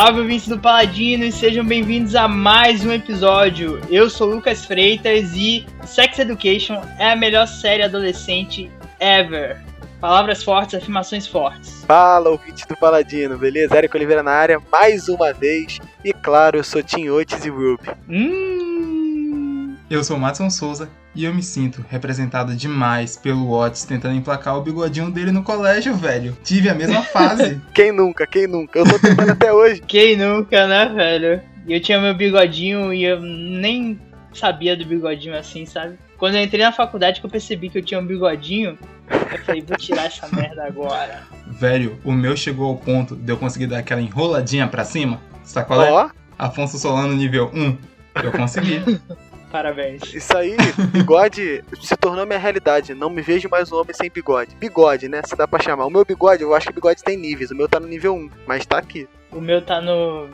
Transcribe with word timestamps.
Salve, 0.00 0.20
ouvintes 0.20 0.46
do 0.46 0.56
Paladino, 0.56 1.24
e 1.24 1.32
sejam 1.32 1.66
bem-vindos 1.66 2.14
a 2.14 2.28
mais 2.28 2.86
um 2.86 2.92
episódio. 2.92 3.80
Eu 3.90 4.08
sou 4.08 4.28
Lucas 4.28 4.64
Freitas 4.64 5.32
e 5.34 5.66
Sex 5.84 6.20
Education 6.20 6.80
é 7.00 7.10
a 7.10 7.16
melhor 7.16 7.48
série 7.48 7.82
adolescente 7.82 8.70
ever. 9.00 9.60
Palavras 10.00 10.44
fortes, 10.44 10.76
afirmações 10.76 11.26
fortes. 11.26 11.82
Fala, 11.84 12.30
ouvinte 12.30 12.64
do 12.68 12.76
Paladino, 12.76 13.36
beleza? 13.36 13.76
Érico 13.76 13.96
Oliveira 13.96 14.22
na 14.22 14.30
área, 14.30 14.62
mais 14.70 15.08
uma 15.08 15.32
vez. 15.32 15.80
E 16.04 16.12
claro, 16.12 16.58
eu 16.58 16.62
sou 16.62 16.80
Tim 16.80 17.08
Oates 17.08 17.44
e 17.44 17.50
Ruby. 17.50 17.88
Hum. 18.08 19.74
Eu 19.90 20.04
sou 20.04 20.16
o 20.16 20.20
Matson 20.20 20.48
Souza 20.48 20.88
e 21.14 21.24
eu 21.24 21.34
me 21.34 21.42
sinto 21.42 21.84
representado 21.88 22.54
demais 22.54 23.16
pelo 23.16 23.50
Otis 23.50 23.84
tentando 23.84 24.14
emplacar 24.14 24.56
o 24.56 24.62
bigodinho 24.62 25.10
dele 25.10 25.32
no 25.32 25.42
colégio, 25.42 25.94
velho. 25.94 26.36
Tive 26.44 26.68
a 26.68 26.74
mesma 26.74 27.02
fase. 27.02 27.60
quem 27.74 27.92
nunca, 27.92 28.26
quem 28.26 28.46
nunca? 28.46 28.78
Eu 28.78 28.84
tô 28.84 28.98
tentando 28.98 29.32
até 29.32 29.52
hoje. 29.52 29.80
Quem 29.80 30.16
nunca, 30.16 30.66
né, 30.66 30.88
velho? 30.94 31.42
Eu 31.66 31.80
tinha 31.80 32.00
meu 32.00 32.14
bigodinho 32.14 32.92
e 32.92 33.04
eu 33.04 33.20
nem 33.20 33.98
sabia 34.32 34.76
do 34.76 34.84
bigodinho 34.84 35.36
assim, 35.36 35.66
sabe? 35.66 35.98
Quando 36.16 36.36
eu 36.36 36.42
entrei 36.42 36.64
na 36.64 36.72
faculdade 36.72 37.20
que 37.20 37.26
eu 37.26 37.30
percebi 37.30 37.68
que 37.68 37.78
eu 37.78 37.84
tinha 37.84 38.00
um 38.00 38.06
bigodinho, 38.06 38.78
eu 39.08 39.38
falei, 39.44 39.62
vou 39.62 39.76
tirar 39.76 40.06
essa 40.06 40.28
merda 40.34 40.64
agora. 40.64 41.22
Velho, 41.46 41.98
o 42.04 42.12
meu 42.12 42.36
chegou 42.36 42.68
ao 42.68 42.76
ponto 42.76 43.14
de 43.14 43.30
eu 43.30 43.36
conseguir 43.36 43.66
dar 43.66 43.78
aquela 43.78 44.00
enroladinha 44.00 44.66
pra 44.66 44.84
cima. 44.84 45.20
Sabe 45.44 45.66
qual 45.66 45.82
é? 45.82 45.90
Ó, 45.90 46.10
Afonso 46.38 46.78
Solano 46.78 47.14
nível 47.14 47.50
1. 47.52 47.76
Eu 48.22 48.32
consegui. 48.32 48.82
Parabéns. 49.50 50.02
isso 50.14 50.36
aí, 50.36 50.56
bigode 50.92 51.64
se 51.82 51.96
tornou 51.96 52.26
minha 52.26 52.38
realidade. 52.38 52.94
Não 52.94 53.08
me 53.10 53.22
vejo 53.22 53.48
mais 53.48 53.70
um 53.72 53.76
homem 53.76 53.94
sem 53.94 54.10
bigode. 54.10 54.54
Bigode, 54.56 55.08
né? 55.08 55.22
Se 55.24 55.34
dá 55.36 55.48
pra 55.48 55.58
chamar. 55.62 55.86
O 55.86 55.90
meu 55.90 56.04
bigode, 56.04 56.42
eu 56.42 56.54
acho 56.54 56.66
que 56.68 56.72
bigode 56.74 57.02
tem 57.02 57.16
níveis. 57.16 57.50
O 57.50 57.56
meu 57.56 57.68
tá 57.68 57.80
no 57.80 57.86
nível 57.86 58.14
1, 58.14 58.30
mas 58.46 58.66
tá 58.66 58.78
aqui. 58.78 59.08
O 59.32 59.40
meu 59.40 59.62
tá 59.62 59.80
no 59.80 60.28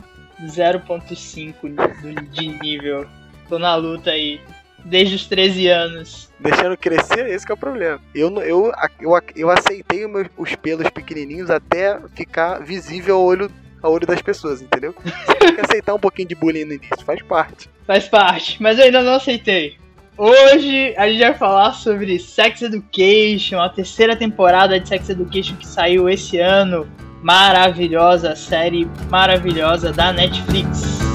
0.5 0.48 1.68
do- 1.68 2.22
de 2.30 2.48
nível. 2.60 3.06
Tô 3.48 3.58
na 3.58 3.74
luta 3.76 4.10
aí. 4.10 4.40
Desde 4.84 5.14
os 5.14 5.26
13 5.26 5.66
anos. 5.68 6.30
Deixando 6.38 6.76
crescer, 6.76 7.26
esse 7.28 7.46
que 7.46 7.52
é 7.52 7.54
o 7.54 7.58
problema. 7.58 7.98
Eu, 8.14 8.28
não- 8.28 8.42
eu, 8.42 8.70
eu, 9.00 9.12
eu 9.34 9.50
aceitei 9.50 10.04
os 10.04 10.10
meus- 10.12 10.28
os 10.36 10.54
pelos 10.56 10.90
pequenininhos 10.90 11.50
até 11.50 11.98
ficar 12.14 12.58
visível 12.62 13.16
ao 13.16 13.22
olho, 13.24 13.50
ao 13.84 13.92
olho 13.92 14.06
das 14.06 14.22
pessoas, 14.22 14.62
entendeu? 14.62 14.94
Você 15.04 15.34
tem 15.34 15.54
que 15.54 15.60
aceitar 15.60 15.94
um 15.94 15.98
pouquinho 15.98 16.28
de 16.28 16.34
bullying 16.34 16.64
no 16.64 16.72
início, 16.72 17.04
faz 17.04 17.22
parte. 17.22 17.68
Faz 17.86 18.08
parte, 18.08 18.62
mas 18.62 18.78
eu 18.78 18.86
ainda 18.86 19.02
não 19.02 19.14
aceitei. 19.14 19.76
Hoje 20.16 20.94
a 20.96 21.06
gente 21.08 21.20
vai 21.20 21.34
falar 21.34 21.72
sobre 21.72 22.18
Sex 22.18 22.62
Education, 22.62 23.60
a 23.60 23.68
terceira 23.68 24.16
temporada 24.16 24.80
de 24.80 24.88
Sex 24.88 25.10
Education 25.10 25.56
que 25.56 25.66
saiu 25.66 26.08
esse 26.08 26.38
ano. 26.38 26.88
Maravilhosa, 27.22 28.34
série 28.36 28.88
maravilhosa 29.10 29.92
da 29.92 30.12
Netflix. 30.12 31.13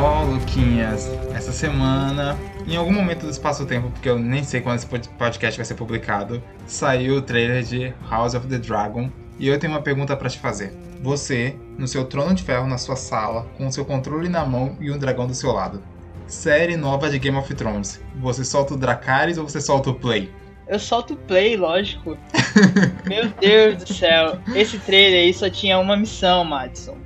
Só, 0.00 0.22
Luquinhas, 0.22 1.10
essa 1.34 1.52
semana, 1.52 2.34
em 2.66 2.74
algum 2.74 2.90
momento 2.92 3.26
do 3.26 3.30
espaço-tempo, 3.30 3.90
porque 3.90 4.08
eu 4.08 4.18
nem 4.18 4.42
sei 4.42 4.62
quando 4.62 4.76
esse 4.78 4.86
pod- 4.86 5.08
podcast 5.18 5.58
vai 5.58 5.64
ser 5.66 5.74
publicado, 5.74 6.42
saiu 6.66 7.16
o 7.16 7.22
trailer 7.22 7.62
de 7.62 7.92
House 8.08 8.34
of 8.34 8.46
the 8.46 8.56
Dragon 8.56 9.10
e 9.38 9.46
eu 9.46 9.58
tenho 9.58 9.74
uma 9.74 9.82
pergunta 9.82 10.16
pra 10.16 10.30
te 10.30 10.38
fazer. 10.38 10.72
Você, 11.02 11.54
no 11.76 11.86
seu 11.86 12.06
trono 12.06 12.34
de 12.34 12.42
ferro 12.42 12.66
na 12.66 12.78
sua 12.78 12.96
sala, 12.96 13.46
com 13.58 13.66
o 13.66 13.72
seu 13.72 13.84
controle 13.84 14.30
na 14.30 14.42
mão 14.44 14.74
e 14.80 14.90
um 14.90 14.96
dragão 14.96 15.26
do 15.26 15.34
seu 15.34 15.52
lado. 15.52 15.82
Série 16.26 16.76
nova 16.78 17.10
de 17.10 17.18
Game 17.18 17.36
of 17.36 17.52
Thrones. 17.54 18.00
Você 18.20 18.42
solta 18.42 18.72
o 18.72 18.78
Dracarys 18.78 19.36
ou 19.36 19.46
você 19.46 19.60
solta 19.60 19.90
o 19.90 19.94
Play? 19.94 20.30
Eu 20.66 20.78
solto 20.78 21.12
o 21.12 21.16
play, 21.16 21.56
lógico. 21.56 22.16
Meu 23.06 23.28
Deus 23.40 23.82
do 23.84 23.92
céu. 23.92 24.38
Esse 24.54 24.78
trailer 24.78 25.24
aí 25.24 25.34
só 25.34 25.50
tinha 25.50 25.78
uma 25.78 25.96
missão, 25.96 26.44
Madison. 26.44 26.96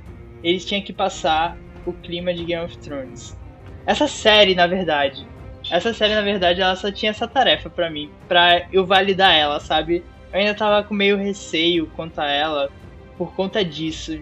Eles 0.43 0.63
tinham 0.63 0.83
que 0.83 0.93
passar 0.93 1.57
o 1.85 1.93
clima 1.93 2.33
de 2.33 2.43
Game 2.43 2.63
of 2.63 2.77
Thrones. 2.77 3.37
Essa 3.85 4.07
série, 4.07 4.55
na 4.55 4.67
verdade. 4.67 5.27
Essa 5.69 5.93
série, 5.93 6.15
na 6.15 6.21
verdade, 6.21 6.61
ela 6.61 6.75
só 6.75 6.91
tinha 6.91 7.11
essa 7.11 7.27
tarefa 7.27 7.69
pra 7.69 7.89
mim. 7.89 8.09
Pra 8.27 8.67
eu 8.71 8.85
validar 8.85 9.33
ela, 9.33 9.59
sabe? 9.59 10.03
Eu 10.31 10.39
ainda 10.39 10.53
tava 10.53 10.87
com 10.87 10.93
meio 10.93 11.17
receio 11.17 11.87
quanto 11.95 12.19
a 12.19 12.29
ela. 12.29 12.69
Por 13.17 13.33
conta 13.33 13.63
disso. 13.63 14.19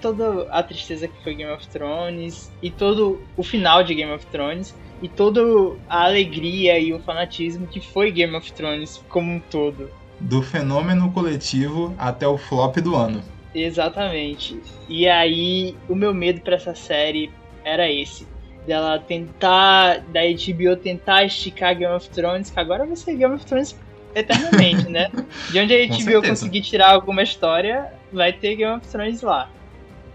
Toda 0.00 0.50
a 0.50 0.62
tristeza 0.62 1.06
que 1.06 1.22
foi 1.22 1.34
Game 1.34 1.52
of 1.52 1.66
Thrones. 1.68 2.52
E 2.62 2.70
todo 2.70 3.22
o 3.36 3.42
final 3.42 3.82
de 3.82 3.94
Game 3.94 4.12
of 4.12 4.24
Thrones 4.26 4.74
e 5.02 5.08
toda 5.08 5.40
a 5.88 6.04
alegria 6.04 6.78
e 6.78 6.92
o 6.92 7.00
fanatismo 7.00 7.66
que 7.66 7.80
foi 7.80 8.10
Game 8.10 8.36
of 8.36 8.52
Thrones 8.52 9.02
como 9.08 9.32
um 9.32 9.40
todo. 9.40 9.90
Do 10.20 10.42
fenômeno 10.42 11.10
coletivo 11.10 11.94
até 11.98 12.28
o 12.28 12.36
flop 12.36 12.76
do 12.78 12.94
ano. 12.94 13.22
Exatamente. 13.54 14.60
E 14.88 15.08
aí, 15.08 15.76
o 15.88 15.94
meu 15.94 16.14
medo 16.14 16.40
pra 16.40 16.56
essa 16.56 16.74
série 16.74 17.30
era 17.64 17.90
esse. 17.90 18.26
Dela 18.66 18.98
tentar, 18.98 20.00
da 20.08 20.20
HBO 20.20 20.76
tentar 20.76 21.24
esticar 21.24 21.74
Game 21.74 21.94
of 21.94 22.08
Thrones, 22.10 22.50
que 22.50 22.60
agora 22.60 22.86
vai 22.86 22.96
ser 22.96 23.16
Game 23.16 23.34
of 23.34 23.44
Thrones 23.44 23.76
eternamente, 24.14 24.88
né? 24.88 25.10
De 25.50 25.58
onde 25.58 25.74
a 25.74 25.86
HBO 25.88 26.26
conseguir 26.26 26.60
tirar 26.60 26.92
alguma 26.92 27.22
história, 27.22 27.92
vai 28.12 28.32
ter 28.32 28.56
Game 28.56 28.76
of 28.76 28.86
Thrones 28.86 29.22
lá. 29.22 29.48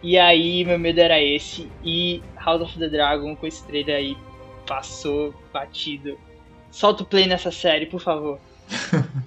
E 0.02 0.18
aí, 0.18 0.64
meu 0.64 0.78
medo 0.78 1.00
era 1.00 1.22
esse. 1.22 1.70
E 1.84 2.22
House 2.38 2.62
of 2.62 2.78
the 2.78 2.88
Dragon, 2.88 3.36
com 3.36 3.48
esse 3.48 3.64
trailer 3.66 3.96
aí, 3.96 4.18
passou 4.68 5.34
batido. 5.52 6.18
Solta 6.72 7.04
o 7.04 7.06
play 7.06 7.26
nessa 7.26 7.52
série, 7.52 7.86
por 7.86 8.00
favor. 8.00 8.40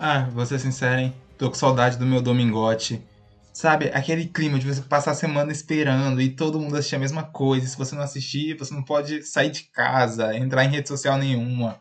Ah, 0.00 0.28
vou 0.32 0.46
ser 0.46 0.60
sincero, 0.60 1.00
hein? 1.00 1.14
Tô 1.36 1.48
com 1.48 1.56
saudade 1.56 1.98
do 1.98 2.06
meu 2.06 2.22
domingote. 2.22 3.02
Sabe, 3.58 3.90
aquele 3.92 4.26
clima 4.26 4.56
de 4.56 4.72
você 4.72 4.80
passar 4.80 5.10
a 5.10 5.14
semana 5.16 5.50
esperando 5.50 6.22
e 6.22 6.30
todo 6.30 6.60
mundo 6.60 6.76
assistir 6.76 6.94
a 6.94 7.00
mesma 7.00 7.24
coisa. 7.24 7.66
Se 7.66 7.76
você 7.76 7.92
não 7.92 8.02
assistir, 8.02 8.56
você 8.56 8.72
não 8.72 8.84
pode 8.84 9.24
sair 9.24 9.50
de 9.50 9.64
casa, 9.64 10.32
entrar 10.36 10.64
em 10.64 10.68
rede 10.68 10.86
social 10.86 11.18
nenhuma. 11.18 11.80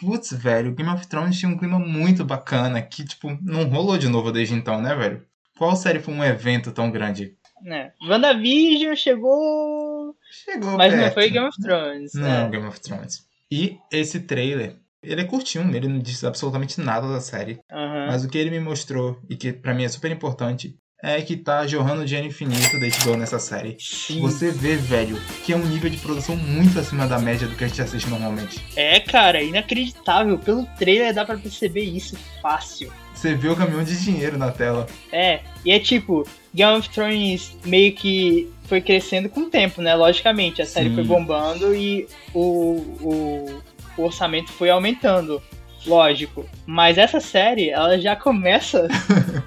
Putz, 0.00 0.32
velho, 0.32 0.74
Game 0.74 0.90
of 0.90 1.06
Thrones 1.06 1.38
tinha 1.38 1.50
um 1.52 1.58
clima 1.58 1.78
muito 1.78 2.24
bacana 2.24 2.80
que, 2.80 3.04
tipo, 3.04 3.36
não 3.42 3.68
rolou 3.68 3.98
de 3.98 4.08
novo 4.08 4.32
desde 4.32 4.54
então, 4.54 4.80
né, 4.80 4.94
velho? 4.94 5.22
Qual 5.58 5.76
série 5.76 6.00
foi 6.00 6.14
um 6.14 6.24
evento 6.24 6.72
tão 6.72 6.90
grande? 6.90 7.36
Né? 7.60 7.92
WandaVision 8.08 8.94
chegou. 8.96 10.16
Chegou 10.30 10.78
Mas 10.78 10.94
não 10.94 11.00
perto. 11.00 11.12
foi 11.12 11.28
Game 11.28 11.46
of 11.46 11.60
Thrones. 11.60 12.14
Não, 12.14 12.22
né? 12.22 12.48
Game 12.48 12.66
of 12.66 12.80
Thrones. 12.80 13.26
E 13.52 13.76
esse 13.92 14.20
trailer, 14.20 14.76
ele 15.02 15.20
é 15.20 15.24
curtinho, 15.24 15.76
ele 15.76 15.88
não 15.88 15.98
diz 15.98 16.24
absolutamente 16.24 16.80
nada 16.80 17.06
da 17.06 17.20
série. 17.20 17.60
Aham. 17.70 18.06
Mas 18.06 18.24
o 18.24 18.30
que 18.30 18.38
ele 18.38 18.48
me 18.48 18.60
mostrou, 18.60 19.20
e 19.28 19.36
que 19.36 19.52
pra 19.52 19.74
mim 19.74 19.84
é 19.84 19.88
super 19.90 20.10
importante, 20.10 20.74
é 21.02 21.22
que 21.22 21.36
tá 21.36 21.66
jorrando 21.66 22.04
dinheiro 22.04 22.28
infinito 22.28 22.78
da 22.80 22.86
HBO 22.88 23.16
nessa 23.16 23.38
série. 23.38 23.76
Sim. 23.78 24.20
Você 24.20 24.50
vê, 24.50 24.76
velho, 24.76 25.20
que 25.44 25.52
é 25.52 25.56
um 25.56 25.64
nível 25.64 25.88
de 25.88 25.96
produção 25.96 26.36
muito 26.36 26.78
acima 26.78 27.06
da 27.06 27.18
média 27.18 27.46
do 27.46 27.54
que 27.54 27.64
a 27.64 27.68
gente 27.68 27.80
assiste 27.80 28.08
normalmente. 28.08 28.60
É, 28.74 28.98
cara, 28.98 29.42
inacreditável. 29.42 30.38
Pelo 30.38 30.66
trailer 30.76 31.14
dá 31.14 31.24
pra 31.24 31.36
perceber 31.36 31.82
isso 31.82 32.16
fácil. 32.42 32.92
Você 33.14 33.34
vê 33.34 33.48
o 33.48 33.56
caminhão 33.56 33.84
de 33.84 34.00
dinheiro 34.00 34.36
na 34.36 34.50
tela. 34.50 34.86
É, 35.12 35.40
e 35.64 35.70
é 35.70 35.78
tipo, 35.78 36.26
Game 36.52 36.78
of 36.78 36.88
Thrones 36.90 37.56
meio 37.64 37.92
que 37.92 38.50
foi 38.64 38.80
crescendo 38.80 39.28
com 39.28 39.40
o 39.40 39.50
tempo, 39.50 39.80
né? 39.80 39.94
Logicamente, 39.94 40.62
a 40.62 40.66
série 40.66 40.88
Sim. 40.88 40.94
foi 40.96 41.04
bombando 41.04 41.74
e 41.74 42.08
o, 42.34 42.76
o, 43.00 43.62
o 43.96 44.02
orçamento 44.02 44.50
foi 44.52 44.70
aumentando. 44.70 45.40
Lógico. 45.86 46.44
Mas 46.66 46.98
essa 46.98 47.20
série, 47.20 47.70
ela 47.70 47.98
já 47.98 48.16
começa 48.16 48.88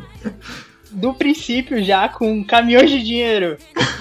do 0.92 1.14
princípio 1.14 1.84
já 1.84 2.08
com 2.10 2.44
caminhões 2.44 2.90
de 2.92 3.02
dinheiro. 3.04 3.58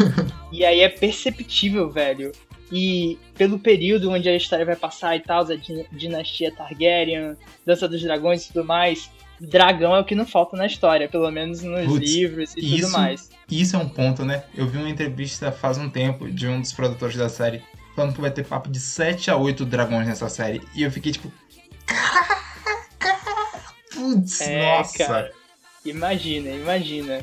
e 0.53 0.65
aí 0.65 0.81
é 0.81 0.89
perceptível, 0.89 1.91
velho. 1.91 2.33
E 2.73 3.19
pelo 3.37 3.59
período 3.59 4.11
onde 4.11 4.29
a 4.29 4.37
história 4.37 4.65
vai 4.65 4.77
passar 4.77 5.17
e 5.17 5.21
tal, 5.21 5.43
a 5.43 5.57
din- 5.57 5.85
dinastia 5.93 6.53
Targaryen, 6.55 7.37
Dança 7.67 7.89
dos 7.89 8.01
Dragões 8.03 8.45
e 8.45 8.53
tudo 8.53 8.65
mais, 8.65 9.11
dragão 9.41 9.95
é 9.97 9.99
o 10.01 10.05
que 10.05 10.15
não 10.15 10.25
falta 10.27 10.57
na 10.57 10.67
história, 10.67 11.09
pelo 11.09 11.29
menos 11.33 11.63
nos 11.63 11.97
livros 11.97 12.53
e 12.53 12.61
tudo 12.61 12.75
isso- 12.77 12.93
mais. 12.93 13.31
Isso 13.51 13.75
é 13.75 13.79
um 13.81 13.89
ponto, 13.89 14.25
né? 14.25 14.45
Eu 14.55 14.69
vi 14.69 14.79
uma 14.79 14.89
entrevista 14.89 15.51
faz 15.51 15.79
um 15.79 15.91
tempo 15.91 16.31
de 16.31 16.47
um 16.47 16.61
dos 16.61 16.73
produtores 16.73 17.17
da 17.17 17.29
série 17.29 17.61
falando 17.97 18.15
que 18.15 18.21
vai 18.21 18.31
ter 18.31 18.45
papo 18.45 18.71
de 18.71 18.79
7 18.79 19.31
a 19.33 19.37
8 19.37 19.65
dragões 19.65 20.07
nessa 20.07 20.29
série. 20.29 20.63
E 20.75 20.83
eu 20.85 20.91
fiquei 20.93 21.11
tipo. 21.11 21.33
"Caraca, 21.87 22.41
Putz, 23.93 24.41
É, 24.43 24.77
nossa. 24.77 24.99
cara. 25.05 25.33
Imagina, 25.85 26.51
imagina. 26.51 27.21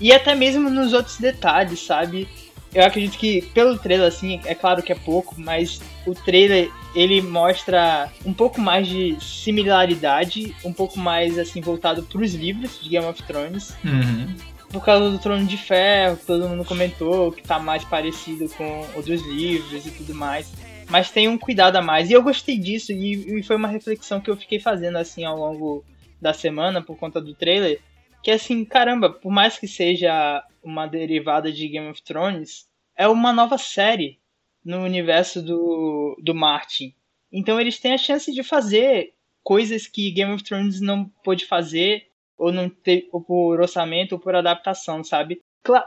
E 0.00 0.12
até 0.12 0.34
mesmo 0.34 0.70
nos 0.70 0.92
outros 0.92 1.18
detalhes, 1.18 1.80
sabe? 1.80 2.28
Eu 2.74 2.84
acredito 2.84 3.18
que 3.18 3.42
pelo 3.54 3.78
trailer, 3.78 4.06
assim, 4.06 4.40
é 4.44 4.54
claro 4.54 4.82
que 4.82 4.92
é 4.92 4.94
pouco, 4.94 5.34
mas 5.38 5.80
o 6.06 6.14
trailer 6.14 6.70
ele 6.94 7.22
mostra 7.22 8.10
um 8.24 8.32
pouco 8.32 8.60
mais 8.60 8.86
de 8.86 9.16
similaridade, 9.20 10.54
um 10.64 10.72
pouco 10.72 10.98
mais 10.98 11.38
assim 11.38 11.60
voltado 11.60 12.02
para 12.02 12.20
os 12.20 12.34
livros 12.34 12.78
de 12.82 12.90
Game 12.90 13.06
of 13.06 13.22
Thrones. 13.22 13.74
Uhum. 13.84 14.34
por 14.70 14.84
causa 14.84 15.10
do 15.10 15.18
Trono 15.18 15.46
de 15.46 15.56
Ferro, 15.56 16.18
que 16.18 16.26
todo 16.26 16.46
mundo 16.46 16.62
comentou, 16.62 17.32
que 17.32 17.42
tá 17.42 17.58
mais 17.58 17.84
parecido 17.84 18.48
com 18.50 18.86
outros 18.94 19.22
livros 19.26 19.86
e 19.86 19.90
tudo 19.90 20.14
mais. 20.14 20.52
Mas 20.90 21.10
tem 21.10 21.26
um 21.26 21.38
cuidado 21.38 21.76
a 21.76 21.82
mais. 21.82 22.10
E 22.10 22.12
eu 22.12 22.22
gostei 22.22 22.58
disso, 22.58 22.92
e, 22.92 23.38
e 23.38 23.42
foi 23.42 23.56
uma 23.56 23.68
reflexão 23.68 24.20
que 24.20 24.30
eu 24.30 24.36
fiquei 24.36 24.60
fazendo 24.60 24.96
assim 24.98 25.24
ao 25.24 25.38
longo 25.38 25.82
da 26.20 26.34
semana 26.34 26.82
por 26.82 26.96
conta 26.96 27.18
do 27.18 27.34
trailer. 27.34 27.80
Que 28.22 28.30
assim, 28.30 28.64
caramba, 28.64 29.10
por 29.10 29.30
mais 29.30 29.58
que 29.58 29.68
seja 29.68 30.42
uma 30.62 30.86
derivada 30.86 31.52
de 31.52 31.68
Game 31.68 31.88
of 31.88 32.02
Thrones, 32.02 32.68
é 32.96 33.06
uma 33.08 33.32
nova 33.32 33.56
série 33.56 34.18
no 34.64 34.82
universo 34.82 35.42
do, 35.42 36.16
do 36.22 36.34
Martin. 36.34 36.94
Então 37.32 37.60
eles 37.60 37.78
têm 37.78 37.92
a 37.92 37.98
chance 37.98 38.32
de 38.32 38.42
fazer 38.42 39.14
coisas 39.42 39.86
que 39.86 40.10
Game 40.10 40.32
of 40.32 40.42
Thrones 40.42 40.80
não 40.80 41.06
pôde 41.24 41.46
fazer, 41.46 42.08
ou 42.36 42.52
não 42.52 42.68
ter, 42.68 43.08
ou 43.12 43.22
por 43.22 43.60
orçamento, 43.60 44.12
ou 44.12 44.18
por 44.18 44.34
adaptação, 44.34 45.02
sabe? 45.02 45.40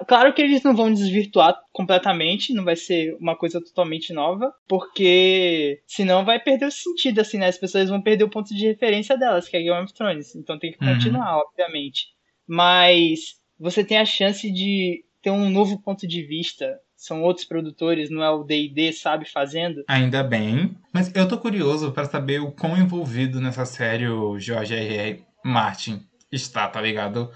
Claro 0.07 0.33
que 0.33 0.42
eles 0.42 0.62
não 0.62 0.75
vão 0.75 0.94
desvirtuar 0.94 1.60
completamente, 1.72 2.54
não 2.54 2.63
vai 2.63 2.75
ser 2.75 3.16
uma 3.19 3.36
coisa 3.36 3.60
totalmente 3.60 4.13
nova, 4.13 4.54
porque 4.68 5.81
senão 5.88 6.24
vai 6.24 6.39
perder 6.39 6.66
o 6.66 6.72
sentido, 6.72 7.19
assim, 7.19 7.38
né? 7.38 7.48
As 7.48 7.57
pessoas 7.57 7.89
vão 7.89 8.01
perder 8.01 8.24
o 8.24 8.30
ponto 8.30 8.54
de 8.54 8.68
referência 8.68 9.18
delas, 9.18 9.48
que 9.48 9.57
é 9.57 9.62
Game 9.62 9.83
of 9.83 9.94
Thrones. 9.94 10.36
Então 10.36 10.60
tem 10.60 10.72
que 10.72 10.83
uhum. 10.83 10.94
continuar, 10.94 11.36
uhum. 11.36 11.44
obviamente. 11.48 12.07
Mas 12.47 13.35
você 13.59 13.83
tem 13.83 13.97
a 13.97 14.05
chance 14.05 14.51
de 14.51 15.03
ter 15.21 15.31
um 15.31 15.49
novo 15.49 15.81
ponto 15.81 16.07
de 16.07 16.23
vista. 16.23 16.79
São 16.95 17.23
outros 17.23 17.45
produtores, 17.45 18.11
não 18.11 18.23
é 18.23 18.29
o 18.29 18.43
D&D, 18.43 18.93
sabe, 18.93 19.25
fazendo. 19.25 19.83
Ainda 19.88 20.23
bem. 20.23 20.75
Mas 20.93 21.11
eu 21.15 21.27
tô 21.27 21.38
curioso 21.38 21.91
para 21.91 22.05
saber 22.05 22.41
o 22.41 22.51
quão 22.51 22.77
envolvido 22.77 23.41
nessa 23.41 23.65
série 23.65 24.07
o 24.07 24.38
George 24.38 24.75
R.R. 24.75 25.23
Martin 25.43 26.01
está, 26.31 26.67
tá 26.67 26.79
ligado? 26.79 27.31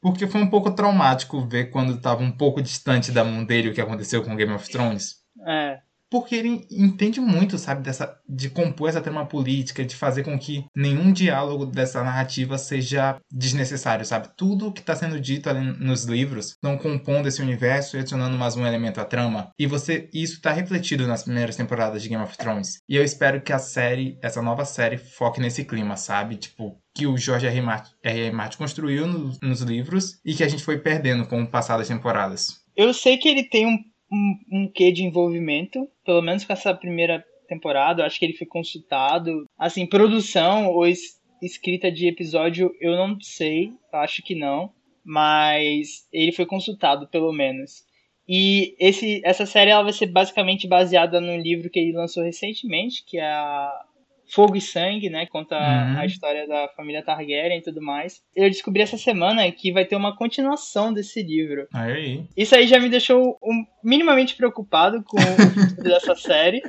Porque 0.00 0.28
foi 0.28 0.40
um 0.40 0.48
pouco 0.48 0.70
traumático 0.70 1.40
ver 1.48 1.70
quando 1.70 1.94
estava 1.94 2.22
um 2.22 2.30
pouco 2.30 2.62
distante 2.62 3.10
da 3.10 3.24
mão 3.24 3.44
dele 3.44 3.70
o 3.70 3.74
que 3.74 3.80
aconteceu 3.80 4.22
com 4.22 4.36
Game 4.36 4.52
of 4.52 4.68
Thrones. 4.70 5.16
É. 5.46 5.80
Porque 6.10 6.34
ele 6.34 6.66
entende 6.70 7.20
muito, 7.20 7.58
sabe, 7.58 7.82
dessa, 7.82 8.18
de 8.28 8.48
compor 8.48 8.88
essa 8.88 9.00
trama 9.00 9.26
política, 9.26 9.84
de 9.84 9.94
fazer 9.94 10.24
com 10.24 10.38
que 10.38 10.64
nenhum 10.74 11.12
diálogo 11.12 11.66
dessa 11.66 12.02
narrativa 12.02 12.56
seja 12.56 13.20
desnecessário, 13.30 14.04
sabe? 14.04 14.28
Tudo 14.36 14.72
que 14.72 14.80
está 14.80 14.96
sendo 14.96 15.20
dito 15.20 15.48
ali 15.50 15.60
nos 15.78 16.04
livros 16.04 16.48
estão 16.48 16.78
compondo 16.78 17.28
esse 17.28 17.42
universo 17.42 17.96
e 17.96 18.00
adicionando 18.00 18.38
mais 18.38 18.56
um 18.56 18.66
elemento 18.66 19.00
à 19.00 19.04
trama. 19.04 19.50
E 19.58 19.66
você, 19.66 20.08
isso 20.12 20.34
está 20.34 20.52
refletido 20.52 21.06
nas 21.06 21.22
primeiras 21.22 21.56
temporadas 21.56 22.02
de 22.02 22.08
Game 22.08 22.22
of 22.22 22.36
Thrones. 22.36 22.80
E 22.88 22.96
eu 22.96 23.04
espero 23.04 23.40
que 23.40 23.52
a 23.52 23.58
série, 23.58 24.18
essa 24.22 24.40
nova 24.40 24.64
série, 24.64 24.98
foque 24.98 25.40
nesse 25.40 25.64
clima, 25.64 25.96
sabe? 25.96 26.36
Tipo, 26.36 26.78
que 26.94 27.06
o 27.06 27.16
George 27.16 27.46
R. 27.46 27.62
R. 28.02 28.30
Martin 28.32 28.58
construiu 28.58 29.06
no, 29.06 29.32
nos 29.42 29.60
livros 29.60 30.20
e 30.24 30.34
que 30.34 30.42
a 30.42 30.48
gente 30.48 30.64
foi 30.64 30.78
perdendo 30.78 31.26
com 31.26 31.42
o 31.42 31.46
passar 31.46 31.76
das 31.78 31.88
temporadas. 31.88 32.60
Eu 32.76 32.92
sei 32.92 33.16
que 33.16 33.28
ele 33.28 33.44
tem 33.44 33.66
um 33.66 33.78
um, 34.10 34.38
um 34.52 34.68
quê 34.68 34.90
de 34.90 35.04
envolvimento, 35.04 35.88
pelo 36.04 36.22
menos 36.22 36.44
com 36.44 36.52
essa 36.52 36.74
primeira 36.74 37.24
temporada. 37.48 38.02
Eu 38.02 38.06
acho 38.06 38.18
que 38.18 38.24
ele 38.24 38.36
foi 38.36 38.46
consultado. 38.46 39.44
Assim, 39.58 39.86
produção 39.86 40.68
ou 40.68 40.86
es 40.86 41.18
escrita 41.42 41.90
de 41.90 42.08
episódio, 42.08 42.74
eu 42.80 42.96
não 42.96 43.20
sei, 43.20 43.72
acho 43.92 44.22
que 44.22 44.34
não. 44.34 44.72
Mas 45.04 46.06
ele 46.12 46.32
foi 46.32 46.44
consultado, 46.44 47.08
pelo 47.08 47.32
menos. 47.32 47.86
E 48.28 48.76
esse, 48.78 49.22
essa 49.24 49.46
série 49.46 49.70
ela 49.70 49.82
vai 49.82 49.92
ser 49.92 50.06
basicamente 50.06 50.68
baseada 50.68 51.18
num 51.18 51.40
livro 51.40 51.70
que 51.70 51.78
ele 51.78 51.92
lançou 51.92 52.22
recentemente, 52.22 53.02
que 53.06 53.18
é 53.18 53.24
a 53.24 53.84
Fogo 54.28 54.56
e 54.56 54.60
Sangue, 54.60 55.08
né? 55.08 55.26
Conta 55.26 55.56
uhum. 55.56 55.98
a 55.98 56.06
história 56.06 56.46
da 56.46 56.68
família 56.76 57.02
Targaryen 57.02 57.58
e 57.58 57.62
tudo 57.62 57.82
mais. 57.82 58.20
Eu 58.36 58.48
descobri 58.48 58.82
essa 58.82 58.98
semana 58.98 59.50
que 59.50 59.72
vai 59.72 59.84
ter 59.84 59.96
uma 59.96 60.14
continuação 60.16 60.92
desse 60.92 61.22
livro. 61.22 61.66
Aí. 61.72 62.24
Isso 62.36 62.54
aí 62.54 62.66
já 62.66 62.78
me 62.78 62.88
deixou 62.88 63.38
um, 63.42 63.64
minimamente 63.82 64.34
preocupado 64.34 65.02
com 65.02 65.16
o 65.16 65.20
futuro 65.20 65.82
dessa 65.82 66.14
série. 66.14 66.62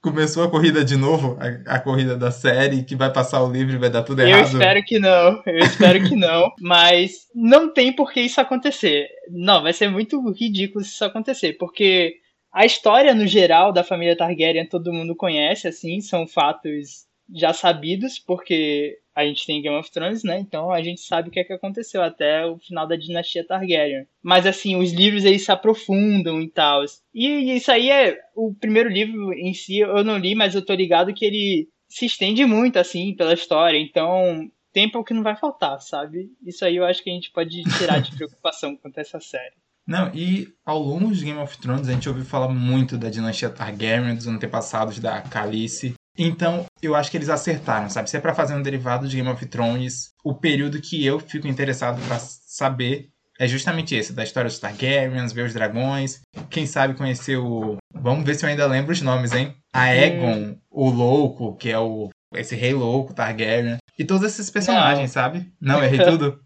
Começou 0.00 0.44
a 0.44 0.50
corrida 0.50 0.84
de 0.84 0.96
novo, 0.96 1.36
a, 1.40 1.74
a, 1.74 1.80
corrida 1.80 2.16
da 2.16 2.30
série, 2.30 2.84
que 2.84 2.94
vai 2.94 3.12
passar 3.12 3.42
o 3.42 3.50
livro 3.50 3.74
e 3.74 3.78
vai 3.78 3.90
dar 3.90 4.02
tudo 4.02 4.22
errado. 4.22 4.40
Eu 4.40 4.44
espero 4.44 4.84
que 4.84 4.98
não, 4.98 5.42
eu 5.44 5.58
espero 5.58 6.08
que 6.08 6.16
não, 6.16 6.52
mas 6.60 7.26
não 7.34 7.72
tem 7.72 7.92
por 7.92 8.12
que 8.12 8.20
isso 8.20 8.40
acontecer. 8.40 9.08
Não, 9.30 9.62
vai 9.62 9.72
ser 9.72 9.88
muito 9.88 10.20
ridículo 10.30 10.84
se 10.84 10.92
isso 10.92 11.04
acontecer, 11.04 11.54
porque 11.54 12.14
a 12.52 12.64
história, 12.64 13.14
no 13.14 13.26
geral, 13.26 13.72
da 13.72 13.84
família 13.84 14.16
Targaryen 14.16 14.66
todo 14.66 14.92
mundo 14.92 15.14
conhece, 15.14 15.68
assim, 15.68 16.00
são 16.00 16.26
fatos 16.26 17.06
já 17.34 17.52
sabidos, 17.52 18.18
porque 18.18 18.98
a 19.14 19.24
gente 19.24 19.44
tem 19.44 19.60
Game 19.60 19.76
of 19.76 19.90
Thrones, 19.90 20.22
né? 20.22 20.38
Então 20.38 20.70
a 20.70 20.80
gente 20.80 21.00
sabe 21.00 21.28
o 21.28 21.32
que 21.32 21.40
é 21.40 21.44
que 21.44 21.52
aconteceu 21.52 22.02
até 22.02 22.46
o 22.46 22.58
final 22.58 22.86
da 22.86 22.96
dinastia 22.96 23.46
Targaryen. 23.46 24.06
Mas 24.22 24.46
assim, 24.46 24.76
os 24.76 24.92
livros 24.92 25.24
eles 25.24 25.44
se 25.44 25.52
aprofundam 25.52 26.40
e 26.40 26.48
tal. 26.48 26.84
E 27.12 27.56
isso 27.56 27.70
aí 27.70 27.90
é 27.90 28.18
o 28.34 28.54
primeiro 28.54 28.88
livro 28.88 29.32
em 29.34 29.52
si, 29.52 29.80
eu 29.80 30.04
não 30.04 30.16
li, 30.16 30.34
mas 30.34 30.54
eu 30.54 30.64
tô 30.64 30.72
ligado 30.72 31.12
que 31.12 31.24
ele 31.24 31.68
se 31.88 32.06
estende 32.06 32.44
muito 32.46 32.78
assim 32.78 33.14
pela 33.14 33.34
história. 33.34 33.78
Então, 33.78 34.48
tempo 34.72 34.98
é 34.98 35.00
o 35.00 35.04
que 35.04 35.14
não 35.14 35.22
vai 35.22 35.36
faltar, 35.36 35.80
sabe? 35.80 36.30
Isso 36.46 36.64
aí 36.64 36.76
eu 36.76 36.84
acho 36.84 37.02
que 37.02 37.10
a 37.10 37.12
gente 37.12 37.32
pode 37.32 37.62
tirar 37.76 38.00
de 38.00 38.14
preocupação 38.16 38.76
quanto 38.76 38.98
a 38.98 39.00
essa 39.00 39.20
série. 39.20 39.56
Não, 39.88 40.10
e 40.14 40.48
ao 40.66 40.78
longo 40.78 41.14
de 41.14 41.24
Game 41.24 41.40
of 41.40 41.56
Thrones 41.56 41.88
a 41.88 41.92
gente 41.92 42.10
ouviu 42.10 42.22
falar 42.22 42.50
muito 42.50 42.98
da 42.98 43.08
dinastia 43.08 43.48
Targaryen, 43.48 44.14
dos 44.14 44.26
antepassados 44.26 44.98
da 44.98 45.22
Calice. 45.22 45.94
Então, 46.18 46.66
eu 46.82 46.94
acho 46.94 47.10
que 47.10 47.16
eles 47.16 47.30
acertaram, 47.30 47.88
sabe? 47.88 48.10
Se 48.10 48.16
é 48.18 48.20
pra 48.20 48.34
fazer 48.34 48.54
um 48.54 48.60
derivado 48.60 49.08
de 49.08 49.16
Game 49.16 49.30
of 49.30 49.46
Thrones, 49.46 50.10
o 50.22 50.34
período 50.34 50.78
que 50.78 51.06
eu 51.06 51.18
fico 51.18 51.48
interessado 51.48 52.06
para 52.06 52.18
saber 52.18 53.08
é 53.40 53.48
justamente 53.48 53.94
esse, 53.94 54.12
da 54.12 54.24
história 54.24 54.50
dos 54.50 54.58
Targaryens, 54.58 55.32
ver 55.32 55.46
os 55.46 55.54
dragões, 55.54 56.20
quem 56.50 56.66
sabe 56.66 56.94
conhecer 56.94 57.38
o... 57.38 57.78
Vamos 57.94 58.26
ver 58.26 58.34
se 58.34 58.44
eu 58.44 58.50
ainda 58.50 58.66
lembro 58.66 58.92
os 58.92 59.00
nomes, 59.00 59.32
hein? 59.32 59.54
A 59.72 59.94
Egon, 59.94 60.58
o 60.70 60.90
Louco, 60.90 61.56
que 61.56 61.70
é 61.70 61.78
o 61.78 62.10
esse 62.34 62.54
rei 62.54 62.74
louco, 62.74 63.14
Targaryen. 63.14 63.78
E 63.98 64.04
todos 64.04 64.22
esses 64.22 64.48
personagens, 64.48 65.12
não. 65.14 65.22
sabe? 65.22 65.46
Não, 65.60 65.82
errei 65.82 65.98
tudo? 66.06 66.40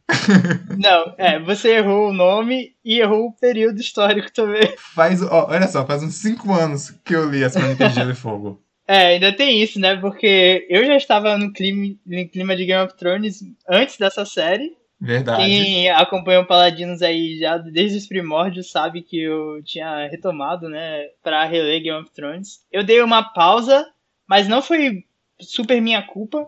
não, 0.78 1.14
é, 1.19 1.38
você 1.38 1.76
errou 1.76 2.08
o 2.08 2.12
nome 2.12 2.75
e 2.82 3.00
errou 3.00 3.26
o 3.26 3.32
período 3.32 3.78
histórico 3.78 4.32
também. 4.32 4.72
Faz, 4.94 5.22
ó, 5.22 5.49
olha 5.50 5.69
só, 5.69 5.84
faz 5.84 6.02
uns 6.02 6.14
5 6.14 6.50
anos 6.52 6.90
que 7.04 7.14
eu 7.14 7.28
li 7.28 7.44
as 7.44 7.54
Crônicas 7.54 7.90
de 7.90 7.94
Gelo 7.94 8.10
e 8.12 8.14
Fogo. 8.14 8.62
É, 8.88 9.06
ainda 9.08 9.32
tem 9.34 9.62
isso, 9.62 9.78
né? 9.78 9.96
Porque 9.96 10.66
eu 10.69 10.84
já 10.84 10.96
estava 10.96 11.36
no 11.36 11.53
clima, 11.53 11.94
no 12.05 12.29
clima 12.29 12.56
de 12.56 12.65
Game 12.65 12.84
of 12.84 12.96
Thrones 12.96 13.41
antes 13.69 13.98
dessa 13.98 14.24
série. 14.24 14.76
Verdade. 15.00 15.43
Quem 15.43 15.91
acompanha 15.91 16.41
o 16.41 16.46
Paladinos 16.46 17.03
aí 17.03 17.36
já 17.36 17.58
desde 17.58 17.98
os 17.98 18.06
primórdios 18.06 18.70
sabe 18.70 19.03
que 19.03 19.20
eu 19.20 19.62
tinha 19.65 20.06
retomado, 20.08 20.69
né, 20.69 21.06
para 21.22 21.44
reler 21.44 21.82
Game 21.82 22.00
of 22.00 22.10
Thrones. 22.12 22.60
Eu 22.70 22.84
dei 22.84 23.03
uma 23.03 23.22
pausa, 23.22 23.86
mas 24.29 24.46
não 24.46 24.62
foi 24.62 25.05
super 25.41 25.81
minha 25.82 26.03
culpa. 26.03 26.46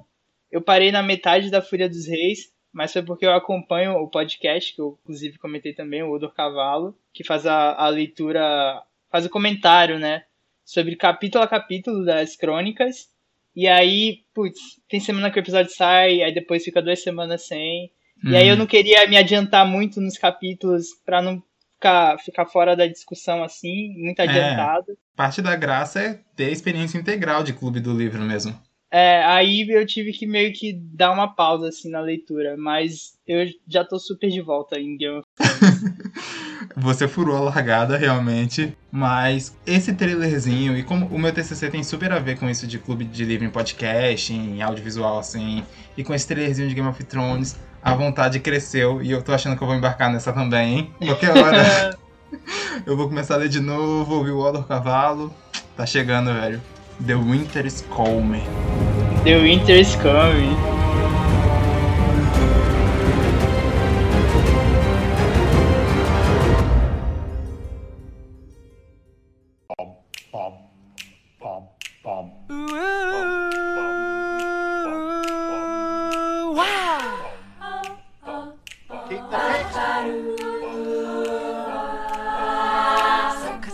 Eu 0.54 0.62
parei 0.62 0.92
na 0.92 1.02
metade 1.02 1.50
da 1.50 1.60
Fúria 1.60 1.88
dos 1.88 2.06
Reis, 2.06 2.52
mas 2.72 2.92
foi 2.92 3.02
porque 3.02 3.26
eu 3.26 3.32
acompanho 3.32 3.94
o 3.94 4.08
podcast, 4.08 4.72
que 4.72 4.80
eu 4.80 4.96
inclusive 5.02 5.36
comentei 5.36 5.74
também, 5.74 6.04
o 6.04 6.12
Odor 6.12 6.32
Cavalo, 6.32 6.96
que 7.12 7.24
faz 7.24 7.44
a, 7.44 7.74
a 7.74 7.88
leitura, 7.88 8.80
faz 9.10 9.26
o 9.26 9.30
comentário, 9.30 9.98
né, 9.98 10.22
sobre 10.64 10.94
capítulo 10.94 11.42
a 11.42 11.48
capítulo 11.48 12.04
das 12.04 12.36
crônicas. 12.36 13.08
E 13.56 13.66
aí, 13.66 14.20
putz, 14.32 14.80
tem 14.88 15.00
semana 15.00 15.28
que 15.28 15.40
o 15.40 15.42
episódio 15.42 15.72
sai, 15.72 16.22
aí 16.22 16.32
depois 16.32 16.62
fica 16.62 16.80
duas 16.80 17.02
semanas 17.02 17.48
sem. 17.48 17.90
Hum. 18.24 18.30
E 18.30 18.36
aí 18.36 18.46
eu 18.46 18.52
uhum. 18.52 18.60
não 18.60 18.66
queria 18.68 19.08
me 19.08 19.16
adiantar 19.16 19.66
muito 19.66 20.00
nos 20.00 20.16
capítulos 20.16 20.86
para 21.04 21.20
não 21.20 21.42
ficar, 21.74 22.16
ficar 22.20 22.46
fora 22.46 22.76
da 22.76 22.86
discussão 22.86 23.42
assim, 23.42 23.92
muito 23.96 24.20
é, 24.20 24.22
adiantado. 24.22 24.92
É, 24.92 25.16
parte 25.16 25.42
da 25.42 25.56
graça 25.56 26.00
é 26.00 26.20
ter 26.36 26.44
a 26.44 26.50
experiência 26.50 26.96
integral 26.96 27.42
de 27.42 27.52
clube 27.52 27.80
do 27.80 27.92
livro 27.92 28.22
mesmo. 28.22 28.56
É, 28.96 29.24
aí 29.24 29.68
eu 29.68 29.84
tive 29.84 30.12
que 30.12 30.24
meio 30.24 30.52
que 30.52 30.72
dar 30.72 31.10
uma 31.10 31.26
pausa 31.26 31.68
assim 31.68 31.90
na 31.90 32.00
leitura, 32.00 32.54
mas 32.56 33.18
eu 33.26 33.44
já 33.66 33.84
tô 33.84 33.98
super 33.98 34.30
de 34.30 34.40
volta 34.40 34.78
em 34.78 34.96
Game 34.96 35.18
of 35.18 35.26
Thrones. 35.34 35.94
Você 36.76 37.08
furou 37.08 37.36
a 37.36 37.40
largada 37.40 37.96
realmente, 37.96 38.72
mas 38.92 39.56
esse 39.66 39.94
trailerzinho 39.94 40.78
e 40.78 40.84
como 40.84 41.06
o 41.06 41.18
meu 41.18 41.32
TCC 41.32 41.70
tem 41.70 41.82
super 41.82 42.12
a 42.12 42.20
ver 42.20 42.38
com 42.38 42.48
isso 42.48 42.68
de 42.68 42.78
clube 42.78 43.04
de 43.04 43.24
livro 43.24 43.44
em 43.44 43.50
podcast, 43.50 44.32
em 44.32 44.62
audiovisual 44.62 45.18
assim, 45.18 45.64
e 45.96 46.04
com 46.04 46.14
esse 46.14 46.28
trailerzinho 46.28 46.68
de 46.68 46.74
Game 46.76 46.88
of 46.88 47.02
Thrones, 47.02 47.58
a 47.82 47.94
vontade 47.96 48.38
cresceu 48.38 49.02
e 49.02 49.10
eu 49.10 49.24
tô 49.24 49.32
achando 49.32 49.56
que 49.56 49.62
eu 49.64 49.66
vou 49.66 49.76
embarcar 49.76 50.12
nessa 50.12 50.32
também, 50.32 50.78
hein? 50.78 50.90
Qualquer 51.00 51.36
hora 51.36 51.98
eu 52.86 52.96
vou 52.96 53.08
começar 53.08 53.34
a 53.34 53.38
ler 53.38 53.48
de 53.48 53.58
novo, 53.58 54.14
ouvir 54.14 54.30
o 54.30 54.38
Odor 54.38 54.64
Cavalo. 54.64 55.34
Tá 55.76 55.84
chegando, 55.84 56.32
velho. 56.32 56.62
The 57.00 57.14
Winter 57.18 57.66
is 57.66 57.82
Coming. 57.94 58.44
The 59.24 59.34
Winter 59.42 59.72
is 59.72 59.94
Coming. 59.96 60.56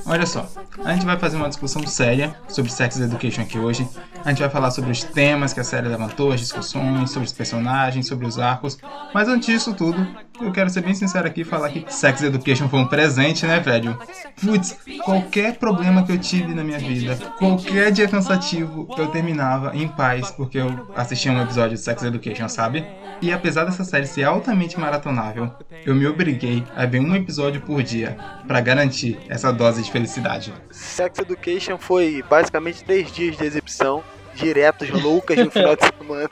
Olha 0.07 0.27
só, 0.27 0.49
a 0.85 0.93
gente 0.93 1.05
vai 1.05 1.19
fazer 1.19 1.37
uma 1.37 1.49
discussão 1.49 1.87
séria 1.87 2.35
sobre 2.49 2.71
Sex 2.71 3.01
Education 3.01 3.43
aqui 3.43 3.59
hoje. 3.59 3.89
A 4.25 4.31
gente 4.31 4.41
vai 4.41 4.49
falar 4.49 4.71
sobre 4.71 4.91
os 4.91 5.03
temas 5.03 5.53
que 5.53 5.61
a 5.61 5.65
série 5.65 5.89
levantou, 5.89 6.33
as 6.33 6.41
discussões, 6.41 7.11
sobre 7.11 7.27
os 7.27 7.33
personagens, 7.33 8.07
sobre 8.07 8.27
os 8.27 8.39
arcos. 8.39 8.79
Mas 9.15 9.29
antes 9.29 9.47
disso 9.47 9.75
tudo, 9.75 10.07
eu 10.41 10.53
quero 10.53 10.71
ser 10.71 10.83
bem 10.83 10.95
sincero 10.95 11.27
aqui 11.27 11.43
e 11.43 11.45
falar 11.45 11.71
que 11.71 11.85
Sex 11.89 12.23
Education 12.23 12.69
foi 12.69 12.81
um 12.81 12.87
presente, 12.87 13.47
né, 13.47 13.61
velho? 13.61 13.99
Putz, 14.43 14.77
qualquer 15.05 15.57
problema 15.57 16.05
que 16.05 16.13
eu 16.13 16.19
tive 16.19 16.55
na 16.55 16.65
minha 16.65 16.79
vida, 16.79 17.17
qualquer 17.39 17.91
dia 17.93 18.09
cansativo, 18.09 18.89
eu 18.97 19.09
terminava 19.09 19.77
em 19.77 19.89
paz 19.89 20.31
porque 20.31 20.59
eu 20.59 20.89
assistia 20.95 21.33
um 21.33 21.43
episódio 21.43 21.77
de 21.77 21.83
Sex 21.83 22.03
Education, 22.03 22.49
sabe? 22.49 22.85
E 23.21 23.33
apesar 23.33 23.65
dessa 23.65 23.85
série 23.85 24.07
ser 24.07 24.25
altamente 24.25 24.79
maratonável, 24.81 25.51
eu 25.85 25.95
me 25.95 26.07
obriguei 26.07 26.65
a 26.75 26.87
ver 26.87 27.01
um 27.01 27.15
episódio 27.15 27.61
por 27.61 27.83
dia 27.83 28.17
para 28.47 28.61
garantir 28.61 29.19
essa 29.29 29.53
dose 29.53 29.83
de 29.83 29.91
felicidade. 29.91 30.53
Sex 30.71 31.19
Education 31.19 31.77
foi 31.77 32.25
basicamente 32.29 32.85
10 32.85 33.13
dias 33.13 33.37
de 33.37 33.45
exibição, 33.45 34.03
diretos, 34.35 34.89
loucas 34.91 35.37
no 35.37 35.51
final 35.51 35.77
de 35.77 35.83
semana. 35.99 36.31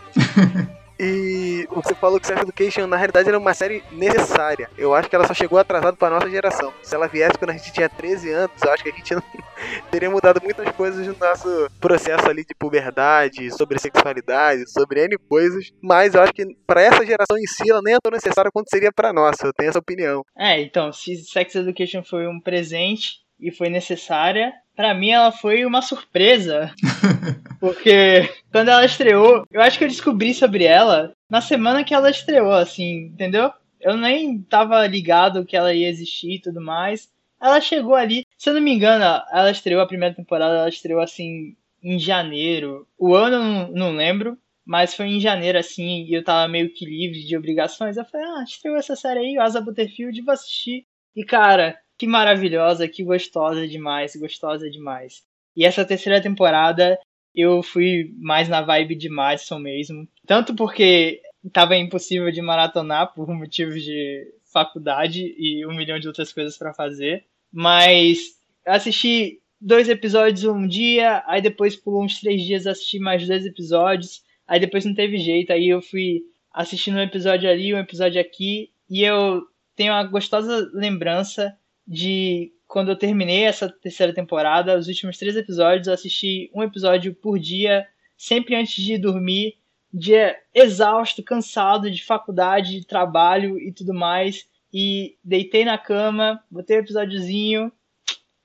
E 0.99 1.67
você 1.71 1.95
falou 1.95 2.19
que 2.19 2.27
Sex 2.27 2.41
Education 2.41 2.87
na 2.87 2.97
realidade 2.97 3.29
era 3.29 3.39
uma 3.39 3.55
série 3.55 3.85
necessária. 3.93 4.69
Eu 4.77 4.95
acho 4.95 5.09
que 5.09 5.15
ela 5.15 5.27
só 5.27 5.35
chegou 5.35 5.59
atrasada 5.59 5.97
para 5.97 6.15
nossa 6.15 6.29
geração. 6.29 6.73
Se 6.83 6.95
ela 6.95 7.07
viesse 7.07 7.39
quando 7.39 7.51
a 7.51 7.57
gente 7.57 7.73
tinha 7.73 7.89
13 7.89 8.31
anos, 8.31 8.63
eu 8.63 8.73
acho 8.73 8.83
que 8.83 8.91
a 8.91 8.95
gente 8.95 9.15
não 9.15 9.23
teria 9.91 10.11
mudado 10.11 10.41
muitas 10.43 10.69
coisas 10.75 11.07
no 11.07 11.17
nosso 11.17 11.71
processo 11.81 12.29
ali 12.29 12.45
de 12.45 12.55
puberdade, 12.55 13.51
sobre 13.57 13.79
sexualidade, 13.79 14.69
sobre 14.71 15.05
N 15.05 15.17
coisas. 15.29 15.71
Mas 15.81 16.15
eu 16.15 16.23
acho 16.23 16.33
que 16.33 16.45
para 16.67 16.83
essa 16.83 17.07
geração 17.07 17.39
em 17.39 17.47
si 17.47 17.71
ela 17.71 17.81
nem 17.83 17.95
é 17.95 17.99
tão 18.03 18.11
necessária 18.11 18.51
quanto 18.53 18.71
seria 18.71 18.93
para 18.93 19.13
nossa. 19.13 19.47
Eu 19.47 19.53
tenho 19.53 19.71
essa 19.71 19.79
opinião. 19.79 20.25
É, 20.37 20.61
então, 20.61 20.93
se 20.93 21.17
Sex 21.17 21.55
Education 21.55 22.03
foi 22.03 22.27
um 22.27 22.41
presente 22.41 23.21
e 23.41 23.53
foi 23.53 23.69
necessária, 23.69 24.53
para 24.79 24.95
mim 24.95 25.11
ela 25.11 25.33
foi 25.33 25.67
uma 25.67 25.83
surpresa. 25.83 26.73
Porque 27.59 28.33
quando 28.53 28.69
ela 28.69 28.85
estreou, 28.85 29.45
eu 29.51 29.61
acho 29.61 29.77
que 29.77 29.83
eu 29.83 29.89
descobri 29.89 30.33
sobre 30.33 30.63
ela 30.63 31.13
na 31.29 31.41
semana 31.41 31.83
que 31.83 31.93
ela 31.93 32.09
estreou, 32.09 32.53
assim, 32.53 33.07
entendeu? 33.07 33.51
Eu 33.81 33.97
nem 33.97 34.41
tava 34.41 34.87
ligado 34.87 35.45
que 35.45 35.57
ela 35.57 35.75
ia 35.75 35.89
existir 35.89 36.35
e 36.35 36.41
tudo 36.41 36.61
mais. 36.61 37.11
Ela 37.43 37.61
chegou 37.61 37.97
ali, 37.97 38.25
se 38.39 38.49
eu 38.49 38.55
não 38.55 38.61
me 38.61 38.73
engano, 38.73 39.03
ela 39.33 39.51
estreou 39.51 39.83
a 39.83 39.87
primeira 39.87 40.15
temporada, 40.15 40.59
ela 40.59 40.69
estreou 40.69 41.01
assim 41.01 41.57
em 41.83 41.99
janeiro. 41.99 42.87
O 42.97 43.17
ano 43.17 43.35
eu 43.35 43.43
não, 43.43 43.73
não 43.73 43.97
lembro, 43.97 44.39
mas 44.65 44.95
foi 44.95 45.07
em 45.07 45.19
janeiro 45.19 45.59
assim, 45.59 46.05
e 46.05 46.15
eu 46.15 46.23
tava 46.23 46.47
meio 46.47 46.73
que 46.73 46.87
livre 46.87 47.25
de 47.25 47.37
obrigações. 47.37 47.97
Eu 47.97 48.05
falei, 48.05 48.29
ah, 48.29 48.45
estreou 48.45 48.77
essa 48.77 48.95
série 48.95 49.19
aí, 49.19 49.39
Asa 49.39 49.61
Butterfield, 49.61 50.23
vou 50.23 50.35
assistir. 50.35 50.87
E 51.17 51.25
cara, 51.25 51.77
que 51.99 52.07
maravilhosa, 52.07 52.89
que 52.89 53.03
gostosa 53.03 53.67
demais, 53.67 54.15
gostosa 54.15 54.71
demais. 54.71 55.23
E 55.57 55.65
essa 55.65 55.85
terceira 55.85 56.23
temporada 56.23 56.99
eu 57.35 57.63
fui 57.63 58.15
mais 58.19 58.49
na 58.49 58.63
vibe 58.63 58.95
de 58.95 59.09
Madison 59.09 59.59
mesmo. 59.59 60.09
Tanto 60.27 60.55
porque 60.55 61.21
tava 61.53 61.77
impossível 61.77 62.31
de 62.31 62.41
maratonar 62.41 63.13
por 63.15 63.29
motivos 63.29 63.83
de 63.83 64.33
faculdade 64.53 65.35
e 65.37 65.67
um 65.67 65.75
milhão 65.75 65.99
de 65.99 66.07
outras 66.07 66.33
coisas 66.33 66.57
para 66.57 66.73
fazer. 66.73 67.25
Mas 67.53 68.19
assisti 68.65 69.41
dois 69.61 69.89
episódios 69.89 70.45
um 70.45 70.67
dia, 70.67 71.23
aí 71.27 71.43
depois 71.43 71.77
pulou 71.77 72.05
uns 72.05 72.21
três 72.21 72.43
dias 72.43 72.67
assisti 72.67 72.99
mais 72.99 73.27
dois 73.27 73.45
episódios, 73.45 74.23
aí 74.47 74.61
depois 74.61 74.85
não 74.85 74.95
teve 74.95 75.19
jeito, 75.19 75.53
aí 75.53 75.69
eu 75.69 75.83
fui 75.83 76.23
assistindo 76.53 76.97
um 76.97 77.03
episódio 77.03 77.49
ali, 77.49 77.75
um 77.75 77.79
episódio 77.79 78.21
aqui, 78.21 78.71
e 78.89 79.03
eu 79.03 79.43
tenho 79.75 79.93
uma 79.93 80.05
gostosa 80.05 80.71
lembrança 80.73 81.57
de 81.89 82.53
quando 82.67 82.91
eu 82.91 82.97
terminei 82.97 83.45
essa 83.45 83.67
terceira 83.67 84.13
temporada, 84.13 84.79
os 84.79 84.89
últimos 84.89 85.17
três 85.17 85.35
episódios, 85.35 85.87
eu 85.87 85.95
assisti 85.95 86.51
um 86.55 86.63
episódio 86.63 87.15
por 87.15 87.39
dia, 87.39 87.87
sempre 88.15 88.55
antes 88.55 88.85
de 88.85 88.99
dormir, 88.99 89.55
dia 89.93 90.37
exausto, 90.55 91.23
cansado 91.23 91.91
de 91.91 92.05
faculdade, 92.05 92.79
de 92.79 92.87
trabalho 92.87 93.59
e 93.59 93.73
tudo 93.73 93.95
mais. 93.95 94.47
E 94.71 95.17
deitei 95.25 95.65
na 95.65 95.79
cama, 95.79 96.45
botei 96.51 96.77
um 96.77 96.81
episódiozinho, 96.81 97.73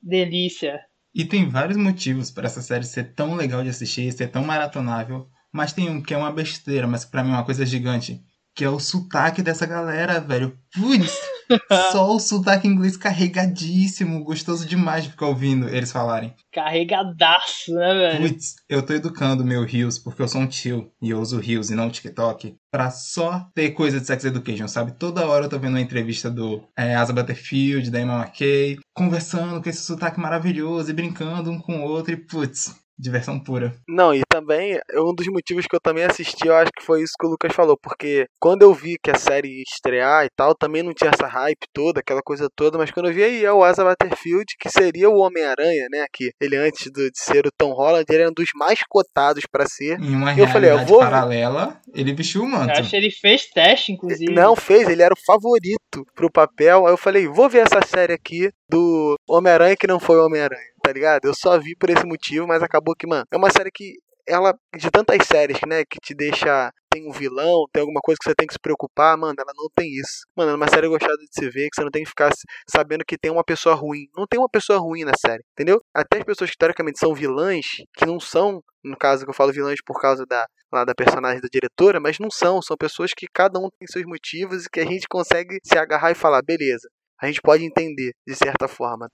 delícia. 0.02 0.80
E 1.14 1.26
tem 1.26 1.50
vários 1.50 1.78
motivos 1.78 2.32
para 2.32 2.46
essa 2.46 2.62
série 2.62 2.86
ser 2.86 3.14
tão 3.14 3.36
legal 3.36 3.62
de 3.62 3.70
assistir, 3.70 4.10
ser 4.14 4.30
tão 4.30 4.46
maratonável, 4.46 5.28
mas 5.52 5.74
tem 5.74 5.90
um 5.90 6.02
que 6.02 6.14
é 6.14 6.18
uma 6.18 6.32
besteira, 6.32 6.88
mas 6.88 7.04
para 7.04 7.24
mim 7.24 7.32
é 7.32 7.34
uma 7.34 7.46
coisa 7.46 7.66
gigante, 7.66 8.24
que 8.56 8.64
é 8.64 8.70
o 8.70 8.80
sotaque 8.80 9.42
dessa 9.42 9.66
galera, 9.66 10.20
velho. 10.20 10.58
Putz! 10.74 11.34
Só 11.92 12.16
o 12.16 12.20
sotaque 12.20 12.68
inglês 12.68 12.98
carregadíssimo, 12.98 14.24
gostoso 14.24 14.66
demais 14.66 15.04
de 15.04 15.12
ficar 15.12 15.28
ouvindo 15.28 15.68
eles 15.70 15.92
falarem. 15.92 16.34
Carregadaço, 16.52 17.74
né, 17.74 17.94
velho? 17.94 18.30
Putz, 18.30 18.56
eu 18.70 18.82
tô 18.82 18.94
educando 18.94 19.44
meu 19.44 19.64
Rios, 19.64 20.00
porque 20.00 20.22
eu 20.22 20.28
sou 20.28 20.42
um 20.42 20.48
tio 20.48 20.92
e 21.02 21.10
eu 21.10 21.20
uso 21.20 21.40
Rios 21.40 21.70
e 21.70 21.76
não 21.76 21.90
TikTok, 21.90 22.56
pra 22.72 22.90
só 22.90 23.48
ter 23.54 23.72
coisa 23.72 24.00
de 24.00 24.08
sex 24.08 24.24
education, 24.26 24.68
sabe? 24.68 24.94
Toda 24.94 25.28
hora 25.28 25.46
eu 25.46 25.50
tô 25.50 25.60
vendo 25.60 25.74
uma 25.74 25.82
entrevista 25.82 26.30
do 26.30 26.64
é, 26.78 26.96
Asa 26.96 27.14
Butterfield, 27.14 27.92
da 27.92 28.00
Emma 28.00 28.24
McKay, 28.24 28.78
conversando 28.94 29.62
com 29.62 29.70
esse 29.70 29.84
sotaque 29.84 30.20
maravilhoso 30.20 30.90
e 30.90 30.94
brincando 30.94 31.52
um 31.52 31.60
com 31.60 31.82
o 31.82 31.84
outro 31.84 32.14
e 32.14 32.18
putz, 32.18 32.74
Diversão 32.98 33.40
pura. 33.40 33.74
Não, 33.88 34.14
e 34.14 34.22
também, 34.30 34.80
um 34.96 35.14
dos 35.14 35.28
motivos 35.28 35.66
que 35.66 35.76
eu 35.76 35.82
também 35.82 36.04
assisti, 36.04 36.48
eu 36.48 36.56
acho 36.56 36.72
que 36.72 36.86
foi 36.86 37.02
isso 37.02 37.14
que 37.20 37.26
o 37.26 37.30
Lucas 37.30 37.54
falou, 37.54 37.78
porque 37.82 38.26
quando 38.40 38.62
eu 38.62 38.74
vi 38.74 38.98
que 39.04 39.12
a 39.12 39.18
série 39.18 39.48
ia 39.48 39.64
estrear 39.64 40.26
e 40.26 40.30
tal, 40.36 40.56
também 40.56 40.84
não 40.84 40.94
tinha 40.94 41.12
essa 41.14 41.28
hype 41.28 41.68
toda, 41.74 42.00
aquela 42.00 42.22
coisa 42.22 42.48
toda, 42.56 42.78
mas 42.78 42.92
quando 42.92 43.08
eu 43.08 43.14
vi 43.14 43.24
aí 43.24 43.46
é 43.46 43.52
o 43.52 43.64
Asa 43.64 43.84
Butterfield, 43.84 44.46
que 44.60 44.70
seria 44.70 45.10
o 45.10 45.18
Homem-Aranha, 45.18 45.88
né, 45.92 46.06
que 46.14 46.32
ele 46.40 46.56
antes 46.56 46.92
de 46.92 47.10
ser 47.16 47.48
o 47.48 47.52
Tom 47.58 47.74
Holland, 47.74 48.06
ele 48.08 48.22
era 48.22 48.30
um 48.30 48.34
dos 48.34 48.50
mais 48.56 48.80
cotados 48.88 49.44
para 49.52 49.66
ser. 49.66 50.00
Em 50.00 50.16
uma 50.16 50.38
eu 50.38 50.48
falei, 50.48 50.72
eu 50.72 50.86
vou... 50.86 51.00
paralela, 51.00 51.80
ele 51.94 52.14
vestiu 52.14 52.44
o 52.44 52.48
manto. 52.48 52.74
Eu 52.74 52.80
acho 52.80 52.90
que 52.90 52.96
ele 52.96 53.12
fez 53.12 53.50
teste, 53.50 53.92
inclusive. 53.92 54.34
Não, 54.34 54.56
fez, 54.56 54.88
ele 54.88 55.02
era 55.02 55.14
o 55.14 55.26
favorito 55.26 56.06
pro 56.16 56.32
papel, 56.32 56.86
aí 56.86 56.94
eu 56.94 56.98
falei, 56.98 57.28
vou 57.28 57.50
ver 57.50 57.66
essa 57.66 57.82
série 57.86 58.14
aqui 58.14 58.50
do 58.70 59.16
Homem-Aranha 59.28 59.76
que 59.76 59.88
não 59.88 60.00
foi 60.00 60.20
Homem-Aranha 60.20 60.73
tá 60.84 60.92
ligado? 60.92 61.26
Eu 61.26 61.34
só 61.34 61.58
vi 61.58 61.76
por 61.76 61.90
esse 61.90 62.06
motivo, 62.06 62.46
mas 62.46 62.62
acabou 62.62 62.94
que, 62.98 63.08
mano, 63.08 63.26
é 63.32 63.38
uma 63.38 63.50
série 63.50 63.72
que 63.74 63.94
ela 64.28 64.54
de 64.76 64.90
tantas 64.90 65.26
séries, 65.28 65.60
né, 65.68 65.84
que 65.84 66.00
te 66.00 66.14
deixa 66.14 66.72
tem 66.90 67.10
um 67.10 67.12
vilão, 67.12 67.66
tem 67.74 67.82
alguma 67.82 68.00
coisa 68.02 68.18
que 68.22 68.30
você 68.30 68.36
tem 68.36 68.46
que 68.46 68.54
se 68.54 68.60
preocupar, 68.60 69.18
mano, 69.18 69.34
ela 69.36 69.52
não 69.56 69.68
tem 69.76 69.90
isso. 69.90 70.28
Mano, 70.38 70.52
é 70.52 70.56
uma 70.56 70.68
série 70.68 70.88
gostada 70.88 71.18
de 71.18 71.34
se 71.34 71.50
ver, 71.50 71.68
que 71.70 71.76
você 71.76 71.84
não 71.84 71.90
tem 71.90 72.04
que 72.04 72.10
ficar 72.10 72.32
sabendo 72.70 73.04
que 73.04 73.18
tem 73.18 73.32
uma 73.32 73.44
pessoa 73.44 73.74
ruim. 73.74 74.06
Não 74.16 74.28
tem 74.28 74.40
uma 74.40 74.50
pessoa 74.50 74.78
ruim 74.78 75.04
na 75.04 75.14
série, 75.18 75.42
entendeu? 75.54 75.82
Até 75.92 76.20
as 76.20 76.24
pessoas 76.24 76.52
que 76.52 76.58
teoricamente 76.58 77.00
são 77.00 77.16
vilãs, 77.16 77.66
que 77.98 78.06
não 78.06 78.20
são, 78.20 78.62
no 78.84 78.96
caso 78.96 79.24
que 79.24 79.32
eu 79.32 79.34
falo 79.34 79.52
vilãs 79.52 79.80
por 79.84 80.00
causa 80.00 80.24
da 80.28 80.46
lá 80.72 80.84
da 80.84 80.94
personagem 80.96 81.40
da 81.40 81.48
diretora, 81.52 82.00
mas 82.00 82.18
não 82.20 82.32
são, 82.32 82.62
são 82.62 82.76
pessoas 82.76 83.12
que 83.16 83.28
cada 83.32 83.60
um 83.60 83.70
tem 83.78 83.88
seus 83.88 84.06
motivos 84.06 84.66
e 84.66 84.70
que 84.70 84.80
a 84.80 84.86
gente 84.86 85.08
consegue 85.08 85.60
se 85.64 85.78
agarrar 85.78 86.12
e 86.12 86.16
falar, 86.16 86.42
beleza, 86.42 86.88
a 87.22 87.28
gente 87.28 87.40
pode 87.42 87.64
entender 87.64 88.12
de 88.28 88.36
certa 88.36 88.68
forma. 88.68 89.08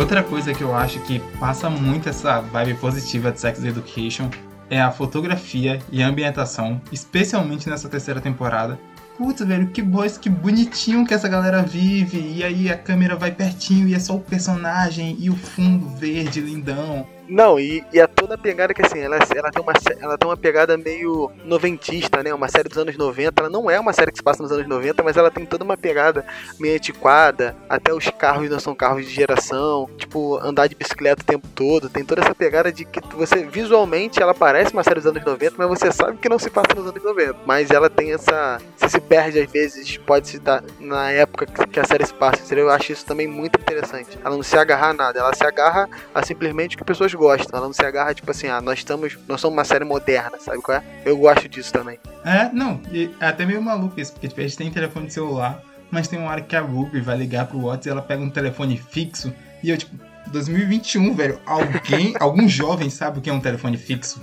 Outra 0.00 0.22
coisa 0.22 0.54
que 0.54 0.62
eu 0.62 0.74
acho 0.74 0.98
que 1.00 1.18
passa 1.38 1.68
muito 1.68 2.08
essa 2.08 2.40
vibe 2.40 2.72
positiva 2.78 3.30
de 3.30 3.38
Sex 3.38 3.62
Education 3.62 4.30
é 4.70 4.80
a 4.80 4.90
fotografia 4.90 5.78
e 5.92 6.02
a 6.02 6.08
ambientação, 6.08 6.80
especialmente 6.90 7.68
nessa 7.68 7.86
terceira 7.86 8.18
temporada. 8.18 8.80
Putz, 9.18 9.44
velho, 9.44 9.68
que 9.68 9.82
boys, 9.82 10.16
que 10.16 10.30
bonitinho 10.30 11.06
que 11.06 11.12
essa 11.12 11.28
galera 11.28 11.62
vive. 11.62 12.18
E 12.34 12.42
aí 12.42 12.70
a 12.70 12.78
câmera 12.78 13.14
vai 13.14 13.30
pertinho 13.30 13.86
e 13.88 13.94
é 13.94 13.98
só 13.98 14.16
o 14.16 14.20
personagem 14.20 15.18
e 15.20 15.28
o 15.28 15.36
fundo 15.36 15.86
verde 15.90 16.40
lindão. 16.40 17.06
Não, 17.30 17.60
e, 17.60 17.84
e 17.92 18.00
é 18.00 18.06
toda 18.08 18.36
pegada 18.36 18.74
que 18.74 18.84
assim, 18.84 18.98
ela, 18.98 19.16
ela, 19.36 19.52
tem 19.52 19.62
uma, 19.62 19.72
ela 20.00 20.18
tem 20.18 20.28
uma 20.28 20.36
pegada 20.36 20.76
meio 20.76 21.30
noventista, 21.44 22.24
né? 22.24 22.34
Uma 22.34 22.48
série 22.48 22.68
dos 22.68 22.76
anos 22.76 22.96
90. 22.96 23.40
Ela 23.40 23.48
não 23.48 23.70
é 23.70 23.78
uma 23.78 23.92
série 23.92 24.10
que 24.10 24.18
se 24.18 24.22
passa 24.22 24.42
nos 24.42 24.50
anos 24.50 24.66
90, 24.66 25.00
mas 25.04 25.16
ela 25.16 25.30
tem 25.30 25.46
toda 25.46 25.62
uma 25.62 25.76
pegada 25.76 26.26
meio 26.58 26.74
antiquada. 26.74 27.56
Até 27.68 27.94
os 27.94 28.08
carros 28.10 28.50
não 28.50 28.58
são 28.58 28.74
carros 28.74 29.06
de 29.06 29.12
geração. 29.12 29.88
Tipo, 29.96 30.38
andar 30.38 30.66
de 30.66 30.74
bicicleta 30.74 31.22
o 31.22 31.24
tempo 31.24 31.46
todo. 31.54 31.88
Tem 31.88 32.04
toda 32.04 32.20
essa 32.20 32.34
pegada 32.34 32.72
de 32.72 32.84
que 32.84 33.00
você, 33.14 33.46
visualmente, 33.46 34.20
ela 34.20 34.34
parece 34.34 34.72
uma 34.72 34.82
série 34.82 34.96
dos 34.96 35.06
anos 35.06 35.24
90, 35.24 35.54
mas 35.56 35.68
você 35.68 35.92
sabe 35.92 36.18
que 36.18 36.28
não 36.28 36.38
se 36.38 36.50
passa 36.50 36.74
nos 36.74 36.88
anos 36.88 37.02
90. 37.02 37.36
Mas 37.46 37.70
ela 37.70 37.88
tem 37.88 38.12
essa. 38.12 38.60
Você 38.76 38.88
se 38.88 39.00
perde 39.00 39.38
às 39.38 39.48
vezes, 39.48 39.96
pode 39.98 40.26
se 40.26 40.40
dar 40.40 40.64
na 40.80 41.12
época 41.12 41.46
que 41.46 41.78
a 41.78 41.84
série 41.84 42.04
se 42.04 42.14
passa. 42.14 42.52
Eu 42.52 42.70
acho 42.70 42.90
isso 42.90 43.06
também 43.06 43.28
muito 43.28 43.60
interessante. 43.60 44.18
Ela 44.24 44.34
não 44.34 44.42
se 44.42 44.58
agarra 44.58 44.88
a 44.88 44.92
nada, 44.92 45.20
ela 45.20 45.32
se 45.32 45.44
agarra 45.44 45.88
a 46.12 46.26
simplesmente 46.26 46.76
que 46.76 46.84
pessoas 46.84 47.14
gosta. 47.20 47.54
Ela 47.54 47.66
não 47.66 47.72
se 47.72 47.84
agarra, 47.84 48.14
tipo 48.14 48.30
assim, 48.30 48.48
ah, 48.48 48.60
nós 48.60 48.78
estamos. 48.78 49.16
Nós 49.28 49.40
somos 49.40 49.56
uma 49.56 49.64
série 49.64 49.84
moderna, 49.84 50.38
sabe 50.40 50.60
qual 50.62 50.78
é? 50.78 50.84
Eu 51.04 51.16
gosto 51.18 51.48
disso 51.48 51.72
também. 51.72 51.98
É, 52.24 52.50
não, 52.52 52.80
é 53.20 53.26
até 53.26 53.44
meio 53.44 53.62
maluco 53.62 54.00
isso, 54.00 54.12
porque 54.12 54.28
tipo, 54.28 54.40
a 54.40 54.44
gente 54.44 54.56
tem 54.56 54.70
telefone 54.70 55.06
de 55.06 55.12
celular, 55.12 55.62
mas 55.90 56.08
tem 56.08 56.18
uma 56.18 56.30
hora 56.30 56.40
que 56.40 56.56
a 56.56 56.60
Ruby 56.60 57.00
vai 57.00 57.16
ligar 57.16 57.46
pro 57.46 57.60
WhatsApp 57.60 57.88
e 57.88 57.90
ela 57.90 58.02
pega 58.02 58.22
um 58.22 58.30
telefone 58.30 58.76
fixo 58.76 59.32
e 59.62 59.70
eu, 59.70 59.76
tipo, 59.76 59.94
2021, 60.28 61.14
velho, 61.14 61.40
alguém, 61.44 62.14
algum 62.20 62.48
jovem 62.48 62.88
sabe 62.88 63.18
o 63.18 63.22
que 63.22 63.28
é 63.28 63.32
um 63.32 63.40
telefone 63.40 63.76
fixo? 63.76 64.20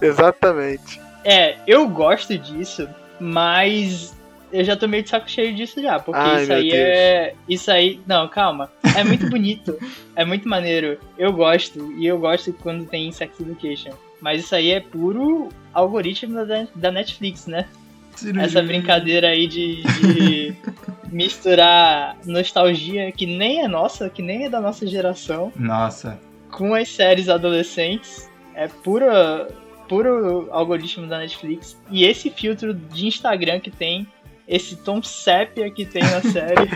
Exatamente. 0.00 1.00
É, 1.24 1.56
eu 1.66 1.88
gosto 1.88 2.38
disso, 2.38 2.88
mas 3.18 4.16
eu 4.52 4.64
já 4.64 4.76
tô 4.76 4.88
meio 4.88 5.02
de 5.02 5.10
saco 5.10 5.28
cheio 5.28 5.54
disso 5.54 5.80
já, 5.82 5.98
porque 5.98 6.20
Ai, 6.20 6.42
isso 6.42 6.52
aí 6.52 6.70
Deus. 6.70 6.74
é. 6.74 7.34
Isso 7.48 7.70
aí. 7.70 8.00
Não, 8.06 8.28
calma. 8.28 8.70
É 9.00 9.04
muito 9.04 9.28
bonito. 9.30 9.78
é 10.16 10.24
muito 10.24 10.48
maneiro. 10.48 10.98
Eu 11.16 11.32
gosto. 11.32 11.92
E 11.92 12.06
eu 12.06 12.18
gosto 12.18 12.52
quando 12.52 12.86
tem 12.86 13.10
Sex 13.12 13.38
Education. 13.40 13.92
Mas 14.20 14.44
isso 14.44 14.54
aí 14.54 14.70
é 14.70 14.80
puro 14.80 15.48
algoritmo 15.72 16.44
da, 16.44 16.66
da 16.74 16.90
Netflix, 16.90 17.46
né? 17.46 17.66
Essa 18.40 18.62
brincadeira 18.62 19.28
aí 19.28 19.46
de, 19.46 19.82
de 19.82 20.56
misturar 21.12 22.16
nostalgia 22.24 23.12
que 23.12 23.26
nem 23.26 23.60
é 23.60 23.68
nossa, 23.68 24.10
que 24.10 24.22
nem 24.22 24.46
é 24.46 24.50
da 24.50 24.60
nossa 24.60 24.86
geração, 24.86 25.52
Nossa, 25.54 26.18
com 26.50 26.74
as 26.74 26.88
séries 26.88 27.28
adolescentes. 27.28 28.28
É 28.54 28.66
pura, 28.66 29.46
puro 29.88 30.48
algoritmo 30.50 31.06
da 31.06 31.18
Netflix. 31.18 31.80
E 31.92 32.04
esse 32.04 32.28
filtro 32.28 32.74
de 32.74 33.06
Instagram 33.06 33.60
que 33.60 33.70
tem, 33.70 34.04
esse 34.48 34.74
tom 34.74 35.00
sépia 35.00 35.70
que 35.70 35.86
tem 35.86 36.02
na 36.02 36.20
série, 36.20 36.68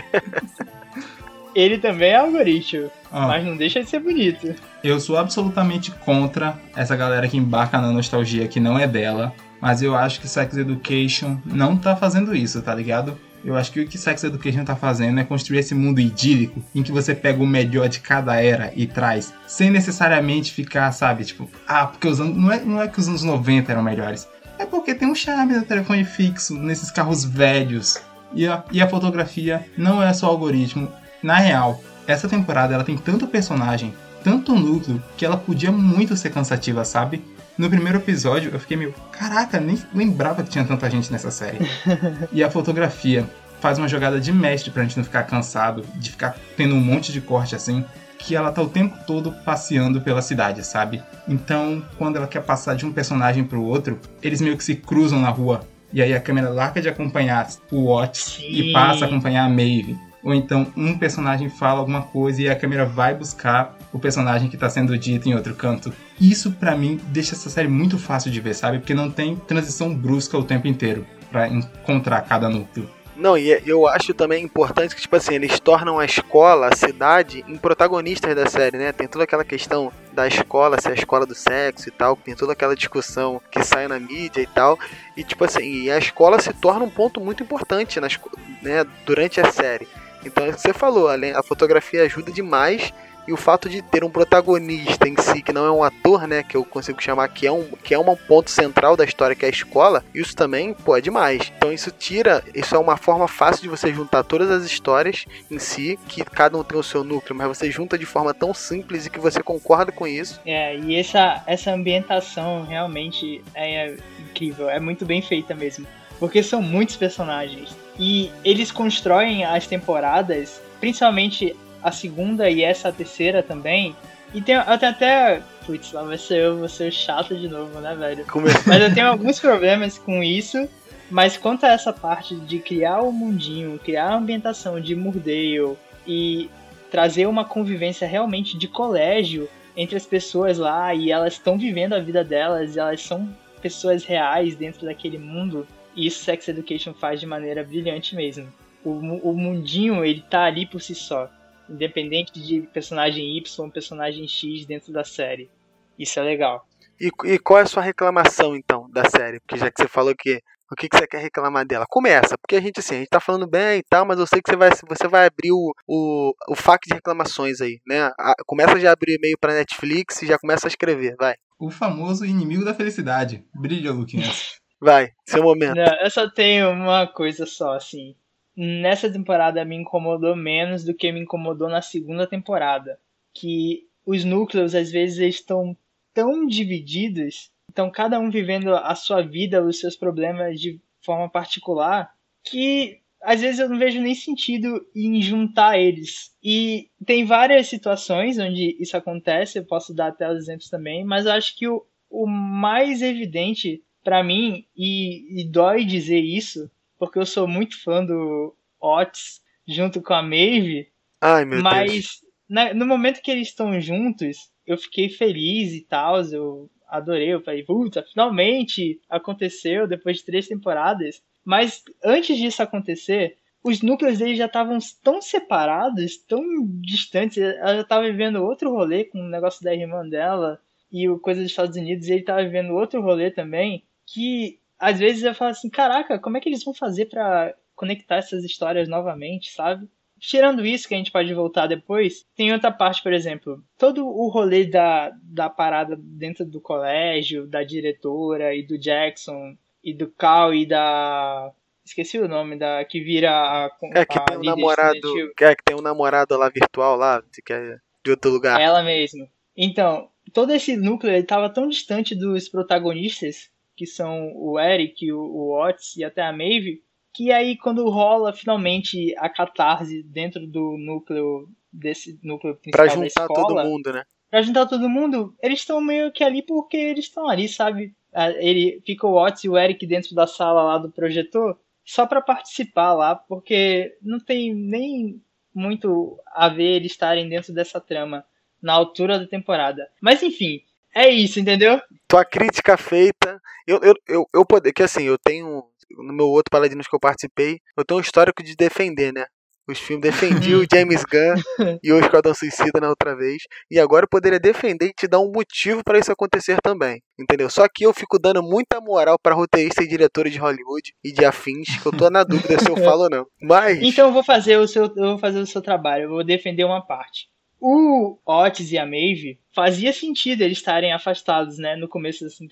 ele 1.55 1.77
também 1.77 2.09
é 2.09 2.15
algoritmo. 2.15 2.89
ó, 3.11 3.27
Mas 3.27 3.45
não 3.45 3.55
deixa 3.55 3.83
de 3.83 3.89
ser 3.89 3.99
bonito. 3.99 4.53
eu 4.83 4.99
sou 4.99 5.17
absolutamente 5.17 5.91
contra 5.91 6.57
essa 6.75 6.95
galera 6.95 7.27
que 7.27 7.37
embarca 7.37 7.79
na 7.79 7.91
nostalgia 7.91 8.47
que 8.47 8.59
não 8.59 8.77
é 8.77 8.87
dela. 8.87 9.33
Mas 9.61 9.81
eu 9.81 9.95
acho 9.95 10.19
que 10.19 10.27
Sex 10.27 10.57
Education 10.57 11.37
não 11.45 11.77
tá 11.77 11.95
fazendo 11.95 12.35
isso, 12.35 12.61
tá 12.61 12.75
ligado? 12.75 13.17
Eu 13.45 13.55
acho 13.55 13.71
que 13.71 13.79
o 13.81 13.87
que 13.87 13.97
Sex 13.97 14.23
Education 14.23 14.63
tá 14.65 14.75
fazendo 14.75 15.19
é 15.19 15.23
construir 15.23 15.59
esse 15.59 15.73
mundo 15.73 15.99
idílico 16.01 16.61
em 16.75 16.83
que 16.83 16.91
você 16.91 17.13
pega 17.15 17.41
o 17.41 17.47
melhor 17.47 17.87
de 17.87 17.99
cada 18.01 18.41
era 18.41 18.71
e 18.75 18.85
traz, 18.85 19.33
sem 19.47 19.69
necessariamente 19.69 20.51
ficar, 20.53 20.91
sabe, 20.91 21.23
tipo, 21.25 21.49
ah, 21.67 21.87
porque 21.87 22.07
os 22.07 22.19
anos. 22.19 22.35
Não 22.35 22.51
é, 22.51 22.59
não 22.59 22.81
é 22.81 22.87
que 22.87 22.99
os 22.99 23.07
anos 23.07 23.23
90 23.23 23.71
eram 23.71 23.83
melhores. 23.83 24.27
É 24.59 24.65
porque 24.65 24.93
tem 24.95 25.07
um 25.09 25.15
charme 25.15 25.53
do 25.55 25.65
telefone 25.65 26.03
fixo 26.05 26.55
nesses 26.55 26.91
carros 26.91 27.23
velhos. 27.23 28.01
E 28.33 28.47
a, 28.47 28.63
e 28.71 28.81
a 28.81 28.87
fotografia 28.87 29.65
não 29.77 30.01
é 30.01 30.11
só 30.13 30.27
algoritmo. 30.27 30.89
Na 31.23 31.37
real, 31.37 31.81
essa 32.05 32.27
temporada 32.27 32.73
ela 32.73 32.83
tem 32.83 32.97
tanto 32.97 33.25
personagem, 33.25 33.93
tanto 34.23 34.53
núcleo, 34.53 35.01
que 35.15 35.25
ela 35.25 35.37
podia 35.37 35.71
muito 35.71 36.17
ser 36.17 36.31
cansativa, 36.31 36.83
sabe? 36.83 37.23
No 37.57 37.69
primeiro 37.69 37.99
episódio 37.99 38.51
eu 38.53 38.59
fiquei 38.59 38.75
meio, 38.75 38.93
caraca, 39.11 39.57
nem 39.57 39.79
lembrava 39.93 40.43
que 40.43 40.49
tinha 40.49 40.65
tanta 40.65 40.89
gente 40.89 41.11
nessa 41.11 41.31
série. 41.31 41.59
e 42.29 42.43
a 42.43 42.51
fotografia 42.51 43.25
faz 43.61 43.77
uma 43.77 43.87
jogada 43.87 44.19
de 44.19 44.33
mestre 44.33 44.69
pra 44.69 44.83
gente 44.83 44.97
não 44.97 45.05
ficar 45.05 45.23
cansado, 45.23 45.85
de 45.95 46.11
ficar 46.11 46.35
tendo 46.57 46.75
um 46.75 46.81
monte 46.81 47.13
de 47.13 47.21
corte 47.21 47.55
assim, 47.55 47.85
que 48.19 48.35
ela 48.35 48.51
tá 48.51 48.61
o 48.61 48.67
tempo 48.67 48.97
todo 49.07 49.31
passeando 49.45 50.01
pela 50.01 50.21
cidade, 50.21 50.65
sabe? 50.65 51.01
Então, 51.27 51.81
quando 51.97 52.17
ela 52.17 52.27
quer 52.27 52.41
passar 52.41 52.75
de 52.75 52.85
um 52.85 52.91
personagem 52.91 53.45
pro 53.45 53.63
outro, 53.63 53.97
eles 54.21 54.41
meio 54.41 54.57
que 54.57 54.63
se 54.63 54.75
cruzam 54.75 55.21
na 55.21 55.29
rua. 55.29 55.65
E 55.93 56.01
aí 56.01 56.13
a 56.13 56.19
câmera 56.19 56.49
larga 56.49 56.81
de 56.81 56.89
acompanhar 56.89 57.47
o 57.71 57.85
Watts 57.85 58.39
e 58.41 58.63
Sim. 58.63 58.73
passa 58.73 59.05
a 59.05 59.07
acompanhar 59.07 59.45
a 59.45 59.49
Maeve. 59.49 59.97
Ou 60.23 60.33
então 60.33 60.65
um 60.75 60.97
personagem 60.97 61.49
fala 61.49 61.79
alguma 61.79 62.01
coisa 62.01 62.41
e 62.41 62.49
a 62.49 62.55
câmera 62.55 62.85
vai 62.85 63.13
buscar 63.13 63.77
o 63.91 63.99
personagem 63.99 64.49
que 64.49 64.57
tá 64.57 64.69
sendo 64.69 64.97
dito 64.97 65.27
em 65.27 65.35
outro 65.35 65.53
canto. 65.53 65.93
Isso 66.19 66.51
pra 66.51 66.77
mim 66.77 66.99
deixa 67.07 67.35
essa 67.35 67.49
série 67.49 67.67
muito 67.67 67.97
fácil 67.99 68.31
de 68.31 68.39
ver, 68.39 68.53
sabe? 68.53 68.79
Porque 68.79 68.93
não 68.93 69.11
tem 69.11 69.35
transição 69.35 69.93
brusca 69.93 70.37
o 70.37 70.43
tempo 70.43 70.67
inteiro 70.67 71.05
pra 71.29 71.47
encontrar 71.47 72.21
cada 72.21 72.47
núcleo. 72.49 72.89
Não, 73.15 73.37
e 73.37 73.61
eu 73.65 73.87
acho 73.87 74.11
também 74.13 74.43
importante 74.43 74.95
que, 74.95 75.01
tipo 75.01 75.15
assim, 75.15 75.35
eles 75.35 75.59
tornam 75.59 75.99
a 75.99 76.05
escola, 76.05 76.69
a 76.71 76.75
cidade, 76.75 77.45
em 77.47 77.57
protagonistas 77.57 78.35
da 78.35 78.47
série, 78.47 78.77
né? 78.77 78.91
Tem 78.91 79.07
toda 79.07 79.23
aquela 79.23 79.43
questão 79.43 79.91
da 80.11 80.27
escola, 80.27 80.81
ser 80.81 80.89
a 80.89 80.95
escola 80.95 81.23
do 81.23 81.35
sexo 81.35 81.89
e 81.89 81.91
tal, 81.91 82.15
tem 82.15 82.35
toda 82.35 82.53
aquela 82.53 82.75
discussão 82.75 83.39
que 83.51 83.63
sai 83.63 83.87
na 83.87 83.99
mídia 83.99 84.41
e 84.41 84.47
tal. 84.47 84.79
E, 85.15 85.23
tipo 85.23 85.45
assim, 85.45 85.91
a 85.91 85.97
escola 85.99 86.41
se 86.41 86.51
torna 86.53 86.85
um 86.85 86.89
ponto 86.89 87.21
muito 87.21 87.43
importante 87.43 87.99
nas, 87.99 88.19
né, 88.63 88.83
durante 89.05 89.39
a 89.39 89.51
série. 89.51 89.87
Então, 90.25 90.45
é 90.45 90.49
o 90.49 90.53
que 90.53 90.61
você 90.61 90.73
falou, 90.73 91.09
a 91.09 91.43
fotografia 91.43 92.03
ajuda 92.03 92.31
demais. 92.31 92.93
E 93.25 93.31
o 93.31 93.37
fato 93.37 93.69
de 93.69 93.81
ter 93.81 94.03
um 94.03 94.09
protagonista 94.09 95.07
em 95.07 95.15
si, 95.15 95.41
que 95.41 95.53
não 95.53 95.65
é 95.65 95.71
um 95.71 95.81
ator, 95.81 96.27
né? 96.27 96.43
Que 96.43 96.57
eu 96.57 96.65
consigo 96.65 97.01
chamar 97.01 97.29
que 97.29 97.47
é 97.47 97.51
um, 97.51 97.63
que 97.81 97.93
é 97.93 97.99
um 97.99 98.15
ponto 98.15 98.51
central 98.51 98.97
da 98.97 99.05
história, 99.05 99.35
que 99.35 99.45
é 99.45 99.47
a 99.47 99.51
escola, 99.51 100.03
isso 100.13 100.35
também, 100.35 100.73
pô, 100.73 100.97
é 100.97 101.01
demais. 101.01 101.51
Então 101.55 101.71
isso 101.71 101.89
tira, 101.89 102.43
isso 102.53 102.75
é 102.75 102.77
uma 102.77 102.97
forma 102.97 103.27
fácil 103.27 103.61
de 103.61 103.69
você 103.69 103.93
juntar 103.93 104.23
todas 104.23 104.51
as 104.51 104.65
histórias 104.65 105.25
em 105.49 105.57
si, 105.57 105.97
que 106.07 106.23
cada 106.25 106.57
um 106.57 106.63
tem 106.63 106.77
o 106.77 106.83
seu 106.83 107.03
núcleo, 107.03 107.35
mas 107.35 107.47
você 107.47 107.71
junta 107.71 107.97
de 107.97 108.05
forma 108.05 108.33
tão 108.33 108.53
simples 108.53 109.05
e 109.05 109.09
que 109.09 109.19
você 109.19 109.41
concorda 109.41 109.91
com 109.91 110.05
isso. 110.05 110.41
É, 110.45 110.77
e 110.77 110.95
essa, 110.97 111.41
essa 111.47 111.71
ambientação 111.71 112.65
realmente 112.65 113.41
é 113.55 113.95
incrível, 114.19 114.69
é 114.69 114.81
muito 114.81 115.05
bem 115.05 115.21
feita 115.21 115.55
mesmo. 115.55 115.87
Porque 116.19 116.43
são 116.43 116.61
muitos 116.61 116.95
personagens. 116.95 117.75
E 117.97 118.31
eles 118.43 118.71
constroem 118.71 119.45
as 119.45 119.67
temporadas, 119.67 120.61
principalmente 120.79 121.55
a 121.81 121.91
segunda 121.91 122.49
e 122.49 122.63
essa 122.63 122.91
terceira 122.91 123.43
também. 123.43 123.95
E 124.33 124.41
tem, 124.41 124.55
eu 124.55 124.77
tenho 124.77 124.91
até. 124.91 125.41
Putz, 125.65 125.91
lá 125.91 126.03
vai 126.03 126.17
ser 126.17 126.39
eu, 126.39 126.57
vou 126.57 126.69
ser 126.69 126.91
chato 126.91 127.35
de 127.35 127.47
novo, 127.47 127.79
né, 127.79 127.95
velho? 127.95 128.25
Como 128.25 128.47
Mas 128.65 128.81
eu 128.81 128.93
tenho 128.93 129.07
alguns 129.07 129.39
problemas 129.39 129.97
com 129.97 130.23
isso. 130.23 130.67
Mas 131.09 131.37
quanto 131.37 131.65
a 131.65 131.71
essa 131.71 131.93
parte 131.93 132.35
de 132.35 132.59
criar 132.59 133.01
o 133.01 133.11
mundinho, 133.11 133.77
criar 133.77 134.09
a 134.09 134.15
ambientação 134.15 134.81
de 134.81 134.95
Murdale 134.95 135.77
e 136.07 136.49
trazer 136.89 137.27
uma 137.27 137.45
convivência 137.45 138.07
realmente 138.07 138.57
de 138.57 138.67
colégio 138.67 139.47
entre 139.75 139.95
as 139.95 140.05
pessoas 140.05 140.57
lá 140.57 140.93
e 140.93 141.11
elas 141.11 141.33
estão 141.33 141.57
vivendo 141.57 141.93
a 141.93 141.99
vida 141.99 142.23
delas, 142.23 142.75
e 142.75 142.79
elas 142.79 143.01
são 143.01 143.29
pessoas 143.61 144.03
reais 144.03 144.55
dentro 144.55 144.85
daquele 144.85 145.17
mundo. 145.17 145.67
E 145.95 146.07
isso 146.07 146.23
Sex 146.23 146.47
Education 146.47 146.93
faz 146.93 147.19
de 147.19 147.25
maneira 147.25 147.63
brilhante 147.63 148.15
mesmo. 148.15 148.51
O, 148.83 148.89
o 148.91 149.33
mundinho, 149.37 150.03
ele 150.03 150.21
tá 150.21 150.43
ali 150.45 150.65
por 150.65 150.81
si 150.81 150.93
só. 150.95 151.29
Independente 151.69 152.33
de 152.33 152.61
personagem 152.73 153.37
Y, 153.37 153.69
personagem 153.69 154.27
X 154.27 154.65
dentro 154.65 154.91
da 154.91 155.03
série. 155.03 155.49
Isso 155.97 156.19
é 156.19 156.23
legal. 156.23 156.65
E, 156.99 157.09
e 157.25 157.39
qual 157.39 157.59
é 157.59 157.63
a 157.63 157.67
sua 157.67 157.81
reclamação, 157.83 158.55
então, 158.55 158.89
da 158.91 159.05
série? 159.09 159.39
Porque 159.39 159.57
já 159.57 159.71
que 159.71 159.81
você 159.81 159.87
falou 159.87 160.13
que. 160.17 160.39
O 160.71 160.75
que, 160.75 160.89
que 160.89 160.97
você 160.97 161.05
quer 161.05 161.21
reclamar 161.21 161.67
dela? 161.67 161.85
Começa, 161.87 162.35
porque 162.41 162.55
a 162.55 162.61
gente 162.61 162.79
assim, 162.79 162.95
a 162.95 162.97
gente 162.99 163.09
tá 163.09 163.19
falando 163.19 163.45
bem 163.47 163.77
e 163.77 163.83
tal, 163.87 164.07
mas 164.07 164.17
eu 164.17 164.25
sei 164.25 164.41
que 164.41 164.49
você 164.49 164.57
vai, 164.57 164.71
você 164.71 165.07
vai 165.07 165.27
abrir 165.27 165.51
o, 165.51 165.71
o, 165.87 166.33
o 166.49 166.55
FAQ 166.55 166.87
de 166.87 166.95
reclamações 166.95 167.61
aí, 167.61 167.79
né? 167.85 168.09
A- 168.19 168.33
começa 168.47 168.79
já 168.79 168.89
a 168.89 168.93
abrir 168.93 169.17
e-mail 169.17 169.37
pra 169.39 169.53
Netflix 169.53 170.23
e 170.23 170.25
já 170.25 170.39
começa 170.39 170.65
a 170.65 170.69
escrever, 170.69 171.15
vai. 171.19 171.35
O 171.59 171.69
famoso 171.69 172.25
inimigo 172.25 172.65
da 172.65 172.73
felicidade. 172.73 173.45
Brilha, 173.53 173.91
Luquinhas. 173.91 174.55
Vai, 174.83 175.11
seu 175.25 175.41
momento. 175.41 175.75
Não, 175.75 175.95
eu 176.01 176.11
só 176.11 176.29
tenho 176.29 176.69
uma 176.71 177.07
coisa 177.07 177.45
só, 177.45 177.75
assim. 177.75 178.15
Nessa 178.55 179.09
temporada 179.09 179.63
me 179.63 179.77
incomodou 179.77 180.35
menos 180.35 180.83
do 180.83 180.93
que 180.93 181.09
me 181.09 181.21
incomodou 181.21 181.69
na 181.69 181.81
segunda 181.81 182.27
temporada. 182.27 182.99
Que 183.33 183.87
os 184.05 184.25
núcleos, 184.25 184.75
às 184.75 184.91
vezes, 184.91 185.19
estão 185.19 185.75
tão 186.13 186.45
divididos, 186.45 187.49
estão 187.69 187.89
cada 187.89 188.19
um 188.19 188.29
vivendo 188.29 188.75
a 188.75 188.93
sua 188.93 189.21
vida, 189.21 189.63
os 189.63 189.79
seus 189.79 189.95
problemas 189.95 190.59
de 190.59 190.81
forma 190.99 191.29
particular, 191.29 192.11
que 192.43 192.99
às 193.21 193.39
vezes 193.39 193.59
eu 193.61 193.69
não 193.69 193.79
vejo 193.79 194.01
nem 194.01 194.13
sentido 194.13 194.85
em 194.93 195.21
juntar 195.21 195.79
eles. 195.79 196.35
E 196.43 196.89
tem 197.05 197.23
várias 197.23 197.67
situações 197.67 198.37
onde 198.37 198.75
isso 198.79 198.97
acontece, 198.97 199.57
eu 199.57 199.65
posso 199.65 199.93
dar 199.93 200.07
até 200.07 200.29
os 200.29 200.37
exemplos 200.39 200.69
também, 200.69 201.05
mas 201.05 201.25
eu 201.25 201.31
acho 201.31 201.57
que 201.57 201.67
o, 201.67 201.85
o 202.09 202.27
mais 202.27 203.01
evidente 203.01 203.81
pra 204.03 204.23
mim, 204.23 204.65
e, 204.75 205.41
e 205.41 205.45
dói 205.49 205.85
dizer 205.85 206.19
isso, 206.19 206.69
porque 206.99 207.17
eu 207.19 207.25
sou 207.25 207.47
muito 207.47 207.81
fã 207.81 208.03
do 208.05 208.55
Otis 208.79 209.41
junto 209.67 210.01
com 210.01 210.13
a 210.13 210.21
Maeve, 210.21 210.89
Ai, 211.21 211.45
meu 211.45 211.61
Deus. 211.61 211.63
mas 211.63 212.21
na- 212.49 212.73
no 212.73 212.85
momento 212.85 213.21
que 213.21 213.31
eles 213.31 213.47
estão 213.47 213.79
juntos, 213.79 214.49
eu 214.67 214.77
fiquei 214.77 215.09
feliz 215.09 215.73
e 215.73 215.81
tal, 215.81 216.21
eu 216.25 216.69
adorei, 216.87 217.33
eu 217.33 217.41
falei, 217.41 217.63
puta, 217.63 218.03
finalmente 218.11 218.99
aconteceu 219.09 219.87
depois 219.87 220.17
de 220.17 220.25
três 220.25 220.47
temporadas. 220.47 221.23
Mas 221.43 221.83
antes 222.03 222.37
disso 222.37 222.61
acontecer, 222.61 223.37
os 223.63 223.81
núcleos 223.81 224.19
deles 224.19 224.37
já 224.37 224.45
estavam 224.45 224.77
tão 225.03 225.21
separados, 225.21 226.17
tão 226.17 226.41
distantes, 226.81 227.37
ela 227.37 227.75
já 227.75 227.81
estava 227.81 228.03
vivendo 228.05 228.43
outro 228.43 228.69
rolê 228.71 229.05
com 229.05 229.19
o 229.19 229.29
negócio 229.29 229.63
da 229.63 229.73
irmã 229.73 230.07
dela 230.07 230.59
e 230.91 231.09
o 231.09 231.17
coisa 231.19 231.41
dos 231.41 231.49
Estados 231.49 231.75
Unidos, 231.77 232.07
e 232.07 232.11
ele 232.11 232.19
estava 232.21 232.43
vivendo 232.43 232.73
outro 232.73 233.01
rolê 233.01 233.31
também, 233.31 233.83
que 234.05 234.59
às 234.79 234.99
vezes 234.99 235.23
eu 235.23 235.33
falo 235.33 235.51
assim, 235.51 235.69
caraca, 235.69 236.19
como 236.19 236.37
é 236.37 236.41
que 236.41 236.49
eles 236.49 236.63
vão 236.63 236.73
fazer 236.73 237.05
pra 237.05 237.53
conectar 237.75 238.17
essas 238.17 238.43
histórias 238.43 238.87
novamente, 238.87 239.51
sabe? 239.51 239.87
Tirando 240.19 240.65
isso, 240.65 240.87
que 240.87 240.93
a 240.93 240.97
gente 240.97 241.11
pode 241.11 241.33
voltar 241.33 241.67
depois, 241.67 242.25
tem 242.35 242.53
outra 242.53 242.71
parte, 242.71 243.03
por 243.03 243.11
exemplo, 243.11 243.61
todo 243.77 244.07
o 244.07 244.29
rolê 244.29 244.65
da, 244.65 245.11
da 245.21 245.49
parada 245.49 245.97
dentro 245.99 246.45
do 246.45 246.61
colégio, 246.61 247.45
da 247.45 247.63
diretora 247.63 248.55
e 248.55 248.63
do 248.63 248.77
Jackson 248.77 249.57
e 249.83 249.93
do 249.93 250.07
Cal 250.09 250.53
e 250.53 250.65
da. 250.65 251.51
Esqueci 251.83 252.17
o 252.19 252.27
nome 252.29 252.57
da. 252.57 252.85
que 252.85 253.01
vira 253.01 253.31
a. 253.31 253.69
É 253.93 254.05
que 254.05 254.17
a 254.17 254.21
tem 254.21 254.37
um 254.37 254.43
namorado. 254.43 254.95
estudantil. 254.95 255.31
É 255.41 255.55
que 255.55 255.63
tem 255.65 255.75
um 255.75 255.81
namorado 255.81 256.37
lá 256.37 256.47
virtual 256.47 256.95
lá, 256.95 257.21
que 257.45 257.51
é 257.51 257.77
de 258.03 258.11
outro 258.11 258.31
lugar. 258.31 258.61
Ela 258.61 258.81
mesma. 258.81 259.27
Então, 259.57 260.09
todo 260.31 260.53
esse 260.53 260.77
núcleo 260.77 261.13
ele 261.13 261.23
tava 261.23 261.49
tão 261.49 261.67
distante 261.67 262.15
dos 262.15 262.47
protagonistas 262.47 263.51
que 263.75 263.85
são 263.85 264.31
o 264.35 264.59
Eric, 264.59 265.11
o, 265.11 265.19
o 265.19 265.61
Otis 265.61 265.95
e 265.97 266.03
até 266.03 266.21
a 266.21 266.31
Maeve, 266.31 266.83
que 267.13 267.31
aí 267.31 267.57
quando 267.57 267.89
rola 267.89 268.33
finalmente 268.33 269.13
a 269.17 269.29
catarse 269.29 270.03
dentro 270.03 270.47
do 270.47 270.77
núcleo 270.77 271.47
desse 271.71 272.19
núcleo 272.23 272.55
principal 272.55 272.85
pra 272.85 272.93
juntar 272.93 273.07
escola, 273.07 273.47
todo 273.47 273.63
mundo, 273.63 273.91
né? 273.91 274.03
pra 274.33 274.41
juntar 274.41 274.65
todo 274.65 274.89
mundo, 274.89 275.35
eles 275.43 275.59
estão 275.59 275.79
meio 275.79 276.11
que 276.11 276.23
ali 276.23 276.41
porque 276.41 276.75
eles 276.75 277.05
estão 277.05 277.29
ali, 277.29 277.47
sabe? 277.47 277.95
Ele 278.37 278.81
fica 278.83 279.05
o 279.05 279.15
Otis 279.15 279.43
e 279.43 279.49
o 279.49 279.55
Eric 279.55 279.85
dentro 279.85 280.15
da 280.15 280.25
sala 280.25 280.63
lá 280.63 280.79
do 280.79 280.91
projetor 280.91 281.55
só 281.85 282.07
pra 282.07 282.19
participar 282.19 282.93
lá, 282.93 283.15
porque 283.15 283.95
não 284.01 284.19
tem 284.19 284.51
nem 284.51 285.21
muito 285.53 286.19
a 286.25 286.49
ver 286.49 286.77
eles 286.77 286.93
estarem 286.93 287.29
dentro 287.29 287.53
dessa 287.53 287.79
trama 287.79 288.25
na 288.59 288.73
altura 288.73 289.19
da 289.19 289.27
temporada. 289.27 289.87
Mas 290.01 290.23
enfim, 290.23 290.63
é 290.95 291.09
isso, 291.09 291.39
entendeu? 291.39 291.79
Tua 292.07 292.23
crítica 292.23 292.77
feita. 292.77 293.39
Eu, 293.67 293.79
eu, 293.81 293.93
eu, 294.07 294.25
eu 294.33 294.45
poder, 294.45 294.73
que 294.73 294.83
assim, 294.83 295.03
eu 295.03 295.17
tenho. 295.17 295.63
No 295.91 296.13
meu 296.13 296.27
outro 296.27 296.49
Paladinos 296.49 296.87
que 296.87 296.95
eu 296.95 296.99
participei, 296.99 297.59
eu 297.77 297.85
tenho 297.85 297.99
um 297.99 298.01
histórico 298.01 298.41
de 298.43 298.55
defender, 298.55 299.13
né? 299.13 299.25
Os 299.67 299.79
filmes 299.79 300.11
defendi 300.11 300.55
o 300.55 300.65
James 300.71 301.03
Gunn 301.05 301.79
e 301.81 301.91
o 301.91 301.99
Esquadrão 301.99 302.33
Suicida 302.33 302.81
na 302.81 302.89
outra 302.89 303.15
vez. 303.15 303.43
E 303.71 303.79
agora 303.79 304.03
eu 304.03 304.09
poderia 304.09 304.39
defender 304.39 304.87
e 304.87 304.93
te 304.93 305.07
dar 305.07 305.19
um 305.19 305.31
motivo 305.31 305.81
para 305.83 305.97
isso 305.97 306.11
acontecer 306.11 306.57
também. 306.61 307.01
Entendeu? 307.17 307.49
Só 307.49 307.65
que 307.73 307.85
eu 307.85 307.93
fico 307.93 308.19
dando 308.19 308.43
muita 308.43 308.81
moral 308.81 309.17
para 309.21 309.35
roteiristas 309.35 309.85
e 309.85 309.87
diretores 309.87 310.33
de 310.33 310.39
Hollywood 310.39 310.91
e 311.03 311.13
de 311.13 311.23
afins, 311.23 311.77
que 311.81 311.85
eu 311.85 311.91
tô 311.91 312.09
na 312.09 312.23
dúvida 312.23 312.59
se 312.59 312.69
eu 312.69 312.75
falo 312.83 313.03
ou 313.03 313.09
não. 313.09 313.25
Mas. 313.41 313.81
Então 313.81 314.07
eu 314.07 314.13
vou 314.13 314.23
fazer 314.23 314.57
o 314.57 314.67
seu, 314.67 314.83
eu 314.83 315.11
vou 315.11 315.19
fazer 315.19 315.39
o 315.39 315.47
seu 315.47 315.61
trabalho, 315.61 316.03
eu 316.03 316.09
vou 316.09 316.23
defender 316.23 316.65
uma 316.65 316.85
parte. 316.85 317.27
O 317.65 318.19
Otis 318.25 318.73
e 318.73 318.77
a 318.77 318.85
Maeve 318.85 319.39
fazia 319.55 319.93
sentido 319.93 320.41
eles 320.41 320.57
estarem 320.57 320.91
afastados, 320.91 321.57
né, 321.57 321.77
no 321.77 321.87
começo 321.87 322.25
dessa, 322.25 322.43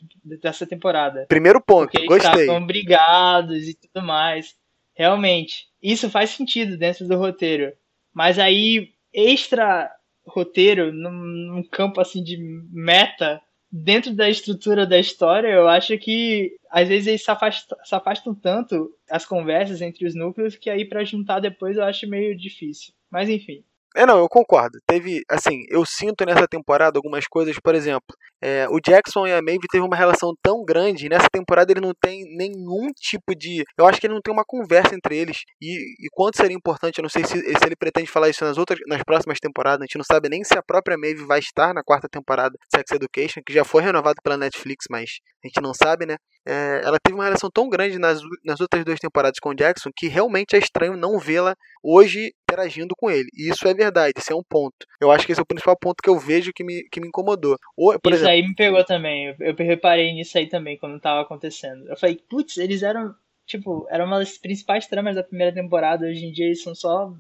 dessa 0.42 0.66
temporada. 0.66 1.26
Primeiro 1.28 1.60
ponto, 1.60 1.92
Porque 1.92 1.98
eles 1.98 2.08
gostei. 2.08 2.44
estavam 2.44 2.66
brigados 2.66 3.68
e 3.68 3.74
tudo 3.74 4.08
mais. 4.08 4.56
Realmente, 4.96 5.66
isso 5.84 6.10
faz 6.10 6.30
sentido 6.30 6.78
dentro 6.78 7.06
do 7.06 7.18
roteiro. 7.18 7.74
Mas 8.14 8.40
aí, 8.40 8.94
extra 9.14 9.92
roteiro, 10.26 10.94
num, 10.94 11.12
num 11.12 11.64
campo 11.64 12.00
assim 12.00 12.24
de 12.24 12.38
meta, 12.72 13.42
dentro 13.70 14.16
da 14.16 14.30
estrutura 14.30 14.88
da 14.88 14.98
história, 14.98 15.50
eu 15.50 15.68
acho 15.68 15.98
que 15.98 16.56
às 16.70 16.88
vezes 16.88 17.08
eles 17.08 17.24
se 17.26 17.32
afastam, 17.32 17.78
se 17.84 17.96
afastam 17.96 18.34
tanto 18.34 18.90
as 19.10 19.26
conversas 19.26 19.82
entre 19.82 20.06
os 20.06 20.16
núcleos 20.16 20.56
que 20.56 20.70
aí 20.70 20.86
pra 20.86 21.04
juntar 21.04 21.42
depois 21.42 21.76
eu 21.76 21.84
acho 21.84 22.08
meio 22.08 22.34
difícil. 22.38 22.94
Mas 23.12 23.28
enfim. 23.28 23.62
É, 23.96 24.06
não, 24.06 24.20
eu 24.20 24.30
concordo. 24.30 24.80
Teve, 24.88 25.22
assim, 25.30 25.64
eu 25.70 25.84
sinto 25.86 26.26
nessa 26.26 26.48
temporada 26.48 26.98
algumas 26.98 27.28
coisas, 27.28 27.58
por 27.62 27.76
exemplo, 27.76 28.16
é, 28.42 28.66
o 28.70 28.80
Jackson 28.80 29.28
e 29.28 29.34
a 29.34 29.42
Maeve 29.42 29.68
teve 29.70 29.84
uma 29.86 29.96
relação 29.98 30.34
tão 30.42 30.64
grande, 30.64 31.06
e 31.06 31.10
nessa 31.10 31.28
temporada 31.32 31.72
ele 31.72 31.82
não 31.82 31.94
tem 32.02 32.24
nenhum 32.36 32.88
tipo 32.96 33.36
de. 33.36 33.64
Eu 33.78 33.86
acho 33.86 34.00
que 34.00 34.08
ele 34.08 34.14
não 34.14 34.22
tem 34.22 34.34
uma 34.34 34.46
conversa 34.46 34.96
entre 34.96 35.18
eles. 35.18 35.44
E, 35.62 36.06
e 36.06 36.10
quanto 36.12 36.38
seria 36.38 36.56
importante, 36.56 37.00
eu 37.00 37.04
não 37.04 37.10
sei 37.10 37.26
se, 37.26 37.38
se 37.38 37.66
ele 37.66 37.76
pretende 37.76 38.10
falar 38.10 38.30
isso 38.30 38.46
nas 38.46 38.58
outras, 38.58 38.80
nas 38.88 39.04
próximas 39.04 39.40
temporadas, 39.40 39.82
a 39.82 39.86
gente 39.86 39.98
não 39.98 40.06
sabe 40.06 40.30
nem 40.30 40.44
se 40.44 40.58
a 40.58 40.64
própria 40.64 40.98
Maeve 40.98 41.26
vai 41.26 41.40
estar 41.40 41.74
na 41.74 41.84
quarta 41.84 42.08
temporada 42.10 42.52
de 42.52 42.78
Sex 42.78 42.92
Education, 42.92 43.42
que 43.46 43.54
já 43.54 43.66
foi 43.66 43.84
renovada 43.84 44.16
pela 44.24 44.38
Netflix, 44.38 44.86
mas 44.90 45.20
a 45.44 45.48
gente 45.48 45.62
não 45.62 45.74
sabe, 45.74 46.06
né? 46.06 46.16
É, 46.46 46.82
ela 46.84 46.98
teve 47.02 47.16
uma 47.16 47.26
relação 47.26 47.50
tão 47.52 47.70
grande 47.70 48.00
nas, 48.00 48.20
nas 48.44 48.60
outras 48.60 48.84
duas 48.84 49.00
temporadas 49.00 49.40
com 49.40 49.50
o 49.50 49.56
Jackson 49.56 49.92
que 49.96 50.08
realmente 50.08 50.56
é 50.56 50.60
estranho 50.60 50.98
não 50.98 51.20
vê-la 51.20 51.56
hoje 51.84 52.34
interagindo 52.44 52.96
com 52.98 53.10
ele. 53.10 53.30
E 53.34 53.50
isso 53.50 53.68
é 53.68 53.74
verdade, 53.74 54.14
isso 54.18 54.34
é 54.34 54.36
um 54.36 54.44
ponto. 54.44 54.86
Eu 55.00 55.12
acho 55.12 55.26
que 55.26 55.32
esse 55.32 55.40
é 55.40 55.44
o 55.44 55.48
principal 55.48 55.78
ponto 55.78 56.02
que 56.02 56.10
eu 56.10 56.18
vejo 56.18 56.52
que 56.54 56.64
me, 56.64 56.84
que 56.92 57.00
me 57.00 57.08
incomodou. 57.08 57.58
Ou, 57.78 58.00
por 58.00 58.12
isso 58.12 58.24
exemplo, 58.24 58.32
aí 58.32 58.42
me 58.42 58.56
pegou 58.56 58.84
também. 58.84 59.28
Eu, 59.28 59.36
eu 59.40 59.56
reparei 59.56 60.14
nisso 60.14 60.38
aí 60.38 60.48
também 60.48 60.78
quando 60.78 61.00
tava 61.00 61.22
acontecendo. 61.22 61.88
Eu 61.88 61.98
falei, 61.98 62.20
putz, 62.30 62.58
eles 62.58 62.84
eram. 62.84 63.14
Tipo, 63.46 63.86
era 63.90 64.06
uma 64.06 64.20
das 64.20 64.38
principais 64.38 64.88
tramas 64.88 65.16
da 65.16 65.24
primeira 65.24 65.54
temporada. 65.54 66.06
Hoje 66.06 66.26
em 66.26 66.32
dia 66.32 66.46
eles 66.46 66.64
são 66.64 66.74
só. 66.74 67.14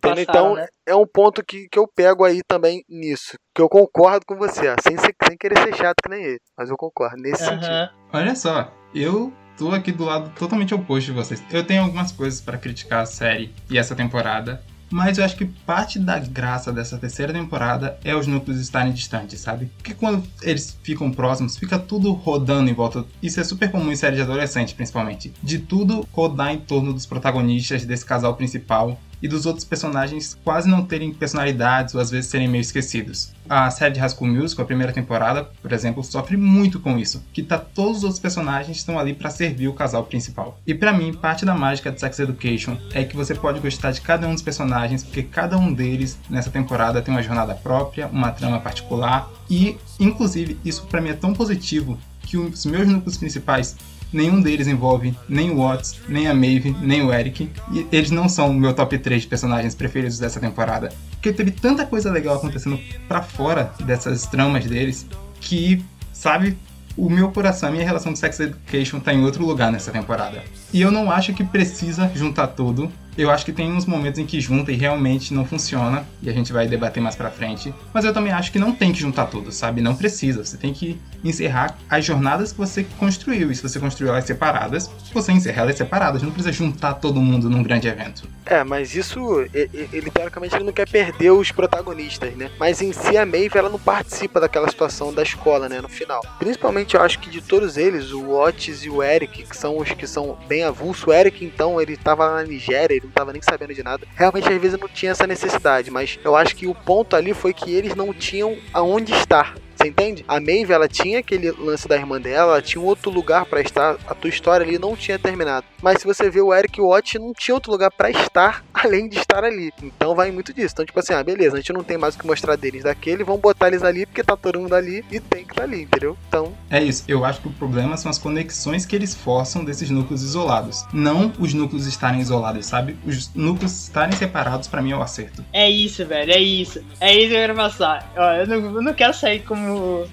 Passaram, 0.00 0.22
Então, 0.22 0.54
né? 0.54 0.66
é 0.86 0.94
um 0.94 1.06
ponto 1.06 1.44
que, 1.44 1.68
que 1.70 1.78
eu 1.78 1.86
pego 1.88 2.24
aí 2.24 2.40
também 2.46 2.82
nisso. 2.88 3.36
Que 3.54 3.60
eu 3.62 3.68
concordo 3.68 4.24
com 4.26 4.36
você, 4.36 4.68
ó, 4.68 4.76
sem, 4.82 4.96
ser- 4.96 5.14
sem 5.26 5.36
querer 5.36 5.58
ser 5.62 5.74
chato 5.76 5.96
que 6.02 6.08
nem 6.10 6.22
ele. 6.24 6.38
Mas 6.56 6.70
eu 6.70 6.76
concordo 6.76 7.16
nesse 7.20 7.44
sentido. 7.44 7.64
Aham. 7.72 7.90
Olha 8.12 8.34
só, 8.36 8.72
eu 8.94 9.32
tô 9.56 9.70
aqui 9.72 9.90
do 9.92 10.04
lado 10.04 10.30
totalmente 10.38 10.74
oposto 10.74 11.06
de 11.06 11.12
vocês. 11.12 11.42
Eu 11.50 11.64
tenho 11.66 11.82
algumas 11.82 12.12
coisas 12.12 12.40
pra 12.40 12.56
criticar 12.56 13.02
a 13.02 13.06
série 13.06 13.52
e 13.68 13.76
essa 13.76 13.94
temporada, 13.96 14.62
mas 14.90 15.18
eu 15.18 15.24
acho 15.24 15.36
que 15.36 15.44
parte 15.44 15.98
da 15.98 16.18
graça 16.18 16.72
dessa 16.72 16.96
terceira 16.96 17.32
temporada 17.32 17.98
é 18.04 18.14
os 18.14 18.26
núcleos 18.26 18.58
estarem 18.60 18.92
distantes, 18.92 19.40
sabe? 19.40 19.66
Porque 19.76 19.92
quando 19.92 20.22
eles 20.40 20.78
ficam 20.82 21.10
próximos, 21.10 21.58
fica 21.58 21.78
tudo 21.78 22.12
rodando 22.12 22.70
em 22.70 22.72
volta. 22.72 23.04
Isso 23.22 23.38
é 23.40 23.44
super 23.44 23.70
comum 23.70 23.90
em 23.92 23.96
séries 23.96 24.16
de 24.16 24.22
adolescente, 24.22 24.74
principalmente. 24.74 25.34
De 25.42 25.58
tudo 25.58 26.08
rodar 26.12 26.54
em 26.54 26.58
torno 26.60 26.92
dos 26.94 27.04
protagonistas 27.04 27.84
desse 27.84 28.06
casal 28.06 28.34
principal 28.36 28.98
e 29.22 29.28
dos 29.28 29.46
outros 29.46 29.64
personagens 29.64 30.38
quase 30.44 30.68
não 30.68 30.84
terem 30.84 31.12
personalidades 31.12 31.94
ou 31.94 32.00
às 32.00 32.10
vezes 32.10 32.30
serem 32.30 32.48
meio 32.48 32.62
esquecidos. 32.62 33.32
A 33.48 33.70
série 33.70 33.94
de 33.94 34.10
School 34.10 34.30
Musical, 34.30 34.64
a 34.64 34.66
primeira 34.66 34.92
temporada, 34.92 35.44
por 35.62 35.72
exemplo, 35.72 36.04
sofre 36.04 36.36
muito 36.36 36.78
com 36.78 36.98
isso, 36.98 37.24
que 37.32 37.42
tá 37.42 37.58
todos 37.58 37.98
os 37.98 38.04
outros 38.04 38.20
personagens 38.20 38.76
estão 38.76 38.98
ali 38.98 39.14
para 39.14 39.30
servir 39.30 39.68
o 39.68 39.72
casal 39.72 40.04
principal. 40.04 40.60
E 40.66 40.74
pra 40.74 40.92
mim, 40.92 41.14
parte 41.14 41.44
da 41.44 41.54
mágica 41.54 41.90
de 41.90 41.98
Sex 41.98 42.18
Education 42.18 42.76
é 42.92 43.04
que 43.04 43.16
você 43.16 43.34
pode 43.34 43.60
gostar 43.60 43.90
de 43.92 44.00
cada 44.00 44.28
um 44.28 44.34
dos 44.34 44.42
personagens, 44.42 45.02
porque 45.02 45.22
cada 45.22 45.56
um 45.56 45.72
deles 45.72 46.18
nessa 46.28 46.50
temporada 46.50 47.00
tem 47.00 47.12
uma 47.12 47.22
jornada 47.22 47.54
própria, 47.54 48.06
uma 48.08 48.30
trama 48.30 48.60
particular 48.60 49.30
e, 49.48 49.78
inclusive, 49.98 50.58
isso 50.64 50.86
pra 50.86 51.00
mim 51.00 51.10
é 51.10 51.14
tão 51.14 51.32
positivo 51.32 51.98
que 52.20 52.36
os 52.36 52.66
meus 52.66 52.86
núcleos 52.86 53.16
principais 53.16 53.76
Nenhum 54.12 54.40
deles 54.40 54.66
envolve 54.66 55.14
nem 55.28 55.50
o 55.50 55.56
Watts, 55.58 56.00
nem 56.08 56.26
a 56.26 56.34
Maeve, 56.34 56.74
nem 56.80 57.02
o 57.02 57.12
Eric. 57.12 57.50
E 57.72 57.86
eles 57.92 58.10
não 58.10 58.28
são 58.28 58.50
o 58.50 58.54
meu 58.54 58.72
top 58.72 58.98
3 58.98 59.22
de 59.22 59.28
personagens 59.28 59.74
preferidos 59.74 60.18
dessa 60.18 60.40
temporada. 60.40 60.90
Porque 61.12 61.32
teve 61.32 61.50
tanta 61.50 61.84
coisa 61.84 62.10
legal 62.10 62.36
acontecendo 62.36 62.78
pra 63.06 63.22
fora 63.22 63.72
dessas 63.84 64.26
tramas 64.26 64.64
deles 64.64 65.06
que, 65.40 65.84
sabe, 66.12 66.56
o 66.96 67.08
meu 67.08 67.30
coração, 67.30 67.68
a 67.68 67.72
minha 67.72 67.84
relação 67.84 68.12
com 68.12 68.16
Sex 68.16 68.40
Education 68.40 68.98
tá 68.98 69.14
em 69.14 69.22
outro 69.22 69.46
lugar 69.46 69.70
nessa 69.70 69.92
temporada. 69.92 70.42
E 70.72 70.80
eu 70.80 70.90
não 70.90 71.10
acho 71.10 71.32
que 71.32 71.44
precisa 71.44 72.10
juntar 72.14 72.48
tudo. 72.48 72.90
Eu 73.16 73.32
acho 73.32 73.44
que 73.44 73.52
tem 73.52 73.72
uns 73.72 73.84
momentos 73.84 74.20
em 74.20 74.24
que 74.24 74.40
junta 74.40 74.70
e 74.70 74.76
realmente 74.76 75.34
não 75.34 75.44
funciona, 75.44 76.06
e 76.22 76.30
a 76.30 76.32
gente 76.32 76.52
vai 76.52 76.68
debater 76.68 77.02
mais 77.02 77.16
pra 77.16 77.28
frente. 77.28 77.74
Mas 77.92 78.04
eu 78.04 78.12
também 78.12 78.32
acho 78.32 78.52
que 78.52 78.60
não 78.60 78.70
tem 78.70 78.92
que 78.92 79.00
juntar 79.00 79.26
tudo, 79.26 79.50
sabe? 79.50 79.80
Não 79.80 79.96
precisa. 79.96 80.44
Você 80.44 80.56
tem 80.56 80.72
que 80.72 80.96
encerrar 81.24 81.76
as 81.90 82.04
jornadas 82.04 82.52
que 82.52 82.58
você 82.58 82.86
construiu. 82.96 83.50
E 83.50 83.56
se 83.56 83.62
você 83.62 83.80
construiu 83.80 84.12
elas 84.12 84.24
separadas, 84.24 84.88
você 85.12 85.32
encerra 85.32 85.62
elas 85.62 85.76
separadas. 85.76 86.22
Não 86.22 86.30
precisa 86.30 86.52
juntar 86.52 86.94
todo 86.94 87.20
mundo 87.20 87.50
num 87.50 87.60
grande 87.60 87.88
evento. 87.88 88.22
É, 88.46 88.62
mas 88.62 88.94
isso, 88.94 89.44
ele 89.52 90.10
teoricamente 90.12 90.54
ele 90.54 90.64
não 90.64 90.72
quer 90.72 90.88
perder 90.88 91.32
os 91.32 91.50
protagonistas, 91.50 92.36
né? 92.36 92.52
Mas 92.56 92.80
em 92.80 92.92
si 92.92 93.16
a 93.16 93.26
Maeve 93.26 93.58
ela 93.58 93.68
não 93.68 93.80
participa 93.80 94.38
daquela 94.38 94.68
situação 94.68 95.12
da 95.12 95.24
escola, 95.24 95.68
né? 95.68 95.80
No 95.80 95.88
final. 95.88 96.20
Principalmente 96.38 96.94
eu 96.94 97.02
acho 97.02 97.18
que 97.18 97.28
de 97.28 97.40
todos 97.40 97.76
eles, 97.76 98.12
o 98.12 98.30
Otis 98.30 98.84
e 98.84 98.88
o 98.88 99.02
Eric, 99.02 99.42
que 99.42 99.56
são 99.56 99.76
os 99.76 99.90
que 99.90 100.06
são 100.06 100.38
bem 100.46 100.57
avulsos. 100.64 101.06
O 101.06 101.12
Eric, 101.12 101.44
então, 101.44 101.80
ele 101.80 101.96
tava 101.96 102.28
na 102.36 102.42
Nigéria, 102.44 102.94
ele 102.94 103.06
não 103.06 103.12
tava 103.12 103.32
nem 103.32 103.42
sabendo 103.42 103.74
de 103.74 103.82
nada. 103.82 104.06
Realmente, 104.14 104.48
às 104.48 104.60
vezes, 104.60 104.78
não 104.78 104.88
tinha 104.88 105.12
essa 105.12 105.26
necessidade, 105.26 105.90
mas 105.90 106.18
eu 106.24 106.36
acho 106.36 106.54
que 106.56 106.66
o 106.66 106.74
ponto 106.74 107.16
ali 107.16 107.34
foi 107.34 107.52
que 107.52 107.74
eles 107.74 107.94
não 107.94 108.12
tinham 108.12 108.56
aonde 108.72 109.12
estar. 109.12 109.54
Você 109.78 109.88
entende? 109.88 110.24
A 110.26 110.40
Maeve, 110.40 110.72
ela 110.72 110.88
tinha 110.88 111.20
aquele 111.20 111.52
lance 111.52 111.86
da 111.86 111.94
irmã 111.94 112.20
dela, 112.20 112.54
ela 112.54 112.62
tinha 112.62 112.82
um 112.82 112.84
outro 112.84 113.12
lugar 113.12 113.46
pra 113.46 113.60
estar. 113.60 113.96
A 114.08 114.14
tua 114.14 114.28
história 114.28 114.66
ali 114.66 114.76
não 114.76 114.96
tinha 114.96 115.18
terminado. 115.18 115.64
Mas 115.80 116.00
se 116.00 116.06
você 116.06 116.28
vê 116.28 116.40
o 116.40 116.52
Eric 116.52 116.80
e 116.80 116.82
o 116.82 116.88
Otis, 116.88 117.20
não 117.20 117.32
tinha 117.32 117.54
outro 117.54 117.70
lugar 117.70 117.92
pra 117.92 118.10
estar 118.10 118.64
além 118.74 119.08
de 119.08 119.18
estar 119.18 119.44
ali. 119.44 119.72
Então 119.80 120.16
vai 120.16 120.32
muito 120.32 120.52
disso. 120.52 120.74
Então, 120.74 120.84
tipo 120.84 120.98
assim, 120.98 121.12
ah, 121.14 121.22
beleza, 121.22 121.54
a 121.54 121.60
gente 121.60 121.72
não 121.72 121.84
tem 121.84 121.96
mais 121.96 122.16
o 122.16 122.18
que 122.18 122.26
mostrar 122.26 122.56
deles 122.56 122.82
daquele, 122.82 123.22
vamos 123.22 123.40
botar 123.40 123.68
eles 123.68 123.84
ali 123.84 124.04
porque 124.04 124.24
tá 124.24 124.36
todo 124.36 124.58
mundo 124.58 124.74
ali 124.74 125.04
e 125.12 125.20
tem 125.20 125.44
que 125.44 125.52
estar 125.52 125.62
ali, 125.62 125.82
entendeu? 125.82 126.16
Então, 126.28 126.52
É 126.70 126.82
isso, 126.82 127.04
eu 127.06 127.24
acho 127.24 127.40
que 127.40 127.46
o 127.48 127.52
problema 127.52 127.96
são 127.96 128.10
as 128.10 128.18
conexões 128.18 128.84
que 128.84 128.96
eles 128.96 129.14
forçam 129.14 129.64
desses 129.64 129.90
núcleos 129.90 130.22
isolados. 130.22 130.84
Não 130.92 131.32
os 131.38 131.54
núcleos 131.54 131.86
estarem 131.86 132.20
isolados, 132.20 132.66
sabe? 132.66 132.96
Os 133.06 133.32
núcleos 133.34 133.84
estarem 133.84 134.16
separados, 134.16 134.66
pra 134.66 134.82
mim, 134.82 134.90
é 134.90 134.96
o 134.96 135.02
acerto. 135.02 135.44
É 135.52 135.70
isso, 135.70 136.04
velho, 136.04 136.32
é 136.32 136.40
isso. 136.40 136.84
É 137.00 137.12
isso 137.12 137.28
que 137.28 137.34
eu 137.34 137.40
quero 137.40 137.54
passar. 137.54 138.12
Ó, 138.16 138.32
eu, 138.32 138.46
não, 138.46 138.56
eu 138.56 138.82
não 138.82 138.92
quero 138.92 139.14
sair 139.14 139.40
como 139.40 139.67
o 139.68 140.08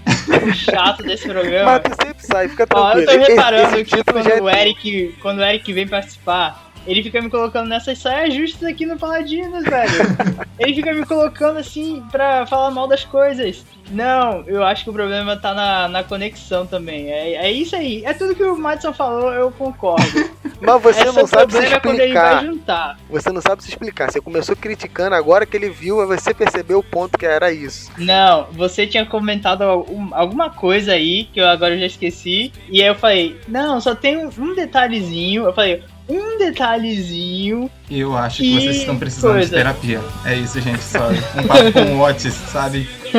chato 0.53 1.03
desse 1.03 1.27
programa. 1.27 1.71
mas 1.71 1.81
tu 1.83 2.05
sempre 2.05 2.25
sai, 2.25 2.47
fica 2.49 2.65
Ó, 2.73 2.93
eu 2.93 3.05
tranquilo. 3.05 3.25
tô 3.25 3.31
reparando 3.31 3.75
esse 3.75 3.85
que 3.85 4.03
quando 4.03 4.23
já 4.23 4.35
é 4.35 4.41
o, 4.41 4.49
Eric, 4.49 5.15
quando 5.21 5.39
o 5.39 5.43
Eric 5.43 5.73
vem 5.73 5.87
participar, 5.87 6.64
Ele 6.85 7.01
fica 7.03 7.21
me 7.21 7.29
colocando 7.29 7.67
nessas 7.67 7.97
saias 7.97 8.33
justas 8.33 8.63
aqui 8.69 8.85
no 8.85 8.97
Paladinos, 8.97 9.63
velho. 9.63 9.91
ele 10.59 10.75
fica 10.75 10.93
me 10.93 11.05
colocando 11.05 11.57
assim 11.57 12.03
pra 12.11 12.45
falar 12.45 12.71
mal 12.71 12.87
das 12.87 13.03
coisas. 13.03 13.63
Não, 13.91 14.43
eu 14.47 14.63
acho 14.63 14.83
que 14.83 14.89
o 14.89 14.93
problema 14.93 15.35
tá 15.37 15.53
na, 15.53 15.87
na 15.87 16.03
conexão 16.03 16.65
também. 16.65 17.11
É, 17.11 17.33
é 17.35 17.51
isso 17.51 17.75
aí. 17.75 18.03
É 18.05 18.13
tudo 18.13 18.35
que 18.35 18.43
o 18.43 18.57
Madison 18.57 18.93
falou, 18.93 19.31
eu 19.33 19.51
concordo. 19.51 20.03
Mas 20.61 20.81
você 20.81 21.01
Esse 21.01 21.09
é 21.09 21.11
não 21.11 21.27
sabe 21.27 21.51
se 21.53 21.59
vai 21.59 21.67
explicar. 21.67 22.43
juntar. 22.45 22.97
Você 23.09 23.31
não 23.31 23.41
sabe 23.41 23.61
se 23.63 23.69
explicar. 23.69 24.11
Você 24.11 24.21
começou 24.21 24.55
criticando, 24.55 25.13
agora 25.15 25.45
que 25.45 25.55
ele 25.57 25.69
viu, 25.69 26.05
você 26.07 26.33
percebeu 26.33 26.79
o 26.79 26.83
ponto 26.83 27.17
que 27.17 27.25
era 27.25 27.51
isso. 27.51 27.91
Não, 27.97 28.45
você 28.53 28.87
tinha 28.87 29.05
comentado 29.05 29.61
algum- 29.63 30.13
alguma 30.15 30.49
coisa 30.49 30.93
aí 30.93 31.25
que 31.25 31.39
eu 31.39 31.47
agora 31.47 31.77
já 31.77 31.85
esqueci. 31.85 32.51
E 32.69 32.81
aí 32.81 32.87
eu 32.87 32.95
falei, 32.95 33.37
não, 33.47 33.79
só 33.81 33.93
tem 33.93 34.25
um 34.25 34.55
detalhezinho. 34.55 35.43
Eu 35.45 35.53
falei, 35.53 35.83
um 36.07 36.37
detalhezinho. 36.37 37.69
Eu 37.89 38.15
acho 38.17 38.37
que 38.37 38.43
Que 38.43 38.61
vocês 38.61 38.75
estão 38.77 38.97
precisando 38.97 39.33
coisa. 39.33 39.49
de 39.49 39.55
terapia. 39.55 40.01
É 40.25 40.35
isso, 40.35 40.59
gente, 40.61 40.83
só 40.83 41.09
um 41.09 41.47
papo 41.47 41.71
com 41.73 41.95
o 41.97 42.01
Otis, 42.01 42.33
sabe? 42.33 42.87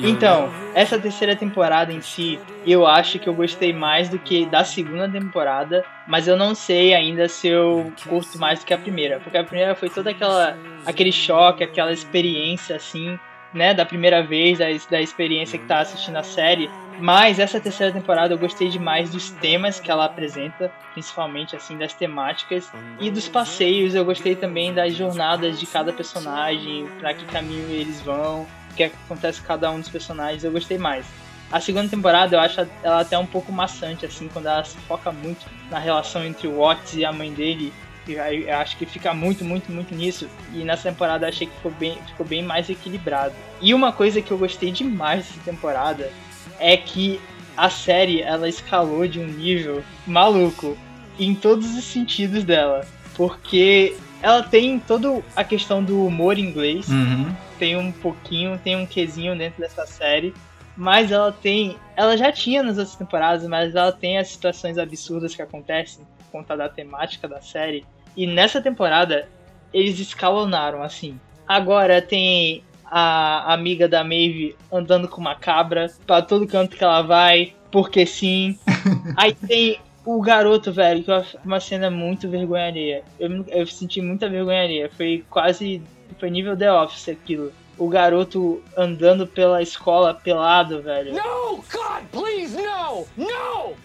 Então, 0.00 0.48
essa 0.74 0.96
terceira 0.96 1.34
temporada 1.34 1.92
em 1.92 2.00
si, 2.00 2.38
eu 2.64 2.86
acho 2.86 3.18
que 3.18 3.28
eu 3.28 3.34
gostei 3.34 3.72
mais 3.72 4.08
do 4.08 4.18
que 4.18 4.46
da 4.46 4.62
segunda 4.62 5.08
temporada, 5.08 5.84
mas 6.06 6.28
eu 6.28 6.36
não 6.36 6.54
sei 6.54 6.94
ainda 6.94 7.28
se 7.28 7.48
eu 7.48 7.92
curto 8.08 8.38
mais 8.38 8.60
do 8.60 8.66
que 8.66 8.72
a 8.72 8.78
primeira, 8.78 9.18
porque 9.18 9.36
a 9.36 9.42
primeira 9.42 9.74
foi 9.74 9.90
toda 9.90 10.10
aquela 10.10 10.56
aquele 10.86 11.10
choque, 11.10 11.64
aquela 11.64 11.92
experiência 11.92 12.76
assim, 12.76 13.18
né, 13.52 13.74
da 13.74 13.84
primeira 13.84 14.22
vez, 14.22 14.58
da, 14.58 14.66
da 14.88 15.00
experiência 15.00 15.58
que 15.58 15.66
tá 15.66 15.80
assistindo 15.80 16.16
a 16.16 16.22
série. 16.22 16.70
Mas 17.00 17.38
essa 17.38 17.60
terceira 17.60 17.92
temporada 17.92 18.34
eu 18.34 18.38
gostei 18.38 18.68
demais 18.68 19.10
dos 19.10 19.30
temas 19.30 19.78
que 19.78 19.90
ela 19.90 20.04
apresenta, 20.04 20.70
principalmente 20.92 21.54
assim 21.54 21.76
das 21.76 21.94
temáticas 21.94 22.70
e 23.00 23.10
dos 23.10 23.28
passeios. 23.28 23.94
Eu 23.94 24.04
gostei 24.04 24.34
também 24.34 24.74
das 24.74 24.94
jornadas 24.94 25.60
de 25.60 25.66
cada 25.66 25.92
personagem, 25.92 26.88
para 26.98 27.14
que 27.14 27.24
caminho 27.26 27.70
eles 27.70 28.00
vão 28.00 28.46
que 28.86 28.94
acontece 29.04 29.40
com 29.40 29.46
cada 29.48 29.70
um 29.70 29.80
dos 29.80 29.88
personagens, 29.88 30.44
eu 30.44 30.52
gostei 30.52 30.78
mais. 30.78 31.04
A 31.50 31.60
segunda 31.60 31.88
temporada 31.88 32.36
eu 32.36 32.40
acho 32.40 32.66
ela 32.82 33.00
até 33.00 33.18
um 33.18 33.26
pouco 33.26 33.50
maçante, 33.50 34.04
assim, 34.04 34.28
quando 34.28 34.46
ela 34.46 34.62
se 34.64 34.76
foca 34.86 35.10
muito 35.10 35.46
na 35.70 35.78
relação 35.78 36.22
entre 36.24 36.46
o 36.46 36.60
Otis 36.60 36.94
e 36.94 37.04
a 37.04 37.12
mãe 37.12 37.32
dele. 37.32 37.72
Eu 38.06 38.56
acho 38.56 38.76
que 38.78 38.86
fica 38.86 39.12
muito, 39.12 39.44
muito, 39.44 39.70
muito 39.70 39.94
nisso. 39.94 40.28
E 40.54 40.58
nessa 40.64 40.90
temporada 40.90 41.26
eu 41.26 41.28
achei 41.28 41.46
que 41.46 41.54
ficou 41.56 41.72
bem, 41.72 41.98
ficou 42.06 42.24
bem 42.26 42.42
mais 42.42 42.70
equilibrado. 42.70 43.34
E 43.60 43.74
uma 43.74 43.92
coisa 43.92 44.22
que 44.22 44.30
eu 44.30 44.38
gostei 44.38 44.70
demais 44.70 45.26
dessa 45.26 45.40
temporada 45.44 46.10
é 46.58 46.76
que 46.76 47.20
a 47.56 47.68
série 47.68 48.22
ela 48.22 48.48
escalou 48.48 49.06
de 49.06 49.18
um 49.20 49.26
nível 49.26 49.82
maluco 50.06 50.76
em 51.18 51.34
todos 51.34 51.76
os 51.76 51.84
sentidos 51.84 52.44
dela. 52.44 52.86
Porque 53.14 53.94
ela 54.22 54.42
tem 54.42 54.78
toda 54.78 55.22
a 55.36 55.44
questão 55.44 55.82
do 55.82 56.04
humor 56.06 56.38
inglês, 56.38 56.88
Uhum. 56.88 57.34
Tem 57.58 57.76
um 57.76 57.92
pouquinho, 57.92 58.58
tem 58.58 58.76
um 58.76 58.86
quesinho 58.86 59.36
dentro 59.36 59.60
dessa 59.60 59.86
série, 59.86 60.32
mas 60.76 61.10
ela 61.10 61.32
tem, 61.32 61.76
ela 61.96 62.16
já 62.16 62.30
tinha 62.30 62.62
nas 62.62 62.78
outras 62.78 62.96
temporadas, 62.96 63.46
mas 63.48 63.74
ela 63.74 63.92
tem 63.92 64.18
as 64.18 64.28
situações 64.28 64.78
absurdas 64.78 65.34
que 65.34 65.42
acontecem 65.42 66.06
por 66.18 66.38
conta 66.38 66.56
da 66.56 66.68
temática 66.68 67.26
da 67.26 67.40
série. 67.40 67.84
E 68.16 68.26
nessa 68.26 68.60
temporada 68.60 69.28
eles 69.72 69.98
escalonaram 69.98 70.82
assim. 70.82 71.18
Agora 71.46 72.00
tem 72.00 72.62
a 72.84 73.52
amiga 73.52 73.88
da 73.88 74.02
Maeve 74.02 74.56
andando 74.72 75.08
com 75.08 75.20
uma 75.20 75.34
cabra 75.34 75.90
pra 76.06 76.22
todo 76.22 76.46
canto 76.46 76.76
que 76.76 76.84
ela 76.84 77.02
vai, 77.02 77.54
porque 77.70 78.06
sim. 78.06 78.58
Aí 79.16 79.34
tem 79.34 79.78
o 80.04 80.20
garoto, 80.22 80.72
velho, 80.72 81.04
que 81.04 81.10
acho 81.10 81.36
uma 81.44 81.60
cena 81.60 81.90
muito 81.90 82.28
vergonha 82.28 82.68
alheia. 82.68 83.02
Eu, 83.20 83.44
eu 83.48 83.66
senti 83.66 84.00
muita 84.00 84.28
vergonha 84.28 84.62
alheia. 84.62 84.90
Foi 84.96 85.24
quase. 85.28 85.82
Foi 86.18 86.30
nível 86.30 86.56
The 86.56 86.72
Office 86.72 87.08
aquilo. 87.08 87.52
O 87.76 87.88
garoto 87.88 88.62
andando 88.76 89.26
pela 89.26 89.62
escola 89.62 90.12
pelado, 90.12 90.82
velho. 90.82 91.12
No! 91.12 91.56
God, 91.56 92.04
please, 92.10 92.56
no! 92.56 93.06
No! 93.16 93.76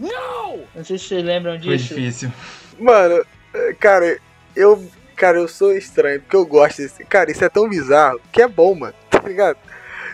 No! 0.00 0.58
Não 0.74 0.84
sei 0.84 0.98
se 0.98 1.06
vocês 1.06 1.24
lembram 1.24 1.52
Foi 1.60 1.76
disso. 1.76 1.94
difícil. 1.94 2.32
Mano, 2.78 3.24
é, 3.54 3.72
cara, 3.74 4.18
eu. 4.54 4.84
Cara, 5.16 5.38
eu 5.38 5.48
sou 5.48 5.76
estranho, 5.76 6.20
porque 6.20 6.36
eu 6.36 6.46
gosto 6.46 6.78
desse. 6.78 7.04
Cara, 7.04 7.30
isso 7.30 7.44
é 7.44 7.48
tão 7.48 7.68
bizarro 7.68 8.20
que 8.32 8.40
é 8.40 8.48
bom, 8.48 8.74
mano. 8.74 8.94
Tá 9.10 9.26
ligado? 9.26 9.58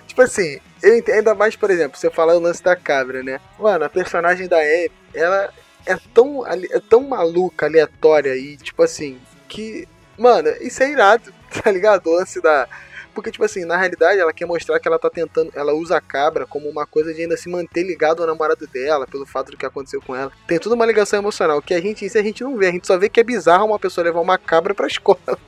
Tipo 0.07 0.23
assim, 0.23 0.59
eu 0.83 0.97
entendo, 0.97 1.17
ainda 1.17 1.35
mais, 1.35 1.57
por 1.57 1.71
exemplo, 1.71 1.99
você 1.99 2.11
falar 2.11 2.35
o 2.35 2.41
lance 2.41 2.63
da 2.63 2.75
cabra, 2.75 3.23
né? 3.23 3.39
Mano, 3.59 3.85
a 3.85 3.89
personagem 3.89 4.49
da 4.49 4.59
Amy, 4.59 4.91
ela 5.13 5.53
é 5.85 5.97
tão, 6.15 6.47
é 6.47 6.81
tão 6.89 7.03
maluca, 7.03 7.67
aleatória 7.67 8.35
e, 8.37 8.57
tipo 8.57 8.83
assim, 8.83 9.19
que. 9.49 9.87
Mano, 10.17 10.49
isso 10.61 10.83
é 10.83 10.91
irado, 10.91 11.34
tá 11.63 11.71
ligado? 11.71 12.07
O 12.07 12.17
lance 12.17 12.41
da. 12.41 12.69
Porque, 13.15 13.31
tipo 13.31 13.45
assim, 13.45 13.65
na 13.65 13.77
realidade, 13.77 14.19
ela 14.19 14.33
quer 14.33 14.45
mostrar 14.45 14.81
que 14.81 14.89
ela 14.89 14.99
tá 14.99 15.09
tentando. 15.09 15.53
Ela 15.55 15.73
usa 15.73 15.97
a 15.97 16.01
cabra 16.01 16.47
como 16.47 16.69
uma 16.69 16.85
coisa 16.85 17.15
de 17.15 17.23
ainda 17.23 17.37
se 17.37 17.49
manter 17.49 17.85
ligado 17.85 18.21
ao 18.21 18.27
namorado 18.27 18.67
dela, 18.67 19.07
pelo 19.07 19.25
fato 19.25 19.53
do 19.53 19.57
que 19.57 19.65
aconteceu 19.65 20.03
com 20.03 20.17
ela. 20.17 20.33
Tem 20.49 20.59
tudo 20.59 20.75
uma 20.75 20.85
ligação 20.85 21.21
emocional. 21.21 21.63
Que 21.63 21.75
a 21.75 21.81
gente, 21.81 22.05
isso 22.05 22.19
a 22.19 22.23
gente 22.23 22.43
não 22.43 22.57
vê. 22.57 22.69
A 22.69 22.73
gente 22.73 22.87
só 22.87 22.99
vê 22.99 23.09
que 23.09 23.21
é 23.21 23.25
bizarro 23.25 23.67
uma 23.67 23.79
pessoa 23.79 24.05
levar 24.05 24.21
uma 24.21 24.37
cabra 24.37 24.75
pra 24.75 24.89
escola. 24.89 25.19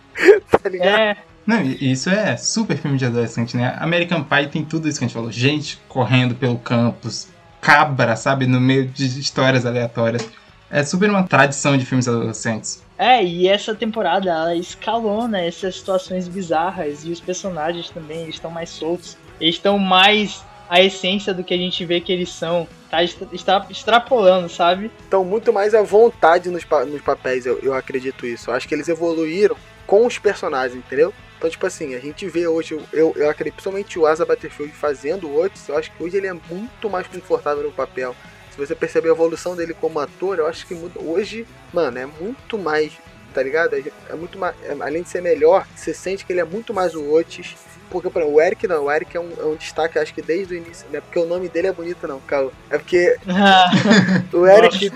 tá 0.63 0.69
ligado? 0.69 1.01
É, 1.01 1.17
Não, 1.45 1.61
e 1.61 1.91
isso 1.91 2.09
é 2.09 2.37
super 2.37 2.77
filme 2.77 2.97
de 2.97 3.05
adolescente, 3.05 3.57
né? 3.57 3.77
American 3.81 4.23
Pie 4.23 4.47
tem 4.47 4.65
tudo 4.65 4.89
isso 4.89 4.99
que 5.01 5.05
a 5.05 5.09
gente 5.09 5.15
falou. 5.15 5.33
Gente 5.33 5.81
correndo 5.89 6.37
pelo 6.37 6.59
campus, 6.59 7.27
cabra, 7.61 8.15
sabe? 8.15 8.47
No 8.47 8.61
meio 8.61 8.87
de 8.87 9.07
histórias 9.19 9.67
aleatórias. 9.67 10.27
É 10.71 10.85
super 10.85 11.11
uma 11.11 11.25
tradição 11.25 11.77
de 11.77 11.85
filmes 11.85 12.07
adolescentes. 12.07 12.86
É, 12.99 13.23
e 13.23 13.47
essa 13.49 13.75
temporada 13.75 14.31
ela 14.31 14.55
escalona 14.55 15.41
essas 15.41 15.77
situações 15.77 16.29
bizarras 16.29 17.05
e 17.05 17.11
os 17.11 17.21
personagens 17.21 17.91
também 17.91 18.29
estão 18.29 18.51
mais 18.51 18.71
soltos. 18.71 19.17
Eles 19.41 19.57
estão 19.57 19.79
mais 19.79 20.43
a 20.69 20.81
essência 20.83 21.33
do 21.35 21.45
que 21.45 21.55
a 21.55 21.59
gente 21.59 21.85
vê 21.85 22.01
que 22.01 22.13
eles 22.13 22.31
são. 22.31 22.67
Tá 22.91 23.03
extra- 23.03 23.67
extrapolando, 23.69 24.49
sabe? 24.49 24.91
Estão 25.01 25.25
muito 25.25 25.53
mais 25.53 25.75
à 25.75 25.83
vontade 25.83 26.49
nos, 26.51 26.65
pa- 26.65 26.85
nos 26.85 27.03
papéis, 27.03 27.45
eu, 27.45 27.59
eu 27.61 27.75
acredito 27.75 28.25
isso. 28.27 28.51
Eu 28.51 28.55
acho 28.55 28.67
que 28.69 28.75
eles 28.75 28.89
evoluíram 28.89 29.57
com 29.87 30.07
os 30.07 30.19
personagens, 30.19 30.77
entendeu? 30.79 31.13
Então, 31.37 31.51
tipo 31.51 31.67
assim, 31.67 31.95
a 31.95 31.99
gente 32.01 32.27
vê 32.29 32.47
hoje, 32.47 32.81
eu, 32.93 33.13
eu, 33.15 33.29
acredito, 33.29 33.55
principalmente 33.55 33.99
o 33.99 34.07
Asa 34.07 34.25
Butterfield 34.25 34.73
fazendo 34.73 35.29
o 35.29 35.39
Otis, 35.45 35.69
eu 35.69 35.77
acho 35.77 35.93
que 35.93 36.03
hoje 36.03 36.17
ele 36.17 36.27
é 36.29 36.33
muito 36.33 36.89
mais 36.89 37.07
confortável 37.07 37.63
no 37.63 37.73
papel. 37.73 38.17
Se 38.57 38.67
você 38.67 38.75
perceber 38.75 39.09
a 39.09 39.13
evolução 39.13 39.55
dele 39.55 39.75
como 39.79 40.01
ator, 40.01 40.39
eu 40.39 40.47
acho 40.47 40.67
que 40.67 40.75
muda. 40.75 40.99
Hoje, 40.99 41.47
mano, 41.75 41.99
é 41.99 42.07
muito 42.07 42.59
mais, 42.59 42.91
tá 43.35 43.43
ligado? 43.43 43.75
É, 43.75 43.83
é 44.09 44.15
muito 44.15 44.39
mais. 44.39 44.57
é- 44.65 44.75
além 44.81 45.03
de 45.03 45.11
ser 45.11 45.21
melhor, 45.21 45.67
você 45.77 45.93
sente 45.93 46.25
que 46.25 46.33
ele 46.33 46.41
é 46.41 46.45
muito 46.45 46.73
mais 46.73 46.95
o 46.95 47.13
Otis. 47.13 47.55
Porque, 47.91 48.11
por 48.11 48.21
exemplo, 48.21 48.37
o 48.37 48.41
Eric 48.41 48.67
não, 48.67 48.85
o 48.87 48.91
Eric 48.91 49.17
é 49.17 49.21
um, 49.21 49.31
é 49.39 49.45
um 49.45 49.55
destaque, 49.55 49.99
acho 49.99 50.13
que 50.13 50.21
desde 50.21 50.55
o 50.55 50.57
início, 50.57 50.87
não 50.91 50.99
é 50.99 51.01
porque 51.01 51.19
o 51.19 51.25
nome 51.27 51.49
dele 51.49 51.69
é 51.69 51.73
bonito, 51.73 52.09
não, 52.09 52.19
Caio. 52.21 52.51
É 52.69 52.79
porque 52.79 53.17
o 54.33 54.45
Eric, 54.47 54.91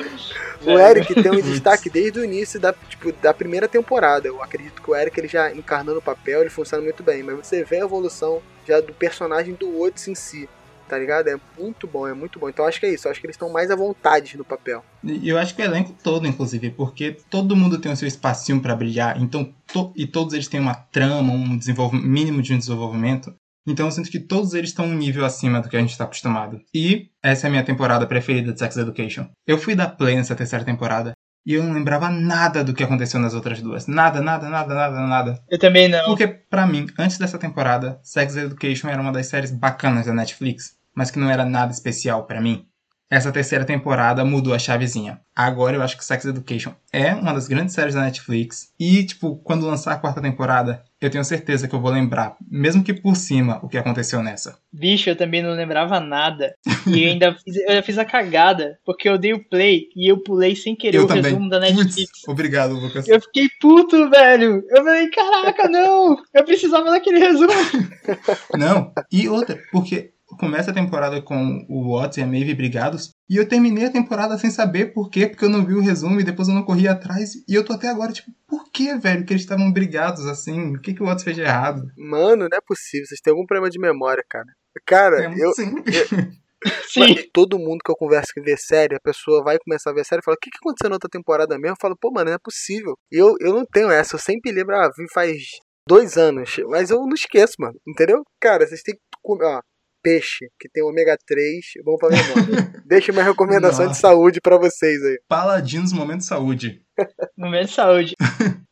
o 0.64 0.78
Eric 0.78 1.14
tem 1.22 1.30
um 1.30 1.40
destaque 1.40 1.88
desde 1.88 2.18
o 2.18 2.24
início 2.24 2.58
da, 2.58 2.74
tipo, 2.88 3.12
da 3.12 3.32
primeira 3.32 3.68
temporada. 3.68 4.26
Eu 4.26 4.42
acredito 4.42 4.82
que 4.82 4.90
o 4.90 4.96
Eric 4.96 5.18
ele 5.20 5.28
já 5.28 5.52
encarnando 5.52 5.98
o 5.98 6.02
papel, 6.02 6.40
ele 6.40 6.50
funciona 6.50 6.82
muito 6.82 7.02
bem. 7.02 7.22
Mas 7.22 7.46
você 7.46 7.62
vê 7.62 7.76
a 7.76 7.84
evolução 7.84 8.42
já 8.66 8.80
do 8.80 8.92
personagem 8.92 9.54
do 9.54 9.80
Otis 9.80 10.08
em 10.08 10.14
si, 10.14 10.48
tá 10.90 10.98
ligado? 10.98 11.28
É 11.28 11.36
muito 11.58 11.86
bom, 11.86 12.06
é 12.06 12.12
muito 12.12 12.38
bom. 12.38 12.48
Então 12.48 12.66
acho 12.66 12.78
que 12.80 12.86
é 12.86 12.92
isso. 12.92 13.06
Eu 13.06 13.12
acho 13.12 13.20
que 13.20 13.26
eles 13.26 13.34
estão 13.36 13.48
mais 13.48 13.70
à 13.70 13.76
vontade 13.76 14.36
no 14.36 14.44
papel. 14.44 14.84
E 15.04 15.28
eu 15.28 15.38
acho 15.38 15.54
que 15.54 15.62
o 15.62 15.64
elenco 15.64 15.94
todo, 16.02 16.26
inclusive, 16.26 16.70
porque 16.72 17.16
todo 17.30 17.56
mundo 17.56 17.78
tem 17.78 17.92
o 17.92 17.96
seu 17.96 18.08
espacinho 18.08 18.60
pra 18.60 18.74
brilhar, 18.76 19.20
então 19.22 19.54
to- 19.72 19.92
e 19.96 20.06
todos 20.06 20.34
eles 20.34 20.48
têm 20.48 20.60
uma 20.60 20.74
trama, 20.74 21.32
um 21.32 21.56
desenvolvimento, 21.56 22.06
mínimo 22.06 22.42
de 22.42 22.52
um 22.52 22.58
desenvolvimento. 22.58 23.34
Então 23.66 23.86
eu 23.86 23.92
sinto 23.92 24.10
que 24.10 24.18
todos 24.18 24.52
eles 24.54 24.70
estão 24.70 24.86
um 24.86 24.94
nível 24.94 25.24
acima 25.24 25.60
do 25.60 25.68
que 25.68 25.76
a 25.76 25.80
gente 25.80 25.90
está 25.92 26.04
acostumado. 26.04 26.60
E 26.74 27.08
essa 27.22 27.46
é 27.46 27.48
a 27.48 27.50
minha 27.50 27.64
temporada 27.64 28.06
preferida 28.06 28.52
de 28.52 28.58
Sex 28.58 28.76
Education. 28.76 29.28
Eu 29.46 29.58
fui 29.58 29.74
dar 29.74 29.88
play 29.96 30.16
nessa 30.16 30.34
terceira 30.34 30.64
temporada 30.64 31.12
e 31.46 31.54
eu 31.54 31.62
não 31.62 31.72
lembrava 31.72 32.08
nada 32.10 32.62
do 32.64 32.74
que 32.74 32.82
aconteceu 32.82 33.20
nas 33.20 33.32
outras 33.34 33.60
duas. 33.62 33.86
Nada, 33.86 34.20
nada, 34.20 34.48
nada, 34.48 34.74
nada, 34.74 35.00
nada. 35.06 35.42
Eu 35.48 35.58
também 35.58 35.88
não. 35.88 36.04
Porque, 36.06 36.26
pra 36.26 36.66
mim, 36.66 36.86
antes 36.98 37.16
dessa 37.18 37.38
temporada, 37.38 37.98
Sex 38.02 38.36
Education 38.36 38.88
era 38.88 39.00
uma 39.00 39.12
das 39.12 39.26
séries 39.26 39.50
bacanas 39.50 40.06
da 40.06 40.12
Netflix, 40.14 40.74
mas 41.00 41.10
que 41.10 41.18
não 41.18 41.30
era 41.30 41.46
nada 41.46 41.72
especial 41.72 42.26
pra 42.26 42.42
mim. 42.42 42.66
essa 43.12 43.32
terceira 43.32 43.64
temporada 43.64 44.22
mudou 44.24 44.54
a 44.54 44.58
chavezinha. 44.58 45.18
Agora 45.34 45.74
eu 45.76 45.82
acho 45.82 45.96
que 45.96 46.04
Sex 46.04 46.26
Education 46.26 46.72
é 46.92 47.12
uma 47.12 47.32
das 47.32 47.48
grandes 47.48 47.74
séries 47.74 47.94
da 47.94 48.02
Netflix. 48.02 48.68
E, 48.78 49.02
tipo, 49.02 49.34
quando 49.42 49.66
lançar 49.66 49.94
a 49.94 49.96
quarta 49.98 50.20
temporada, 50.20 50.84
eu 51.00 51.10
tenho 51.10 51.24
certeza 51.24 51.66
que 51.66 51.74
eu 51.74 51.80
vou 51.80 51.90
lembrar, 51.90 52.36
mesmo 52.48 52.84
que 52.84 52.94
por 52.94 53.16
cima, 53.16 53.58
o 53.64 53.68
que 53.68 53.76
aconteceu 53.78 54.22
nessa. 54.22 54.58
Bicho, 54.72 55.10
eu 55.10 55.16
também 55.16 55.42
não 55.42 55.50
lembrava 55.50 55.98
nada. 55.98 56.54
E 56.86 57.02
eu 57.02 57.10
ainda 57.10 57.34
fiz, 57.34 57.56
eu 57.56 57.82
fiz 57.82 57.98
a 57.98 58.04
cagada, 58.04 58.78
porque 58.84 59.08
eu 59.08 59.18
dei 59.18 59.32
o 59.32 59.42
play 59.48 59.88
e 59.96 60.08
eu 60.12 60.18
pulei 60.22 60.54
sem 60.54 60.76
querer 60.76 60.98
eu 60.98 61.04
o 61.04 61.08
também. 61.08 61.24
resumo 61.24 61.48
da 61.50 61.58
Netflix. 61.58 61.96
Putz, 62.12 62.28
obrigado, 62.28 62.74
Lucas. 62.74 63.08
Eu 63.08 63.20
fiquei 63.20 63.48
puto, 63.60 64.08
velho. 64.08 64.62
Eu 64.70 64.84
falei, 64.84 65.08
caraca, 65.10 65.68
não. 65.68 66.16
Eu 66.32 66.44
precisava 66.44 66.88
daquele 66.90 67.18
resumo. 67.18 67.52
Não, 68.56 68.92
e 69.10 69.28
outra, 69.28 69.58
porque 69.72 70.12
começa 70.36 70.70
a 70.70 70.74
temporada 70.74 71.20
com 71.20 71.64
o 71.68 71.96
Watts 71.96 72.18
e 72.18 72.22
a 72.22 72.26
Maeve 72.26 72.54
brigados, 72.54 73.10
e 73.28 73.36
eu 73.36 73.48
terminei 73.48 73.86
a 73.86 73.92
temporada 73.92 74.36
sem 74.38 74.50
saber 74.50 74.92
por 74.92 75.10
quê, 75.10 75.26
porque 75.26 75.44
eu 75.44 75.50
não 75.50 75.64
vi 75.64 75.74
o 75.74 75.80
resumo 75.80 76.20
e 76.20 76.24
depois 76.24 76.48
eu 76.48 76.54
não 76.54 76.64
corri 76.64 76.88
atrás, 76.88 77.32
e 77.48 77.54
eu 77.54 77.64
tô 77.64 77.72
até 77.72 77.88
agora, 77.88 78.12
tipo, 78.12 78.30
por 78.46 78.70
que, 78.70 78.94
velho, 78.96 79.24
que 79.24 79.32
eles 79.32 79.42
estavam 79.42 79.72
brigados 79.72 80.26
assim? 80.26 80.76
O 80.76 80.80
que, 80.80 80.94
que 80.94 81.02
o 81.02 81.06
Watts 81.06 81.24
fez 81.24 81.36
de 81.36 81.42
errado? 81.42 81.82
Mano, 81.96 82.48
não 82.50 82.58
é 82.58 82.60
possível. 82.66 83.06
Vocês 83.06 83.20
têm 83.20 83.32
algum 83.32 83.46
problema 83.46 83.70
de 83.70 83.78
memória, 83.78 84.24
cara. 84.28 84.46
Cara, 84.86 85.24
É, 85.24 85.34
eu, 85.38 85.52
sim. 85.52 85.74
Sim. 86.86 87.00
Mas 87.00 87.26
todo 87.32 87.58
mundo 87.58 87.78
que 87.82 87.90
eu 87.90 87.96
converso 87.96 88.32
que 88.34 88.40
vê 88.42 88.54
série, 88.56 88.94
a 88.94 89.00
pessoa 89.00 89.42
vai 89.42 89.58
começar 89.58 89.90
a 89.90 89.94
ver 89.94 90.04
série 90.04 90.20
e 90.20 90.24
fala: 90.24 90.36
O 90.36 90.38
que, 90.40 90.50
que 90.50 90.58
aconteceu 90.60 90.90
na 90.90 90.96
outra 90.96 91.08
temporada 91.08 91.56
mesmo? 91.56 91.74
Eu 91.74 91.80
falo: 91.80 91.96
Pô, 91.98 92.10
mano, 92.10 92.26
não 92.28 92.34
é 92.34 92.38
possível. 92.38 92.94
Eu, 93.10 93.34
eu 93.40 93.54
não 93.54 93.64
tenho 93.64 93.90
essa. 93.90 94.16
Eu 94.16 94.20
sempre 94.20 94.52
lembro, 94.52 94.76
ah, 94.76 94.90
vi 94.94 95.06
faz 95.12 95.42
dois 95.88 96.18
anos. 96.18 96.56
Mas 96.68 96.90
eu 96.90 96.98
não 96.98 97.14
esqueço, 97.14 97.54
mano. 97.58 97.78
Entendeu? 97.88 98.22
Cara, 98.40 98.66
vocês 98.66 98.82
têm 98.82 98.94
que. 98.94 99.00
Ó, 99.24 99.60
peixe, 100.02 100.46
que 100.58 100.68
tem 100.68 100.82
ômega 100.82 101.16
3, 101.26 101.64
bom 101.84 101.96
pra 101.96 102.08
memória. 102.10 102.72
Deixa 102.86 103.12
minha 103.12 103.24
recomendação 103.24 103.88
de 103.88 103.96
saúde 103.96 104.40
pra 104.40 104.58
vocês 104.58 105.02
aí. 105.04 105.20
Paladinos 105.28 105.92
Momento 105.92 106.24
Saúde. 106.24 106.82
Momento 107.36 107.68
de 107.68 107.72
saúde. 107.72 108.14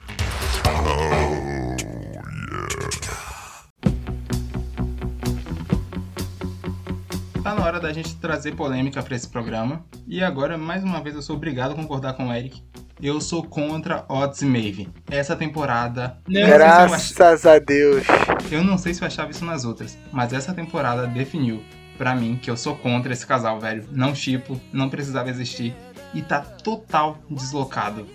Tá 7.49 7.55
na 7.55 7.65
hora 7.65 7.81
da 7.81 7.91
gente 7.95 8.15
trazer 8.21 8.55
polêmica 8.55 9.03
pra 9.03 9.17
esse 9.17 9.27
programa. 9.27 9.87
E 10.07 10.23
agora, 10.23 10.59
mais 10.59 10.85
uma 10.85 11.03
vez, 11.03 11.15
eu 11.15 11.23
sou 11.23 11.35
obrigado 11.35 11.73
a 11.73 11.75
concordar 11.75 12.13
com 12.13 12.29
o 12.29 12.33
Eric. 12.35 12.63
Eu 13.01 13.21
sou 13.21 13.43
contra 13.45 14.05
Odds 14.09 14.43
e 14.43 14.47
Maeve. 14.47 14.89
Essa 15.11 15.37
temporada. 15.37 16.19
Não. 16.27 16.41
eu, 16.41 16.49
não 16.59 16.89
sei 16.89 16.99
se 16.99 17.13
ach- 17.13 17.17
Graças 17.17 17.47
a 17.47 17.59
Deus. 17.59 18.05
eu 18.51 18.65
não 18.65 18.77
sei 18.79 18.95
se 18.95 19.03
eu 19.03 19.07
achava 19.07 19.31
isso 19.31 19.45
nas 19.45 19.65
outras, 19.65 19.97
mas 20.13 20.33
essa 20.33 20.53
temporada 20.53 21.07
definiu 21.07 21.63
pra 21.97 22.15
mim 22.15 22.39
que 22.41 22.51
eu 22.51 22.57
sou 22.57 22.75
contra 22.77 23.13
esse 23.13 23.27
casal, 23.27 23.61
velho. 23.61 23.85
Não 23.93 24.15
chipo, 24.15 24.61
não 24.73 24.89
precisava 24.89 25.31
existir. 25.31 25.75
E 26.15 26.23
tá 26.23 26.41
total 26.41 27.19
deslocado 27.31 28.07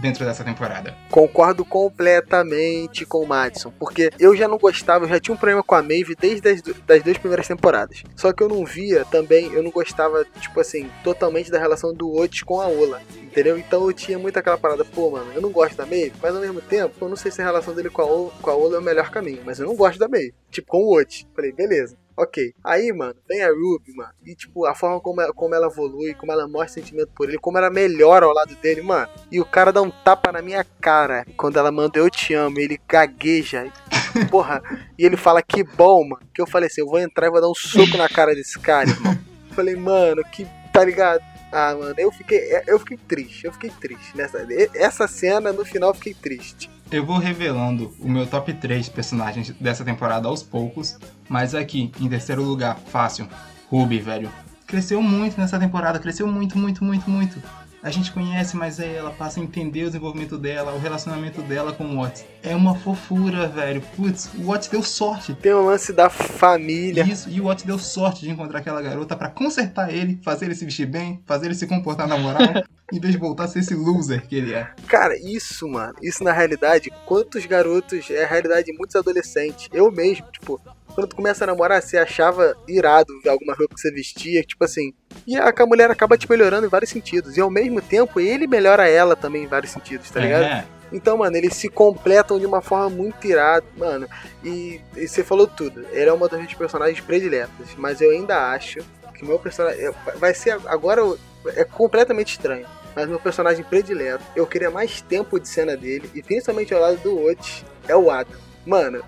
dentro 0.00 0.24
dessa 0.24 0.42
temporada. 0.42 0.94
Concordo 1.10 1.64
completamente 1.64 3.04
com 3.04 3.22
o 3.22 3.26
Madison, 3.26 3.70
porque 3.78 4.10
eu 4.18 4.34
já 4.34 4.48
não 4.48 4.58
gostava, 4.58 5.04
eu 5.04 5.08
já 5.08 5.20
tinha 5.20 5.34
um 5.34 5.36
problema 5.38 5.62
com 5.62 5.74
a 5.74 5.82
Maeve 5.82 6.16
desde 6.18 6.48
as 6.48 6.62
das 6.86 7.02
duas 7.02 7.18
primeiras 7.18 7.46
temporadas. 7.46 8.02
Só 8.16 8.32
que 8.32 8.42
eu 8.42 8.48
não 8.48 8.64
via 8.64 9.04
também, 9.04 9.52
eu 9.52 9.62
não 9.62 9.70
gostava, 9.70 10.24
tipo 10.40 10.58
assim, 10.60 10.88
totalmente 11.04 11.50
da 11.50 11.58
relação 11.58 11.94
do 11.94 12.10
Otis 12.16 12.42
com 12.42 12.60
a 12.60 12.66
Ola, 12.66 13.00
entendeu? 13.36 13.58
Então 13.58 13.84
eu 13.84 13.92
tinha 13.92 14.18
muito 14.18 14.38
aquela 14.38 14.56
parada, 14.56 14.82
pô, 14.82 15.10
mano, 15.10 15.30
eu 15.34 15.42
não 15.42 15.50
gosto 15.50 15.76
da 15.76 15.84
Maeve, 15.84 16.14
mas 16.22 16.34
ao 16.34 16.40
mesmo 16.40 16.62
tempo, 16.62 16.94
eu 16.98 17.08
não 17.08 17.16
sei 17.16 17.30
se 17.30 17.42
a 17.42 17.44
relação 17.44 17.74
dele 17.74 17.90
com 17.90 18.00
a 18.00 18.06
Ola, 18.06 18.32
com 18.40 18.50
a 18.50 18.54
Ola 18.54 18.76
é 18.76 18.78
o 18.78 18.82
melhor 18.82 19.10
caminho, 19.10 19.42
mas 19.44 19.60
eu 19.60 19.66
não 19.66 19.76
gosto 19.76 19.98
da 19.98 20.08
Maeve, 20.08 20.34
tipo, 20.50 20.68
com 20.68 20.78
o 20.78 20.98
Otis. 20.98 21.26
Falei, 21.34 21.52
beleza. 21.52 21.98
Ok. 22.16 22.54
Aí, 22.64 22.90
mano, 22.94 23.14
vem 23.28 23.42
a 23.42 23.48
Ruby, 23.48 23.94
mano. 23.94 24.10
E, 24.24 24.34
tipo, 24.34 24.64
a 24.64 24.74
forma 24.74 24.98
como 25.00 25.20
ela, 25.20 25.34
como 25.34 25.54
ela 25.54 25.66
evolui, 25.66 26.14
como 26.14 26.32
ela 26.32 26.48
mostra 26.48 26.80
sentimento 26.80 27.10
por 27.14 27.28
ele, 27.28 27.36
como 27.36 27.58
ela 27.58 27.68
melhora 27.68 28.24
ao 28.24 28.32
lado 28.32 28.54
dele, 28.54 28.80
mano. 28.80 29.06
E 29.30 29.38
o 29.38 29.44
cara 29.44 29.70
dá 29.70 29.82
um 29.82 29.90
tapa 29.90 30.32
na 30.32 30.40
minha 30.40 30.64
cara 30.80 31.26
quando 31.36 31.58
ela 31.58 31.70
manda 31.70 31.98
eu 31.98 32.08
te 32.08 32.32
amo. 32.32 32.58
E 32.58 32.62
ele 32.62 32.80
gagueja. 32.88 33.70
Porra. 34.30 34.62
E 34.98 35.04
ele 35.04 35.18
fala 35.18 35.42
que 35.42 35.62
bom, 35.62 36.08
mano. 36.08 36.22
Que 36.32 36.40
eu 36.40 36.46
falei 36.46 36.68
assim: 36.68 36.80
eu 36.80 36.86
vou 36.86 36.98
entrar 36.98 37.26
e 37.26 37.30
vou 37.30 37.40
dar 37.42 37.50
um 37.50 37.54
soco 37.54 37.98
na 37.98 38.08
cara 38.08 38.34
desse 38.34 38.58
cara, 38.58 38.88
irmão. 38.88 39.14
Falei, 39.52 39.76
mano, 39.76 40.24
que. 40.24 40.46
Tá 40.72 40.82
ligado? 40.84 41.22
Ah, 41.52 41.74
mano, 41.78 41.94
eu 41.96 42.10
fiquei, 42.10 42.40
eu 42.66 42.78
fiquei 42.78 42.96
triste, 42.96 43.46
eu 43.46 43.52
fiquei 43.52 43.70
triste 43.70 44.16
nessa. 44.16 44.46
Essa 44.74 45.06
cena 45.06 45.52
no 45.52 45.64
final 45.64 45.90
eu 45.90 45.94
fiquei 45.94 46.14
triste. 46.14 46.70
Eu 46.90 47.04
vou 47.04 47.18
revelando 47.18 47.94
o 47.98 48.08
meu 48.08 48.26
top 48.26 48.52
3 48.52 48.88
personagens 48.88 49.50
dessa 49.60 49.84
temporada 49.84 50.28
aos 50.28 50.42
poucos, 50.42 50.98
mas 51.28 51.54
aqui, 51.54 51.90
em 52.00 52.08
terceiro 52.08 52.42
lugar, 52.42 52.78
fácil, 52.78 53.28
Ruby, 53.68 53.98
velho. 53.98 54.30
Cresceu 54.66 55.00
muito 55.02 55.38
nessa 55.40 55.58
temporada, 55.58 55.98
cresceu 55.98 56.26
muito, 56.26 56.58
muito, 56.58 56.84
muito, 56.84 57.08
muito. 57.08 57.42
A 57.86 57.90
gente 57.92 58.10
conhece 58.10 58.56
mais 58.56 58.80
ela, 58.80 59.12
passa 59.12 59.38
a 59.38 59.42
entender 59.44 59.84
o 59.84 59.86
desenvolvimento 59.86 60.36
dela, 60.36 60.74
o 60.74 60.78
relacionamento 60.80 61.40
dela 61.40 61.72
com 61.72 61.84
o 61.84 62.02
Watts. 62.02 62.24
É 62.42 62.52
uma 62.52 62.74
fofura, 62.74 63.46
velho. 63.46 63.80
Putz, 63.94 64.28
o 64.34 64.46
Watts 64.46 64.66
deu 64.66 64.82
sorte. 64.82 65.36
Tem 65.36 65.52
o 65.52 65.64
lance 65.64 65.92
da 65.92 66.10
família. 66.10 67.04
Isso, 67.04 67.30
e 67.30 67.40
o 67.40 67.44
Watts 67.44 67.64
deu 67.64 67.78
sorte 67.78 68.22
de 68.22 68.30
encontrar 68.30 68.58
aquela 68.58 68.82
garota 68.82 69.14
pra 69.14 69.30
consertar 69.30 69.94
ele, 69.94 70.18
fazer 70.20 70.46
ele 70.46 70.56
se 70.56 70.64
vestir 70.64 70.86
bem, 70.86 71.22
fazer 71.24 71.46
ele 71.46 71.54
se 71.54 71.64
comportar 71.64 72.08
na 72.08 72.18
moral, 72.18 72.64
em 72.92 72.98
vez 72.98 73.12
de 73.12 73.20
voltar 73.20 73.44
a 73.44 73.48
ser 73.48 73.60
esse 73.60 73.76
loser 73.76 74.26
que 74.26 74.34
ele 74.34 74.52
é. 74.52 74.68
Cara, 74.88 75.16
isso, 75.16 75.68
mano, 75.68 75.94
isso 76.02 76.24
na 76.24 76.32
realidade, 76.32 76.90
quantos 77.06 77.46
garotos, 77.46 78.10
é 78.10 78.24
a 78.24 78.28
realidade 78.28 78.66
de 78.66 78.76
muitos 78.76 78.96
adolescentes. 78.96 79.68
Eu 79.72 79.92
mesmo, 79.92 80.26
tipo, 80.32 80.60
quando 80.96 81.08
tu 81.08 81.16
começa 81.16 81.44
a 81.44 81.46
namorar, 81.46 81.82
você 81.82 81.98
achava 81.98 82.56
irado 82.66 83.12
ver 83.22 83.28
alguma 83.28 83.54
roupa 83.54 83.74
que 83.74 83.80
você 83.82 83.92
vestia, 83.92 84.42
tipo 84.42 84.64
assim. 84.64 84.94
E 85.26 85.36
a, 85.36 85.50
a 85.54 85.66
mulher 85.66 85.90
acaba 85.90 86.16
te 86.16 86.28
melhorando 86.28 86.66
em 86.66 86.70
vários 86.70 86.90
sentidos. 86.90 87.36
E 87.36 87.40
ao 87.40 87.50
mesmo 87.50 87.82
tempo, 87.82 88.18
ele 88.18 88.46
melhora 88.46 88.88
ela 88.88 89.14
também 89.14 89.44
em 89.44 89.46
vários 89.46 89.72
sentidos, 89.72 90.10
tá 90.10 90.20
ligado? 90.20 90.44
É, 90.44 90.64
Então, 90.90 91.18
mano, 91.18 91.36
eles 91.36 91.54
se 91.54 91.68
completam 91.68 92.38
de 92.38 92.46
uma 92.46 92.62
forma 92.62 92.88
muito 92.88 93.26
irada, 93.26 93.66
mano. 93.76 94.08
E, 94.42 94.80
e 94.96 95.06
você 95.06 95.22
falou 95.22 95.46
tudo. 95.46 95.84
Ele 95.92 96.08
é 96.08 96.12
uma 96.12 96.28
das 96.28 96.40
minhas 96.40 96.54
personagens 96.54 96.98
prediletas. 97.00 97.68
Mas 97.76 98.00
eu 98.00 98.10
ainda 98.10 98.50
acho 98.50 98.78
que 99.14 99.22
meu 99.22 99.38
personagem. 99.38 99.90
Vai 100.16 100.32
ser 100.32 100.58
agora. 100.64 101.02
É 101.48 101.64
completamente 101.64 102.32
estranho. 102.32 102.66
Mas 102.94 103.06
meu 103.06 103.20
personagem 103.20 103.62
predileto, 103.62 104.24
eu 104.34 104.46
queria 104.46 104.70
mais 104.70 105.02
tempo 105.02 105.38
de 105.38 105.46
cena 105.46 105.76
dele. 105.76 106.10
E 106.14 106.22
principalmente 106.22 106.72
ao 106.72 106.80
lado 106.80 106.96
do 107.02 107.22
Otis, 107.26 107.62
é 107.86 107.94
o 107.94 108.10
Adam. 108.10 108.45
Mano, 108.66 109.00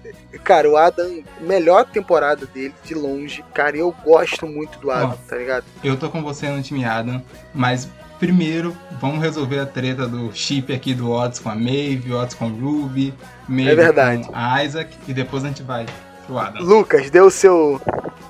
cara, 0.44 0.70
o 0.70 0.76
Adam, 0.76 1.22
melhor 1.40 1.84
temporada 1.84 2.46
dele, 2.46 2.72
de 2.84 2.94
longe. 2.94 3.44
Cara, 3.52 3.76
eu 3.76 3.92
gosto 4.04 4.46
muito 4.46 4.78
do 4.78 4.90
Adam, 4.90 5.18
tá 5.28 5.36
ligado? 5.36 5.64
Eu 5.82 5.96
tô 5.96 6.08
com 6.08 6.22
você 6.22 6.48
no 6.48 6.62
time 6.62 6.84
Adam, 6.84 7.20
mas 7.52 7.88
primeiro 8.20 8.76
vamos 9.00 9.20
resolver 9.22 9.58
a 9.58 9.66
treta 9.66 10.06
do 10.06 10.32
chip 10.32 10.72
aqui 10.72 10.94
do 10.94 11.10
Odds 11.10 11.40
com 11.40 11.50
a 11.50 11.54
Maeve, 11.54 12.12
Odds 12.14 12.34
com 12.34 12.48
Ruby, 12.48 13.12
Maeve 13.48 13.70
É 13.70 13.74
verdade. 13.74 14.24
com 14.26 14.32
a 14.34 14.64
Isaac 14.64 14.96
e 15.08 15.12
depois 15.12 15.44
a 15.44 15.48
gente 15.48 15.62
vai 15.62 15.86
pro 16.26 16.38
Adam. 16.38 16.62
Lucas, 16.62 17.10
deu 17.10 17.26
o 17.26 17.30
seu. 17.30 17.80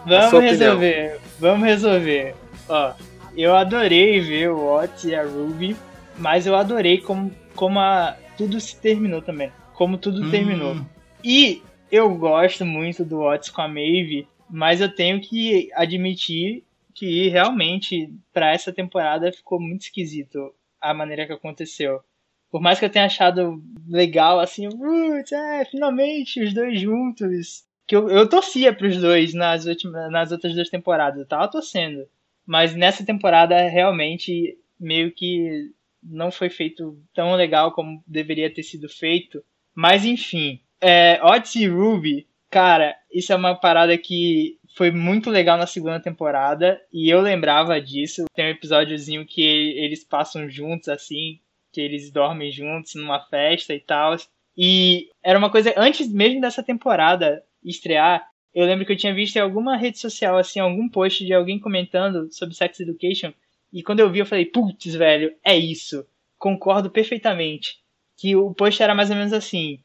Vamos 0.07 0.31
Sua 0.31 0.39
opinião. 0.39 0.49
resolver. 0.79 1.21
Vamos 1.39 1.67
resolver. 1.67 2.35
Ó, 2.69 2.93
eu 3.37 3.55
adorei 3.55 4.21
ver 4.21 4.51
o 4.51 4.75
Otis 4.77 5.05
e 5.05 5.15
a 5.15 5.23
Ruby, 5.25 5.77
mas 6.17 6.47
eu 6.47 6.57
adorei 6.57 6.99
como, 7.03 7.31
como 7.55 7.79
a, 7.79 8.15
tudo 8.37 8.59
se 8.61 8.77
terminou 8.77 9.21
também. 9.21 9.53
Como 9.75 9.97
tudo 9.99 10.23
Hum, 10.27 10.31
terminou. 10.31 10.77
E 11.25 11.63
eu 11.91 12.15
gosto 12.15 12.65
muito 12.65 13.05
do 13.05 13.21
Otis 13.21 13.51
com 13.51 13.63
a 13.63 13.69
Maeve, 13.69 14.27
mas 14.49 14.81
eu 14.81 14.95
tenho 14.95 15.21
que 15.21 15.71
admitir 15.75 16.65
que 16.95 17.29
realmente 17.29 18.13
pra 18.33 18.53
essa 18.53 18.73
temporada 18.73 19.33
ficou 19.33 19.61
muito 19.61 19.83
esquisito 19.83 20.53
a 20.81 20.95
maneira 20.95 21.27
que 21.27 21.33
aconteceu. 21.33 22.01
Por 22.51 22.61
mais 22.61 22.79
que 22.79 22.85
eu 22.85 22.91
tenha 22.91 23.05
achado 23.05 23.63
legal, 23.87 24.41
assim, 24.41 24.69
"Putz, 24.69 25.33
é, 25.33 25.65
finalmente 25.65 26.43
os 26.43 26.55
dois 26.55 26.81
juntos. 26.81 27.65
Que 27.87 27.97
eu, 27.97 28.09
eu 28.09 28.29
torcia 28.29 28.73
pros 28.73 28.97
dois 28.99 29.35
nas, 29.35 29.65
últimas, 29.67 30.11
nas 30.11 30.33
outras 30.33 30.55
duas 30.55 30.69
temporadas, 30.69 31.19
eu 31.21 31.27
tava 31.27 31.49
torcendo. 31.49 32.07
Mas 32.47 32.75
nessa 32.75 33.05
temporada, 33.05 33.57
realmente, 33.69 34.59
meio 34.79 35.13
que 35.13 35.71
não 36.03 36.31
foi 36.31 36.49
feito 36.51 36.99
tão 37.15 37.35
legal 37.35 37.73
como 37.73 38.03
deveria 38.07 38.53
ter 38.53 38.63
sido 38.63 38.89
feito. 38.89 39.43
Mas 39.75 40.05
enfim, 40.05 40.61
é, 40.81 41.21
e 41.57 41.67
Ruby, 41.67 42.27
cara, 42.51 42.97
isso 43.13 43.33
é 43.33 43.37
uma 43.37 43.55
parada 43.55 43.97
que 43.97 44.59
foi 44.77 44.91
muito 44.91 45.31
legal 45.31 45.59
na 45.59 45.67
segunda 45.67 46.01
temporada 46.01 46.81
e 46.93 47.09
eu 47.09 47.21
lembrava 47.21 47.81
disso. 47.81 48.25
Tem 48.35 48.47
um 48.47 48.51
episódiozinho 48.51 49.27
que 49.27 49.43
eles 49.43 50.05
passam 50.05 50.49
juntos 50.49 50.89
assim, 50.89 51.41
que 51.73 51.81
eles 51.81 52.11
dormem 52.11 52.51
juntos 52.51 52.95
numa 52.95 53.21
festa 53.21 53.75
e 53.75 53.81
tal. 53.81 54.17
E 54.57 55.09
era 55.23 55.39
uma 55.39 55.51
coisa 55.51 55.75
antes 55.77 56.13
mesmo 56.13 56.41
dessa 56.41 56.63
temporada 56.63 57.43
estrear. 57.65 58.27
Eu 58.55 58.67
lembro 58.67 58.87
que 58.87 58.93
eu 58.93 58.97
tinha 58.97 59.15
visto 59.15 59.37
em 59.37 59.41
alguma 59.41 59.77
rede 59.77 59.99
social 59.99 60.37
assim, 60.39 60.61
algum 60.61 60.89
post 60.89 61.25
de 61.25 61.33
alguém 61.33 61.59
comentando 61.59 62.29
sobre 62.33 62.55
Sex 62.55 62.81
Education 62.81 63.33
e 63.73 63.83
quando 63.83 64.01
eu 64.01 64.11
vi 64.11 64.21
eu 64.21 64.27
falei, 64.27 64.47
putz, 64.47 64.95
velho, 64.95 65.35
é 65.45 65.57
isso. 65.57 66.07
Concordo 66.39 66.91
perfeitamente. 66.91 67.79
Que 68.17 68.35
o 68.35 68.55
post 68.55 68.83
era 68.83 68.95
mais 68.95 69.11
ou 69.11 69.17
menos 69.17 69.33
assim: 69.33 69.79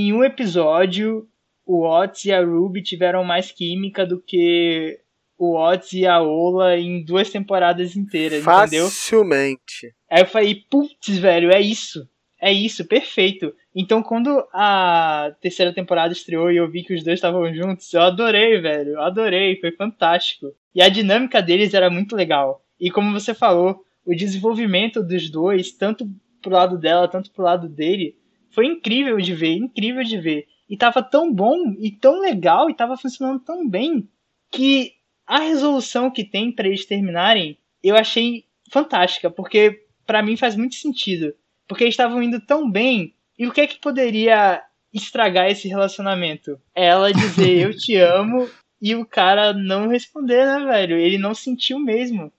em 0.00 0.12
um 0.12 0.24
episódio, 0.24 1.28
o 1.66 1.86
Otis 1.86 2.24
e 2.24 2.32
a 2.32 2.44
Ruby 2.44 2.82
tiveram 2.82 3.24
mais 3.24 3.50
química 3.50 4.04
do 4.04 4.20
que 4.20 4.98
o 5.38 5.56
Otis 5.56 5.92
e 5.92 6.06
a 6.06 6.20
Ola 6.20 6.76
em 6.76 7.04
duas 7.04 7.30
temporadas 7.30 7.96
inteiras, 7.96 8.40
entendeu? 8.40 8.86
Facilmente. 8.86 9.94
Aí 10.10 10.22
eu 10.22 10.26
falei, 10.26 10.64
putz, 10.70 11.18
velho, 11.18 11.50
é 11.50 11.60
isso. 11.60 12.08
É 12.40 12.52
isso, 12.52 12.84
perfeito. 12.84 13.54
Então, 13.74 14.02
quando 14.02 14.46
a 14.52 15.34
terceira 15.40 15.72
temporada 15.72 16.12
estreou 16.12 16.50
e 16.50 16.56
eu 16.56 16.70
vi 16.70 16.82
que 16.82 16.92
os 16.92 17.02
dois 17.02 17.18
estavam 17.18 17.52
juntos, 17.54 17.92
eu 17.94 18.02
adorei, 18.02 18.60
velho. 18.60 18.92
Eu 18.92 19.02
adorei, 19.02 19.58
foi 19.60 19.72
fantástico. 19.72 20.54
E 20.74 20.82
a 20.82 20.88
dinâmica 20.88 21.40
deles 21.40 21.72
era 21.72 21.88
muito 21.88 22.14
legal. 22.14 22.62
E 22.78 22.90
como 22.90 23.18
você 23.18 23.32
falou, 23.32 23.82
o 24.04 24.14
desenvolvimento 24.14 25.02
dos 25.02 25.30
dois, 25.30 25.72
tanto 25.72 26.06
pro 26.42 26.52
lado 26.52 26.76
dela, 26.76 27.08
tanto 27.08 27.30
pro 27.30 27.44
lado 27.44 27.68
dele, 27.68 28.14
foi 28.54 28.66
incrível 28.66 29.18
de 29.18 29.34
ver, 29.34 29.56
incrível 29.56 30.04
de 30.04 30.18
ver. 30.18 30.46
E 30.68 30.76
tava 30.76 31.02
tão 31.02 31.32
bom 31.32 31.74
e 31.78 31.90
tão 31.90 32.20
legal 32.20 32.70
e 32.70 32.74
tava 32.74 32.96
funcionando 32.96 33.40
tão 33.40 33.68
bem 33.68 34.08
que 34.50 34.92
a 35.26 35.40
resolução 35.40 36.10
que 36.10 36.24
tem 36.24 36.52
pra 36.52 36.66
eles 36.66 36.86
terminarem, 36.86 37.58
eu 37.82 37.96
achei 37.96 38.44
fantástica, 38.70 39.30
porque 39.30 39.84
pra 40.06 40.22
mim 40.22 40.36
faz 40.36 40.56
muito 40.56 40.76
sentido. 40.76 41.34
Porque 41.66 41.84
eles 41.84 41.94
estavam 41.94 42.22
indo 42.22 42.40
tão 42.40 42.70
bem, 42.70 43.14
e 43.38 43.46
o 43.46 43.52
que 43.52 43.60
é 43.60 43.66
que 43.66 43.80
poderia 43.80 44.62
estragar 44.92 45.50
esse 45.50 45.66
relacionamento? 45.66 46.60
Ela 46.74 47.12
dizer 47.12 47.58
eu 47.58 47.76
te 47.76 47.96
amo 47.98 48.48
e 48.80 48.94
o 48.94 49.04
cara 49.04 49.52
não 49.52 49.88
responder, 49.88 50.46
né, 50.46 50.64
velho? 50.64 50.96
Ele 50.96 51.18
não 51.18 51.34
sentiu 51.34 51.78
mesmo. 51.78 52.32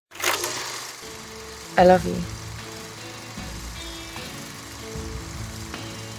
I 1.77 1.83
love 1.83 2.07
you. 2.07 2.34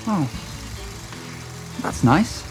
Oh. 0.09 1.83
That's 1.83 2.03
nice. 2.03 2.45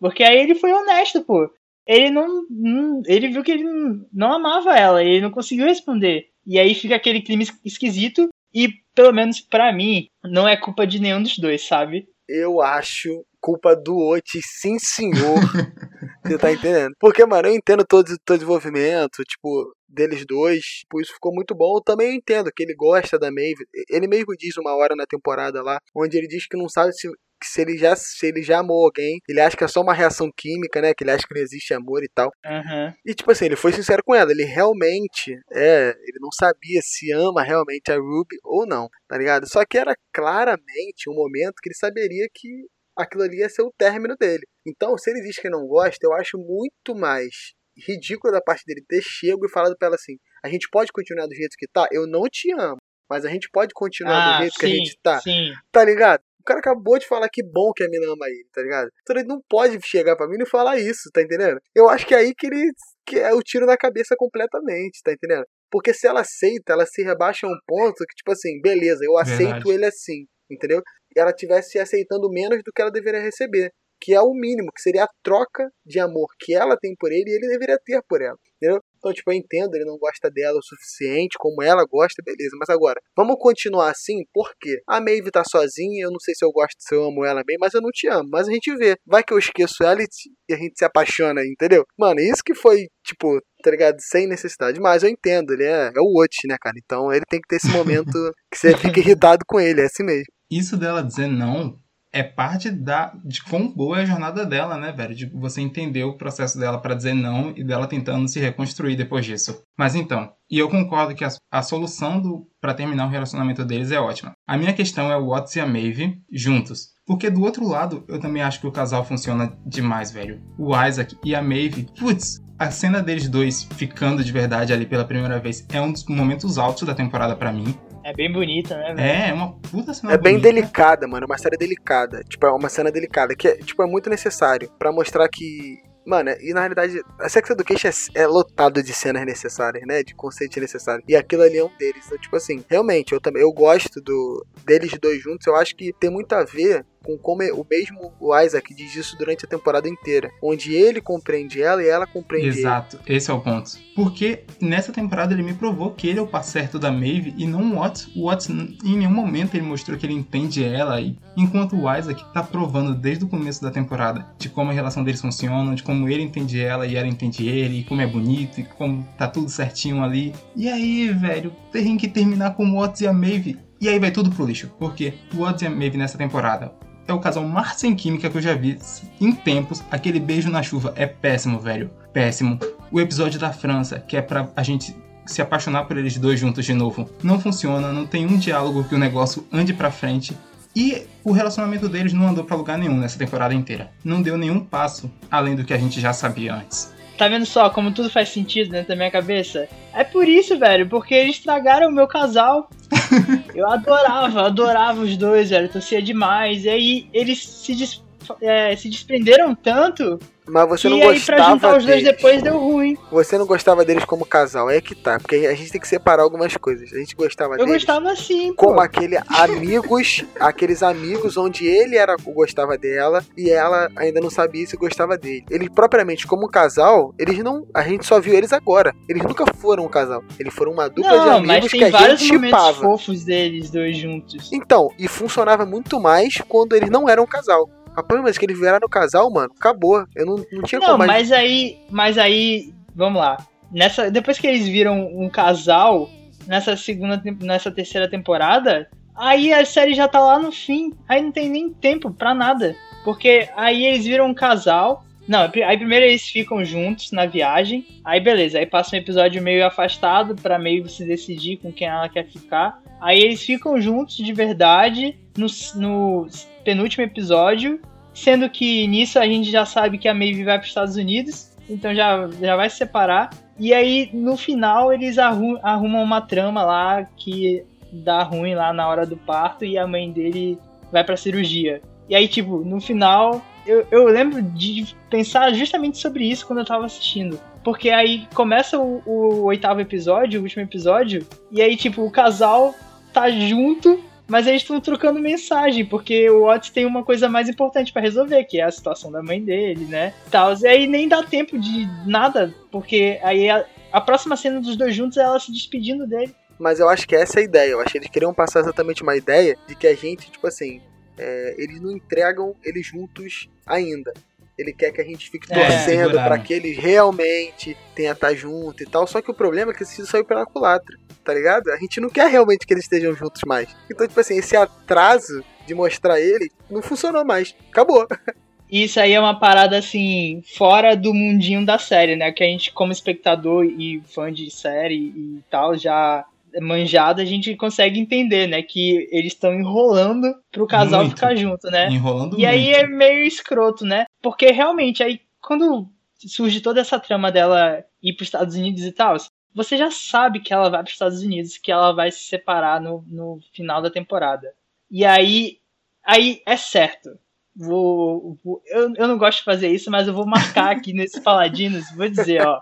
Porque 0.00 0.22
aí 0.22 0.38
ele 0.38 0.54
foi 0.54 0.72
honesto, 0.72 1.22
pô. 1.22 1.50
Ele 1.86 2.10
não, 2.10 2.44
não- 2.50 3.02
Ele 3.06 3.28
viu 3.28 3.42
que 3.42 3.50
ele 3.52 3.64
não, 3.64 4.06
não 4.12 4.32
amava 4.34 4.76
ela, 4.76 5.02
ele 5.02 5.20
não 5.20 5.30
conseguiu 5.30 5.66
responder. 5.66 6.26
E 6.46 6.58
aí 6.58 6.74
fica 6.74 6.96
aquele 6.96 7.20
clima 7.22 7.42
es- 7.42 7.52
esquisito. 7.64 8.28
E, 8.54 8.68
pelo 8.94 9.12
menos 9.12 9.40
pra 9.40 9.72
mim, 9.72 10.08
não 10.22 10.46
é 10.46 10.56
culpa 10.56 10.86
de 10.86 10.98
nenhum 11.00 11.22
dos 11.22 11.38
dois, 11.38 11.66
sabe? 11.66 12.06
Eu 12.28 12.60
acho 12.60 13.24
culpa 13.40 13.74
do 13.74 13.96
Otis, 13.96 14.44
sim 14.60 14.78
senhor. 14.78 15.38
Você 16.24 16.38
tá 16.38 16.52
entendendo? 16.52 16.94
Porque, 17.00 17.24
mano, 17.26 17.48
eu 17.48 17.54
entendo 17.54 17.84
todo 17.84 18.06
o 18.08 18.16
desenvolvimento, 18.32 19.22
tipo, 19.24 19.72
deles 19.92 20.24
dois. 20.26 20.60
Tipo, 20.80 21.00
isso 21.00 21.12
ficou 21.12 21.32
muito 21.34 21.54
bom. 21.54 21.76
Eu 21.76 21.82
também 21.82 22.16
entendo 22.16 22.50
que 22.54 22.62
ele 22.62 22.74
gosta 22.74 23.18
da 23.18 23.30
Maeve. 23.30 23.66
Ele 23.88 24.08
mesmo 24.08 24.34
diz 24.36 24.56
uma 24.56 24.74
hora 24.74 24.96
na 24.96 25.06
temporada 25.06 25.62
lá, 25.62 25.78
onde 25.94 26.16
ele 26.16 26.26
diz 26.26 26.46
que 26.46 26.56
não 26.56 26.68
sabe 26.68 26.92
se, 26.92 27.08
se, 27.44 27.60
ele, 27.60 27.76
já, 27.76 27.94
se 27.94 28.26
ele 28.26 28.42
já 28.42 28.58
amou 28.58 28.84
alguém. 28.84 29.20
Ele 29.28 29.40
acha 29.40 29.56
que 29.56 29.64
é 29.64 29.68
só 29.68 29.80
uma 29.80 29.94
reação 29.94 30.30
química, 30.36 30.80
né? 30.80 30.94
Que 30.94 31.04
ele 31.04 31.10
acha 31.10 31.26
que 31.26 31.34
não 31.34 31.42
existe 31.42 31.74
amor 31.74 32.02
e 32.02 32.08
tal. 32.08 32.30
Aham. 32.44 32.94
E 33.04 33.14
tipo 33.14 33.30
assim, 33.30 33.46
ele 33.46 33.56
foi 33.56 33.72
sincero 33.72 34.02
com 34.04 34.14
ela, 34.14 34.30
ele 34.30 34.44
realmente, 34.44 35.38
é, 35.52 35.94
ele 36.02 36.18
não 36.20 36.30
sabia 36.32 36.80
se 36.82 37.12
ama 37.12 37.42
realmente 37.42 37.90
a 37.90 37.96
Ruby 37.96 38.36
ou 38.44 38.66
não, 38.66 38.88
tá 39.08 39.18
ligado? 39.18 39.48
Só 39.48 39.64
que 39.64 39.78
era 39.78 39.94
claramente 40.12 41.08
um 41.08 41.14
momento 41.14 41.60
que 41.62 41.68
ele 41.68 41.76
saberia 41.76 42.26
que 42.32 42.48
aquilo 42.96 43.22
ali 43.22 43.38
ia 43.38 43.48
ser 43.48 43.62
o 43.62 43.72
término 43.76 44.16
dele. 44.18 44.46
Então, 44.66 44.96
se 44.96 45.10
ele 45.10 45.22
diz 45.22 45.36
que 45.38 45.48
não 45.48 45.66
gosta, 45.66 45.98
eu 46.02 46.12
acho 46.12 46.38
muito 46.38 46.94
mais 46.94 47.54
ridículo 47.76 48.32
da 48.32 48.40
parte 48.40 48.64
dele 48.66 48.84
ter 48.88 49.00
chego 49.02 49.46
e 49.46 49.50
falado 49.50 49.76
pra 49.78 49.86
ela 49.86 49.96
assim: 49.96 50.16
a 50.44 50.48
gente 50.48 50.68
pode 50.70 50.90
continuar 50.92 51.26
do 51.26 51.34
jeito 51.34 51.56
que 51.58 51.66
tá? 51.66 51.86
Eu 51.92 52.06
não 52.06 52.24
te 52.30 52.52
amo, 52.52 52.76
mas 53.08 53.24
a 53.24 53.28
gente 53.30 53.48
pode 53.50 53.72
continuar 53.74 54.16
Ah, 54.18 54.36
do 54.38 54.42
jeito 54.42 54.58
que 54.58 54.66
a 54.66 54.68
sim, 54.68 54.74
gente 54.76 54.98
tá 55.02 55.20
sim. 55.20 55.52
tá 55.70 55.84
ligado? 55.84 56.20
O 56.40 56.44
cara 56.44 56.58
acabou 56.58 56.98
de 56.98 57.06
falar 57.06 57.28
que 57.28 57.40
bom 57.40 57.72
que 57.72 57.84
a 57.84 57.88
mina 57.88 58.04
ama 58.12 58.26
ele, 58.28 58.44
tá 58.52 58.60
ligado? 58.62 58.90
Então 59.02 59.16
ele 59.16 59.28
não 59.28 59.40
pode 59.48 59.78
chegar 59.86 60.16
pra 60.16 60.26
mim 60.26 60.36
e 60.40 60.46
falar 60.46 60.76
isso, 60.76 61.08
tá 61.12 61.22
entendendo? 61.22 61.60
Eu 61.74 61.88
acho 61.88 62.04
que 62.04 62.14
é 62.14 62.18
aí 62.18 62.34
que 62.34 62.46
ele 62.48 62.72
que 63.06 63.18
é 63.18 63.32
o 63.32 63.40
tiro 63.42 63.64
na 63.66 63.76
cabeça 63.76 64.14
completamente, 64.18 65.00
tá 65.04 65.12
entendendo? 65.12 65.44
Porque 65.70 65.94
se 65.94 66.06
ela 66.06 66.20
aceita, 66.20 66.72
ela 66.72 66.84
se 66.84 67.02
rebaixa 67.02 67.46
a 67.46 67.50
um 67.50 67.56
ponto 67.66 68.04
que, 68.06 68.14
tipo 68.16 68.30
assim, 68.32 68.60
beleza, 68.60 69.04
eu 69.04 69.16
aceito 69.16 69.38
Verdade. 69.52 69.70
ele 69.70 69.84
assim, 69.86 70.26
entendeu? 70.50 70.82
E 71.16 71.20
ela 71.20 71.32
tivesse 71.32 71.78
aceitando 71.78 72.28
menos 72.30 72.58
do 72.64 72.72
que 72.74 72.82
ela 72.82 72.90
deveria 72.90 73.20
receber. 73.20 73.70
Que 74.02 74.12
é 74.14 74.20
o 74.20 74.32
mínimo, 74.34 74.72
que 74.74 74.82
seria 74.82 75.04
a 75.04 75.08
troca 75.22 75.70
de 75.86 76.00
amor 76.00 76.26
que 76.40 76.54
ela 76.54 76.76
tem 76.76 76.94
por 76.98 77.12
ele 77.12 77.30
e 77.30 77.34
ele 77.36 77.46
deveria 77.48 77.78
ter 77.84 78.02
por 78.08 78.20
ela, 78.20 78.36
entendeu? 78.56 78.80
Então, 78.98 79.12
tipo, 79.12 79.30
eu 79.32 79.36
entendo, 79.36 79.74
ele 79.74 79.84
não 79.84 79.96
gosta 79.98 80.30
dela 80.30 80.58
o 80.58 80.62
suficiente, 80.62 81.36
como 81.38 81.62
ela 81.62 81.84
gosta, 81.84 82.22
beleza. 82.24 82.56
Mas 82.58 82.68
agora, 82.68 83.00
vamos 83.16 83.36
continuar 83.38 83.90
assim, 83.90 84.24
por 84.32 84.52
quê? 84.60 84.80
A 84.88 85.00
Maeve 85.00 85.30
tá 85.30 85.42
sozinha, 85.44 86.04
eu 86.04 86.10
não 86.10 86.20
sei 86.20 86.34
se 86.34 86.44
eu 86.44 86.50
gosto, 86.52 86.76
se 86.78 86.94
eu 86.94 87.04
amo 87.04 87.24
ela 87.24 87.42
bem, 87.44 87.56
mas 87.60 87.74
eu 87.74 87.80
não 87.80 87.90
te 87.92 88.06
amo. 88.08 88.28
Mas 88.30 88.48
a 88.48 88.52
gente 88.52 88.74
vê. 88.76 88.96
Vai 89.06 89.24
que 89.24 89.32
eu 89.32 89.38
esqueço 89.38 89.82
ela 89.82 90.00
e, 90.02 90.06
te- 90.06 90.30
a 90.54 90.56
gente 90.56 90.78
se 90.78 90.84
apaixona, 90.84 91.44
entendeu? 91.44 91.84
Mano, 91.98 92.20
isso 92.20 92.42
que 92.44 92.54
foi, 92.54 92.86
tipo, 93.04 93.40
tá 93.64 93.70
ligado? 93.72 93.96
Sem 94.00 94.28
necessidade. 94.28 94.78
Mas 94.80 95.02
eu 95.02 95.08
entendo, 95.08 95.52
ele 95.52 95.64
é, 95.64 95.88
é 95.88 96.00
o 96.00 96.18
Watch, 96.18 96.46
né, 96.46 96.56
cara? 96.60 96.76
Então 96.84 97.12
ele 97.12 97.24
tem 97.28 97.40
que 97.40 97.48
ter 97.48 97.56
esse 97.56 97.70
momento 97.76 98.12
que 98.52 98.58
você 98.58 98.76
fica 98.76 99.00
irritado 99.00 99.44
com 99.48 99.58
ele, 99.58 99.80
é 99.80 99.86
assim 99.86 100.04
mesmo. 100.04 100.26
Isso 100.48 100.76
dela 100.76 101.02
dizer 101.02 101.26
não 101.26 101.76
é 102.12 102.22
parte 102.22 102.70
da 102.70 103.12
de 103.24 103.42
quão 103.42 103.72
boa 103.72 103.98
é 103.98 104.02
a 104.02 104.06
jornada 104.06 104.44
dela, 104.44 104.76
né, 104.76 104.92
velho? 104.92 105.14
De 105.14 105.26
você 105.26 105.60
entender 105.60 106.04
o 106.04 106.16
processo 106.16 106.58
dela 106.58 106.78
pra 106.78 106.94
dizer 106.94 107.14
não 107.14 107.52
e 107.56 107.64
dela 107.64 107.86
tentando 107.86 108.28
se 108.28 108.38
reconstruir 108.38 108.96
depois 108.96 109.24
disso. 109.24 109.62
Mas 109.78 109.94
então, 109.94 110.30
e 110.50 110.58
eu 110.58 110.68
concordo 110.68 111.14
que 111.14 111.24
a, 111.24 111.28
a 111.50 111.62
solução 111.62 112.46
para 112.60 112.74
terminar 112.74 113.06
o 113.06 113.10
relacionamento 113.10 113.64
deles 113.64 113.90
é 113.90 113.98
ótima. 113.98 114.32
A 114.46 114.58
minha 114.58 114.72
questão 114.72 115.10
é 115.10 115.16
o 115.16 115.28
Watts 115.28 115.56
e 115.56 115.60
a 115.60 115.66
Maeve 115.66 116.20
juntos. 116.30 116.92
Porque 117.06 117.30
do 117.30 117.42
outro 117.42 117.66
lado, 117.66 118.04
eu 118.06 118.20
também 118.20 118.42
acho 118.42 118.60
que 118.60 118.66
o 118.66 118.72
casal 118.72 119.04
funciona 119.04 119.58
demais, 119.66 120.10
velho. 120.12 120.40
O 120.58 120.76
Isaac 120.76 121.16
e 121.24 121.34
a 121.34 121.42
Maeve, 121.42 121.88
putz, 121.98 122.38
a 122.58 122.70
cena 122.70 123.02
deles 123.02 123.28
dois 123.28 123.64
ficando 123.64 124.22
de 124.22 124.30
verdade 124.30 124.72
ali 124.72 124.86
pela 124.86 125.04
primeira 125.04 125.40
vez 125.40 125.66
é 125.72 125.80
um 125.80 125.90
dos 125.90 126.04
momentos 126.06 126.58
altos 126.58 126.86
da 126.86 126.94
temporada 126.94 127.34
pra 127.34 127.50
mim. 127.50 127.74
É 128.04 128.12
bem 128.12 128.32
bonita, 128.32 128.76
né, 128.76 128.94
velho? 128.94 129.00
É, 129.00 129.28
é 129.30 129.32
uma 129.32 129.52
puta 129.58 129.94
cena 129.94 130.12
É 130.12 130.18
bem 130.18 130.34
bonita. 130.34 130.52
delicada, 130.52 131.06
mano. 131.06 131.24
É 131.24 131.26
uma 131.26 131.38
série 131.38 131.56
delicada. 131.56 132.22
Tipo, 132.24 132.46
é 132.46 132.52
uma 132.52 132.68
cena 132.68 132.90
delicada. 132.90 133.34
Que 133.34 133.48
é, 133.48 133.56
tipo, 133.56 133.82
é 133.82 133.86
muito 133.86 134.10
necessário 134.10 134.70
pra 134.78 134.92
mostrar 134.92 135.28
que. 135.28 135.78
Mano, 136.04 136.30
e 136.40 136.52
na 136.52 136.60
realidade, 136.60 137.00
a 137.20 137.28
Sex 137.28 137.48
Education 137.50 137.88
é, 138.16 138.22
é 138.22 138.26
lotado 138.26 138.82
de 138.82 138.92
cenas 138.92 139.24
necessárias, 139.24 139.84
né? 139.86 140.02
De 140.02 140.14
conceitos 140.16 140.56
necessários. 140.56 141.04
E 141.08 141.14
aquilo 141.14 141.42
ali 141.42 141.58
é 141.58 141.64
um 141.64 141.70
deles. 141.78 142.04
Então, 142.06 142.18
tipo 142.18 142.34
assim, 142.34 142.64
realmente, 142.68 143.12
eu 143.12 143.20
também 143.20 143.42
eu 143.42 143.52
gosto 143.52 144.00
do 144.00 144.44
deles 144.66 144.90
dois 145.00 145.22
juntos. 145.22 145.46
Eu 145.46 145.54
acho 145.54 145.76
que 145.76 145.92
tem 145.92 146.10
muito 146.10 146.32
a 146.32 146.42
ver 146.42 146.84
com 147.02 147.16
como 147.18 147.42
é- 147.42 147.52
o 147.52 147.66
mesmo 147.68 148.12
Isaac 148.44 148.74
diz 148.74 148.94
isso 148.94 149.16
durante 149.18 149.44
a 149.44 149.48
temporada 149.48 149.88
inteira. 149.88 150.30
Onde 150.42 150.74
ele 150.74 151.00
compreende 151.00 151.60
ela 151.62 151.82
e 151.82 151.88
ela 151.88 152.06
compreende 152.06 152.48
ele. 152.48 152.58
Exato, 152.60 152.98
esse 153.06 153.30
é 153.30 153.34
o 153.34 153.40
ponto. 153.40 153.72
Porque 153.94 154.44
nessa 154.60 154.92
temporada 154.92 155.34
ele 155.34 155.42
me 155.42 155.54
provou 155.54 155.90
que 155.90 156.08
ele 156.08 156.18
é 156.18 156.22
o 156.22 156.26
par 156.26 156.44
certo 156.44 156.78
da 156.78 156.90
Maeve 156.90 157.34
e 157.36 157.46
não 157.46 157.72
o 157.72 157.74
Watts. 157.76 158.10
O 158.16 158.26
Watts, 158.26 158.48
em 158.48 158.96
nenhum 158.96 159.10
momento, 159.10 159.54
ele 159.54 159.66
mostrou 159.66 159.98
que 159.98 160.06
ele 160.06 160.14
entende 160.14 160.64
ela. 160.64 161.00
E, 161.00 161.16
enquanto 161.36 161.76
o 161.76 161.94
Isaac 161.94 162.24
tá 162.32 162.42
provando 162.42 162.94
desde 162.94 163.24
o 163.24 163.28
começo 163.28 163.62
da 163.62 163.70
temporada 163.70 164.26
de 164.38 164.48
como 164.48 164.70
a 164.70 164.74
relação 164.74 165.04
deles 165.04 165.20
funciona, 165.20 165.74
de 165.74 165.82
como 165.82 166.08
ele 166.08 166.22
entende 166.22 166.60
ela 166.60 166.86
e 166.86 166.96
ela 166.96 167.06
entende 167.06 167.46
ele, 167.46 167.80
e 167.80 167.84
como 167.84 168.00
é 168.00 168.06
bonito 168.06 168.60
e 168.60 168.64
como 168.64 169.06
tá 169.18 169.28
tudo 169.28 169.48
certinho 169.50 170.02
ali. 170.02 170.34
E 170.56 170.68
aí, 170.68 171.08
velho, 171.12 171.52
tem 171.70 171.96
que 171.96 172.08
terminar 172.08 172.54
com 172.54 172.64
o 172.64 172.80
Watts 172.80 173.00
e 173.02 173.06
a 173.06 173.12
Maeve. 173.12 173.58
E 173.80 173.88
aí 173.88 173.98
vai 173.98 174.10
tudo 174.10 174.30
pro 174.30 174.46
lixo. 174.46 174.70
Porque 174.78 175.14
o 175.34 175.38
Watts 175.38 175.62
e 175.62 175.66
a 175.66 175.70
Maeve 175.70 175.98
nessa 175.98 176.16
temporada 176.16 176.72
é 177.06 177.12
o 177.12 177.18
casal 177.18 177.44
mais 177.44 177.74
sem 177.74 177.94
química 177.94 178.30
que 178.30 178.36
eu 178.36 178.42
já 178.42 178.54
vi 178.54 178.78
em 179.20 179.32
tempos. 179.32 179.82
Aquele 179.90 180.20
beijo 180.20 180.50
na 180.50 180.62
chuva 180.62 180.92
é 180.96 181.06
péssimo, 181.06 181.58
velho. 181.58 181.90
Péssimo. 182.12 182.58
O 182.90 183.00
episódio 183.00 183.40
da 183.40 183.52
França, 183.52 183.98
que 183.98 184.16
é 184.16 184.22
pra 184.22 184.48
a 184.54 184.62
gente 184.62 184.94
se 185.24 185.40
apaixonar 185.40 185.84
por 185.84 185.96
eles 185.96 186.18
dois 186.18 186.38
juntos 186.38 186.64
de 186.64 186.74
novo, 186.74 187.08
não 187.22 187.40
funciona, 187.40 187.92
não 187.92 188.06
tem 188.06 188.26
um 188.26 188.36
diálogo 188.36 188.84
que 188.84 188.94
o 188.94 188.98
negócio 188.98 189.46
ande 189.52 189.72
pra 189.72 189.90
frente. 189.90 190.36
E 190.74 191.02
o 191.22 191.32
relacionamento 191.32 191.88
deles 191.88 192.12
não 192.12 192.28
andou 192.28 192.44
pra 192.44 192.56
lugar 192.56 192.78
nenhum 192.78 192.96
nessa 192.96 193.18
temporada 193.18 193.54
inteira. 193.54 193.90
Não 194.02 194.22
deu 194.22 194.38
nenhum 194.38 194.60
passo 194.60 195.10
além 195.30 195.54
do 195.54 195.64
que 195.64 195.74
a 195.74 195.78
gente 195.78 196.00
já 196.00 196.12
sabia 196.12 196.54
antes. 196.54 196.92
Tá 197.16 197.28
vendo 197.28 197.44
só 197.46 197.68
como 197.70 197.92
tudo 197.92 198.10
faz 198.10 198.30
sentido 198.30 198.70
dentro 198.70 198.88
da 198.88 198.96
minha 198.96 199.10
cabeça? 199.10 199.68
É 199.94 200.02
por 200.02 200.28
isso, 200.28 200.58
velho, 200.58 200.88
porque 200.88 201.14
eles 201.14 201.36
estragaram 201.36 201.88
o 201.88 201.92
meu 201.92 202.06
casal. 202.08 202.68
Eu 203.54 203.70
adorava, 203.70 204.46
adorava 204.46 205.00
os 205.02 205.16
dois, 205.16 205.50
velho, 205.50 205.68
torcia 205.68 206.02
demais. 206.02 206.64
E 206.64 206.68
aí 206.70 207.06
eles 207.12 207.44
se, 207.46 207.74
des- 207.74 208.02
é, 208.40 208.74
se 208.74 208.88
desprenderam 208.88 209.54
tanto 209.54 210.18
Mas 210.46 210.68
você 210.68 210.88
que 210.88 210.94
não 210.98 211.08
aí 211.08 211.20
pra 211.20 211.36
juntar 211.36 211.52
gostava 211.52 211.76
os 211.78 211.84
dois 211.84 212.02
deles. 212.02 212.16
depois 212.16 212.42
deu 212.42 212.58
ruim. 212.58 212.96
Você 213.10 213.38
não 213.38 213.46
gostava 213.46 213.84
deles 213.84 214.04
como 214.04 214.24
casal. 214.26 214.68
É 214.68 214.80
que 214.80 214.94
tá. 214.94 215.18
Porque 215.18 215.36
a 215.46 215.54
gente 215.54 215.70
tem 215.70 215.80
que 215.80 215.86
separar 215.88 216.22
algumas 216.22 216.56
coisas. 216.56 216.92
A 216.92 216.98
gente 216.98 217.14
gostava 217.14 217.54
Eu 217.54 217.58
deles. 217.66 217.72
gostava 217.74 218.10
assim, 218.10 218.52
pô. 218.54 218.66
como 218.66 218.80
aquele 218.80 219.18
amigos, 219.28 220.24
aqueles 220.40 220.82
amigos 220.82 221.36
onde 221.36 221.66
ele 221.66 221.96
era 221.96 222.16
gostava 222.24 222.76
dela 222.76 223.24
e 223.36 223.50
ela 223.50 223.88
ainda 223.96 224.20
não 224.20 224.30
sabia 224.30 224.66
se 224.66 224.76
gostava 224.76 225.16
dele. 225.16 225.44
Eles 225.50 225.68
propriamente 225.68 226.26
como 226.26 226.48
casal, 226.48 227.14
eles 227.18 227.38
não, 227.38 227.66
a 227.72 227.82
gente 227.82 228.06
só 228.06 228.20
viu 228.20 228.34
eles 228.34 228.52
agora. 228.52 228.94
Eles 229.08 229.22
nunca 229.22 229.44
foram 229.58 229.84
um 229.84 229.88
casal. 229.88 230.22
Eles 230.38 230.52
foram 230.52 230.72
uma 230.72 230.88
dupla 230.88 231.10
de 231.10 231.16
Não, 231.16 231.32
amigos 231.36 231.46
mas 231.46 231.70
que 231.70 231.78
tem 231.78 231.88
a 231.88 231.90
vários 231.90 232.20
gente 232.20 232.32
momentos 232.34 232.58
chipava. 232.58 232.80
fofos 232.82 233.24
deles 233.24 233.70
dois 233.70 233.96
juntos. 233.96 234.50
Então, 234.52 234.88
e 234.98 235.06
funcionava 235.06 235.64
muito 235.64 236.00
mais 236.00 236.40
quando 236.48 236.74
eles 236.74 236.90
não 236.90 237.08
eram 237.08 237.22
um 237.24 237.26
casal. 237.26 237.68
Rapaz, 237.96 238.22
mas 238.22 238.38
que 238.38 238.46
eles 238.46 238.58
viraram 238.58 238.88
casal, 238.88 239.30
mano, 239.30 239.52
acabou. 239.58 240.04
Eu 240.14 240.26
não, 240.26 240.36
não 240.52 240.62
tinha 240.62 240.80
Não, 240.80 240.88
como 240.88 240.98
mais. 240.98 241.10
mas 241.10 241.32
aí, 241.32 241.78
mas 241.90 242.18
aí, 242.18 242.72
vamos 242.94 243.20
lá. 243.20 243.36
Nessa, 243.70 244.10
depois 244.10 244.38
que 244.38 244.46
eles 244.46 244.66
viram 244.66 245.06
um 245.14 245.28
casal 245.28 246.08
nessa 246.46 246.76
segunda, 246.76 247.22
nessa 247.40 247.70
terceira 247.70 248.08
temporada, 248.08 248.88
aí 249.14 249.52
a 249.52 249.64
série 249.64 249.94
já 249.94 250.08
tá 250.08 250.20
lá 250.20 250.38
no 250.38 250.52
fim. 250.52 250.92
Aí 251.08 251.22
não 251.22 251.32
tem 251.32 251.48
nem 251.48 251.70
tempo 251.70 252.10
pra 252.10 252.34
nada, 252.34 252.74
porque 253.04 253.48
aí 253.56 253.84
eles 253.84 254.04
viram 254.04 254.26
um 254.26 254.34
casal. 254.34 255.04
Não, 255.28 255.42
aí 255.42 255.76
primeiro 255.78 256.04
eles 256.04 256.28
ficam 256.28 256.64
juntos 256.64 257.12
na 257.12 257.26
viagem. 257.26 257.86
Aí 258.04 258.20
beleza, 258.20 258.58
aí 258.58 258.66
passa 258.66 258.96
um 258.96 258.98
episódio 258.98 259.42
meio 259.42 259.64
afastado 259.66 260.34
pra 260.34 260.58
meio 260.58 260.88
se 260.88 261.04
decidir 261.04 261.58
com 261.58 261.72
quem 261.72 261.86
ela 261.88 262.08
quer 262.08 262.26
ficar. 262.26 262.80
Aí 263.00 263.20
eles 263.20 263.42
ficam 263.42 263.80
juntos 263.80 264.16
de 264.16 264.32
verdade 264.32 265.16
no, 265.36 265.46
no 265.76 266.26
penúltimo 266.64 267.04
episódio, 267.04 267.80
sendo 268.14 268.48
que 268.50 268.86
nisso 268.86 269.18
a 269.18 269.26
gente 269.26 269.50
já 269.50 269.64
sabe 269.64 269.98
que 269.98 270.08
a 270.08 270.14
Maeve 270.14 270.44
vai 270.44 270.58
para 270.58 270.64
os 270.64 270.68
Estados 270.68 270.96
Unidos, 270.96 271.50
então 271.68 271.94
já, 271.94 272.28
já 272.40 272.56
vai 272.56 272.68
se 272.68 272.76
separar. 272.76 273.30
E 273.58 273.72
aí 273.72 274.10
no 274.12 274.36
final 274.36 274.92
eles 274.92 275.18
arru- 275.18 275.58
arrumam 275.62 276.02
uma 276.02 276.20
trama 276.20 276.62
lá 276.62 277.04
que 277.16 277.64
dá 277.92 278.22
ruim 278.22 278.54
lá 278.54 278.72
na 278.72 278.88
hora 278.88 279.06
do 279.06 279.16
parto 279.16 279.64
e 279.64 279.76
a 279.76 279.86
mãe 279.86 280.10
dele 280.10 280.58
vai 280.90 281.04
pra 281.04 281.16
cirurgia. 281.16 281.80
E 282.08 282.14
aí, 282.14 282.26
tipo, 282.26 282.58
no 282.58 282.80
final, 282.80 283.40
eu, 283.66 283.86
eu 283.90 284.04
lembro 284.06 284.42
de 284.42 284.94
pensar 285.08 285.52
justamente 285.54 285.98
sobre 285.98 286.24
isso 286.24 286.46
quando 286.46 286.58
eu 286.58 286.64
tava 286.64 286.84
assistindo. 286.84 287.38
Porque 287.62 287.90
aí 287.90 288.26
começa 288.34 288.78
o, 288.78 289.02
o 289.06 289.44
oitavo 289.44 289.80
episódio, 289.80 290.40
o 290.40 290.42
último 290.42 290.62
episódio, 290.62 291.24
e 291.50 291.62
aí, 291.62 291.76
tipo, 291.76 292.02
o 292.02 292.10
casal 292.10 292.74
tá 293.12 293.30
junto, 293.30 294.02
mas 294.32 294.46
eles 294.46 294.62
estão 294.62 294.80
trocando 294.80 295.20
mensagem, 295.20 295.84
porque 295.84 296.30
o 296.30 296.50
Otis 296.50 296.70
tem 296.70 296.86
uma 296.86 297.04
coisa 297.04 297.28
mais 297.28 297.50
importante 297.50 297.92
pra 297.92 298.00
resolver, 298.00 298.42
que 298.44 298.58
é 298.58 298.64
a 298.64 298.70
situação 298.70 299.12
da 299.12 299.22
mãe 299.22 299.44
dele, 299.44 299.84
né? 299.84 300.14
Tal. 300.30 300.54
E 300.58 300.66
aí 300.66 300.86
nem 300.86 301.06
dá 301.06 301.22
tempo 301.22 301.58
de 301.58 301.86
nada, 302.06 302.54
porque 302.70 303.20
aí 303.22 303.50
a, 303.50 303.66
a 303.92 304.00
próxima 304.00 304.34
cena 304.34 304.58
dos 304.58 304.74
dois 304.74 304.96
juntos 304.96 305.18
é 305.18 305.22
ela 305.22 305.38
se 305.38 305.52
despedindo 305.52 306.06
dele. 306.06 306.34
Mas 306.58 306.80
eu 306.80 306.88
acho 306.88 307.06
que 307.06 307.14
essa 307.14 307.40
é 307.40 307.42
a 307.42 307.44
ideia. 307.44 307.72
Eu 307.72 307.80
acho 307.82 307.92
que 307.92 307.98
eles 307.98 308.08
queriam 308.08 308.32
passar 308.32 308.60
exatamente 308.60 309.02
uma 309.02 309.14
ideia 309.14 309.54
de 309.68 309.74
que 309.74 309.86
a 309.86 309.94
gente, 309.94 310.30
tipo 310.30 310.46
assim, 310.46 310.80
é, 311.18 311.54
eles 311.58 311.78
não 311.78 311.92
entregam 311.92 312.56
eles 312.64 312.86
juntos 312.86 313.50
ainda. 313.66 314.14
Ele 314.58 314.72
quer 314.72 314.92
que 314.92 315.00
a 315.00 315.04
gente 315.04 315.30
fique 315.30 315.50
É, 315.50 315.54
torcendo 315.54 315.84
seguraram. 316.04 316.28
pra 316.28 316.38
que 316.38 316.52
eles 316.52 316.76
realmente 316.76 317.76
tenham 317.94 318.12
estar 318.12 318.34
junto 318.34 318.82
e 318.82 318.86
tal. 318.86 319.06
Só 319.06 319.20
que 319.22 319.30
o 319.30 319.34
problema 319.34 319.72
é 319.72 319.74
que 319.74 319.82
isso 319.82 320.04
saiu 320.06 320.24
pela 320.24 320.44
culatra, 320.46 320.96
tá 321.24 321.32
ligado? 321.32 321.70
A 321.70 321.76
gente 321.76 322.00
não 322.00 322.10
quer 322.10 322.30
realmente 322.30 322.66
que 322.66 322.72
eles 322.74 322.84
estejam 322.84 323.14
juntos 323.14 323.42
mais. 323.46 323.68
Então, 323.90 324.06
tipo 324.06 324.20
assim, 324.20 324.36
esse 324.36 324.54
atraso 324.56 325.42
de 325.66 325.74
mostrar 325.74 326.20
ele 326.20 326.50
não 326.70 326.82
funcionou 326.82 327.24
mais. 327.24 327.54
Acabou. 327.70 328.06
Isso 328.70 328.98
aí 328.98 329.12
é 329.12 329.20
uma 329.20 329.38
parada 329.38 329.76
assim, 329.76 330.42
fora 330.56 330.96
do 330.96 331.12
mundinho 331.12 331.64
da 331.66 331.78
série, 331.78 332.16
né? 332.16 332.32
Que 332.32 332.42
a 332.42 332.46
gente, 332.46 332.72
como 332.72 332.90
espectador 332.90 333.66
e 333.66 334.02
fã 334.14 334.32
de 334.32 334.50
série 334.50 334.96
e 334.96 335.42
tal, 335.50 335.76
já 335.76 336.24
manjado, 336.60 337.20
a 337.20 337.24
gente 337.24 337.54
consegue 337.56 337.98
entender, 337.98 338.46
né? 338.46 338.62
Que 338.62 339.08
eles 339.10 339.32
estão 339.32 339.54
enrolando 339.54 340.34
pro 340.50 340.66
casal 340.66 341.00
Muito. 341.02 341.14
ficar 341.16 341.34
junto, 341.34 341.70
né? 341.70 341.88
Enrolando 341.90 342.38
E 342.38 342.44
aí 342.46 342.64
muito. 342.64 342.76
é 342.76 342.86
meio 342.86 343.24
escroto, 343.24 343.84
né? 343.84 344.04
Porque 344.20 344.46
realmente, 344.52 345.02
aí 345.02 345.20
quando 345.40 345.88
surge 346.16 346.60
toda 346.60 346.80
essa 346.80 347.00
trama 347.00 347.32
dela 347.32 347.84
ir 348.02 348.14
pros 348.14 348.28
Estados 348.28 348.54
Unidos 348.56 348.84
e 348.84 348.92
tal, 348.92 349.16
você 349.54 349.76
já 349.76 349.90
sabe 349.90 350.40
que 350.40 350.52
ela 350.52 350.70
vai 350.70 350.80
pros 350.82 350.92
Estados 350.94 351.22
Unidos, 351.22 351.58
que 351.58 351.70
ela 351.72 351.92
vai 351.92 352.10
se 352.10 352.20
separar 352.24 352.80
no, 352.80 353.04
no 353.08 353.38
final 353.52 353.82
da 353.82 353.90
temporada. 353.90 354.52
E 354.90 355.04
aí, 355.04 355.58
aí 356.04 356.40
é 356.46 356.56
certo. 356.56 357.18
Vou, 357.54 358.38
vou- 358.42 358.62
eu, 358.66 358.94
eu 358.96 359.08
não 359.08 359.18
gosto 359.18 359.38
de 359.38 359.44
fazer 359.44 359.68
isso, 359.68 359.90
mas 359.90 360.06
eu 360.08 360.14
vou 360.14 360.26
marcar 360.26 360.70
aqui 360.74 360.92
nesses 360.94 361.22
paladinos, 361.22 361.90
vou 361.94 362.08
dizer, 362.08 362.40
ó. 362.42 362.58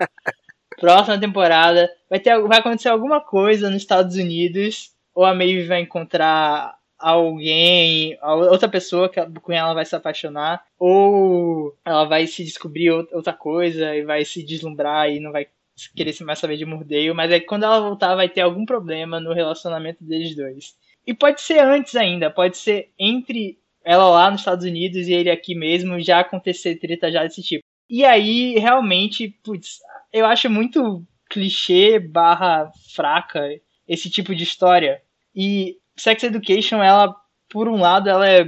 Próxima 0.81 1.20
temporada 1.20 1.91
vai 2.09 2.18
ter 2.18 2.41
vai 2.41 2.59
acontecer 2.59 2.89
alguma 2.89 3.20
coisa 3.20 3.68
nos 3.68 3.83
Estados 3.83 4.16
Unidos, 4.16 4.93
ou 5.14 5.24
a 5.26 5.35
Maeve 5.35 5.66
vai 5.66 5.81
encontrar 5.83 6.74
alguém, 6.99 8.18
outra 8.22 8.68
pessoa 8.68 9.09
que 9.09 9.20
com 9.20 9.41
quem 9.41 9.57
ela 9.57 9.74
vai 9.74 9.85
se 9.85 9.95
apaixonar, 9.95 10.62
ou 10.78 11.76
ela 11.85 12.05
vai 12.05 12.26
se 12.26 12.43
descobrir 12.45 12.91
ou- 12.91 13.07
outra 13.12 13.33
coisa 13.33 13.95
e 13.95 14.03
vai 14.05 14.24
se 14.24 14.43
deslumbrar 14.43 15.11
e 15.11 15.20
não 15.20 15.33
vai 15.33 15.47
querer 15.95 16.14
mais 16.24 16.39
saber 16.39 16.57
de 16.57 16.64
Murdeio, 16.66 17.14
mas 17.14 17.31
aí 17.33 17.41
quando 17.41 17.64
ela 17.64 17.81
voltar 17.81 18.14
vai 18.14 18.28
ter 18.28 18.41
algum 18.41 18.64
problema 18.66 19.20
no 19.20 19.33
relacionamento 19.33 20.03
deles 20.05 20.35
dois. 20.35 20.74
E 21.07 21.14
pode 21.14 21.41
ser 21.41 21.59
antes 21.61 21.95
ainda, 21.97 22.31
pode 22.31 22.57
ser 22.57 22.91
entre 22.99 23.59
ela 23.85 24.09
lá 24.09 24.31
nos 24.31 24.41
Estados 24.41 24.64
Unidos 24.64 25.09
e 25.09 25.12
ele 25.12 25.31
aqui 25.31 25.55
mesmo, 25.55 26.01
já 26.01 26.20
acontecer 26.20 26.76
treta 26.76 27.11
já 27.11 27.22
desse 27.22 27.43
tipo. 27.43 27.64
E 27.89 28.05
aí, 28.05 28.59
realmente, 28.59 29.28
putz, 29.43 29.81
eu 30.12 30.26
acho 30.26 30.48
muito 30.50 31.04
clichê 31.28 31.98
barra 31.98 32.70
fraca 32.94 33.40
esse 33.86 34.11
tipo 34.11 34.34
de 34.34 34.42
história. 34.44 35.00
E 35.34 35.76
Sex 35.96 36.22
Education, 36.24 36.82
ela, 36.82 37.14
por 37.48 37.68
um 37.68 37.76
lado, 37.76 38.08
ela 38.08 38.28
é- 38.28 38.44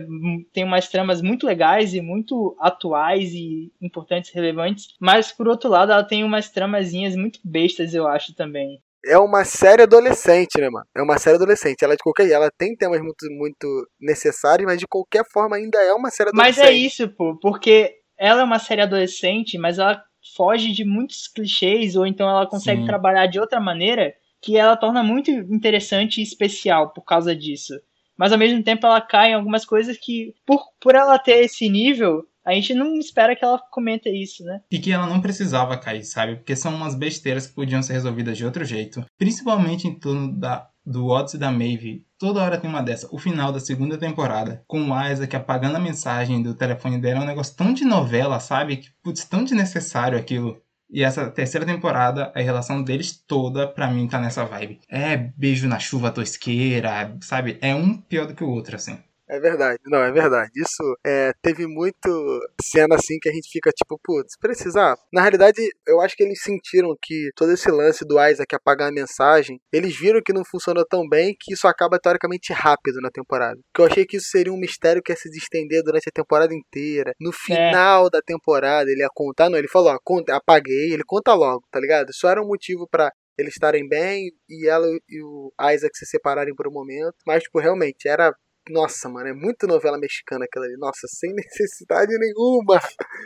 tem 0.52 0.64
umas 0.64 0.88
tramas 0.88 1.20
muito 1.22 1.46
legais 1.46 1.94
e 1.94 2.00
muito 2.00 2.56
atuais 2.60 3.32
e 3.32 3.72
importantes, 3.80 4.32
relevantes, 4.32 4.88
mas 5.00 5.32
por 5.32 5.48
outro 5.48 5.68
lado, 5.70 5.92
ela 5.92 6.04
tem 6.04 6.24
umas 6.24 6.50
tramazinhas 6.50 7.14
muito 7.16 7.38
bestas, 7.44 7.94
eu 7.94 8.06
acho 8.06 8.34
também. 8.34 8.80
É 9.04 9.18
uma 9.18 9.44
série 9.44 9.82
adolescente, 9.82 10.60
né, 10.60 10.70
mano? 10.70 10.86
É 10.96 11.02
uma 11.02 11.18
série 11.18 11.34
adolescente. 11.34 11.84
Ela 11.84 11.96
de 11.96 12.02
qualquer 12.04 12.30
ela 12.30 12.48
tem 12.56 12.76
temas 12.76 13.00
muito, 13.00 13.26
muito 13.32 13.66
necessários, 14.00 14.64
mas 14.64 14.78
de 14.78 14.86
qualquer 14.86 15.24
forma 15.28 15.56
ainda 15.56 15.78
é 15.82 15.92
uma 15.92 16.08
série 16.08 16.30
Mas 16.32 16.56
adolescente. 16.56 16.68
é 16.68 16.86
isso, 16.86 17.08
pô, 17.08 17.36
porque 17.40 17.96
ela 18.16 18.42
é 18.42 18.44
uma 18.44 18.60
série 18.60 18.80
adolescente, 18.82 19.58
mas 19.58 19.80
ela 19.80 20.00
foge 20.37 20.72
de 20.72 20.85
muitos 20.85 21.28
clichês, 21.28 21.97
ou 21.97 22.07
então 22.07 22.28
ela 22.28 22.47
consegue 22.47 22.80
Sim. 22.80 22.87
trabalhar 22.87 23.26
de 23.26 23.39
outra 23.39 23.61
maneira 23.61 24.14
que 24.41 24.57
ela 24.57 24.76
torna 24.76 25.03
muito 25.03 25.30
interessante 25.30 26.18
e 26.18 26.24
especial 26.24 26.91
por 26.91 27.03
causa 27.03 27.35
disso. 27.35 27.74
Mas 28.16 28.33
ao 28.33 28.39
mesmo 28.39 28.62
tempo 28.62 28.87
ela 28.87 29.01
cai 29.01 29.30
em 29.30 29.35
algumas 29.35 29.64
coisas 29.64 29.97
que, 29.97 30.35
por, 30.45 30.62
por 30.80 30.95
ela 30.95 31.18
ter 31.18 31.45
esse 31.45 31.68
nível, 31.68 32.24
a 32.45 32.53
gente 32.53 32.74
não 32.74 32.99
espera 32.99 33.37
que 33.37 33.45
ela 33.45 33.59
cometa 33.70 34.09
isso, 34.09 34.45
né? 34.45 34.61
E 34.70 34.78
que 34.78 34.91
ela 34.91 35.07
não 35.07 35.20
precisava 35.20 35.78
cair, 35.78 36.05
sabe? 36.05 36.37
Porque 36.37 36.57
são 36.57 36.74
umas 36.74 36.95
besteiras 36.95 37.47
que 37.47 37.55
podiam 37.55 37.83
ser 37.83 37.95
resolvidas 37.95 38.37
de 38.37 38.45
outro 38.45 38.64
jeito. 38.64 39.05
Principalmente 39.16 39.87
em 39.87 39.99
torno 39.99 40.33
da, 40.33 40.68
do 40.85 41.07
Odyssey 41.07 41.39
e 41.39 41.41
da 41.41 41.53
Maeve. 41.53 42.05
Toda 42.22 42.40
hora 42.40 42.56
tem 42.56 42.70
uma 42.70 42.84
dessa. 42.84 43.08
O 43.10 43.18
final 43.18 43.50
da 43.50 43.58
segunda 43.58 43.98
temporada, 43.98 44.62
com 44.68 44.80
o 44.80 45.10
Isaac 45.10 45.34
apagando 45.34 45.74
a 45.74 45.80
mensagem 45.80 46.40
do 46.40 46.54
telefone 46.54 46.96
dela, 46.96 47.18
é 47.18 47.22
um 47.24 47.26
negócio 47.26 47.56
tão 47.56 47.74
de 47.74 47.84
novela, 47.84 48.38
sabe? 48.38 48.76
Que, 48.76 48.90
putz, 49.02 49.24
tão 49.24 49.42
desnecessário 49.42 50.16
aquilo. 50.16 50.56
E 50.88 51.02
essa 51.02 51.28
terceira 51.28 51.66
temporada, 51.66 52.30
a 52.32 52.40
relação 52.40 52.80
deles 52.80 53.20
toda, 53.26 53.66
pra 53.66 53.90
mim, 53.90 54.06
tá 54.06 54.20
nessa 54.20 54.44
vibe. 54.44 54.78
É 54.88 55.16
beijo 55.16 55.66
na 55.66 55.80
chuva 55.80 56.12
tosqueira, 56.12 57.12
sabe? 57.20 57.58
É 57.60 57.74
um 57.74 57.96
pior 57.96 58.28
do 58.28 58.36
que 58.36 58.44
o 58.44 58.50
outro, 58.50 58.76
assim. 58.76 58.96
É 59.33 59.41
verdade, 59.41 59.78
não, 59.87 60.01
é 60.01 60.12
verdade. 60.12 60.51
Isso 60.55 60.95
é, 61.03 61.33
teve 61.41 61.66
muito 61.66 62.39
cena 62.61 62.97
assim 62.97 63.18
que 63.18 63.30
a 63.30 63.33
gente 63.33 63.49
fica 63.51 63.70
tipo, 63.70 63.99
putz, 64.05 64.37
precisar. 64.39 64.95
Na 65.11 65.22
realidade, 65.22 65.57
eu 65.89 66.03
acho 66.03 66.14
que 66.14 66.22
eles 66.22 66.43
sentiram 66.43 66.95
que 67.01 67.30
todo 67.35 67.51
esse 67.51 67.70
lance 67.70 68.05
do 68.05 68.22
Isaac 68.22 68.55
apagar 68.55 68.91
a 68.91 68.93
mensagem, 68.93 69.59
eles 69.72 69.97
viram 69.97 70.20
que 70.22 70.35
não 70.35 70.45
funcionou 70.45 70.85
tão 70.87 71.09
bem 71.09 71.35
que 71.41 71.55
isso 71.55 71.66
acaba 71.66 71.99
teoricamente 71.99 72.53
rápido 72.53 73.01
na 73.01 73.11
temporada. 73.11 73.59
Que 73.74 73.80
eu 73.80 73.87
achei 73.87 74.05
que 74.05 74.18
isso 74.18 74.28
seria 74.28 74.53
um 74.53 74.61
mistério 74.61 75.03
que 75.03 75.11
ia 75.11 75.16
se 75.16 75.30
estender 75.30 75.83
durante 75.83 76.11
a 76.11 76.12
temporada 76.12 76.55
inteira. 76.55 77.14
No 77.18 77.33
final 77.33 78.11
da 78.11 78.20
temporada, 78.20 78.91
ele 78.91 79.01
ia 79.01 79.09
contar, 79.14 79.49
não, 79.49 79.57
ele 79.57 79.68
falou, 79.68 79.95
ó, 79.95 79.99
conta, 80.05 80.37
apaguei, 80.37 80.93
ele 80.93 81.05
conta 81.07 81.33
logo, 81.33 81.64
tá 81.70 81.80
ligado? 81.80 82.11
Isso 82.11 82.26
era 82.26 82.43
um 82.43 82.47
motivo 82.47 82.87
pra 82.87 83.11
eles 83.39 83.55
estarem 83.55 83.89
bem 83.89 84.30
e 84.49 84.68
ela 84.68 84.87
e 85.09 85.22
o 85.22 85.53
Isaac 85.72 85.97
se 85.97 86.07
separarem 86.07 86.55
por 86.55 86.68
um 86.68 86.72
momento. 86.72 87.14
Mas, 87.26 87.43
tipo, 87.43 87.59
realmente, 87.59 88.07
era 88.07 88.33
nossa, 88.70 89.08
mano, 89.08 89.28
é 89.28 89.32
muito 89.32 89.66
novela 89.66 89.98
mexicana 89.98 90.44
aquela 90.44 90.66
ali. 90.66 90.76
Nossa, 90.76 91.06
sem 91.08 91.32
necessidade 91.34 92.12
nenhuma. 92.18 92.80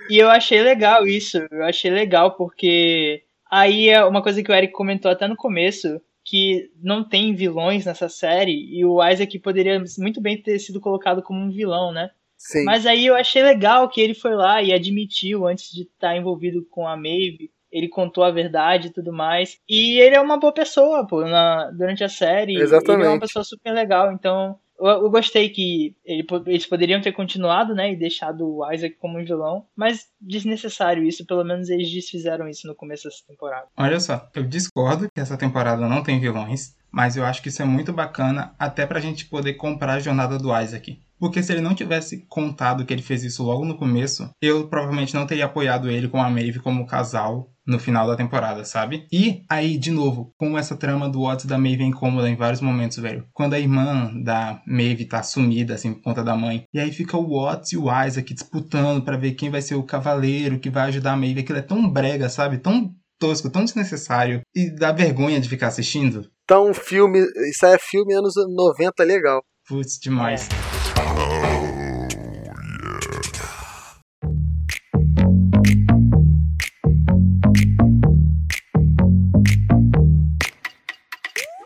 E 0.08 0.18
eu 0.18 0.28
achei 0.28 0.62
legal 0.62 1.06
isso. 1.06 1.38
Eu 1.50 1.64
achei 1.64 1.90
legal 1.90 2.36
porque 2.36 3.22
aí 3.50 3.88
é 3.88 4.04
uma 4.04 4.22
coisa 4.22 4.42
que 4.42 4.50
o 4.50 4.54
Eric 4.54 4.72
comentou 4.72 5.10
até 5.10 5.26
no 5.28 5.36
começo, 5.36 6.00
que 6.24 6.70
não 6.82 7.08
tem 7.08 7.34
vilões 7.34 7.84
nessa 7.86 8.08
série 8.08 8.76
e 8.76 8.84
o 8.84 9.02
Isaac 9.06 9.38
poderia 9.38 9.82
muito 9.98 10.20
bem 10.20 10.40
ter 10.40 10.58
sido 10.58 10.80
colocado 10.80 11.22
como 11.22 11.40
um 11.40 11.50
vilão, 11.50 11.92
né? 11.92 12.10
Sim. 12.36 12.64
Mas 12.64 12.86
aí 12.86 13.06
eu 13.06 13.14
achei 13.14 13.42
legal 13.42 13.88
que 13.88 14.00
ele 14.00 14.14
foi 14.14 14.34
lá 14.34 14.62
e 14.62 14.72
admitiu 14.72 15.46
antes 15.46 15.70
de 15.70 15.82
estar 15.82 16.16
envolvido 16.16 16.66
com 16.70 16.86
a 16.86 16.96
Maeve. 16.96 17.50
Ele 17.70 17.88
contou 17.88 18.24
a 18.24 18.30
verdade 18.30 18.88
e 18.88 18.92
tudo 18.92 19.12
mais. 19.12 19.58
E 19.68 19.98
ele 20.00 20.14
é 20.14 20.20
uma 20.20 20.38
boa 20.38 20.52
pessoa, 20.52 21.06
pô, 21.06 21.22
na, 21.22 21.70
durante 21.70 22.04
a 22.04 22.08
série. 22.08 22.52
Ele 22.52 22.62
é 22.62 22.66
uma 22.66 22.76
Exatamente. 22.76 23.20
pessoa 23.20 23.44
super 23.44 23.72
legal. 23.72 24.12
Então, 24.12 24.58
eu, 24.78 25.10
gostei 25.10 25.48
que 25.48 25.94
ele, 26.04 26.26
eles 26.46 26.66
poderiam 26.66 27.00
ter 27.00 27.12
continuado, 27.12 27.74
né? 27.74 27.92
E 27.92 27.96
deixado 27.96 28.46
o 28.46 28.72
Isaac 28.72 28.96
como 28.96 29.18
um 29.18 29.24
vilão. 29.24 29.66
Mas 29.76 30.08
desnecessário 30.20 31.04
isso. 31.04 31.26
Pelo 31.26 31.44
menos 31.44 31.68
eles 31.68 31.90
desfizeram 31.90 32.48
isso 32.48 32.66
no 32.66 32.74
começo 32.74 33.04
dessa 33.04 33.24
temporada. 33.26 33.66
Olha 33.76 34.00
só, 34.00 34.28
eu 34.34 34.44
discordo 34.44 35.08
que 35.12 35.20
essa 35.20 35.36
temporada 35.36 35.88
não 35.88 36.02
tem 36.02 36.20
vilões, 36.20 36.76
mas 36.90 37.16
eu 37.16 37.24
acho 37.24 37.42
que 37.42 37.48
isso 37.48 37.62
é 37.62 37.64
muito 37.64 37.92
bacana 37.92 38.54
até 38.58 38.86
pra 38.86 39.00
gente 39.00 39.26
poder 39.26 39.54
comprar 39.54 39.94
a 39.94 40.00
jornada 40.00 40.38
do 40.38 40.56
Isaac. 40.58 41.00
Porque 41.18 41.42
se 41.42 41.52
ele 41.52 41.62
não 41.62 41.74
tivesse 41.74 42.26
contado 42.26 42.84
que 42.84 42.92
ele 42.92 43.02
fez 43.02 43.24
isso 43.24 43.42
logo 43.42 43.64
no 43.64 43.78
começo, 43.78 44.30
eu 44.40 44.68
provavelmente 44.68 45.14
não 45.14 45.26
teria 45.26 45.46
apoiado 45.46 45.90
ele 45.90 46.08
com 46.08 46.20
a 46.20 46.28
Maeve 46.28 46.60
como 46.60 46.86
casal 46.86 47.50
no 47.66 47.78
final 47.78 48.06
da 48.06 48.16
temporada, 48.16 48.64
sabe? 48.64 49.06
E 49.12 49.42
aí, 49.48 49.76
de 49.76 49.90
novo, 49.90 50.32
como 50.36 50.56
essa 50.56 50.76
trama 50.76 51.08
do 51.08 51.22
Watts 51.22 51.46
da 51.46 51.58
Maeve 51.58 51.82
é 51.82 51.86
incômoda 51.86 52.28
em 52.28 52.36
vários 52.36 52.60
momentos, 52.60 52.98
velho. 52.98 53.26
Quando 53.32 53.54
a 53.54 53.58
irmã 53.58 54.12
da 54.22 54.60
Maeve 54.66 55.04
tá 55.04 55.22
sumida, 55.22 55.74
assim, 55.74 55.94
por 55.94 56.02
conta 56.02 56.22
da 56.22 56.36
mãe. 56.36 56.64
E 56.72 56.78
aí 56.78 56.92
fica 56.92 57.16
o 57.16 57.28
Watts 57.28 57.72
e 57.72 57.76
o 57.76 57.86
Isaac 58.04 58.32
disputando 58.32 59.02
para 59.02 59.16
ver 59.16 59.32
quem 59.32 59.50
vai 59.50 59.62
ser 59.62 59.74
o 59.74 59.82
cavaleiro 59.82 60.58
que 60.58 60.70
vai 60.70 60.88
ajudar 60.88 61.12
a 61.12 61.16
Maeve. 61.16 61.40
Aquilo 61.40 61.58
é 61.58 61.62
tão 61.62 61.88
brega, 61.90 62.28
sabe? 62.28 62.58
Tão 62.58 62.94
tosco, 63.18 63.50
tão 63.50 63.64
desnecessário. 63.64 64.40
E 64.54 64.70
dá 64.70 64.92
vergonha 64.92 65.40
de 65.40 65.48
ficar 65.48 65.68
assistindo. 65.68 66.28
Então, 66.44 66.72
filme. 66.72 67.20
Isso 67.50 67.66
aí 67.66 67.74
é 67.74 67.78
filme 67.78 68.14
anos 68.14 68.34
90 68.36 69.02
legal. 69.02 69.42
Putz, 69.68 69.98
demais. 70.00 70.48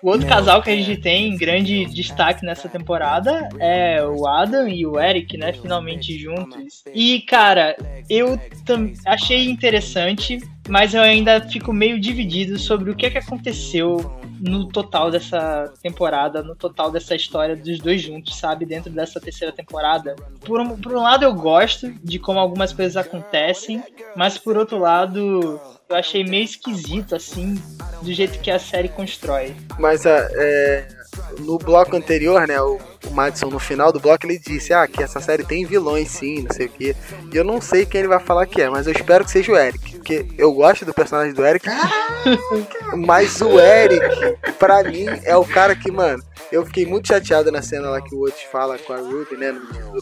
O 0.02 0.10
outro 0.10 0.26
casal 0.26 0.62
que 0.62 0.70
a 0.70 0.76
gente 0.76 0.98
tem 0.98 1.28
em 1.28 1.36
grande 1.36 1.84
destaque 1.86 2.44
nessa 2.44 2.68
temporada 2.68 3.48
é 3.58 4.02
o 4.02 4.26
Adam 4.26 4.66
e 4.66 4.86
o 4.86 4.98
Eric, 4.98 5.36
né? 5.36 5.52
Finalmente 5.52 6.18
juntos. 6.18 6.82
E, 6.94 7.20
cara, 7.22 7.76
eu 8.08 8.38
achei 9.06 9.50
interessante, 9.50 10.38
mas 10.68 10.94
eu 10.94 11.02
ainda 11.02 11.40
fico 11.40 11.72
meio 11.72 12.00
dividido 12.00 12.58
sobre 12.58 12.90
o 12.90 12.96
que, 12.96 13.06
é 13.06 13.10
que 13.10 13.18
aconteceu 13.18 13.98
no 14.40 14.68
total 14.68 15.10
dessa 15.10 15.70
temporada, 15.82 16.42
no 16.42 16.56
total 16.56 16.90
dessa 16.90 17.14
história 17.14 17.54
dos 17.54 17.78
dois 17.78 18.00
juntos, 18.00 18.36
sabe? 18.36 18.64
Dentro 18.64 18.90
dessa 18.90 19.20
terceira 19.20 19.52
temporada. 19.52 20.16
Por 20.40 20.60
um, 20.60 20.80
por 20.80 20.94
um 20.94 21.02
lado, 21.02 21.24
eu 21.24 21.34
gosto 21.34 21.92
de 22.02 22.18
como 22.18 22.38
algumas 22.38 22.72
coisas 22.72 22.96
acontecem, 22.96 23.82
mas 24.16 24.38
por 24.38 24.56
outro 24.56 24.78
lado, 24.78 25.60
eu 25.90 25.96
achei 25.96 26.22
meio 26.22 26.44
esquisito, 26.44 27.16
assim, 27.16 27.60
do 28.00 28.12
jeito 28.12 28.38
que 28.38 28.50
a 28.50 28.60
série 28.60 28.88
constrói. 28.88 29.56
Mas 29.76 30.06
ah, 30.06 30.28
é, 30.32 30.86
no 31.40 31.58
bloco 31.58 31.96
anterior, 31.96 32.46
né, 32.46 32.60
o, 32.60 32.78
o 33.06 33.10
Madison 33.12 33.48
no 33.48 33.58
final 33.58 33.92
do 33.92 34.00
bloco 34.00 34.26
ele 34.26 34.38
disse, 34.38 34.72
ah, 34.72 34.86
que 34.86 35.02
essa 35.02 35.20
série 35.20 35.44
tem 35.44 35.64
vilões 35.64 36.08
sim, 36.08 36.42
não 36.42 36.52
sei 36.54 36.66
o 36.66 36.70
que. 36.70 36.96
E 37.32 37.36
eu 37.36 37.44
não 37.44 37.60
sei 37.60 37.86
quem 37.86 38.00
ele 38.00 38.08
vai 38.08 38.20
falar 38.20 38.46
que 38.46 38.60
é, 38.60 38.68
mas 38.68 38.86
eu 38.86 38.92
espero 38.92 39.24
que 39.24 39.30
seja 39.30 39.52
o 39.52 39.56
Eric, 39.56 39.92
porque 39.96 40.26
eu 40.36 40.52
gosto 40.52 40.84
do 40.84 40.92
personagem 40.94 41.32
do 41.34 41.44
Eric. 41.44 41.66
mas 42.96 43.40
o 43.40 43.58
Eric, 43.58 44.00
pra 44.58 44.82
mim, 44.84 45.06
é 45.24 45.36
o 45.36 45.44
cara 45.44 45.74
que, 45.74 45.90
mano, 45.90 46.22
eu 46.50 46.64
fiquei 46.66 46.84
muito 46.84 47.08
chateado 47.08 47.50
na 47.52 47.62
cena 47.62 47.90
lá 47.90 48.00
que 48.02 48.14
o 48.14 48.22
Otis 48.24 48.42
fala 48.50 48.76
com 48.78 48.92
a 48.92 48.96
Ruby, 48.98 49.36
né, 49.36 49.52
no 49.52 49.60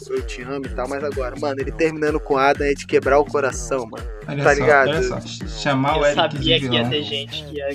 eu, 0.09 0.21
te 0.25 0.41
amo 0.41 0.65
e 0.65 0.69
tal, 0.69 0.87
mas 0.87 1.03
agora, 1.03 1.35
mano, 1.39 1.55
ele 1.59 1.71
terminando 1.71 2.19
com 2.19 2.33
o 2.35 2.37
Adam 2.37 2.65
é 2.67 2.73
de 2.73 2.85
quebrar 2.87 3.19
o 3.19 3.25
coração, 3.25 3.85
mano. 3.85 4.05
Olha 4.27 4.43
Tá 4.43 4.53
só, 4.55 4.59
ligado? 4.59 4.89
olha 4.89 5.03
só. 5.03 5.19
Chamar 5.47 5.97
o 5.97 5.99
Eu 5.99 6.05
Eric 6.05 6.15
sabia 6.15 6.59
de 6.59 6.67
que 6.69 6.75
ia 6.75 6.83
vilão. 6.83 6.89
ter 6.89 7.03
gente 7.03 7.43
que 7.45 7.55
ia 7.57 7.65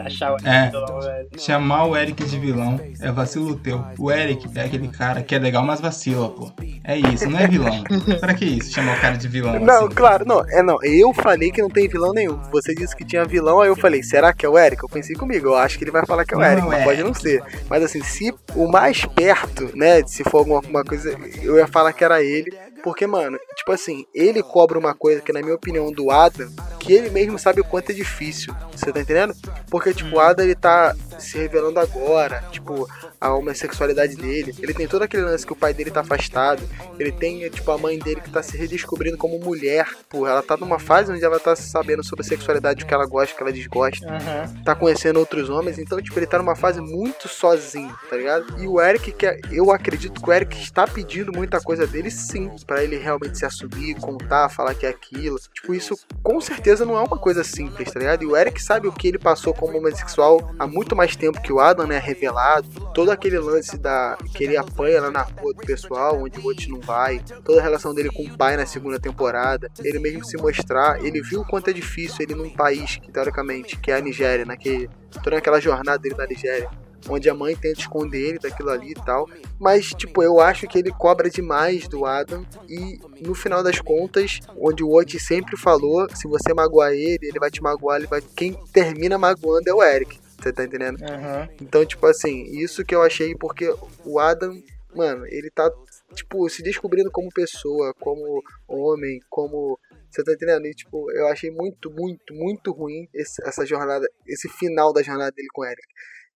achar 0.00 0.32
o 0.32 0.36
É. 0.46 0.70
vilão, 0.70 1.00
velho. 1.00 1.28
Chamar 1.38 1.84
o 1.86 1.96
Eric 1.96 2.24
de 2.24 2.38
vilão 2.38 2.80
é 3.00 3.12
vacilo 3.12 3.56
teu. 3.56 3.84
O 3.98 4.10
Eric 4.10 4.46
é 4.54 4.62
aquele 4.64 4.88
cara 4.88 5.22
que 5.22 5.34
é 5.34 5.38
legal, 5.38 5.64
mas 5.64 5.80
vacila, 5.80 6.28
pô. 6.30 6.50
É 6.82 6.96
isso, 6.98 7.28
não 7.28 7.38
é 7.38 7.46
vilão. 7.46 7.82
pra 8.20 8.34
que 8.34 8.44
isso? 8.44 8.72
Chamar 8.72 8.96
o 8.96 9.00
cara 9.00 9.16
de 9.16 9.26
vilão 9.28 9.58
Não, 9.60 9.86
assim? 9.86 9.94
claro, 9.94 10.24
não, 10.26 10.44
é 10.50 10.62
não. 10.62 10.78
Eu 10.82 11.12
falei 11.14 11.50
que 11.50 11.62
não 11.62 11.68
tem 11.70 11.88
vilão 11.88 12.12
nenhum. 12.12 12.38
Você 12.52 12.74
disse 12.74 12.94
que 12.96 13.04
tinha 13.04 13.24
vilão, 13.24 13.60
aí 13.60 13.68
eu 13.68 13.76
falei, 13.76 14.02
será 14.02 14.32
que 14.32 14.44
é 14.44 14.48
o 14.48 14.58
Eric? 14.58 14.82
Eu 14.82 14.88
pensei 14.88 15.14
comigo, 15.16 15.48
eu 15.48 15.56
acho 15.56 15.78
que 15.78 15.84
ele 15.84 15.90
vai 15.90 16.04
falar 16.06 16.24
que 16.24 16.34
é 16.34 16.36
o 16.36 16.40
Não, 16.40 16.46
Eric, 16.46 16.66
mas 16.66 16.80
é. 16.80 16.84
pode 16.84 17.02
não 17.02 17.14
ser. 17.14 17.42
Mas 17.68 17.82
assim, 17.82 18.02
se 18.02 18.34
o 18.54 18.66
mais 18.70 19.04
perto, 19.06 19.70
né, 19.76 20.02
se 20.06 20.22
for 20.24 20.38
alguma, 20.38 20.56
alguma 20.56 20.84
coisa, 20.84 21.16
eu 21.42 21.56
ia 21.56 21.66
falar 21.66 21.92
que 21.92 22.04
era 22.04 22.22
ele. 22.22 22.50
Porque, 22.82 23.06
mano, 23.06 23.38
tipo 23.56 23.72
assim, 23.72 24.04
ele 24.14 24.42
cobra 24.42 24.78
uma 24.78 24.94
coisa 24.94 25.22
que, 25.22 25.32
na 25.32 25.40
minha 25.40 25.54
opinião, 25.54 25.90
do 25.90 26.10
Adam, 26.10 26.50
que 26.78 26.92
ele 26.92 27.08
mesmo 27.08 27.38
sabe 27.38 27.62
o 27.62 27.64
quanto 27.64 27.88
é 27.90 27.94
difícil. 27.94 28.54
Você 28.76 28.92
tá 28.92 29.00
entendendo? 29.00 29.32
Porque, 29.70 29.83
tipo, 29.92 30.16
o 30.16 30.20
Adam, 30.20 30.44
ele 30.44 30.54
tá 30.54 30.94
se 31.18 31.36
revelando 31.38 31.78
agora, 31.78 32.42
tipo, 32.50 32.88
a 33.20 33.32
homossexualidade 33.34 34.16
dele. 34.16 34.54
Ele 34.60 34.74
tem 34.74 34.86
todo 34.88 35.02
aquele 35.02 35.22
lance 35.24 35.46
que 35.46 35.52
o 35.52 35.56
pai 35.56 35.72
dele 35.74 35.90
tá 35.90 36.00
afastado. 36.00 36.62
Ele 36.98 37.12
tem, 37.12 37.48
tipo, 37.50 37.70
a 37.70 37.78
mãe 37.78 37.98
dele 37.98 38.20
que 38.20 38.30
tá 38.30 38.42
se 38.42 38.56
redescobrindo 38.56 39.16
como 39.16 39.38
mulher. 39.38 39.86
Pô, 40.08 40.26
ela 40.26 40.42
tá 40.42 40.56
numa 40.56 40.78
fase 40.78 41.12
onde 41.12 41.24
ela 41.24 41.38
tá 41.38 41.54
sabendo 41.54 42.02
sobre 42.04 42.24
a 42.24 42.28
sexualidade, 42.28 42.84
o 42.84 42.86
que 42.86 42.94
ela 42.94 43.06
gosta, 43.06 43.34
o 43.34 43.36
que 43.36 43.42
ela 43.42 43.52
desgosta. 43.52 44.06
Aham. 44.06 44.62
Tá 44.64 44.74
conhecendo 44.74 45.18
outros 45.18 45.48
homens. 45.50 45.78
Então, 45.78 46.00
tipo, 46.00 46.18
ele 46.18 46.26
tá 46.26 46.38
numa 46.38 46.56
fase 46.56 46.80
muito 46.80 47.28
sozinho, 47.28 47.94
tá 48.08 48.16
ligado? 48.16 48.62
E 48.62 48.66
o 48.66 48.80
Eric, 48.80 49.12
que 49.12 49.26
é- 49.26 49.38
eu 49.52 49.70
acredito 49.72 50.20
que 50.20 50.28
o 50.28 50.32
Eric 50.32 50.56
está 50.60 50.86
pedindo 50.86 51.32
muita 51.32 51.60
coisa 51.60 51.86
dele, 51.86 52.10
sim. 52.10 52.50
Pra 52.66 52.82
ele 52.82 52.96
realmente 52.96 53.38
se 53.38 53.44
assumir, 53.44 53.94
contar, 53.96 54.48
falar 54.48 54.74
que 54.74 54.86
é 54.86 54.88
aquilo. 54.88 55.36
Tipo, 55.52 55.74
isso 55.74 55.96
com 56.22 56.40
certeza 56.40 56.84
não 56.84 56.96
é 56.96 57.00
uma 57.00 57.18
coisa 57.18 57.42
simples, 57.44 57.90
tá 57.90 57.98
ligado? 57.98 58.22
E 58.22 58.26
o 58.26 58.36
Eric 58.36 58.62
sabe 58.62 58.88
o 58.88 58.92
que 58.92 59.08
ele 59.08 59.18
passou 59.18 59.54
como 59.54 59.73
homossexual 59.78 60.54
há 60.58 60.66
muito 60.66 60.94
mais 60.94 61.16
tempo 61.16 61.40
que 61.40 61.52
o 61.52 61.60
Adam, 61.60 61.86
né? 61.86 61.98
Revelado. 61.98 62.68
Todo 62.94 63.10
aquele 63.10 63.38
lance 63.38 63.78
da 63.78 64.16
que 64.34 64.44
ele 64.44 64.56
apanha 64.56 65.00
lá 65.00 65.10
na 65.10 65.22
rua 65.22 65.54
do 65.54 65.60
pessoal, 65.60 66.22
onde 66.22 66.38
o 66.38 66.44
outro 66.44 66.68
não 66.70 66.80
vai. 66.80 67.20
Toda 67.44 67.60
a 67.60 67.62
relação 67.62 67.94
dele 67.94 68.10
com 68.10 68.24
o 68.24 68.36
pai 68.36 68.56
na 68.56 68.66
segunda 68.66 68.98
temporada. 68.98 69.70
Ele 69.82 69.98
mesmo 69.98 70.24
se 70.24 70.36
mostrar. 70.36 71.04
Ele 71.04 71.22
viu 71.22 71.40
o 71.40 71.46
quanto 71.46 71.70
é 71.70 71.72
difícil 71.72 72.16
ele 72.20 72.34
num 72.34 72.50
país 72.50 72.96
que, 72.96 73.10
teoricamente, 73.10 73.76
que 73.78 73.90
é 73.90 73.96
a 73.96 74.00
Nigéria, 74.00 74.44
né? 74.44 74.56
Que 74.56 74.88
toda 75.22 75.38
aquela 75.38 75.60
jornada 75.60 75.98
dele 75.98 76.16
na 76.16 76.26
Nigéria. 76.26 76.70
Onde 77.08 77.28
a 77.28 77.34
mãe 77.34 77.54
tenta 77.54 77.80
esconder 77.80 78.20
ele 78.30 78.38
daquilo 78.38 78.70
ali 78.70 78.92
e 78.92 78.94
tal. 78.94 79.28
Mas, 79.60 79.88
tipo, 79.90 80.22
eu 80.22 80.40
acho 80.40 80.66
que 80.66 80.78
ele 80.78 80.90
cobra 80.90 81.28
demais 81.28 81.86
do 81.86 82.04
Adam. 82.06 82.46
E 82.68 82.98
no 83.20 83.34
final 83.34 83.62
das 83.62 83.80
contas, 83.80 84.40
onde 84.56 84.82
o 84.82 84.90
Otis 84.92 85.22
sempre 85.26 85.56
falou: 85.56 86.08
se 86.14 86.26
você 86.26 86.54
magoar 86.54 86.92
ele, 86.92 87.18
ele 87.26 87.38
vai 87.38 87.50
te 87.50 87.62
magoar. 87.62 87.98
Ele 87.98 88.06
vai... 88.06 88.20
Quem 88.34 88.54
termina 88.72 89.18
magoando 89.18 89.68
é 89.68 89.74
o 89.74 89.82
Eric. 89.82 90.18
Você 90.40 90.52
tá 90.52 90.64
entendendo? 90.64 91.02
Aham. 91.04 91.48
Então, 91.60 91.84
tipo 91.86 92.06
assim, 92.06 92.42
isso 92.58 92.84
que 92.84 92.94
eu 92.94 93.02
achei 93.02 93.34
porque 93.34 93.72
o 94.04 94.18
Adam, 94.18 94.54
mano, 94.94 95.26
ele 95.26 95.50
tá, 95.50 95.70
tipo, 96.14 96.48
se 96.48 96.62
descobrindo 96.62 97.10
como 97.10 97.28
pessoa, 97.32 97.94
como 98.00 98.42
homem, 98.68 99.20
como. 99.30 99.78
Você 100.10 100.22
tá 100.22 100.32
entendendo? 100.32 100.64
E, 100.66 100.74
tipo, 100.74 101.10
eu 101.12 101.26
achei 101.28 101.50
muito, 101.50 101.90
muito, 101.90 102.32
muito 102.34 102.70
ruim 102.72 103.08
esse- 103.12 103.42
essa 103.46 103.66
jornada, 103.66 104.06
esse 104.26 104.48
final 104.48 104.92
da 104.92 105.02
jornada 105.02 105.32
dele 105.32 105.48
com 105.52 105.62
o 105.62 105.64
Eric. 105.64 105.82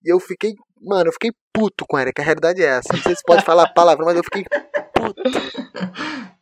E 0.05 0.13
eu 0.13 0.21
fiquei, 0.21 0.55
mano, 0.81 1.09
eu 1.09 1.13
fiquei 1.13 1.33
puto 1.53 1.85
com 1.87 1.97
o 1.97 2.01
Eric. 2.01 2.21
A 2.21 2.25
realidade 2.25 2.63
é 2.63 2.67
essa. 2.79 2.93
Não 2.93 3.03
sei 3.03 3.15
se 3.15 3.23
pode 3.25 3.45
falar 3.45 3.65
a 3.65 3.73
palavra, 3.73 4.05
mas 4.05 4.17
eu 4.17 4.25
fiquei 4.25 4.45
puto. 4.95 5.23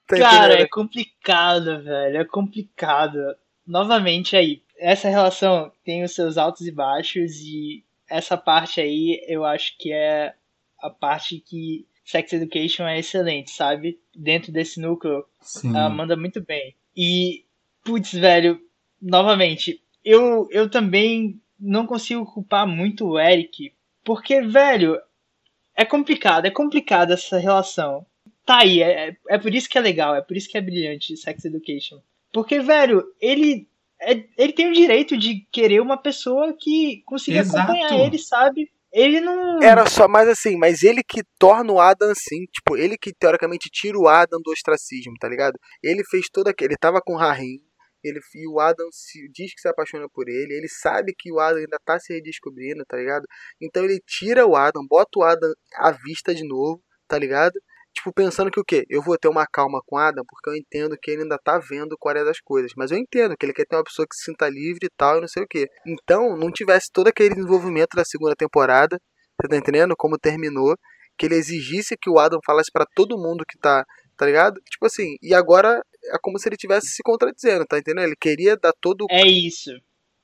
Tá 0.06 0.18
Cara, 0.18 0.46
entendendo? 0.46 0.62
é 0.62 0.68
complicado, 0.68 1.82
velho. 1.82 2.18
É 2.18 2.24
complicado. 2.24 3.18
Novamente 3.66 4.36
aí, 4.36 4.62
essa 4.78 5.08
relação 5.08 5.72
tem 5.84 6.04
os 6.04 6.14
seus 6.14 6.38
altos 6.38 6.66
e 6.66 6.70
baixos 6.70 7.40
e 7.40 7.84
essa 8.08 8.36
parte 8.36 8.80
aí 8.80 9.20
eu 9.26 9.44
acho 9.44 9.76
que 9.78 9.92
é 9.92 10.32
a 10.80 10.90
parte 10.90 11.40
que 11.40 11.86
Sex 12.04 12.32
Education 12.32 12.84
é 12.84 13.00
excelente, 13.00 13.50
sabe? 13.50 13.98
Dentro 14.14 14.52
desse 14.52 14.80
núcleo, 14.80 15.24
Sim. 15.40 15.70
ela 15.76 15.88
manda 15.88 16.16
muito 16.16 16.40
bem. 16.40 16.76
E, 16.96 17.44
putz, 17.84 18.12
velho, 18.12 18.60
novamente, 19.02 19.82
eu, 20.04 20.46
eu 20.52 20.70
também 20.70 21.40
não 21.58 21.86
consigo 21.86 22.24
culpar 22.26 22.66
muito 22.66 23.06
o 23.06 23.18
Eric, 23.18 23.72
porque, 24.04 24.40
velho, 24.42 25.00
é 25.76 25.84
complicado, 25.84 26.46
é 26.46 26.50
complicado 26.50 27.12
essa 27.12 27.38
relação. 27.38 28.06
Tá 28.44 28.58
aí, 28.58 28.82
é, 28.82 29.08
é- 29.08 29.16
é 29.30 29.38
por 29.38 29.54
isso 29.54 29.68
que 29.68 29.76
é 29.76 29.80
legal, 29.80 30.14
é 30.14 30.22
por 30.22 30.36
isso 30.36 30.48
que 30.48 30.56
é 30.56 30.60
brilhante 30.60 31.16
Sex 31.16 31.44
Education. 31.44 32.00
Porque, 32.32 32.60
velho, 32.60 33.04
ele, 33.20 33.68
é- 34.00 34.24
ele 34.38 34.52
tem 34.52 34.68
o 34.70 34.74
direito 34.74 35.16
de 35.16 35.46
querer 35.50 35.80
uma 35.80 35.96
pessoa 35.96 36.54
que 36.58 37.02
consiga 37.04 37.40
Exato. 37.40 37.58
acompanhar 37.58 37.98
ele, 37.98 38.18
sabe? 38.18 38.70
Ele 38.92 39.20
não. 39.20 39.62
Era 39.62 39.86
só, 39.86 40.08
mas 40.08 40.28
assim, 40.28 40.56
mas 40.56 40.82
ele 40.82 41.02
que 41.06 41.22
torna 41.38 41.72
o 41.72 41.80
Adam 41.80 42.10
assim, 42.10 42.46
tipo, 42.52 42.76
ele 42.76 42.96
que 42.96 43.12
teoricamente 43.12 43.68
tira 43.70 43.98
o 43.98 44.08
Adam 44.08 44.40
do 44.42 44.50
ostracismo, 44.52 45.12
tá 45.20 45.28
ligado? 45.28 45.58
Ele 45.82 46.02
fez 46.04 46.26
toda 46.32 46.50
aquele, 46.50 46.70
ele 46.70 46.78
tava 46.78 47.00
com 47.04 47.14
o 47.14 47.18
Rahim, 47.18 47.58
ele 48.08 48.20
e 48.34 48.48
o 48.48 48.60
Adam 48.60 48.86
se, 48.92 49.28
diz 49.32 49.54
que 49.54 49.60
se 49.60 49.68
apaixona 49.68 50.08
por 50.08 50.28
ele, 50.28 50.54
ele 50.54 50.68
sabe 50.68 51.14
que 51.16 51.32
o 51.32 51.38
Adam 51.38 51.58
ainda 51.58 51.78
tá 51.84 51.98
se 51.98 52.12
redescobrindo, 52.12 52.84
tá 52.86 52.96
ligado? 52.96 53.26
Então 53.60 53.84
ele 53.84 54.00
tira 54.06 54.46
o 54.46 54.56
Adam, 54.56 54.86
bota 54.88 55.18
o 55.18 55.22
Adam 55.22 55.52
à 55.76 55.90
vista 55.92 56.34
de 56.34 56.46
novo, 56.46 56.82
tá 57.08 57.18
ligado? 57.18 57.58
Tipo, 57.96 58.12
pensando 58.12 58.50
que 58.50 58.60
o 58.60 58.64
quê? 58.64 58.84
Eu 58.90 59.00
vou 59.00 59.16
ter 59.16 59.26
uma 59.26 59.46
calma 59.46 59.80
com 59.86 59.96
o 59.96 59.98
Adam 59.98 60.22
porque 60.28 60.50
eu 60.50 60.54
entendo 60.54 60.98
que 61.00 61.10
ele 61.10 61.22
ainda 61.22 61.38
tá 61.42 61.58
vendo 61.58 61.96
qual 61.98 62.14
é 62.14 62.22
das 62.22 62.38
coisas. 62.40 62.72
Mas 62.76 62.90
eu 62.90 62.98
entendo 62.98 63.34
que 63.36 63.46
ele 63.46 63.54
quer 63.54 63.64
ter 63.64 63.74
uma 63.74 63.84
pessoa 63.84 64.06
que 64.06 64.14
se 64.14 64.24
sinta 64.24 64.46
livre 64.50 64.84
e 64.84 64.90
tal, 64.94 65.16
e 65.16 65.20
não 65.22 65.28
sei 65.28 65.42
o 65.42 65.46
quê. 65.48 65.66
Então, 65.86 66.36
não 66.36 66.52
tivesse 66.52 66.90
todo 66.92 67.08
aquele 67.08 67.34
desenvolvimento 67.34 67.96
da 67.96 68.04
segunda 68.04 68.36
temporada, 68.36 69.00
você 69.40 69.48
tá 69.48 69.56
entendendo? 69.56 69.94
Como 69.96 70.18
terminou. 70.18 70.76
Que 71.18 71.24
ele 71.24 71.36
exigisse 71.36 71.96
que 71.96 72.10
o 72.10 72.18
Adam 72.18 72.38
falasse 72.44 72.70
pra 72.70 72.84
todo 72.94 73.16
mundo 73.16 73.44
que 73.48 73.58
tá, 73.58 73.82
tá 74.18 74.26
ligado? 74.26 74.60
Tipo 74.70 74.84
assim, 74.84 75.16
e 75.22 75.32
agora 75.34 75.80
é 76.12 76.18
como 76.20 76.38
se 76.38 76.48
ele 76.48 76.56
tivesse 76.56 76.88
se 76.88 77.02
contradizendo, 77.02 77.64
tá 77.66 77.78
entendendo? 77.78 78.04
Ele 78.04 78.16
queria 78.16 78.56
dar 78.56 78.72
todo 78.80 79.02
o. 79.02 79.06
É 79.10 79.26
isso. 79.26 79.70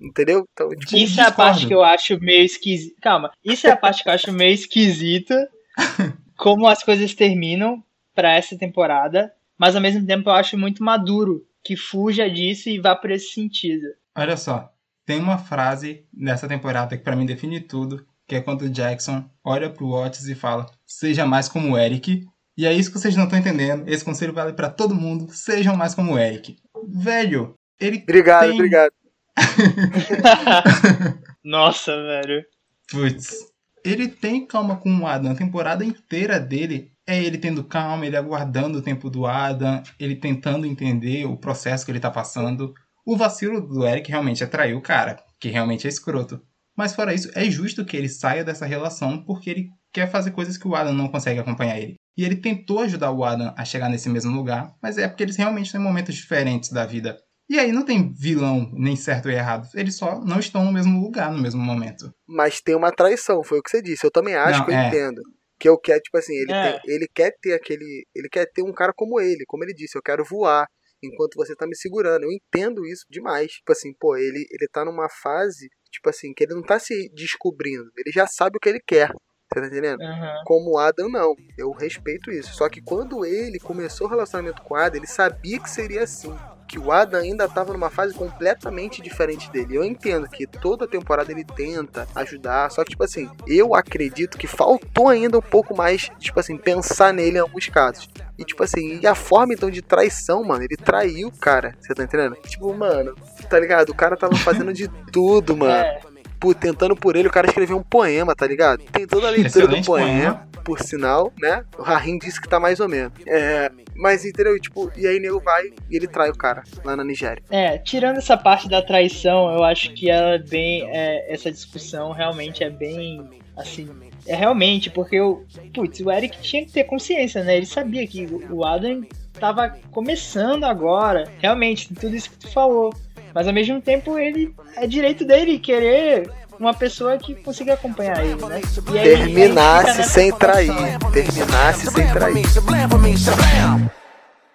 Entendeu? 0.00 0.44
Então, 0.52 0.68
tipo, 0.70 0.96
Isso 0.96 1.20
é 1.20 1.24
a 1.24 1.30
parte 1.30 1.66
que 1.66 1.74
eu 1.74 1.84
acho 1.84 2.18
meio 2.20 2.44
esquisita. 2.44 2.96
Calma, 3.00 3.30
isso 3.44 3.66
é 3.66 3.70
a 3.70 3.76
parte 3.76 4.02
que 4.02 4.08
eu 4.08 4.12
acho 4.12 4.32
meio 4.32 4.52
esquisita. 4.52 5.48
como 6.36 6.66
as 6.66 6.82
coisas 6.82 7.14
terminam. 7.14 7.82
pra 8.14 8.34
essa 8.34 8.58
temporada, 8.58 9.32
mas 9.56 9.74
ao 9.74 9.80
mesmo 9.80 10.04
tempo 10.04 10.28
eu 10.28 10.34
acho 10.34 10.58
muito 10.58 10.82
maduro 10.82 11.46
que 11.64 11.76
fuja 11.76 12.28
disso 12.28 12.68
e 12.68 12.80
vá 12.80 12.94
por 12.96 13.10
esse 13.10 13.32
sentido. 13.32 13.86
Olha 14.14 14.36
só, 14.36 14.70
tem 15.06 15.18
uma 15.18 15.38
frase 15.38 16.04
nessa 16.12 16.48
temporada 16.48 16.96
que 16.96 17.02
pra 17.02 17.16
mim 17.16 17.24
define 17.24 17.60
tudo, 17.60 18.04
que 18.26 18.34
é 18.34 18.40
quando 18.40 18.62
o 18.62 18.68
Jackson 18.68 19.24
olha 19.42 19.70
pro 19.70 19.88
Otis 19.88 20.26
e 20.26 20.34
fala: 20.34 20.66
"Seja 20.84 21.24
mais 21.24 21.48
como 21.48 21.72
o 21.72 21.78
Eric". 21.78 22.26
E 22.56 22.66
é 22.66 22.72
isso 22.72 22.92
que 22.92 22.98
vocês 22.98 23.16
não 23.16 23.24
estão 23.24 23.38
entendendo. 23.38 23.88
Esse 23.88 24.04
conselho 24.04 24.32
vale 24.32 24.52
pra 24.52 24.68
todo 24.68 24.94
mundo. 24.94 25.30
Sejam 25.32 25.76
mais 25.76 25.94
como 25.94 26.12
o 26.12 26.18
Eric. 26.18 26.56
Velho, 26.88 27.54
ele 27.80 27.98
Obrigado, 28.02 28.46
tem... 28.46 28.54
obrigado. 28.54 28.92
Nossa, 31.44 31.96
velho. 31.96 32.44
Putz. 32.90 33.52
Ele 33.84 34.06
tem 34.06 34.46
calma 34.46 34.76
com 34.76 34.94
o 34.98 35.06
Adam. 35.06 35.32
A 35.32 35.36
temporada 35.36 35.84
inteira 35.84 36.38
dele 36.38 36.92
é 37.06 37.22
ele 37.22 37.38
tendo 37.38 37.64
calma, 37.64 38.06
ele 38.06 38.16
aguardando 38.16 38.78
o 38.78 38.82
tempo 38.82 39.10
do 39.10 39.26
Adam, 39.26 39.82
ele 39.98 40.14
tentando 40.14 40.66
entender 40.66 41.24
o 41.24 41.36
processo 41.36 41.84
que 41.84 41.90
ele 41.90 41.98
tá 41.98 42.10
passando. 42.10 42.72
O 43.04 43.16
vacilo 43.16 43.60
do 43.60 43.86
Eric 43.86 44.08
realmente 44.08 44.44
atraiu 44.44 44.78
o 44.78 44.82
cara, 44.82 45.18
que 45.40 45.48
realmente 45.48 45.86
é 45.86 45.90
escroto. 45.90 46.40
Mas 46.76 46.94
fora 46.94 47.12
isso, 47.12 47.30
é 47.34 47.50
justo 47.50 47.84
que 47.84 47.96
ele 47.96 48.08
saia 48.08 48.44
dessa 48.44 48.64
relação 48.64 49.22
porque 49.24 49.50
ele 49.50 49.68
quer 49.92 50.10
fazer 50.10 50.30
coisas 50.32 50.56
que 50.56 50.66
o 50.66 50.74
Adam 50.74 50.92
não 50.94 51.08
consegue 51.08 51.40
acompanhar 51.40 51.78
ele. 51.78 51.94
E 52.16 52.24
ele 52.24 52.36
tentou 52.36 52.80
ajudar 52.80 53.10
o 53.10 53.24
Adam 53.24 53.54
a 53.56 53.64
chegar 53.64 53.88
nesse 53.88 54.08
mesmo 54.08 54.34
lugar, 54.34 54.74
mas 54.82 54.98
é 54.98 55.08
porque 55.08 55.22
eles 55.22 55.36
realmente 55.36 55.72
têm 55.72 55.80
momentos 55.80 56.14
diferentes 56.14 56.70
da 56.70 56.84
vida. 56.84 57.18
E 57.48 57.58
aí 57.58 57.72
não 57.72 57.84
tem 57.84 58.12
vilão 58.12 58.70
nem 58.72 58.96
certo 58.96 59.28
e 59.28 59.34
errado. 59.34 59.68
Eles 59.74 59.96
só 59.96 60.20
não 60.24 60.38
estão 60.38 60.64
no 60.64 60.72
mesmo 60.72 61.00
lugar 61.00 61.30
no 61.32 61.38
mesmo 61.40 61.60
momento. 61.60 62.10
Mas 62.26 62.60
tem 62.60 62.74
uma 62.74 62.90
traição, 62.92 63.42
foi 63.42 63.58
o 63.58 63.62
que 63.62 63.70
você 63.70 63.82
disse. 63.82 64.04
Eu 64.06 64.10
também 64.10 64.34
acho 64.34 64.60
Não, 64.60 64.66
que 64.66 64.72
eu 64.72 64.76
é. 64.76 64.88
entendo. 64.88 65.20
Que 65.58 65.68
eu 65.68 65.78
quero, 65.78 66.00
tipo 66.00 66.16
assim, 66.16 66.34
ele, 66.34 66.52
É. 66.52 66.72
tem- 66.72 66.80
ele 66.94 67.06
quer 67.14 67.32
ter 67.42 67.52
aquele. 67.52 68.04
Ele 68.14 68.28
quer 68.30 68.46
ter 68.52 68.62
um 68.62 68.72
cara 68.72 68.92
como 68.96 69.20
ele, 69.20 69.44
como 69.46 69.64
ele 69.64 69.74
disse, 69.74 69.96
eu 69.98 70.02
quero 70.02 70.24
voar 70.24 70.66
enquanto 71.02 71.34
você 71.36 71.54
tá 71.54 71.66
me 71.66 71.76
segurando. 71.76 72.24
Eu 72.24 72.32
entendo 72.32 72.86
isso 72.86 73.04
demais. 73.10 73.50
Tipo 73.52 73.72
assim, 73.72 73.92
pô, 74.00 74.16
ele, 74.16 74.46
ele 74.50 74.68
tá 74.72 74.84
numa 74.84 75.08
fase, 75.22 75.68
tipo 75.90 76.08
assim, 76.08 76.32
que 76.32 76.44
ele 76.44 76.54
não 76.54 76.62
tá 76.62 76.78
se 76.78 77.10
descobrindo. 77.14 77.84
Ele 77.98 78.10
já 78.12 78.26
sabe 78.26 78.56
o 78.56 78.60
que 78.60 78.68
ele 78.68 78.80
quer. 78.86 79.10
Você 79.52 79.60
tá 79.60 79.66
entendendo? 79.66 80.02
Aham. 80.02 80.42
Como 80.44 80.72
o 80.72 80.78
Adam, 80.78 81.08
não. 81.08 81.36
Eu 81.56 81.70
respeito 81.72 82.30
isso. 82.30 82.54
Só 82.54 82.68
que 82.68 82.80
quando 82.80 83.24
ele 83.24 83.58
começou 83.58 84.06
o 84.06 84.10
relacionamento 84.10 84.62
com 84.62 84.74
o 84.74 84.76
Adam, 84.76 84.98
ele 84.98 85.06
sabia 85.06 85.58
que 85.58 85.70
seria 85.70 86.02
assim. 86.02 86.34
Que 86.66 86.78
o 86.78 86.90
Adam 86.90 87.20
ainda 87.20 87.44
estava 87.44 87.70
numa 87.74 87.90
fase 87.90 88.14
completamente 88.14 89.02
diferente 89.02 89.50
dele. 89.50 89.76
Eu 89.76 89.84
entendo 89.84 90.26
que 90.26 90.46
toda 90.46 90.88
temporada 90.88 91.30
ele 91.30 91.44
tenta 91.44 92.08
ajudar. 92.14 92.70
Só 92.70 92.82
que, 92.82 92.92
tipo 92.92 93.04
assim, 93.04 93.28
eu 93.46 93.74
acredito 93.74 94.38
que 94.38 94.46
faltou 94.46 95.08
ainda 95.08 95.36
um 95.36 95.42
pouco 95.42 95.76
mais, 95.76 96.10
tipo 96.18 96.40
assim, 96.40 96.56
pensar 96.56 97.12
nele 97.12 97.36
em 97.36 97.40
alguns 97.40 97.68
casos. 97.68 98.08
E, 98.38 98.44
tipo 98.44 98.62
assim, 98.62 98.98
e 99.02 99.06
a 99.06 99.14
forma 99.14 99.52
então 99.52 99.70
de 99.70 99.82
traição, 99.82 100.42
mano, 100.42 100.64
ele 100.64 100.76
traiu 100.76 101.28
o 101.28 101.38
cara. 101.38 101.76
Você 101.78 101.92
tá 101.92 102.04
entendendo? 102.04 102.36
Tipo, 102.46 102.72
mano, 102.72 103.14
tá 103.50 103.60
ligado? 103.60 103.90
O 103.90 103.94
cara 103.94 104.16
tava 104.16 104.34
fazendo 104.36 104.72
de 104.72 104.88
tudo, 105.12 105.54
mano 105.54 105.72
É, 105.72 106.00
por- 106.42 106.54
tentando 106.56 106.96
por 106.96 107.14
ele, 107.16 107.28
o 107.28 107.30
cara 107.30 107.46
escreveu 107.46 107.76
um 107.78 107.82
poema, 107.82 108.34
tá 108.34 108.46
ligado? 108.46 108.82
Tem 108.90 109.06
toda 109.06 109.28
a 109.28 109.30
leitura 109.30 109.48
Excelente 109.64 109.82
do 109.82 109.86
poema, 109.86 110.46
por 110.64 110.80
sinal, 110.80 111.32
né? 111.40 111.64
O 111.78 111.82
Rahim 111.82 112.18
disse 112.18 112.40
que 112.40 112.48
tá 112.48 112.58
mais 112.58 112.80
ou 112.80 112.88
menos. 112.88 113.12
É, 113.26 113.70
mas 113.94 114.24
entendeu? 114.24 114.58
Tipo, 114.60 114.90
e 114.96 115.06
aí 115.06 115.20
nego 115.20 115.40
vai 115.40 115.66
e 115.88 115.96
ele 115.96 116.06
trai 116.08 116.30
o 116.30 116.36
cara 116.36 116.64
lá 116.84 116.96
na 116.96 117.04
Nigéria. 117.04 117.42
é, 117.50 117.78
tirando 117.78 118.16
essa 118.18 118.36
parte 118.36 118.68
da 118.68 118.82
traição, 118.82 119.54
eu 119.54 119.62
acho 119.62 119.92
que 119.94 120.10
ela 120.10 120.34
é 120.34 120.38
bem. 120.38 120.88
é, 120.90 121.32
essa 121.32 121.50
discussão 121.50 122.10
realmente 122.12 122.64
é 122.64 122.70
bem. 122.70 123.24
Assim. 123.56 123.88
É 124.26 124.34
realmente, 124.34 124.88
porque 124.90 125.20
o. 125.20 125.44
Putz, 125.74 126.00
o 126.00 126.10
Eric 126.10 126.40
tinha 126.40 126.64
que 126.64 126.72
ter 126.72 126.84
consciência, 126.84 127.44
né? 127.44 127.56
Ele 127.56 127.66
sabia 127.66 128.06
que 128.06 128.24
o 128.24 128.56
o 128.58 128.64
Adam 128.64 129.02
tava 129.38 129.76
começando 129.90 130.64
agora. 130.64 131.24
Realmente, 131.38 131.92
tudo 131.94 132.14
isso 132.16 132.30
que 132.30 132.38
tu 132.38 132.50
falou. 132.50 132.94
Mas 133.34 133.46
ao 133.46 133.52
mesmo 133.52 133.80
tempo, 133.80 134.18
ele. 134.18 134.54
É 134.76 134.86
direito 134.86 135.24
dele 135.24 135.58
querer 135.58 136.30
uma 136.58 136.74
pessoa 136.74 137.16
que 137.18 137.34
consiga 137.34 137.74
acompanhar 137.74 138.24
ele, 138.24 138.34
né? 138.46 138.60
E 138.92 138.98
aí- 138.98 139.04
Terminasse 139.24 140.04
sem 140.04 140.32
trair. 140.32 140.72
Terminasse 141.12 141.90
sem 141.90 142.06
trair. 142.12 142.34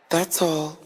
That's 0.10 0.42
all. 0.42 0.78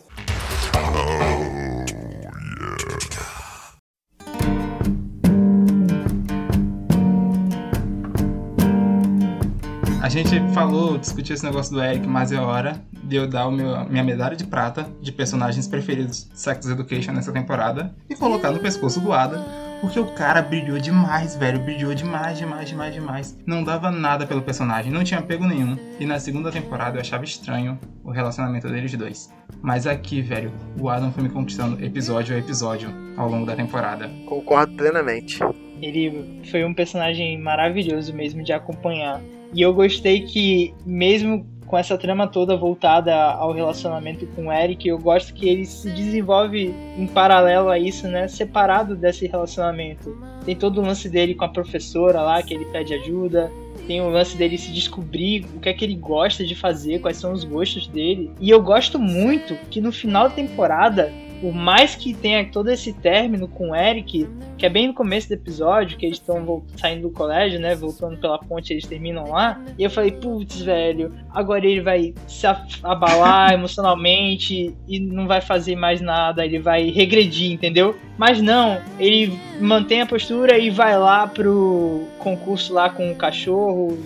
Gente 10.11 10.41
falou, 10.53 10.97
discutiu 10.97 11.33
esse 11.33 11.45
negócio 11.45 11.73
do 11.73 11.81
Eric, 11.81 12.05
mas 12.05 12.33
é 12.33 12.37
hora 12.37 12.81
de 13.01 13.15
eu 13.15 13.25
dar 13.25 13.47
o 13.47 13.51
meu, 13.51 13.85
minha 13.85 14.03
medalha 14.03 14.35
de 14.35 14.43
prata 14.43 14.85
de 15.01 15.09
personagens 15.09 15.69
preferidos 15.69 16.27
de 16.29 16.37
Sex 16.37 16.67
Education 16.67 17.13
nessa 17.13 17.31
temporada 17.31 17.95
e 18.09 18.15
colocar 18.15 18.51
no 18.51 18.59
pescoço 18.59 18.99
do 18.99 19.13
Adam, 19.13 19.41
porque 19.79 19.97
o 19.97 20.07
cara 20.07 20.41
brilhou 20.41 20.77
demais, 20.79 21.37
velho. 21.37 21.59
Brilhou 21.59 21.95
demais, 21.95 22.37
demais, 22.37 22.67
demais, 22.67 22.93
demais. 22.93 23.37
Não 23.45 23.63
dava 23.63 23.89
nada 23.89 24.27
pelo 24.27 24.41
personagem, 24.41 24.91
não 24.91 25.01
tinha 25.01 25.21
apego 25.21 25.47
nenhum. 25.47 25.77
E 25.97 26.05
na 26.05 26.19
segunda 26.19 26.51
temporada 26.51 26.97
eu 26.97 27.01
achava 27.01 27.23
estranho 27.23 27.79
o 28.03 28.11
relacionamento 28.11 28.67
deles 28.67 28.93
dois. 28.93 29.33
Mas 29.61 29.87
aqui, 29.87 30.21
velho, 30.21 30.51
o 30.77 30.89
Adam 30.89 31.13
foi 31.13 31.23
me 31.23 31.29
conquistando 31.29 31.81
episódio 31.81 32.35
a 32.35 32.39
episódio 32.39 32.89
ao 33.15 33.29
longo 33.29 33.45
da 33.45 33.55
temporada. 33.55 34.09
Concordo 34.27 34.75
plenamente. 34.75 35.39
Ele 35.81 36.41
foi 36.51 36.65
um 36.65 36.73
personagem 36.73 37.41
maravilhoso 37.41 38.13
mesmo 38.13 38.43
de 38.43 38.51
acompanhar. 38.51 39.21
E 39.53 39.61
eu 39.61 39.73
gostei 39.73 40.21
que, 40.21 40.73
mesmo 40.85 41.45
com 41.71 41.77
essa 41.77 41.97
trama 41.97 42.27
toda 42.27 42.57
voltada 42.57 43.15
ao 43.15 43.53
relacionamento 43.53 44.27
com 44.35 44.47
o 44.47 44.51
Eric, 44.51 44.87
eu 44.87 44.99
gosto 44.99 45.33
que 45.33 45.47
ele 45.47 45.65
se 45.65 45.89
desenvolve 45.89 46.75
em 46.97 47.07
paralelo 47.07 47.69
a 47.69 47.79
isso, 47.79 48.09
né? 48.09 48.27
Separado 48.27 48.93
desse 48.93 49.25
relacionamento. 49.25 50.17
Tem 50.45 50.53
todo 50.53 50.81
o 50.81 50.85
lance 50.85 51.07
dele 51.07 51.33
com 51.33 51.45
a 51.45 51.49
professora 51.49 52.21
lá, 52.21 52.43
que 52.43 52.53
ele 52.53 52.65
pede 52.65 52.93
ajuda. 52.93 53.49
Tem 53.87 54.01
o 54.01 54.09
lance 54.09 54.35
dele 54.35 54.57
se 54.57 54.71
descobrir 54.73 55.45
o 55.55 55.61
que 55.61 55.69
é 55.69 55.73
que 55.73 55.85
ele 55.85 55.95
gosta 55.95 56.45
de 56.45 56.55
fazer, 56.55 56.99
quais 56.99 57.15
são 57.15 57.31
os 57.31 57.45
gostos 57.45 57.87
dele. 57.87 58.31
E 58.41 58.49
eu 58.49 58.61
gosto 58.61 58.99
muito 58.99 59.55
que 59.69 59.79
no 59.79 59.93
final 59.93 60.27
da 60.27 60.35
temporada, 60.35 61.11
por 61.41 61.53
mais 61.53 61.95
que 61.95 62.13
tenha 62.13 62.45
todo 62.45 62.69
esse 62.69 62.93
término 62.93 63.47
com 63.47 63.71
o 63.71 63.75
Eric, 63.75 64.29
que 64.59 64.65
é 64.65 64.69
bem 64.69 64.87
no 64.87 64.93
começo 64.93 65.27
do 65.27 65.33
episódio, 65.33 65.97
que 65.97 66.05
eles 66.05 66.19
estão 66.19 66.63
saindo 66.77 67.01
do 67.01 67.09
colégio, 67.09 67.59
né? 67.59 67.73
Voltando 67.73 68.15
pela 68.17 68.37
ponte, 68.37 68.71
eles 68.71 68.85
terminam 68.85 69.27
lá. 69.27 69.59
E 69.77 69.83
eu 69.83 69.89
falei, 69.89 70.11
putz, 70.11 70.61
velho, 70.61 71.11
agora 71.31 71.65
ele 71.65 71.81
vai 71.81 72.13
se 72.27 72.45
abalar 72.83 73.53
emocionalmente 73.57 74.75
e 74.87 74.99
não 74.99 75.25
vai 75.25 75.41
fazer 75.41 75.75
mais 75.75 75.99
nada, 75.99 76.45
ele 76.45 76.59
vai 76.59 76.91
regredir, 76.91 77.51
entendeu? 77.51 77.95
Mas 78.19 78.39
não, 78.39 78.79
ele 78.99 79.35
mantém 79.59 80.01
a 80.01 80.05
postura 80.05 80.59
e 80.59 80.69
vai 80.69 80.95
lá 80.95 81.25
pro 81.25 82.07
concurso 82.19 82.71
lá 82.71 82.91
com 82.91 83.11
o 83.11 83.15
cachorro, 83.15 83.97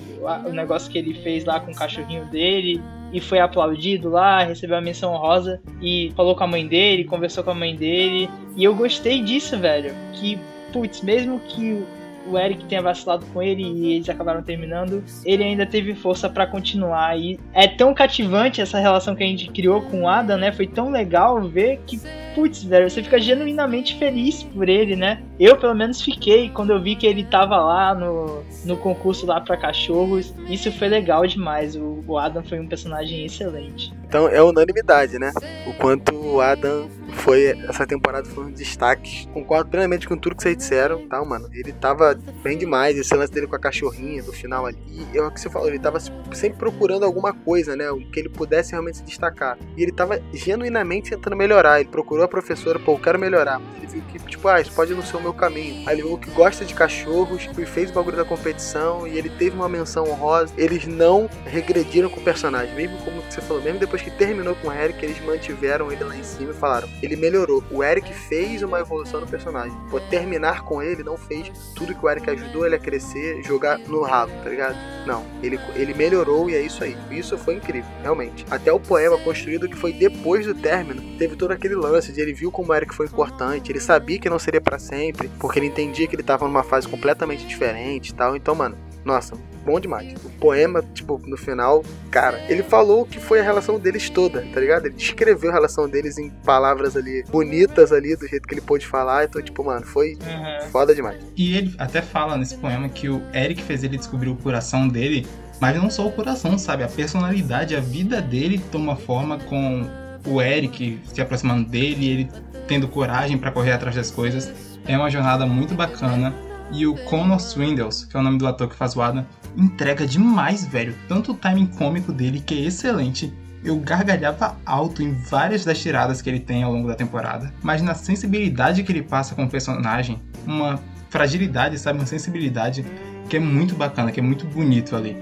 o 0.45 0.53
negócio 0.53 0.89
que 0.89 0.97
ele 0.97 1.13
fez 1.15 1.43
lá 1.43 1.59
com 1.59 1.71
o 1.71 1.75
cachorrinho 1.75 2.23
dele. 2.27 2.81
E 3.15 3.21
foi 3.21 3.39
aplaudido 3.39 4.09
lá, 4.09 4.43
recebeu 4.43 4.75
a 4.75 4.81
menção 4.81 5.13
honrosa 5.13 5.61
e 5.81 6.11
falou 6.17 6.35
com 6.35 6.43
a 6.43 6.47
mãe 6.47 6.67
dele, 6.67 7.05
conversou 7.05 7.45
com 7.45 7.51
a 7.51 7.55
mãe 7.55 7.73
dele. 7.73 8.29
E 8.57 8.63
eu 8.65 8.75
gostei 8.75 9.21
disso, 9.21 9.57
velho. 9.57 9.95
Que, 10.11 10.37
putz, 10.73 11.01
mesmo 11.01 11.39
que 11.39 11.81
o 12.27 12.37
Eric 12.37 12.65
tenha 12.65 12.81
vacilado 12.81 13.25
com 13.27 13.41
ele 13.41 13.63
e 13.63 13.93
eles 13.93 14.09
acabaram 14.09 14.43
terminando, 14.43 15.01
ele 15.23 15.45
ainda 15.45 15.65
teve 15.65 15.95
força 15.95 16.27
pra 16.27 16.45
continuar. 16.45 17.17
E 17.17 17.39
é 17.53 17.69
tão 17.69 17.93
cativante 17.93 18.59
essa 18.59 18.79
relação 18.79 19.15
que 19.15 19.23
a 19.23 19.27
gente 19.27 19.47
criou 19.47 19.81
com 19.83 20.01
o 20.01 20.09
Adam, 20.09 20.37
né? 20.37 20.51
Foi 20.51 20.67
tão 20.67 20.91
legal 20.91 21.41
ver 21.41 21.79
que, 21.87 21.97
putz, 22.35 22.63
velho, 22.63 22.89
você 22.89 23.01
fica 23.01 23.17
genuinamente 23.17 23.97
feliz 23.97 24.43
por 24.43 24.67
ele, 24.67 24.95
né? 24.95 25.23
Eu, 25.39 25.57
pelo 25.57 25.73
menos, 25.73 26.01
fiquei 26.01 26.49
quando 26.49 26.71
eu 26.71 26.81
vi 26.81 26.95
que 26.95 27.07
ele 27.07 27.23
tava 27.23 27.57
lá 27.57 27.95
no, 27.95 28.43
no 28.65 28.77
concurso 28.77 29.25
lá 29.25 29.39
pra 29.39 29.55
cachorros. 29.55 30.33
Isso 30.49 30.71
foi 30.73 30.89
legal 30.89 31.25
demais. 31.25 31.75
O, 31.75 32.03
o 32.05 32.17
Adam 32.17 32.43
foi 32.43 32.59
um 32.59 32.67
personagem 32.67 33.25
excelente. 33.25 33.93
Então 34.07 34.27
é 34.27 34.41
unanimidade, 34.41 35.17
né? 35.17 35.31
O 35.65 35.73
quanto 35.73 36.15
o 36.15 36.41
Adam 36.41 36.87
foi. 37.15 37.57
Essa 37.67 37.87
temporada 37.87 38.27
foi 38.29 38.45
um 38.45 38.51
destaque. 38.51 39.27
Concordo 39.29 39.69
plenamente 39.69 40.07
com 40.07 40.17
tudo 40.17 40.35
que 40.35 40.43
vocês 40.43 40.57
disseram, 40.57 41.07
tá, 41.07 41.23
mano? 41.23 41.49
Ele 41.51 41.71
tava 41.71 42.17
bem 42.43 42.57
demais. 42.57 42.97
Esse 42.97 43.15
lance 43.15 43.31
dele 43.31 43.47
com 43.47 43.55
a 43.55 43.59
cachorrinha 43.59 44.21
do 44.21 44.31
final 44.31 44.65
ali. 44.65 44.77
E 45.13 45.17
é 45.17 45.21
o 45.21 45.31
que 45.31 45.39
você 45.39 45.49
falou, 45.49 45.67
ele 45.67 45.79
tava 45.79 45.99
sempre 45.99 46.57
procurando 46.57 47.03
alguma 47.03 47.33
coisa, 47.33 47.75
né? 47.75 47.89
O 47.91 47.99
que 48.11 48.19
ele 48.19 48.29
pudesse 48.29 48.71
realmente 48.71 48.97
se 48.97 49.03
destacar. 49.03 49.57
E 49.75 49.83
ele 49.83 49.91
tava 49.91 50.21
genuinamente 50.33 51.09
tentando 51.09 51.35
melhorar. 51.35 51.79
Ele 51.79 51.89
procurou 51.89 52.24
a 52.25 52.27
professora, 52.27 52.79
pô, 52.79 52.93
eu 52.93 52.99
quero 52.99 53.19
melhorar. 53.19 53.61
Ele 53.77 53.87
viu 53.87 54.01
que, 54.03 54.19
tipo, 54.19 54.47
ah, 54.47 54.59
isso 54.59 54.71
pode 54.73 54.93
não 54.93 55.01
ser 55.01 55.17
o 55.17 55.21
meu 55.21 55.33
caminho. 55.33 55.87
Ali 55.87 56.03
o 56.03 56.17
que 56.17 56.29
gosta 56.31 56.65
de 56.65 56.73
cachorros 56.73 57.47
e 57.57 57.65
fez 57.65 57.89
o 57.89 57.93
bagulho 57.93 58.17
da 58.17 58.25
competição 58.25 59.07
e 59.07 59.17
ele 59.17 59.29
teve 59.29 59.55
uma 59.55 59.69
menção 59.69 60.09
honrosa. 60.09 60.53
Eles 60.57 60.85
não 60.85 61.29
regrediram 61.45 62.09
com 62.09 62.19
o 62.19 62.23
personagem, 62.23 62.73
mesmo 62.75 62.97
como 62.99 63.21
você 63.21 63.41
falou, 63.41 63.61
mesmo 63.63 63.79
depois 63.79 64.01
que 64.01 64.11
terminou 64.11 64.55
com 64.55 64.67
o 64.67 64.73
Eric, 64.73 65.03
eles 65.03 65.23
mantiveram 65.23 65.91
ele 65.91 66.03
lá 66.03 66.15
em 66.15 66.23
cima 66.23 66.51
e 66.51 66.55
falaram: 66.55 66.89
ele 67.01 67.15
melhorou. 67.15 67.63
O 67.71 67.83
Eric 67.83 68.13
fez 68.13 68.61
uma 68.61 68.79
evolução 68.79 69.21
no 69.21 69.27
personagem. 69.27 69.77
Pô, 69.89 69.99
terminar 69.99 70.63
com 70.63 70.81
ele 70.81 71.03
não 71.03 71.17
fez 71.17 71.51
tudo 71.75 71.95
que 71.95 72.05
o 72.05 72.09
Eric 72.09 72.29
ajudou 72.29 72.65
ele 72.65 72.75
a 72.75 72.79
crescer, 72.79 73.43
jogar 73.43 73.77
no 73.79 74.01
rabo, 74.01 74.31
tá 74.43 74.49
ligado? 74.49 74.75
Não, 75.05 75.25
ele, 75.41 75.59
ele 75.75 75.93
melhorou 75.93 76.49
e 76.49 76.55
é 76.55 76.61
isso 76.61 76.83
aí. 76.83 76.95
Isso 77.11 77.37
foi 77.37 77.55
incrível, 77.55 77.89
realmente. 78.01 78.45
Até 78.49 78.71
o 78.71 78.79
poema 78.79 79.17
construído 79.19 79.69
que 79.69 79.75
foi 79.75 79.93
depois 79.93 80.45
do 80.45 80.53
término, 80.53 81.01
teve 81.17 81.35
todo 81.35 81.51
aquele 81.51 81.75
lance 81.75 82.11
de 82.15 82.21
ele 82.21 82.33
viu 82.33 82.51
como 82.51 82.71
o 82.71 82.75
Eric 82.75 82.93
foi 82.95 83.05
importante, 83.05 83.71
ele 83.71 83.79
sabia 83.79 84.17
que 84.19 84.29
não 84.29 84.39
seria 84.39 84.61
pra 84.61 84.79
sempre, 84.79 85.29
porque 85.39 85.59
ele 85.59 85.67
entendia 85.67 86.07
que 86.07 86.15
ele 86.15 86.23
tava 86.23 86.45
numa 86.47 86.63
fase 86.63 86.87
completamente 86.87 87.45
diferente 87.45 88.09
e 88.09 88.13
tal. 88.13 88.35
Então, 88.35 88.55
mano, 88.55 88.75
nossa, 89.03 89.35
bom 89.63 89.79
demais. 89.79 90.13
O 90.23 90.29
poema, 90.31 90.83
tipo, 90.93 91.21
no 91.27 91.37
final, 91.37 91.83
cara, 92.09 92.39
ele 92.49 92.63
falou 92.63 93.05
que 93.05 93.19
foi 93.19 93.39
a 93.39 93.43
relação 93.43 93.77
deles 93.77 94.09
toda, 94.09 94.41
tá 94.51 94.59
ligado? 94.59 94.87
Ele 94.87 94.95
descreveu 94.95 95.51
a 95.51 95.53
relação 95.53 95.87
deles 95.87 96.17
em 96.17 96.29
palavras 96.43 96.97
ali 96.97 97.23
bonitas 97.29 97.91
ali, 97.91 98.15
do 98.15 98.27
jeito 98.27 98.47
que 98.47 98.55
ele 98.55 98.61
pôde 98.61 98.87
falar. 98.87 99.25
Então, 99.25 99.39
tipo, 99.41 99.63
mano, 99.63 99.85
foi 99.85 100.13
Uhum. 100.15 100.69
foda 100.71 100.95
demais. 100.95 101.21
E 101.37 101.55
ele 101.55 101.75
até 101.77 102.01
fala 102.01 102.35
nesse 102.35 102.57
poema 102.57 102.89
que 102.89 103.07
o 103.07 103.21
Eric 103.33 103.61
fez 103.61 103.83
ele 103.83 103.97
descobrir 103.97 104.29
o 104.29 104.35
coração 104.35 104.87
dele, 104.87 105.27
mas 105.61 105.77
não 105.77 105.89
só 105.89 106.07
o 106.07 106.11
coração, 106.11 106.57
sabe? 106.57 106.83
A 106.83 106.87
personalidade, 106.87 107.75
a 107.75 107.79
vida 107.79 108.19
dele 108.21 108.59
toma 108.71 108.95
forma 108.95 109.37
com 109.37 109.87
o 110.25 110.41
Eric 110.41 110.99
se 111.05 111.21
aproximando 111.21 111.69
dele, 111.69 112.07
ele 112.07 112.29
tendo 112.67 112.87
coragem 112.87 113.37
pra 113.37 113.51
correr 113.51 113.71
atrás 113.71 113.95
das 113.95 114.11
coisas. 114.11 114.51
É 114.87 114.97
uma 114.97 115.09
jornada 115.09 115.45
muito 115.45 115.73
bacana. 115.73 116.33
E 116.71 116.87
o 116.87 116.95
Connor 116.95 117.39
Swindles, 117.39 118.05
que 118.05 118.17
é 118.17 118.19
o 118.19 118.23
nome 118.23 118.39
do 118.39 118.47
ator 118.47 118.67
que 118.67 118.75
faz 118.75 118.95
o 118.95 119.01
Adam, 119.01 119.25
entrega 119.55 120.05
demais, 120.05 120.65
velho. 120.65 120.95
Tanto 121.07 121.31
o 121.31 121.35
timing 121.35 121.67
cômico 121.67 122.11
dele, 122.11 122.39
que 122.39 122.55
é 122.55 122.67
excelente. 122.67 123.31
Eu 123.63 123.77
gargalhava 123.79 124.57
alto 124.65 125.01
em 125.01 125.13
várias 125.13 125.63
das 125.63 125.79
tiradas 125.79 126.21
que 126.21 126.29
ele 126.29 126.39
tem 126.39 126.63
ao 126.63 126.71
longo 126.71 126.87
da 126.87 126.95
temporada, 126.95 127.53
mas 127.63 127.81
na 127.81 127.95
sensibilidade 127.95 128.83
que 128.83 128.91
ele 128.91 129.01
passa 129.01 129.33
com 129.33 129.43
o 129.43 129.49
personagem, 129.49 130.21
uma 130.45 130.79
fragilidade, 131.09 131.79
sabe? 131.79 131.99
Uma 131.99 132.05
sensibilidade 132.05 132.85
que 133.29 133.37
é 133.37 133.39
muito 133.39 133.75
bacana, 133.75 134.11
que 134.11 134.19
é 134.19 134.23
muito 134.23 134.45
bonito 134.45 134.95
ali. 134.95 135.17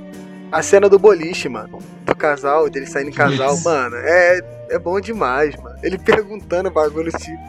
A 0.53 0.61
cena 0.61 0.87
do 0.87 0.99
boliche, 0.99 1.49
mano. 1.49 1.79
Do 2.05 2.15
casal, 2.15 2.69
dele 2.69 2.85
saindo 2.85 3.09
em 3.09 3.13
casal, 3.13 3.49
Putz. 3.49 3.63
mano, 3.63 3.95
é, 3.95 4.39
é 4.69 4.77
bom 4.77 4.99
demais, 4.99 5.55
mano. 5.55 5.75
Ele 5.81 5.97
perguntando 5.99 6.69
o 6.69 6.71
bagulho, 6.71 7.11
tipo. 7.11 7.41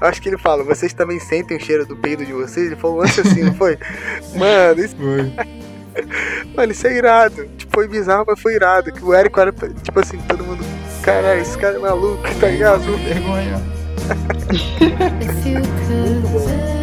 Eu 0.00 0.06
acho 0.06 0.22
que 0.22 0.28
ele 0.28 0.38
fala, 0.38 0.62
vocês 0.62 0.92
também 0.92 1.18
sentem 1.18 1.56
o 1.56 1.60
cheiro 1.60 1.84
do 1.84 1.96
peido 1.96 2.24
de 2.24 2.32
vocês? 2.32 2.66
Ele 2.66 2.76
falou 2.76 2.98
lance 2.98 3.20
assim, 3.20 3.42
não 3.42 3.54
foi? 3.54 3.76
Mano, 4.36 4.80
isso, 4.80 4.94
mano, 6.54 6.72
isso 6.72 6.86
é 6.86 6.96
irado. 6.96 7.48
Tipo, 7.56 7.72
foi 7.74 7.88
bizarro, 7.88 8.24
mas 8.28 8.40
foi 8.40 8.54
irado. 8.54 8.92
Que 8.92 9.04
o 9.04 9.12
Eric 9.12 9.38
era, 9.40 9.52
tipo 9.52 9.98
assim, 9.98 10.18
todo 10.28 10.44
mundo. 10.44 10.64
Caralho, 11.02 11.40
esse 11.40 11.58
cara 11.58 11.76
é 11.76 11.78
maluco, 11.80 12.22
tá 12.38 12.46
ligado? 12.46 12.82
Vergonha. 12.98 13.60
If 15.20 15.46
you 15.46 16.81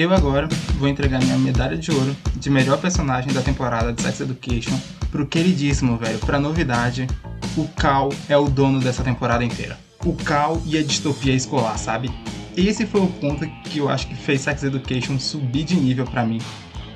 Eu 0.00 0.14
agora 0.14 0.48
vou 0.78 0.88
entregar 0.88 1.20
minha 1.22 1.36
medalha 1.36 1.76
de 1.76 1.92
ouro 1.92 2.16
de 2.34 2.48
melhor 2.48 2.80
personagem 2.80 3.34
da 3.34 3.42
temporada 3.42 3.92
de 3.92 4.00
Sex 4.00 4.22
Education 4.22 4.80
pro 5.10 5.26
queridíssimo, 5.26 5.98
velho, 5.98 6.18
pra 6.20 6.40
novidade. 6.40 7.06
O 7.54 7.68
Cal 7.68 8.08
é 8.26 8.34
o 8.34 8.48
dono 8.48 8.80
dessa 8.80 9.04
temporada 9.04 9.44
inteira. 9.44 9.78
O 10.02 10.14
Cal 10.14 10.58
e 10.64 10.78
a 10.78 10.82
distopia 10.82 11.34
escolar, 11.34 11.76
sabe? 11.76 12.10
Esse 12.56 12.86
foi 12.86 13.02
o 13.02 13.08
ponto 13.08 13.46
que 13.64 13.76
eu 13.76 13.90
acho 13.90 14.08
que 14.08 14.14
fez 14.14 14.40
Sex 14.40 14.62
Education 14.62 15.18
subir 15.18 15.64
de 15.64 15.76
nível 15.76 16.06
pra 16.06 16.24
mim, 16.24 16.40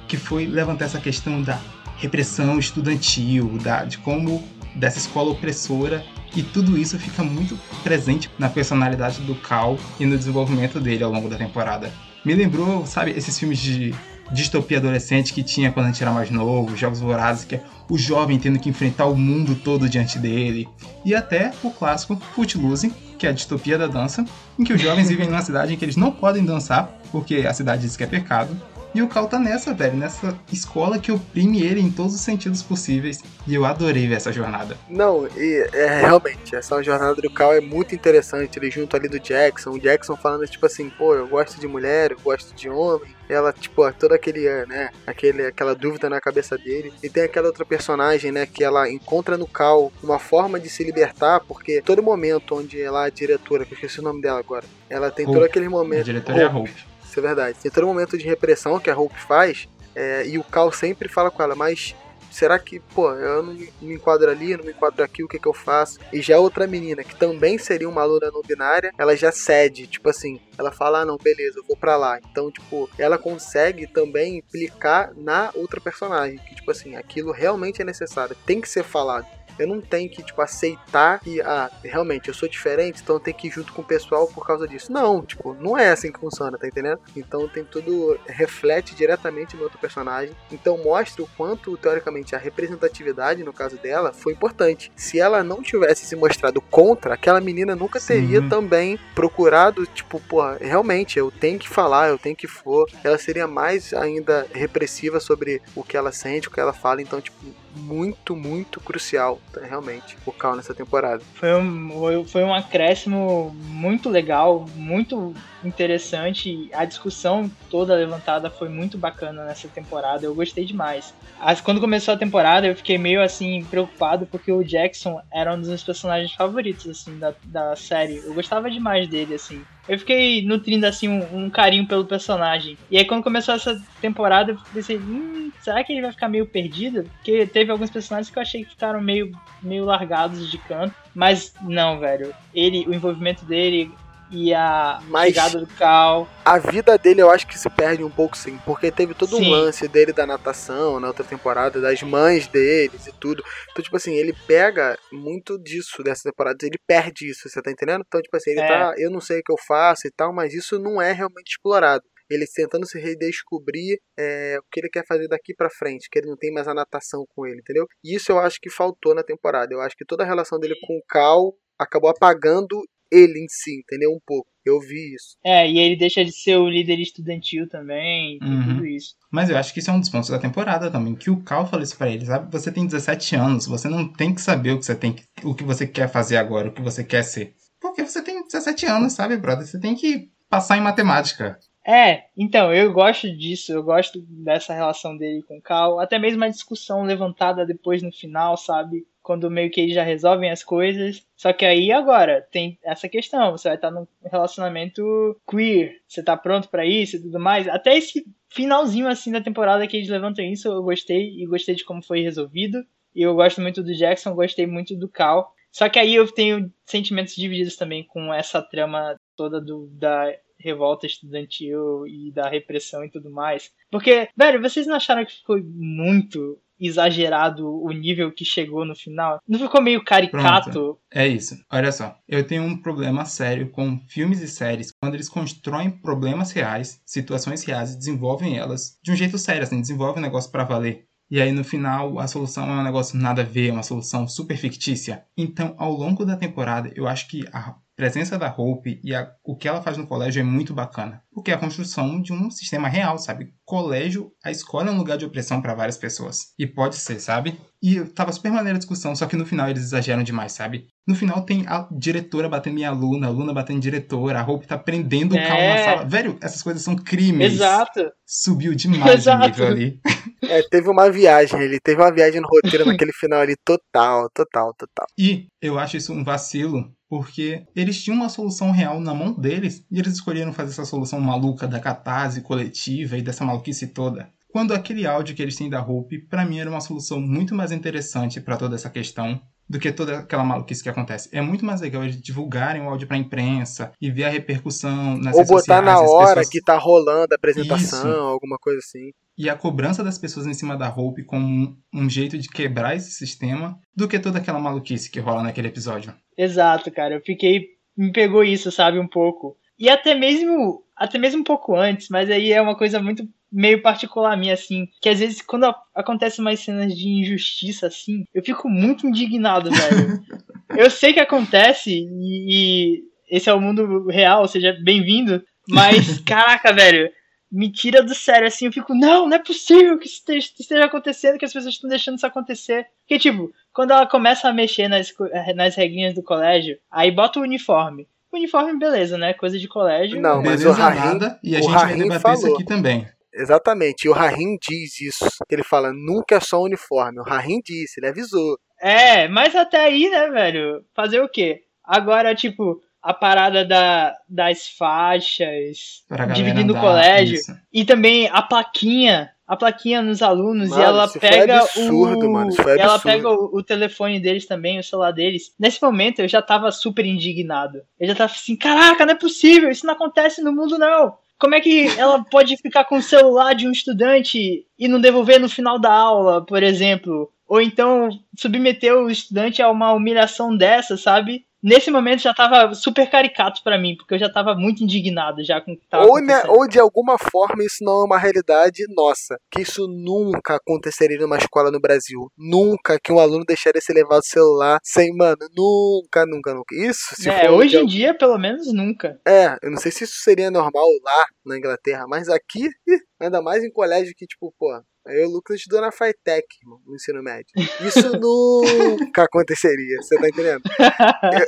que 0.09 0.17
foi 0.17 0.47
levantar 0.47 0.87
essa 0.87 0.99
questão 0.99 1.43
da 1.43 1.61
repressão 1.99 2.59
estudantil, 2.59 3.59
da, 3.63 3.85
de 3.85 3.99
como 3.99 4.43
dessa 4.75 4.97
escola 4.97 5.31
opressora 5.31 6.03
e 6.35 6.43
tudo 6.43 6.79
isso 6.79 6.99
fica 6.99 7.23
muito 7.23 7.55
presente 7.83 8.31
na 8.39 8.49
personalidade 8.49 9.21
do 9.21 9.35
Cal 9.35 9.79
e 10.01 10.07
no 10.07 10.17
desenvolvimento 10.17 10.81
dele 10.81 11.05
ao 11.05 11.13
longo 11.13 11.29
da 11.29 11.37
temporada. 11.37 11.93
Me 12.25 12.35
lembrou, 12.35 12.87
sabe, 12.87 13.11
esses 13.11 13.39
filmes 13.39 13.59
de 13.59 13.95
distopia 14.33 14.79
adolescente 14.79 15.33
que 15.33 15.43
tinha 15.43 15.71
quando 15.71 15.87
a 15.87 15.89
gente 15.91 16.03
era 16.03 16.11
mais 16.11 16.31
novo, 16.31 16.77
Jogos 16.77 17.01
Vorazes, 17.01 17.45
que 17.45 17.57
é 17.57 17.63
o 17.89 17.99
jovem 17.99 18.39
tendo 18.39 18.59
que 18.59 18.71
enfrentar 18.71 19.07
o 19.07 19.15
mundo 19.15 19.55
todo 19.55 19.89
diante 19.89 20.19
dele. 20.19 20.67
E 21.05 21.15
até 21.15 21.53
o 21.63 21.71
clássico 21.71 22.17
Footloose, 22.35 22.91
que 23.19 23.27
é 23.27 23.31
a 23.31 23.33
distopia 23.33 23.77
da 23.77 23.87
dança, 23.87 24.25
em 24.59 24.65
que 24.65 24.73
os 24.73 24.81
jovens 24.81 25.09
vivem 25.09 25.27
numa 25.27 25.43
cidade 25.43 25.75
em 25.75 25.77
que 25.77 25.85
eles 25.85 25.97
não 25.97 26.11
podem 26.11 26.45
dançar, 26.45 26.99
porque 27.13 27.47
a 27.47 27.53
cidade 27.53 27.83
diz 27.83 27.97
que 27.97 28.05
é 28.05 28.07
pecado. 28.07 28.57
E 28.95 29.03
o 29.03 29.09
Cal 29.09 29.27
tá 29.27 29.41
nessa, 29.41 29.75
velho, 29.75 29.97
nessa 29.97 30.39
escola 30.53 31.01
que 31.01 31.11
oprime 31.11 31.61
ele 31.61 31.81
em 31.81 31.91
todos 31.91 32.15
os 32.15 32.21
sentidos 32.21 32.63
possíveis. 32.63 33.23
E 33.45 33.55
eu 33.55 33.65
adorei 33.65 34.07
ver 34.07 34.15
essa 34.15 34.33
jornada. 34.33 34.77
Não, 34.89 35.27
e 35.37 35.69
é 35.73 36.01
realmente, 36.01 36.55
essa 36.55 36.81
jornada 36.81 37.21
do 37.21 37.29
Cal 37.29 37.53
é 37.53 37.61
muito 37.61 37.93
interessante. 37.95 38.57
Ele 38.57 38.71
junto 38.71 38.95
ali 38.97 39.09
do 39.09 39.19
Jackson, 39.19 39.71
o 39.71 39.81
Jackson 39.81 40.17
falando 40.17 40.47
tipo 40.47 40.65
assim, 40.65 40.89
pô, 40.89 41.15
eu 41.15 41.27
gosto 41.27 41.61
de 41.61 41.67
mulher, 41.67 42.13
eu 42.13 42.19
gosto 42.23 42.55
de 42.55 42.69
homem. 42.69 43.13
Ela, 43.29 43.53
tipo, 43.53 43.91
toda 43.95 44.15
aquele, 44.15 44.47
é, 44.47 44.67
né, 44.67 44.91
aquele, 45.07 45.47
aquela 45.47 45.75
dúvida 45.75 46.09
na 46.09 46.21
cabeça 46.21 46.57
dele. 46.57 46.93
E 47.03 47.09
tem 47.09 47.25
aquela 47.25 47.49
outra 47.49 47.65
personagem, 47.65 48.31
né, 48.31 48.47
que 48.47 48.63
ela 48.63 48.89
encontra 48.89 49.37
no 49.37 49.47
Cal 49.47 49.91
uma 50.03 50.19
forma 50.21 50.61
de 50.61 50.69
se 50.69 50.85
libertar, 50.85 51.41
porque 51.41 51.83
todo 51.83 52.03
momento 52.03 52.55
onde 52.55 52.81
ela, 52.81 53.07
a 53.07 53.11
diretora, 53.11 53.65
que 53.65 53.73
eu 53.73 53.77
esqueci 53.77 53.99
o 53.99 54.03
nome 54.03 54.23
dela 54.23 54.39
agora, 54.39 54.65
ela 54.89 55.11
tem 55.11 55.27
todo 55.27 55.39
Hope. 55.39 55.47
aquele 55.47 55.67
A 55.67 55.71
momento. 55.71 56.05
diretora 56.05 56.43
é 56.43 56.45
a 56.45 56.49
Hope. 56.55 56.94
Isso 57.15 57.21
é 57.21 57.23
verdade. 57.23 57.57
Tem 57.63 57.71
todo 57.71 57.87
momento 57.87 58.19
de 58.19 58.25
repressão 58.25 58.81
que 58.81 58.91
a 58.91 58.99
Hope 58.99 59.15
faz, 59.21 59.69
é, 59.95 60.27
e 60.27 60.37
o 60.37 60.43
Cal 60.43 60.73
sempre 60.73 61.09
fala 61.09 61.31
com 61.31 61.41
ela, 61.45 61.55
mas 61.55 61.95
será 62.29 62.59
que, 62.59 62.81
pô, 62.81 63.13
eu 63.13 63.41
não 63.41 63.55
me- 63.55 63.73
enquadro 63.83 64.29
ali, 64.29 64.57
não 64.57 64.65
me 64.65 64.73
enquadro 64.73 65.05
aqui, 65.05 65.23
o 65.23 65.29
que 65.29 65.39
que 65.39 65.47
eu 65.47 65.55
faço? 65.55 66.01
E 66.13 66.21
já 66.21 66.37
outra 66.41 66.67
menina, 66.67 67.05
que 67.05 67.15
também 67.15 67.57
seria 67.57 67.89
uma 67.89 68.03
aluna 68.03 68.33
não 68.33 68.43
binária, 68.43 68.91
ela 68.99 69.15
já 69.17 69.31
cede, 69.31 69.87
tipo 69.87 70.09
assim, 70.11 70.41
ela 70.59 70.73
fala, 70.73 71.03
ah, 71.03 71.05
não, 71.05 71.17
beleza, 71.17 71.61
eu 71.61 71.65
vou 71.69 71.77
pra 71.77 71.97
lá. 71.97 72.19
Então, 72.29 72.51
tipo, 72.51 72.91
ela 72.99 73.17
consegue 73.17 73.87
também 73.87 74.39
implicar 74.39 75.13
na 75.17 75.53
outra 75.55 75.81
personagem, 75.81 76.39
que, 76.39 76.57
tipo 76.57 76.69
assim, 76.73 76.97
aquilo 76.97 77.31
realmente 77.31 77.81
é 77.81 77.85
necessário, 77.85 78.37
tem 78.45 78.61
que 78.61 78.69
ser 78.69 78.83
falado. 78.83 79.27
Eu 79.59 79.67
não 79.69 79.81
tenho 79.81 80.09
que, 80.11 80.23
tipo, 80.23 80.41
aceitar 80.41 81.21
que, 81.21 81.41
ah, 81.41 81.71
realmente, 81.83 82.29
eu 82.29 82.35
sou 82.35 82.49
diferente, 82.49 83.01
então 83.03 83.17
eu 83.17 83.21
tenho 83.21 83.37
que 83.37 83.49
ir 83.49 83.51
junto 83.51 83.73
com 83.73 83.83
o 83.83 83.85
pessoal 83.85 84.27
por 84.27 84.47
causa 84.47 84.67
disso. 84.67 84.93
Não, 84.93 85.23
tipo, 85.23 85.55
não 85.55 85.77
é 85.77 85.91
assim 85.91 86.13
que 86.13 86.21
funciona, 86.21 86.59
tá 86.59 86.67
entendendo? 86.67 87.01
Então 87.17 87.49
tem 87.49 87.65
tudo, 87.65 88.19
reflete 88.27 88.95
diretamente 88.95 89.57
no 89.57 89.63
outro 89.63 89.79
personagem. 89.79 90.35
Então 90.51 90.79
mostra 90.79 91.23
o 91.23 91.29
quanto, 91.37 91.77
teoricamente, 91.77 92.35
a 92.35 92.39
representatividade, 92.39 93.45
no 93.45 93.53
caso 93.53 93.77
dela, 93.77 94.13
foi 94.13 94.33
importante. 94.33 94.93
Se 94.97 95.21
ela 95.21 95.43
não 95.43 95.63
tivesse 95.63 96.05
se 96.07 96.17
mostrado 96.17 96.61
contra, 96.61 97.15
aquela 97.15 97.41
menina 97.41 97.75
nunca 97.77 98.01
teria 98.01 98.43
também 98.49 98.99
procurado, 99.15 99.87
tipo, 99.87 100.21
porra, 100.21 100.59
realmente, 100.61 101.19
eu 101.19 101.31
tenho 101.31 101.59
que 101.59 101.69
falar, 101.69 102.09
eu 102.09 102.19
tenho 102.19 102.37
que 102.37 102.49
for. 102.49 102.89
Ela 103.03 103.19
seria 103.19 103.47
mais 103.47 103.93
ainda 103.93 104.47
repressiva 104.53 105.21
sobre 105.21 105.63
o 105.75 105.83
que 105.83 105.97
ela 105.97 106.13
sente, 106.13 106.49
o 106.49 106.51
que 106.51 106.61
ela 106.61 106.73
fala. 106.73 107.03
Então, 107.03 107.21
tipo, 107.21 107.37
muito, 107.77 108.35
muito 108.37 108.81
crucial, 108.81 109.41
tá, 109.53 109.61
realmente, 109.61 110.17
o 110.25 110.33
Cal 110.33 110.57
nessa 110.57 110.75
temporada. 110.75 111.23
Foi 111.35 111.55
um, 111.55 112.25
foi 112.25 112.45
um 112.45 112.55
acréscimo 112.55 113.55
muito 113.67 114.09
legal, 114.09 114.67
muito 114.75 115.35
interessante. 115.69 116.71
A 116.75 116.85
discussão 116.85 117.51
toda 117.71 117.95
levantada 117.95 118.51
foi 118.51 118.69
muito 118.69 118.99
bacana 118.99 119.45
nessa 119.45 119.69
temporada. 119.69 120.25
Eu 120.25 120.35
gostei 120.35 120.65
demais. 120.65 121.15
As- 121.41 121.61
quando 121.61 121.81
começou 121.81 122.15
a 122.15 122.19
temporada, 122.19 122.67
eu 122.67 122.77
fiquei 122.77 122.99
meio 122.99 123.23
assim 123.23 123.65
preocupado 123.65 124.27
porque 124.27 124.53
o 124.53 124.63
Jackson 124.65 125.21
era 125.33 125.55
um 125.55 125.59
dos 125.59 125.69
meus 125.69 125.83
personagens 125.83 126.33
favoritos 126.33 126.87
assim 126.89 127.19
da, 127.19 127.35
da 127.45 127.75
série. 127.77 128.17
Eu 128.19 128.35
gostava 128.35 128.71
demais 128.71 129.09
dele 129.09 129.35
assim. 129.35 129.63
Eu 129.87 129.99
fiquei 129.99 130.43
nutrindo 130.47 130.87
assim 130.87 131.09
um, 131.09 131.45
um 131.45 131.51
carinho 131.51 131.87
pelo 131.87 132.07
personagem. 132.07 132.79
E 132.91 132.97
aí 132.97 133.05
quando 133.05 133.23
começou 133.23 133.55
essa 133.55 133.77
temporada, 134.01 134.53
eu 134.53 134.59
pensei, 134.73 134.99
hum, 134.99 135.51
será 135.61 135.85
que 135.85 135.93
ele 135.93 136.03
vai 136.03 136.13
ficar 136.13 136.29
meio 136.29 136.47
perdido? 136.47 137.05
Porque 137.17 137.47
teve 137.47 137.71
alguns 137.71 137.91
personagens 137.91 138.31
que 138.31 138.39
eu 138.39 138.43
achei 138.43 138.65
que 138.65 138.71
ficaram 138.71 139.01
meio, 139.01 139.31
meio 139.63 139.85
largados 139.85 140.51
de 140.51 140.59
canto. 140.59 140.95
Mas 141.15 141.55
não, 141.63 142.01
velho. 142.01 142.33
Ele, 142.53 142.87
o 142.89 142.95
envolvimento 142.95 143.45
dele 143.45 143.93
e 144.31 144.53
a 144.55 145.01
Mas- 145.09 145.29
chegada 145.35 145.59
do 145.61 145.67
Cal. 145.67 146.29
A 146.45 146.59
vida 146.59 146.97
dele 146.99 147.23
eu 147.23 147.31
acho 147.31 147.47
que 147.47 147.59
se 147.59 147.69
perde 147.71 148.03
um 148.05 148.11
pouco 148.11 148.37
sim, 148.37 148.59
porque 148.65 148.91
teve 148.91 149.15
todo 149.15 149.37
um 149.37 149.41
Sim. 149.41 149.51
lance 149.51 149.87
dele 149.89 150.13
da 150.13 150.27
natação 150.27 150.99
na 151.01 151.09
outra 151.09 151.25
temporada, 151.25 151.81
das 151.81 152.03
mães 152.03 152.47
deles 152.49 153.07
e 153.07 153.13
tudo. 153.13 153.43
Então, 153.71 153.83
tipo 153.83 153.97
assim, 153.97 154.15
ele 154.15 154.33
pega 154.47 154.99
muito 155.13 155.59
disso 155.59 156.03
dessa 156.03 156.29
temporada, 156.31 156.59
ele 156.63 156.79
perde 156.87 157.31
isso, 157.31 157.49
você 157.49 157.63
tá 157.63 157.71
entendendo? 157.71 158.03
Então, 158.07 158.21
tipo 158.21 158.37
assim, 158.37 158.51
ele 158.51 158.61
É. 158.61 158.67
tá, 158.69 158.95
eu 158.99 159.11
não 159.11 159.21
sei 159.21 159.41
o 159.41 159.43
que 159.43 159.53
eu 159.53 159.59
faço 159.67 160.07
e 160.07 160.11
tal, 160.11 160.33
mas 160.33 160.53
isso 160.55 160.79
não 160.79 161.01
é 161.01 161.13
realmente 161.13 161.51
explorado. 161.51 162.03
ele 162.31 162.47
tentando 162.47 162.87
se 162.87 162.99
redescobrir 162.99 163.99
é, 164.19 164.57
o 164.59 164.63
que 164.73 164.81
ele 164.81 164.89
quer 164.89 165.05
fazer 165.07 165.29
daqui 165.29 165.55
pra 165.55 165.69
frente, 165.71 166.09
que 166.11 166.19
ele 166.19 166.27
não 166.29 166.37
tem 166.39 166.51
mais 166.51 166.67
a 166.67 166.73
natação 166.73 167.23
com 167.37 167.47
ele, 167.47 167.59
entendeu? 167.61 167.87
E 168.03 168.17
isso 168.17 168.33
eu 168.33 168.39
acho 168.39 168.59
que 168.63 168.71
faltou 168.71 169.15
na 169.15 169.23
temporada. 169.23 169.75
Eu 169.75 169.81
acho 169.83 169.95
que 169.95 170.07
toda 170.07 170.25
a 170.25 170.27
relação 170.27 170.59
dele 170.59 170.75
com 170.87 170.95
o 170.97 171.03
Cal 171.07 171.53
acabou 171.79 172.09
apagando 172.09 172.81
ele 173.15 173.39
em 173.45 173.49
si, 173.49 173.79
entendeu? 173.81 174.11
Um 174.11 174.21
pouco. 174.27 174.47
Eu 174.67 174.81
vi 174.81 175.15
isso. 175.15 175.37
É, 175.45 175.71
e 175.71 175.79
ele 175.79 175.95
deixa 175.95 176.25
de 176.25 176.33
ser 176.33 176.57
o 176.57 176.69
líder 176.69 176.99
estudantil 176.99 177.69
também, 177.69 178.39
tem 178.39 178.49
Uhum. 178.49 178.65
tudo 178.65 178.87
isso. 178.87 179.15
Mas 179.31 179.51
eu 179.51 179.59
acho 179.59 179.75
que 179.75 179.81
isso 179.81 179.91
é 179.91 179.93
um 179.93 180.01
dos 180.01 180.09
pontos 180.09 180.31
da 180.31 180.39
temporada 180.39 180.91
também. 180.91 181.15
Que 181.15 181.31
o 181.31 181.43
Cal 181.43 181.67
falou 181.67 181.83
isso 181.85 181.97
pra 181.99 182.09
ele, 182.11 182.25
sabe? 182.25 182.51
Você 182.51 182.73
tem 182.73 182.87
17 182.87 183.37
anos, 183.37 183.67
você 183.67 183.89
não 183.89 184.11
tem 184.11 184.35
que 184.35 184.41
saber 184.41 184.73
o 184.73 184.79
que 184.79 184.87
você 184.87 184.95
tem 184.95 185.13
que, 185.13 185.23
o 185.43 185.55
que 185.55 185.63
você 185.65 185.87
quer 185.87 186.09
fazer 186.11 186.39
agora, 186.39 186.69
o 186.69 186.73
que 186.73 186.81
você 186.81 187.05
quer 187.05 187.23
ser. 187.23 187.55
Porque 187.79 188.03
você 188.03 188.23
tem 188.23 188.43
17 188.47 188.87
anos, 188.87 189.13
sabe, 189.13 189.37
brother? 189.37 189.67
Você 189.67 189.79
tem 189.79 189.95
que 189.95 190.31
passar 190.49 190.79
em 190.79 190.81
matemática. 190.81 191.59
É, 191.87 192.25
então, 192.37 192.73
eu 192.73 192.91
gosto 192.93 193.31
disso, 193.31 193.71
eu 193.71 193.83
gosto 193.83 194.19
dessa 194.23 194.73
relação 194.73 195.17
dele 195.17 195.43
com 195.43 195.59
o 195.59 195.63
Cal, 195.63 196.01
até 196.01 196.19
mesmo 196.19 196.43
a 196.43 196.49
discussão 196.49 197.03
levantada 197.05 197.67
depois 197.67 198.03
no 198.03 198.11
final, 198.11 198.57
sabe? 198.57 199.07
Quando 199.23 199.51
meio 199.51 199.71
que 199.71 199.83
eles 199.83 199.95
já 199.95 200.03
resolvem 200.03 200.51
as 200.51 200.65
coisas. 200.65 201.27
Só 201.37 201.53
que 201.53 201.65
aí 201.65 201.93
agora 201.93 202.47
tem 202.51 202.79
essa 202.83 203.07
questão, 203.09 203.53
você 203.53 203.69
vai 203.69 203.77
estar 203.77 203.91
num 203.91 204.07
relacionamento 204.25 205.39
queer, 205.49 206.01
você 206.07 206.23
tá 206.23 206.37
pronto 206.37 206.69
pra 206.71 206.87
isso 206.87 207.17
e 207.17 207.21
tudo 207.21 207.39
mais. 207.39 207.69
Até 207.69 207.97
esse 207.99 208.25
finalzinho 208.49 209.07
assim 209.09 209.31
da 209.31 209.41
temporada 209.41 209.87
que 209.87 209.97
eles 209.97 210.09
levantam 210.09 210.45
isso, 210.45 210.69
eu 210.69 210.83
gostei 210.83 211.35
e 211.39 211.47
gostei 211.47 211.75
de 211.75 211.85
como 211.85 212.03
foi 212.03 212.23
resolvido. 212.23 212.83
E 213.15 213.23
eu 213.23 213.35
gosto 213.35 213.61
muito 213.61 213.83
do 213.83 213.95
Jackson, 213.95 214.35
gostei 214.35 214.67
muito 214.67 214.97
do 214.97 215.09
Cal. 215.09 215.53
Só 215.71 215.89
que 215.89 215.99
aí 215.99 216.15
eu 216.15 216.31
tenho 216.31 216.73
sentimentos 216.87 217.35
divididos 217.35 217.77
também 217.77 218.05
com 218.05 218.33
essa 218.33 218.63
trama 218.63 219.17
toda 219.37 219.61
do, 219.61 219.89
da 219.93 220.33
revolta 220.65 221.07
estudantil 221.07 222.07
e 222.07 222.33
da 222.33 222.49
repressão 222.49 223.05
e 223.05 223.11
tudo 223.11 223.31
mais. 223.31 223.71
Porque, 223.91 224.29
velho, 224.35 224.63
vocês 224.63 224.87
não 224.87 224.97
acharam 224.97 225.25
que 225.25 225.43
foi 225.45 225.63
muito 225.63 226.59
exagerado 226.81 227.69
o 227.69 227.91
nível 227.93 228.33
que 228.33 228.45
chegou 228.45 228.85
no 228.85 228.97
final? 228.97 229.39
Não 229.47 229.59
ficou 229.59 229.81
meio 229.81 230.03
caricato? 230.03 230.99
É 231.13 231.27
isso. 231.29 231.55
Olha 231.71 231.93
só, 231.93 232.17
eu 232.27 232.47
tenho 232.47 232.63
um 232.63 232.81
problema 232.81 233.25
sério 233.25 233.71
com 233.71 234.01
filmes 234.09 234.41
e 234.41 234.49
séries 234.49 234.91
quando 234.91 235.15
eles 235.15 235.29
constroem 235.29 235.91
problemas 235.91 236.51
reais, 236.51 237.01
situações 237.05 237.63
reais 237.63 237.93
e 237.93 237.99
desenvolvem 237.99 238.57
elas 238.59 238.99
de 239.03 239.13
um 239.13 239.17
jeito 239.17 239.39
sério, 239.39 239.63
assim, 239.63 239.81
desenvolvem 239.81 240.23
um 240.23 240.27
negócio 240.27 240.51
pra 240.51 240.65
valer. 240.65 241.07
E 241.31 241.41
aí 241.41 241.53
no 241.53 241.65
final 241.65 242.19
a 242.19 242.27
solução 242.27 242.69
é 242.69 242.81
um 242.81 242.85
negócio 242.85 243.19
nada 243.19 243.43
a 243.43 243.45
ver, 243.45 243.71
uma 243.71 243.83
solução 243.83 244.27
super 244.27 244.57
fictícia. 244.57 245.25
Então, 245.37 245.75
ao 245.79 245.93
longo 245.93 246.25
da 246.25 246.37
temporada, 246.37 246.93
eu 246.95 247.07
acho 247.07 247.29
que 247.29 247.45
a 247.53 247.77
presença 247.97 248.39
da 248.39 248.55
Hope 248.57 249.01
e 249.05 249.15
a- 249.15 249.35
o 249.45 249.57
que 249.57 249.69
ela 249.69 249.83
faz 249.83 249.97
no 249.97 250.07
colégio 250.07 250.41
é 250.41 250.45
muito 250.45 250.75
bacana. 250.75 251.24
Porque 251.35 251.51
é 251.51 251.55
a 251.55 251.59
construção 251.59 252.23
de 252.23 252.33
um 252.33 252.49
sistema 252.51 252.89
real, 252.89 253.19
sabe? 253.19 253.53
Colégio, 253.65 254.31
a 254.45 254.51
escola 254.53 254.89
é 254.89 254.93
um 254.93 254.97
lugar 254.97 255.19
de 255.19 255.25
opressão 255.25 255.61
para 255.61 255.75
várias 255.75 255.99
pessoas. 255.99 256.53
E 256.59 256.67
pode 256.67 256.97
ser, 256.97 257.19
sabe? 257.19 257.59
E 257.83 258.01
tava 258.05 258.33
super 258.33 258.53
maneira 258.53 258.77
a 258.77 258.79
discussão, 258.79 259.15
só 259.17 259.27
que 259.27 259.37
no 259.37 259.45
final 259.45 259.69
eles 259.69 259.83
exageram 259.83 260.23
demais, 260.23 260.53
sabe? 260.53 260.87
No 261.07 261.15
final 261.15 261.43
tem 261.43 261.67
a 261.67 261.87
diretora 261.91 262.49
batendo 262.49 262.79
em 262.79 262.85
aluna, 262.85 263.27
a 263.27 263.31
aluna 263.31 263.53
batendo 263.53 263.77
em 263.77 263.81
diretora, 263.81 264.41
a 264.41 264.49
Hope 264.49 264.67
tá 264.67 264.79
prendendo 264.79 265.35
o 265.35 265.39
É. 265.39 265.47
Cal 265.47 265.59
na 265.59 265.85
sala. 265.85 266.09
Velho, 266.09 266.39
essas 266.41 266.63
coisas 266.63 266.83
são 266.83 266.97
crimes. 266.97 267.55
Exato. 267.55 268.11
Subiu 268.25 268.75
demais 268.75 269.21
Exato. 269.21 269.45
o 269.45 269.47
nível 269.49 269.67
ali. 269.67 270.01
É, 270.47 270.63
teve 270.63 270.91
uma 270.91 271.11
viagem, 271.11 271.59
ele 271.59 271.81
teve 271.81 272.03
uma 272.03 272.13
viagem 272.13 272.39
no 272.39 272.47
roteiro 272.47 272.85
naquele 272.87 273.13
final 273.13 273.41
ali, 273.41 273.57
total, 273.65 274.29
total, 274.35 274.75
total. 274.75 275.07
E 275.19 275.47
eu 275.61 275.79
acho 275.79 275.97
isso 275.97 276.13
um 276.13 276.23
vacilo, 276.23 276.93
porque 277.09 277.65
eles 277.75 278.03
tinham 278.03 278.19
uma 278.19 278.29
solução 278.29 278.71
real 278.71 279.01
na 279.01 279.15
mão 279.15 279.33
deles 279.33 279.85
e 279.91 279.99
eles 279.99 280.13
escolheram 280.13 280.53
fazer 280.53 280.73
essa 280.73 280.85
solução 280.85 281.19
maluca 281.25 281.67
da 281.67 281.81
catarse 281.81 282.41
coletiva 282.43 283.17
e 283.19 283.23
dessa 283.23 283.45
maluquice 283.45 283.89
toda. 283.89 284.29
Quando 284.53 284.73
aquele 284.73 285.05
áudio 285.07 285.35
que 285.35 285.43
eles 285.43 285.57
têm 285.57 285.69
da 285.69 285.83
Hope, 285.83 286.19
pra 286.29 286.45
mim 286.45 286.61
era 286.61 286.71
uma 286.71 286.81
solução 286.81 287.21
muito 287.21 287.55
mais 287.55 287.73
interessante 287.73 288.41
pra 288.41 288.57
toda 288.57 288.77
essa 288.77 288.89
questão 288.89 289.41
do 289.69 289.81
que 289.81 289.91
toda 289.91 290.19
aquela 290.19 290.45
maluquice 290.45 290.83
que 290.83 290.89
acontece. 290.91 291.29
É 291.33 291.41
muito 291.41 291.65
mais 291.65 291.81
legal 291.81 292.05
eles 292.05 292.21
divulgarem 292.21 292.83
o 292.83 292.89
áudio 292.89 293.09
pra 293.09 293.17
imprensa 293.17 293.91
e 294.01 294.11
ver 294.11 294.25
a 294.25 294.29
repercussão 294.29 295.17
nas 295.17 295.35
Ou 295.35 295.41
redes 295.41 295.51
botar 295.51 295.61
sociais, 295.79 295.85
na 295.85 295.95
as 295.95 296.11
hora 296.11 296.27
pessoas- 296.37 296.49
que 296.51 296.61
tá 296.63 296.77
rolando 296.79 297.33
a 297.33 297.35
apresentação, 297.37 298.11
Isso. 298.11 298.19
alguma 298.21 298.59
coisa 298.59 298.79
assim. 298.79 299.11
e 299.37 299.51
a 299.51 299.57
cobrança 299.57 300.05
das 300.05 300.19
pessoas 300.19 300.47
em 300.47 300.55
cima 300.55 300.77
da 300.77 300.89
Hope 300.89 301.25
como 301.25 301.45
um, 301.45 301.77
um 301.93 302.09
jeito 302.09 302.39
de 302.39 302.47
quebrar 302.49 302.95
esse 302.95 303.11
sistema 303.11 303.77
do 303.97 304.07
que 304.07 304.19
toda 304.21 304.39
aquela 304.39 304.61
maluquice 304.61 305.11
que 305.11 305.19
rola 305.19 305.43
naquele 305.43 305.67
episódio. 305.69 306.15
Exato, 306.39 306.93
cara. 306.93 307.15
Eu 307.17 307.21
fiquei. 307.23 307.63
Me 307.97 308.13
pegou 308.13 308.45
isso, 308.45 308.71
sabe, 308.71 308.99
um 309.01 309.09
pouco. 309.09 309.57
E 309.79 309.89
até 309.89 310.15
mesmo. 310.15 310.84
Até 310.97 311.19
mesmo 311.19 311.41
um 311.41 311.45
pouco 311.45 311.75
antes, 311.77 312.09
mas 312.09 312.31
aí 312.31 312.53
é 312.53 312.61
uma 312.61 312.77
coisa 312.77 313.01
muito 313.03 313.29
meio 313.51 313.83
particular 313.83 314.37
minha, 314.37 314.55
assim. 314.55 314.89
Que 315.01 315.09
às 315.09 315.21
vezes, 315.21 315.41
quando 315.43 315.73
acontecem 315.95 316.45
umas 316.45 316.61
cenas 316.61 316.95
de 316.97 317.09
injustiça, 317.09 317.87
assim, 317.87 318.25
eu 318.35 318.43
fico 318.43 318.69
muito 318.69 319.07
indignado, 319.07 319.71
velho. 319.71 320.23
eu 320.77 320.91
sei 320.91 321.13
que 321.13 321.21
acontece 321.21 321.91
e, 321.91 322.99
e 322.99 323.03
esse 323.31 323.49
é 323.49 323.55
o 323.55 323.61
mundo 323.61 324.07
real, 324.09 324.47
seja 324.47 324.77
bem-vindo. 324.83 325.43
Mas, 325.69 326.19
caraca, 326.27 326.73
velho. 326.73 327.11
Me 327.51 327.71
tira 327.71 328.03
do 328.03 328.13
sério, 328.17 328.49
assim, 328.49 328.67
eu 328.67 328.73
fico, 328.73 328.93
não, 328.95 329.29
não 329.29 329.37
é 329.37 329.39
possível 329.39 329.97
que 329.97 330.09
isso 330.09 330.23
esteja- 330.33 330.85
acontecendo, 330.87 331.39
que 331.39 331.45
as 331.45 331.53
pessoas 331.53 331.75
estão 331.75 331.89
deixando 331.89 332.17
isso 332.17 332.27
acontecer. 332.27 332.85
Porque, 333.03 333.17
tipo, 333.17 333.53
quando 333.73 333.93
ela 333.93 334.07
começa 334.07 334.49
a 334.49 334.53
mexer 334.53 334.89
nas, 334.89 335.15
eh, 335.33 335.55
nas 335.55 335.77
regrinhas 335.77 336.15
do 336.15 336.23
colégio, 336.23 336.77
aí 336.91 337.13
bota 337.13 337.39
o 337.39 337.43
uniforme. 337.43 338.09
O 338.35 338.37
uniforme, 338.37 338.77
beleza, 338.77 339.17
né? 339.17 339.33
Coisa 339.33 339.57
de 339.57 339.69
colégio. 339.69 340.21
Não, 340.21 340.43
mas 340.43 340.61
Beleza 340.61 340.71
o 340.71 340.73
Rahim- 340.73 340.99
nada, 340.99 341.39
e 341.43 341.55
a 341.55 341.61
o 341.61 341.63
gente 341.63 341.73
vai 341.73 341.83
Rahim 341.85 341.99
debater 342.03 342.33
isso 342.33 342.41
falou. 342.43 342.55
aqui 342.57 342.65
também. 342.65 343.09
Exatamente, 343.33 344.05
e 344.05 344.09
o 344.09 344.13
Rahim 344.13 344.57
diz 344.61 345.01
isso. 345.01 345.25
Ele 345.49 345.63
fala, 345.63 345.93
nunca 345.93 346.35
é 346.37 346.41
só 346.41 346.61
um 346.61 346.65
uniforme. 346.65 347.21
O 347.21 347.25
Rahim 347.25 347.61
disse, 347.65 348.01
ele 348.01 348.09
avisou. 348.09 348.59
É, 348.81 349.29
mas 349.29 349.55
até 349.55 349.85
aí, 349.85 350.11
né, 350.11 350.29
velho? 350.31 350.85
Fazer 350.97 351.21
o 351.21 351.29
quê? 351.29 351.61
Agora, 351.85 352.35
tipo, 352.35 352.81
a 353.03 353.15
parada 353.15 353.65
da, 353.65 354.15
das 354.29 354.69
faixas, 354.69 356.03
dividindo 356.35 356.75
o 356.75 356.81
colégio, 356.81 357.35
isso. 357.37 357.53
e 357.73 357.85
também 357.85 358.29
a 358.33 358.43
plaquinha, 358.43 359.31
a 359.47 359.57
plaquinha 359.57 360.01
nos 360.01 360.23
alunos, 360.23 360.71
Mano, 360.71 360.83
e 360.83 360.85
ela 360.85 361.09
pega 361.09 361.59
absurdo, 361.59 362.27
o... 362.27 362.33
mano, 362.33 362.51
ela 362.79 362.99
pega 362.99 363.29
o, 363.29 363.57
o 363.57 363.63
telefone 363.63 364.19
deles 364.19 364.47
também, 364.47 364.79
o 364.79 364.85
celular 364.85 365.13
deles. 365.13 365.55
Nesse 365.59 365.83
momento, 365.83 366.21
eu 366.21 366.29
já 366.29 366.41
tava 366.41 366.71
super 366.73 367.05
indignado. 367.05 367.83
Eu 368.01 368.09
já 368.09 368.15
tava 368.15 368.33
assim, 368.33 368.57
caraca, 368.57 369.05
não 369.05 369.13
é 369.13 369.17
possível, 369.19 369.71
isso 369.71 369.87
não 369.87 369.95
acontece 369.95 370.43
no 370.43 370.53
mundo, 370.53 370.79
não. 370.79 371.15
Como 371.39 371.55
é 371.55 371.61
que 371.61 371.87
ela 371.99 372.25
pode 372.31 372.57
ficar 372.57 372.85
com 372.85 372.97
o 372.97 373.03
celular 373.03 373.55
de 373.55 373.69
um 373.69 373.73
estudante 373.73 374.67
e 374.79 374.89
não 374.89 375.01
devolver 375.01 375.39
no 375.39 375.49
final 375.49 375.79
da 375.79 375.93
aula, 375.93 376.45
por 376.45 376.63
exemplo? 376.63 377.31
Ou 377.47 377.61
então 377.61 378.09
submeter 378.39 378.95
o 378.95 379.11
estudante 379.11 379.61
a 379.61 379.71
uma 379.71 379.93
humilhação 379.93 380.57
dessa, 380.57 380.97
sabe? 380.97 381.45
Nesse 381.65 381.91
momento 381.91 382.21
já 382.21 382.35
tava 382.35 382.75
super 382.75 383.09
caricato 383.09 383.63
pra 383.65 383.79
mim, 383.79 383.97
porque 383.97 384.13
eu 384.13 384.19
já 384.19 384.31
tava 384.31 384.55
muito 384.55 384.85
indignado 384.85 385.43
já 385.43 385.63
com 385.63 385.73
o 385.73 385.77
que 385.79 385.87
tava 385.89 386.05
Ou, 386.05 386.21
né, 386.21 386.43
ou 386.47 386.69
de 386.69 386.79
alguma 386.79 387.17
forma 387.17 387.65
isso 387.65 387.83
não 387.83 388.03
é 388.03 388.05
uma 388.05 388.19
realidade 388.19 388.85
nossa. 388.95 389.39
Que 389.51 389.63
isso 389.63 389.89
nunca 389.89 390.57
aconteceria 390.57 391.17
numa 391.19 391.39
escola 391.39 391.71
no 391.71 391.81
Brasil. 391.81 392.31
Nunca 392.37 392.99
que 393.03 393.11
um 393.11 393.19
aluno 393.19 393.47
deixaria 393.47 393.81
ser 393.81 393.95
levado 393.95 394.21
o 394.21 394.27
celular 394.27 394.79
sem, 394.85 395.17
mano, 395.17 395.39
nunca, 395.57 396.27
nunca, 396.27 396.53
nunca. 396.53 396.75
Isso, 396.75 397.15
se 397.15 397.31
É, 397.31 397.51
hoje 397.51 397.79
em 397.79 397.87
dia, 397.87 398.13
pelo 398.13 398.37
menos, 398.37 398.71
nunca. 398.71 399.19
É, 399.27 399.57
eu 399.63 399.71
não 399.71 399.79
sei 399.79 399.91
se 399.91 400.05
isso 400.05 400.17
seria 400.23 400.51
normal 400.51 400.87
lá 401.03 401.25
na 401.47 401.57
Inglaterra, 401.57 402.05
mas 402.07 402.29
aqui, 402.29 402.67
ih, 402.87 403.01
ainda 403.19 403.41
mais 403.41 403.65
em 403.65 403.73
colégio 403.73 404.13
que, 404.15 404.27
tipo, 404.27 404.53
pô, 404.59 404.83
eu 405.07 405.29
o 405.29 405.33
Lucas 405.33 405.59
estudou 405.59 405.81
na 405.81 405.93
FITEC, 405.93 406.47
irmão, 406.63 406.81
no 406.87 406.95
ensino 406.95 407.23
médio. 407.23 407.51
Isso 407.81 408.13
nunca 408.19 409.25
aconteceria, 409.25 409.97
você 410.01 410.17
tá 410.17 410.29
entendendo? 410.29 410.63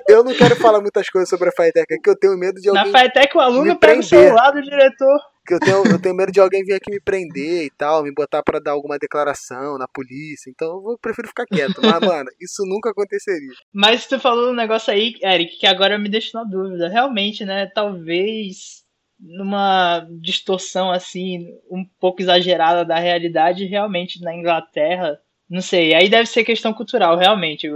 Eu, 0.09 0.17
eu 0.19 0.25
não 0.25 0.35
quero 0.35 0.57
falar 0.57 0.81
muitas 0.81 1.09
coisas 1.09 1.29
sobre 1.29 1.49
a 1.49 1.53
FITEC 1.53 1.95
aqui, 1.95 2.11
eu 2.11 2.19
tenho 2.19 2.37
medo 2.37 2.61
de 2.61 2.71
Na 2.71 2.83
alguém. 2.83 3.01
FITEC, 3.01 3.37
o 3.37 3.41
aluno 3.41 3.79
pega 3.79 4.01
o 4.01 4.03
celular 4.03 4.51
do 4.51 4.63
diretor. 4.63 5.19
Que 5.47 5.55
eu, 5.55 5.61
tenho, 5.61 5.87
eu 5.87 6.03
tenho 6.03 6.15
medo 6.15 6.33
de 6.33 6.41
alguém 6.41 6.65
vir 6.65 6.75
aqui 6.75 6.91
me 6.91 7.01
prender 7.01 7.67
e 7.67 7.71
tal, 7.79 8.03
me 8.03 8.13
botar 8.13 8.43
pra 8.43 8.59
dar 8.59 8.73
alguma 8.73 8.99
declaração 8.99 9.79
na 9.79 9.87
polícia. 9.87 10.51
Então 10.51 10.83
eu 10.91 10.99
prefiro 11.01 11.29
ficar 11.29 11.47
quieto. 11.47 11.81
Mas, 11.81 12.01
mano, 12.01 12.29
isso 12.41 12.65
nunca 12.67 12.91
aconteceria. 12.91 13.53
Mas 13.73 14.09
tu 14.09 14.19
falou 14.19 14.51
um 14.51 14.57
negócio 14.57 14.93
aí, 14.93 15.15
Eric, 15.23 15.61
que 15.61 15.67
agora 15.69 16.01
me 16.01 16.09
deixa 16.09 16.37
na 16.37 16.43
dúvida. 16.43 16.89
Realmente, 16.89 17.45
né? 17.45 17.71
Talvez 17.73 18.85
numa 19.19 20.07
distorção 20.21 20.91
assim, 20.91 21.47
um 21.71 21.85
pouco 22.01 22.21
exagerada 22.23 22.85
da 22.85 22.99
realidade, 22.99 23.65
realmente 23.65 24.21
na 24.21 24.35
Inglaterra, 24.35 25.19
não 25.49 25.61
sei. 25.61 25.95
Aí 25.95 26.09
deve 26.09 26.27
ser 26.27 26.45
questão 26.45 26.73
cultural, 26.73 27.17
realmente. 27.17 27.69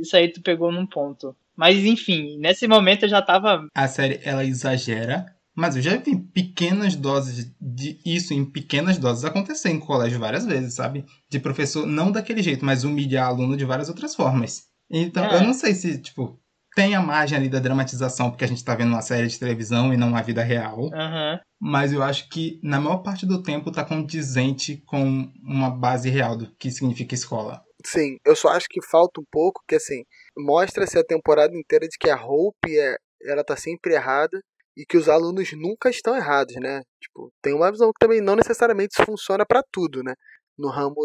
Isso 0.00 0.16
aí 0.16 0.28
tu 0.28 0.40
pegou 0.40 0.70
num 0.72 0.86
ponto. 0.86 1.34
Mas 1.56 1.84
enfim, 1.84 2.38
nesse 2.38 2.66
momento 2.68 3.04
eu 3.04 3.08
já 3.08 3.22
tava. 3.22 3.66
A 3.74 3.88
série, 3.88 4.20
ela 4.22 4.44
exagera, 4.44 5.26
mas 5.54 5.74
eu 5.74 5.82
já 5.82 5.96
vi 5.96 6.16
pequenas 6.16 6.94
doses 6.94 7.50
de 7.60 7.98
isso 8.04 8.34
em 8.34 8.44
pequenas 8.44 8.98
doses 8.98 9.24
acontecer 9.24 9.70
em 9.70 9.80
colégio 9.80 10.18
várias 10.20 10.44
vezes, 10.44 10.74
sabe? 10.74 11.04
De 11.30 11.38
professor, 11.40 11.86
não 11.86 12.12
daquele 12.12 12.42
jeito, 12.42 12.64
mas 12.64 12.84
humilhar 12.84 13.28
aluno 13.28 13.56
de 13.56 13.64
várias 13.64 13.88
outras 13.88 14.14
formas. 14.14 14.64
Então, 14.90 15.24
É. 15.24 15.36
eu 15.36 15.40
não 15.42 15.54
sei 15.54 15.74
se, 15.74 15.98
tipo, 16.00 16.38
tem 16.76 16.94
a 16.94 17.00
margem 17.00 17.38
ali 17.38 17.48
da 17.48 17.58
dramatização, 17.58 18.30
porque 18.30 18.44
a 18.44 18.46
gente 18.46 18.62
tá 18.62 18.74
vendo 18.74 18.90
uma 18.90 19.00
série 19.00 19.26
de 19.28 19.38
televisão 19.38 19.94
e 19.94 19.96
não 19.96 20.08
uma 20.08 20.22
vida 20.22 20.42
real. 20.42 20.90
Aham. 20.92 21.40
Mas 21.58 21.90
eu 21.90 22.02
acho 22.02 22.28
que 22.28 22.60
na 22.62 22.78
maior 22.78 22.98
parte 22.98 23.24
do 23.24 23.42
tempo 23.42 23.72
tá 23.72 23.82
condizente 23.82 24.82
com 24.84 25.32
uma 25.42 25.70
base 25.70 26.10
real 26.10 26.36
do 26.36 26.54
que 26.56 26.70
significa 26.70 27.14
escola. 27.14 27.64
Sim, 27.82 28.18
eu 28.26 28.36
só 28.36 28.48
acho 28.48 28.66
que 28.68 28.84
falta 28.86 29.22
um 29.22 29.24
pouco, 29.32 29.62
que 29.66 29.74
assim, 29.74 30.04
mostra-se 30.36 30.98
a 30.98 31.04
temporada 31.04 31.56
inteira 31.56 31.88
de 31.88 31.96
que 31.98 32.10
a 32.10 32.22
Hope 32.22 32.78
é, 32.78 32.96
ela 33.22 33.42
tá 33.42 33.56
sempre 33.56 33.94
errada 33.94 34.38
e 34.76 34.84
que 34.84 34.98
os 34.98 35.08
alunos 35.08 35.48
nunca 35.54 35.88
estão 35.88 36.14
errados, 36.14 36.54
né? 36.56 36.82
Tipo, 37.00 37.32
tem 37.40 37.54
uma 37.54 37.70
visão 37.70 37.88
que 37.88 37.98
também 37.98 38.20
não 38.20 38.36
necessariamente 38.36 38.92
isso 38.92 39.06
funciona 39.06 39.46
para 39.46 39.62
tudo, 39.72 40.02
né? 40.02 40.12
No 40.58 40.68
ramo 40.68 40.96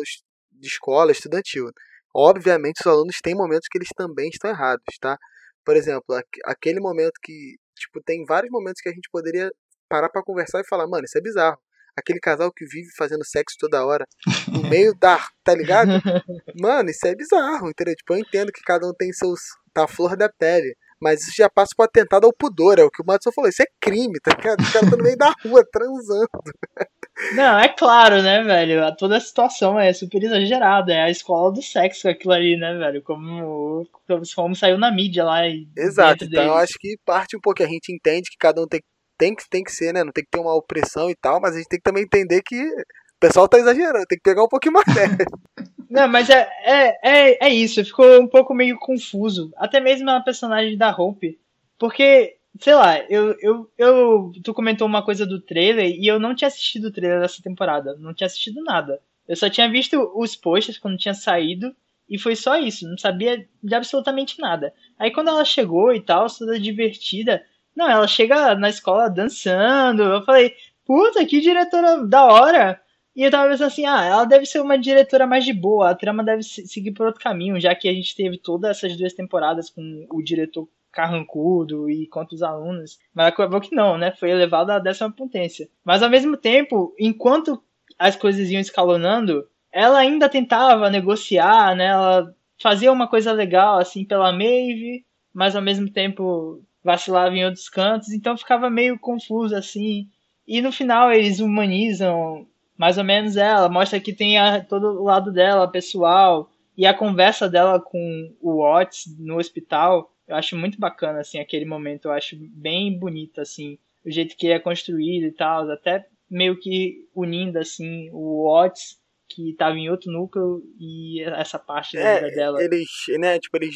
de 0.51 0.67
escola 0.67 1.13
estudantil. 1.13 1.69
Obviamente, 2.13 2.81
os 2.81 2.87
alunos 2.87 3.15
têm 3.23 3.33
momentos 3.33 3.69
que 3.71 3.77
eles 3.77 3.89
também 3.95 4.27
estão 4.27 4.51
errados, 4.51 4.83
tá? 4.99 5.17
Por 5.65 5.75
exemplo, 5.75 6.15
aque- 6.15 6.41
aquele 6.45 6.79
momento 6.79 7.13
que, 7.21 7.55
tipo, 7.77 8.01
tem 8.03 8.23
vários 8.25 8.51
momentos 8.51 8.81
que 8.81 8.89
a 8.89 8.93
gente 8.93 9.09
poderia 9.11 9.51
parar 9.89 10.09
pra 10.09 10.23
conversar 10.23 10.61
e 10.61 10.67
falar, 10.67 10.87
mano, 10.87 11.05
isso 11.05 11.17
é 11.17 11.21
bizarro. 11.21 11.57
Aquele 11.97 12.19
casal 12.21 12.51
que 12.53 12.65
vive 12.65 12.87
fazendo 12.97 13.25
sexo 13.25 13.57
toda 13.59 13.85
hora, 13.85 14.05
no 14.47 14.61
meio 14.69 14.95
da, 14.97 15.19
tá 15.43 15.53
ligado? 15.53 15.89
Mano, 16.61 16.89
isso 16.89 17.05
é 17.05 17.13
bizarro, 17.13 17.69
entendeu? 17.69 17.93
Tipo, 17.95 18.13
eu 18.13 18.19
entendo 18.19 18.51
que 18.51 18.61
cada 18.63 18.87
um 18.87 18.93
tem 18.93 19.11
seus. 19.11 19.41
tá 19.73 19.83
a 19.83 19.87
flor 19.89 20.15
da 20.15 20.29
pele. 20.29 20.73
Mas 21.01 21.21
isso 21.23 21.31
já 21.35 21.49
passa 21.49 21.71
pro 21.75 21.83
atentado 21.85 22.25
ao 22.25 22.33
pudor, 22.33 22.79
é 22.79 22.83
o 22.83 22.89
que 22.89 23.01
o 23.01 23.05
Madison 23.05 23.31
falou. 23.33 23.49
Isso 23.49 23.61
é 23.61 23.65
crime, 23.81 24.19
tá 24.21 24.31
ligado? 24.35 24.61
Os 24.61 24.71
caras 24.71 24.85
estão 24.87 24.97
no 24.99 25.03
meio 25.03 25.17
da 25.17 25.33
rua 25.43 25.65
transando. 25.69 26.29
Não, 27.33 27.59
é 27.59 27.67
claro, 27.69 28.21
né, 28.21 28.43
velho? 28.43 28.95
Toda 28.97 29.17
a 29.17 29.19
situação 29.19 29.79
é 29.79 29.93
super 29.93 30.21
exagerada. 30.23 30.93
É 30.93 31.03
a 31.03 31.09
escola 31.09 31.51
do 31.51 31.61
sexo 31.61 32.09
aquilo 32.09 32.33
ali, 32.33 32.57
né, 32.57 32.73
velho? 32.77 33.01
Como, 33.01 33.87
como, 34.35 34.55
saiu 34.55 34.77
na 34.77 34.91
mídia 34.91 35.23
lá. 35.23 35.47
e 35.47 35.67
Exato, 35.77 36.25
então 36.25 36.43
eu 36.43 36.53
acho 36.55 36.73
que 36.79 36.97
parte 37.05 37.37
um 37.37 37.41
pouco, 37.41 37.63
a 37.63 37.67
gente 37.67 37.93
entende 37.93 38.29
que 38.29 38.37
cada 38.37 38.61
um 38.61 38.67
tem, 38.67 38.81
tem, 39.17 39.35
que, 39.35 39.43
tem 39.49 39.63
que 39.63 39.71
ser, 39.71 39.93
né? 39.93 40.03
Não 40.03 40.11
tem 40.11 40.23
que 40.23 40.31
ter 40.31 40.39
uma 40.39 40.55
opressão 40.55 41.09
e 41.09 41.15
tal, 41.15 41.39
mas 41.39 41.55
a 41.55 41.57
gente 41.57 41.69
tem 41.69 41.79
que 41.79 41.83
também 41.83 42.03
entender 42.03 42.41
que 42.41 42.55
o 42.55 43.19
pessoal 43.19 43.47
tá 43.47 43.59
exagerando, 43.59 44.05
tem 44.07 44.17
que 44.17 44.23
pegar 44.23 44.43
um 44.43 44.49
pouquinho 44.49 44.73
mais 44.73 44.95
leve. 44.95 45.25
Não, 45.91 46.07
mas 46.07 46.29
é, 46.29 46.49
é, 46.63 46.97
é, 47.03 47.47
é 47.47 47.49
isso, 47.49 47.83
ficou 47.83 48.21
um 48.21 48.27
pouco 48.27 48.53
meio 48.53 48.79
confuso. 48.79 49.51
Até 49.57 49.81
mesmo 49.81 50.09
a 50.09 50.21
personagem 50.21 50.77
da 50.77 50.89
Hope. 50.89 51.37
Porque, 51.77 52.37
sei 52.59 52.75
lá, 52.75 52.99
eu, 53.09 53.35
eu, 53.41 53.71
eu. 53.77 54.31
Tu 54.43 54.53
comentou 54.53 54.87
uma 54.87 55.03
coisa 55.03 55.25
do 55.25 55.39
trailer 55.41 55.89
e 55.97 56.07
eu 56.07 56.19
não 56.19 56.35
tinha 56.35 56.47
assistido 56.47 56.85
o 56.85 56.91
trailer 56.91 57.19
dessa 57.21 57.41
temporada. 57.41 57.95
Não 57.97 58.13
tinha 58.13 58.27
assistido 58.27 58.63
nada. 58.63 59.01
Eu 59.27 59.35
só 59.35 59.49
tinha 59.49 59.69
visto 59.69 60.11
os 60.15 60.35
posters 60.35 60.77
quando 60.77 60.97
tinha 60.97 61.13
saído. 61.13 61.75
E 62.09 62.17
foi 62.19 62.35
só 62.35 62.57
isso, 62.59 62.85
não 62.89 62.97
sabia 62.97 63.47
de 63.63 63.73
absolutamente 63.73 64.37
nada. 64.39 64.73
Aí 64.99 65.11
quando 65.11 65.29
ela 65.29 65.45
chegou 65.45 65.93
e 65.93 66.01
tal, 66.01 66.27
toda 66.27 66.59
divertida. 66.59 67.41
Não, 67.73 67.89
ela 67.89 68.05
chega 68.07 68.53
na 68.55 68.67
escola 68.69 69.09
dançando. 69.09 70.03
Eu 70.03 70.21
falei, 70.23 70.53
puta, 70.85 71.25
que 71.25 71.39
diretora 71.39 72.05
da 72.05 72.25
hora. 72.25 72.81
E 73.15 73.23
eu 73.23 73.31
tava 73.31 73.49
pensando 73.49 73.67
assim, 73.67 73.85
ah, 73.85 74.03
ela 74.03 74.25
deve 74.25 74.45
ser 74.45 74.59
uma 74.61 74.77
diretora 74.77 75.25
mais 75.27 75.43
de 75.45 75.53
boa, 75.53 75.89
a 75.89 75.95
trama 75.95 76.23
deve 76.23 76.43
se- 76.43 76.65
seguir 76.67 76.91
por 76.91 77.07
outro 77.07 77.21
caminho, 77.21 77.59
já 77.59 77.75
que 77.75 77.87
a 77.89 77.93
gente 77.93 78.15
teve 78.15 78.37
todas 78.37 78.71
essas 78.77 78.95
duas 78.97 79.13
temporadas 79.13 79.69
com 79.69 80.07
o 80.09 80.21
diretor 80.21 80.67
carrancudo 80.91 81.89
e 81.89 82.07
contra 82.07 82.35
os 82.35 82.43
alunos. 82.43 82.99
Mas 83.13 83.27
acabou 83.27 83.61
que 83.61 83.75
não, 83.75 83.97
né? 83.97 84.11
Foi 84.11 84.29
elevado 84.29 84.71
à 84.71 84.79
décima 84.79 85.11
potência. 85.11 85.69
Mas 85.83 86.03
ao 86.03 86.09
mesmo 86.09 86.35
tempo, 86.37 86.93
enquanto 86.99 87.61
as 87.97 88.15
coisas 88.15 88.49
iam 88.49 88.59
escalonando, 88.59 89.47
ela 89.71 89.99
ainda 89.99 90.27
tentava 90.27 90.89
negociar, 90.89 91.75
né? 91.75 91.85
Ela 91.85 92.35
fazia 92.61 92.91
uma 92.91 93.07
coisa 93.07 93.31
legal, 93.31 93.79
assim, 93.79 94.03
pela 94.05 94.31
Maeve, 94.31 95.05
mas 95.33 95.55
ao 95.55 95.61
mesmo 95.61 95.89
tempo 95.89 96.61
vacilava 96.83 97.35
em 97.35 97.45
outros 97.45 97.69
cantos, 97.69 98.09
então 98.09 98.37
ficava 98.37 98.69
meio 98.69 98.99
confuso, 98.99 99.55
assim. 99.55 100.07
E 100.47 100.61
no 100.61 100.71
final 100.71 101.11
eles 101.11 101.39
humanizam 101.39 102.47
mais 102.81 102.97
ou 102.97 103.03
menos 103.03 103.37
ela, 103.37 103.69
mostra 103.69 103.99
que 103.99 104.11
tem 104.11 104.39
a, 104.39 104.59
todo 104.59 104.99
o 104.99 105.03
lado 105.03 105.31
dela, 105.31 105.67
pessoal, 105.67 106.49
e 106.75 106.87
a 106.87 106.93
conversa 106.95 107.47
dela 107.47 107.79
com 107.79 108.33
o 108.41 108.57
Watts 108.57 109.03
no 109.19 109.37
hospital, 109.37 110.11
eu 110.31 110.37
acho 110.37 110.55
muito 110.57 110.79
bacana, 110.79 111.19
assim, 111.19 111.39
aquele 111.39 111.65
momento, 111.65 112.05
eu 112.05 112.11
acho 112.11 112.35
bem 112.39 112.97
bonito, 112.97 113.41
assim, 113.41 113.77
o 114.05 114.09
jeito 114.09 114.35
que 114.37 114.47
é 114.47 114.59
construído 114.59 115.25
e 115.25 115.31
tal, 115.31 115.69
até 115.69 116.07
meio 116.29 116.57
que 116.59 117.05
unindo, 117.13 117.59
assim, 117.59 118.09
o 118.13 118.45
Watts, 118.45 118.99
que 119.29 119.51
estava 119.51 119.77
em 119.77 119.89
outro 119.89 120.11
núcleo, 120.11 120.61
e 120.79 121.21
essa 121.23 121.59
parte 121.59 121.97
da 121.97 122.13
vida 122.15 122.27
É, 122.27 122.35
dela. 122.35 122.63
eles, 122.63 122.87
né, 123.19 123.37
tipo, 123.39 123.57
eles 123.57 123.75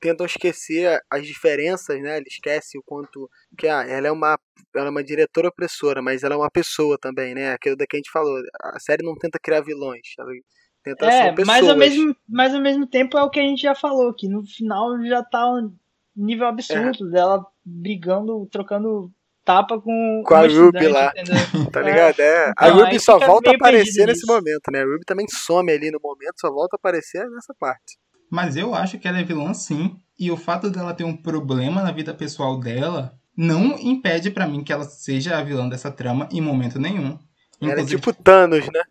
tentam 0.00 0.26
esquecer 0.26 1.00
as 1.08 1.24
diferenças, 1.24 2.00
né? 2.02 2.16
Eles 2.16 2.32
esquecem 2.32 2.80
o 2.80 2.82
quanto 2.84 3.30
que 3.56 3.68
ah, 3.68 3.84
ela 3.88 4.08
é 4.08 4.10
uma 4.10 4.36
ela 4.74 4.86
é 4.88 4.90
uma 4.90 5.04
diretora 5.04 5.46
opressora, 5.48 6.02
mas 6.02 6.24
ela 6.24 6.34
é 6.34 6.38
uma 6.38 6.50
pessoa 6.50 6.98
também, 7.00 7.34
né? 7.34 7.52
Aquilo 7.52 7.76
da 7.76 7.86
que 7.86 7.96
a 7.96 7.98
gente 7.98 8.10
falou. 8.10 8.36
A 8.64 8.80
série 8.80 9.04
não 9.04 9.14
tenta 9.14 9.38
criar 9.40 9.60
vilões, 9.60 10.00
ela 10.18 10.28
tenta 10.82 11.06
É, 11.06 11.30
pessoas. 11.32 11.46
mas 11.46 11.68
ao, 11.68 11.76
mesmo, 11.76 12.16
mas 12.28 12.52
ao 12.54 12.60
mesmo 12.60 12.84
tempo 12.86 13.16
é 13.16 13.22
o 13.22 13.30
que 13.30 13.38
a 13.38 13.44
gente 13.44 13.62
já 13.62 13.74
falou, 13.76 14.12
que 14.12 14.26
no 14.28 14.44
final 14.44 15.00
já 15.04 15.22
tá 15.22 15.46
nível 16.16 16.46
absurdo 16.46 17.10
dela 17.10 17.44
brigando, 17.64 18.46
trocando 18.50 19.10
tapa 19.44 19.80
com, 19.80 20.22
Com 20.26 20.34
a 20.34 20.46
Ruby 20.46 20.88
lá. 20.88 21.12
Tá 21.72 21.80
ligado? 21.82 22.20
É. 22.20 22.52
A 22.56 22.68
Então, 22.68 22.84
Ruby 22.84 23.00
só 23.00 23.18
volta 23.18 23.50
a 23.50 23.54
aparecer 23.54 24.06
nesse 24.06 24.22
nisso. 24.22 24.26
momento, 24.26 24.70
né? 24.70 24.80
A 24.82 24.84
Ruby 24.84 25.04
também 25.04 25.26
some 25.28 25.70
ali 25.72 25.90
no 25.90 25.98
momento, 26.02 26.34
só 26.38 26.50
volta 26.50 26.76
a 26.76 26.78
aparecer 26.78 27.28
nessa 27.30 27.54
parte. 27.58 27.98
Mas 28.30 28.56
eu 28.56 28.74
acho 28.74 28.98
que 28.98 29.06
ela 29.08 29.18
é 29.18 29.24
vilã 29.24 29.52
sim. 29.52 29.96
E 30.18 30.30
o 30.30 30.36
fato 30.36 30.70
dela 30.70 30.94
ter 30.94 31.04
um 31.04 31.16
problema 31.16 31.82
na 31.82 31.92
vida 31.92 32.14
pessoal 32.14 32.58
dela 32.58 33.14
não 33.36 33.78
impede 33.78 34.30
pra 34.30 34.46
mim 34.46 34.62
que 34.62 34.72
ela 34.72 34.84
seja 34.84 35.36
a 35.38 35.42
vilã 35.42 35.68
dessa 35.68 35.90
trama 35.90 36.28
em 36.30 36.40
momento 36.40 36.78
nenhum. 36.78 37.18
Era 37.60 37.72
Inclusive, 37.72 38.00
tipo 38.00 38.12
Thanos, 38.12 38.66
né? 38.66 38.82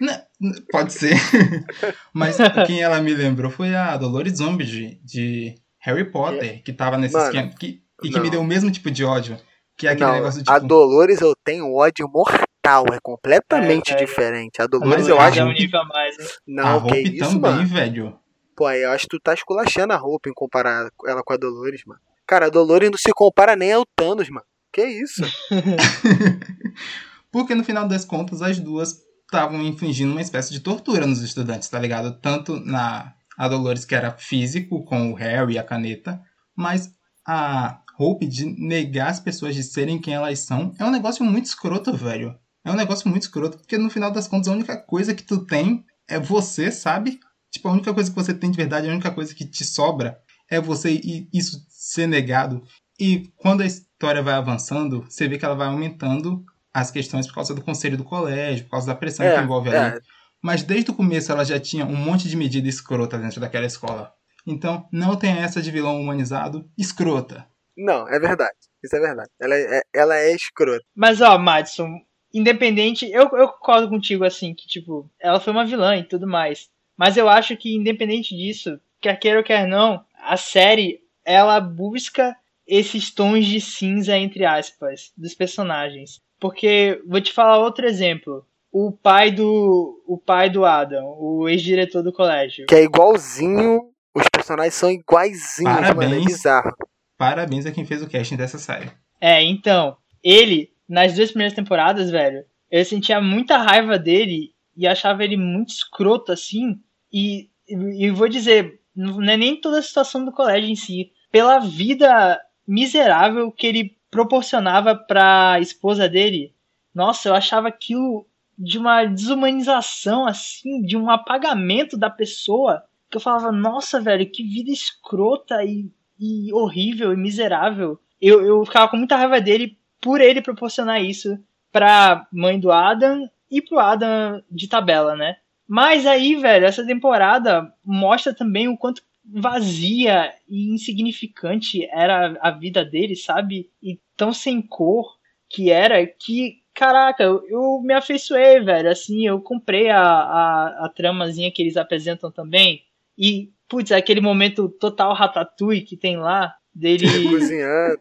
Né, 0.00 0.22
Pode 0.70 0.92
ser. 0.92 1.14
Mas 2.12 2.36
quem 2.66 2.82
ela 2.82 3.00
me 3.00 3.14
lembrou 3.14 3.50
foi 3.50 3.74
a 3.74 3.96
Dolores 3.96 4.40
Umbridge, 4.40 5.00
de 5.04 5.54
Harry 5.86 6.04
Potter, 6.10 6.62
que 6.64 6.72
tava 6.72 6.98
nesse 6.98 7.14
Mano, 7.14 7.26
esquema. 7.26 7.48
Que, 7.58 7.80
e 8.02 8.08
que 8.08 8.16
não. 8.16 8.22
me 8.22 8.30
deu 8.30 8.40
o 8.40 8.44
mesmo 8.44 8.70
tipo 8.70 8.90
de 8.90 9.04
ódio. 9.04 9.38
Que 9.78 9.86
é 9.86 9.90
aquele 9.92 10.06
Não, 10.06 10.14
negócio 10.16 10.42
de. 10.42 10.50
a 10.50 10.54
tipo, 10.54 10.66
Dolores 10.66 11.20
eu 11.20 11.34
tenho 11.44 11.72
ódio 11.74 12.08
mortal, 12.08 12.84
é 12.92 12.98
completamente 13.02 13.92
É, 13.92 13.94
é. 13.94 13.96
diferente. 13.96 14.60
A 14.60 14.66
Dolores 14.66 15.06
eu 15.06 15.20
a 15.20 15.26
acho. 15.26 15.38
é 15.40 15.44
um 15.44 15.52
nível 15.52 15.80
a 15.80 15.84
mais, 15.84 16.18
hein? 16.18 16.26
a 16.26 16.40
Não, 16.46 16.80
que 16.82 16.86
Hope 16.88 17.16
isso, 17.16 17.24
também, 17.40 17.40
mano. 17.40 17.66
velho. 17.68 18.18
Pô, 18.56 18.66
aí 18.66 18.82
eu 18.82 18.90
acho 18.90 19.04
que 19.04 19.16
tu 19.16 19.20
tá 19.22 19.34
esculachando 19.34 19.92
a 19.92 19.96
roupa 19.96 20.28
em 20.28 20.34
comparar 20.34 20.88
ela 21.06 21.22
com 21.22 21.32
a 21.32 21.36
Dolores, 21.36 21.82
mano. 21.86 22.00
Cara, 22.26 22.46
a 22.46 22.50
Dolores 22.50 22.90
não 22.90 22.98
se 22.98 23.12
compara 23.12 23.54
nem 23.54 23.72
ao 23.72 23.84
Thanos, 23.94 24.28
mano. 24.30 24.46
Que 24.72 24.82
isso? 24.84 25.22
Porque 27.30 27.54
no 27.54 27.64
final 27.64 27.86
das 27.86 28.04
contas, 28.04 28.42
as 28.42 28.58
duas 28.58 29.02
estavam 29.24 29.60
infligindo 29.62 30.12
uma 30.12 30.20
espécie 30.22 30.52
de 30.52 30.60
tortura 30.60 31.06
nos 31.06 31.20
estudantes, 31.22 31.68
tá 31.68 31.78
ligado? 31.78 32.18
Tanto 32.20 32.58
na 32.60 33.12
a 33.36 33.48
Dolores, 33.48 33.84
que 33.84 33.94
era 33.94 34.10
físico, 34.12 34.84
com 34.84 35.12
o 35.12 35.14
Harry 35.14 35.54
e 35.54 35.58
a 35.58 35.64
caneta, 35.64 36.20
mas 36.54 36.94
a 37.26 37.80
Hope 37.98 38.26
de 38.26 38.44
negar 38.44 39.08
as 39.08 39.20
pessoas 39.20 39.54
de 39.54 39.62
serem 39.62 39.98
quem 39.98 40.14
elas 40.14 40.40
são 40.40 40.74
é 40.78 40.84
um 40.84 40.90
negócio 40.90 41.24
muito 41.24 41.46
escroto, 41.46 41.96
velho. 41.96 42.38
É 42.64 42.70
um 42.70 42.76
negócio 42.76 43.08
muito 43.08 43.22
escroto, 43.22 43.58
porque 43.58 43.78
no 43.78 43.88
final 43.88 44.10
das 44.10 44.28
contas, 44.28 44.48
a 44.48 44.52
única 44.52 44.76
coisa 44.76 45.14
que 45.14 45.22
tu 45.22 45.46
tem 45.46 45.84
é 46.08 46.18
você, 46.18 46.70
sabe? 46.70 47.18
Tipo, 47.50 47.68
a 47.68 47.72
única 47.72 47.94
coisa 47.94 48.10
que 48.10 48.16
você 48.16 48.34
tem 48.34 48.50
de 48.50 48.56
verdade, 48.56 48.88
a 48.88 48.92
única 48.92 49.10
coisa 49.10 49.34
que 49.34 49.46
te 49.46 49.64
sobra 49.64 50.18
é 50.50 50.60
você 50.60 50.92
e 50.92 51.28
isso 51.32 51.64
ser 51.68 52.06
negado. 52.06 52.62
E 52.98 53.30
quando 53.36 53.62
a 53.62 53.66
história 53.66 54.22
vai 54.22 54.34
avançando, 54.34 55.02
você 55.02 55.26
vê 55.28 55.38
que 55.38 55.44
ela 55.44 55.54
vai 55.54 55.68
aumentando 55.68 56.44
as 56.72 56.90
questões 56.90 57.26
por 57.26 57.34
causa 57.34 57.54
do 57.54 57.62
conselho 57.62 57.96
do 57.96 58.04
colégio, 58.04 58.64
por 58.64 58.72
causa 58.72 58.86
da 58.88 58.94
pressão 58.94 59.24
que 59.24 59.40
envolve 59.40 59.70
ali. 59.70 60.00
Mas 60.46 60.62
desde 60.62 60.92
o 60.92 60.94
começo 60.94 61.32
ela 61.32 61.44
já 61.44 61.58
tinha 61.58 61.84
um 61.84 61.96
monte 61.96 62.28
de 62.28 62.36
medida 62.36 62.68
escrota 62.68 63.18
dentro 63.18 63.40
daquela 63.40 63.66
escola. 63.66 64.14
Então, 64.46 64.88
não 64.92 65.16
tem 65.16 65.32
essa 65.38 65.60
de 65.60 65.72
vilão 65.72 66.00
humanizado 66.00 66.70
escrota. 66.78 67.44
Não, 67.76 68.08
é 68.08 68.16
verdade. 68.20 68.54
Isso 68.80 68.94
é 68.94 69.00
verdade. 69.00 69.28
Ela 69.40 69.56
é, 69.56 69.80
ela 69.92 70.16
é 70.16 70.32
escrota. 70.32 70.84
Mas 70.94 71.20
ó, 71.20 71.36
Madison, 71.36 71.98
independente, 72.32 73.10
eu, 73.10 73.28
eu 73.32 73.48
concordo 73.48 73.88
contigo 73.88 74.22
assim, 74.22 74.54
que 74.54 74.68
tipo, 74.68 75.10
ela 75.20 75.40
foi 75.40 75.52
uma 75.52 75.66
vilã 75.66 75.96
e 75.96 76.04
tudo 76.04 76.28
mais. 76.28 76.68
Mas 76.96 77.16
eu 77.16 77.28
acho 77.28 77.56
que 77.56 77.74
independente 77.74 78.36
disso, 78.36 78.78
quer 79.00 79.18
queira 79.18 79.38
ou 79.38 79.44
quer 79.44 79.66
não, 79.66 80.04
a 80.14 80.36
série 80.36 81.00
ela 81.24 81.58
busca 81.58 82.36
esses 82.64 83.10
tons 83.10 83.46
de 83.46 83.60
cinza 83.60 84.16
entre 84.16 84.44
aspas 84.44 85.12
dos 85.16 85.34
personagens. 85.34 86.20
Porque 86.38 87.02
vou 87.04 87.20
te 87.20 87.32
falar 87.32 87.58
outro 87.58 87.84
exemplo. 87.84 88.46
O 88.78 88.92
pai 88.92 89.30
do 89.30 90.02
o 90.06 90.18
pai 90.18 90.50
do 90.50 90.66
Adam, 90.66 91.16
o 91.18 91.48
ex-diretor 91.48 92.02
do 92.02 92.12
colégio. 92.12 92.66
Que 92.66 92.74
é 92.74 92.82
igualzinho. 92.82 93.90
Os 94.14 94.26
personagens 94.30 94.74
são 94.74 94.90
iguaizinhos, 94.90 95.72
mano. 95.72 95.86
É 95.86 95.94
Parabéns. 95.94 96.24
bizarro. 96.26 96.76
Parabéns 97.16 97.64
a 97.64 97.72
quem 97.72 97.86
fez 97.86 98.02
o 98.02 98.10
casting 98.10 98.36
dessa 98.36 98.58
série. 98.58 98.90
É, 99.18 99.42
então, 99.42 99.96
ele, 100.22 100.74
nas 100.86 101.14
duas 101.14 101.30
primeiras 101.30 101.54
temporadas, 101.54 102.10
velho, 102.10 102.44
eu 102.70 102.84
sentia 102.84 103.18
muita 103.18 103.56
raiva 103.56 103.98
dele 103.98 104.52
e 104.76 104.86
achava 104.86 105.24
ele 105.24 105.38
muito 105.38 105.70
escroto, 105.70 106.30
assim. 106.30 106.78
E, 107.10 107.48
e, 107.66 108.04
e 108.04 108.10
vou 108.10 108.28
dizer, 108.28 108.78
não 108.94 109.22
é 109.22 109.38
nem 109.38 109.58
toda 109.58 109.78
a 109.78 109.82
situação 109.82 110.22
do 110.22 110.32
colégio 110.32 110.68
em 110.68 110.76
si, 110.76 111.12
pela 111.32 111.60
vida 111.60 112.38
miserável 112.68 113.50
que 113.50 113.66
ele 113.66 113.96
proporcionava 114.10 114.94
pra 114.94 115.58
esposa 115.62 116.06
dele. 116.10 116.54
Nossa, 116.94 117.30
eu 117.30 117.34
achava 117.34 117.68
aquilo 117.68 118.26
de 118.58 118.78
uma 118.78 119.04
desumanização, 119.04 120.26
assim, 120.26 120.82
de 120.82 120.96
um 120.96 121.10
apagamento 121.10 121.96
da 121.96 122.10
pessoa. 122.10 122.82
Que 123.10 123.16
eu 123.16 123.20
falava, 123.20 123.52
nossa, 123.52 124.00
velho, 124.00 124.30
que 124.30 124.42
vida 124.42 124.70
escrota 124.70 125.62
e, 125.64 125.90
e 126.18 126.52
horrível 126.52 127.12
e 127.12 127.16
miserável. 127.16 128.00
Eu, 128.20 128.44
eu 128.44 128.64
ficava 128.64 128.88
com 128.88 128.96
muita 128.96 129.16
raiva 129.16 129.40
dele 129.40 129.78
por 130.00 130.20
ele 130.20 130.42
proporcionar 130.42 131.02
isso 131.02 131.38
pra 131.70 132.26
mãe 132.32 132.58
do 132.58 132.72
Adam 132.72 133.28
e 133.50 133.60
pro 133.60 133.78
Adam 133.78 134.42
de 134.50 134.68
tabela, 134.68 135.14
né? 135.14 135.36
Mas 135.68 136.06
aí, 136.06 136.36
velho, 136.36 136.64
essa 136.64 136.86
temporada 136.86 137.72
mostra 137.84 138.32
também 138.32 138.68
o 138.68 138.76
quanto 138.76 139.02
vazia 139.24 140.32
e 140.48 140.72
insignificante 140.72 141.84
era 141.90 142.38
a 142.40 142.50
vida 142.50 142.84
dele, 142.84 143.16
sabe? 143.16 143.68
E 143.82 143.98
tão 144.16 144.32
sem 144.32 144.62
cor 144.62 145.16
que 145.48 145.70
era 145.70 146.06
que, 146.06 146.62
caraca, 146.76 147.24
eu, 147.24 147.42
eu 147.48 147.80
me 147.82 147.94
afeiçoei, 147.94 148.60
velho. 148.60 148.90
Assim, 148.90 149.26
eu 149.26 149.40
comprei 149.40 149.88
a, 149.88 150.00
a, 150.02 150.86
a 150.86 150.88
tramazinha 150.94 151.50
que 151.50 151.62
eles 151.62 151.76
apresentam 151.76 152.30
também. 152.30 152.82
E, 153.18 153.50
putz, 153.66 153.90
aquele 153.90 154.20
momento 154.20 154.68
total 154.68 155.14
ratatouille 155.14 155.80
que 155.80 155.96
tem 155.96 156.18
lá, 156.18 156.54
dele, 156.74 157.06
Cozinhando. 157.30 158.00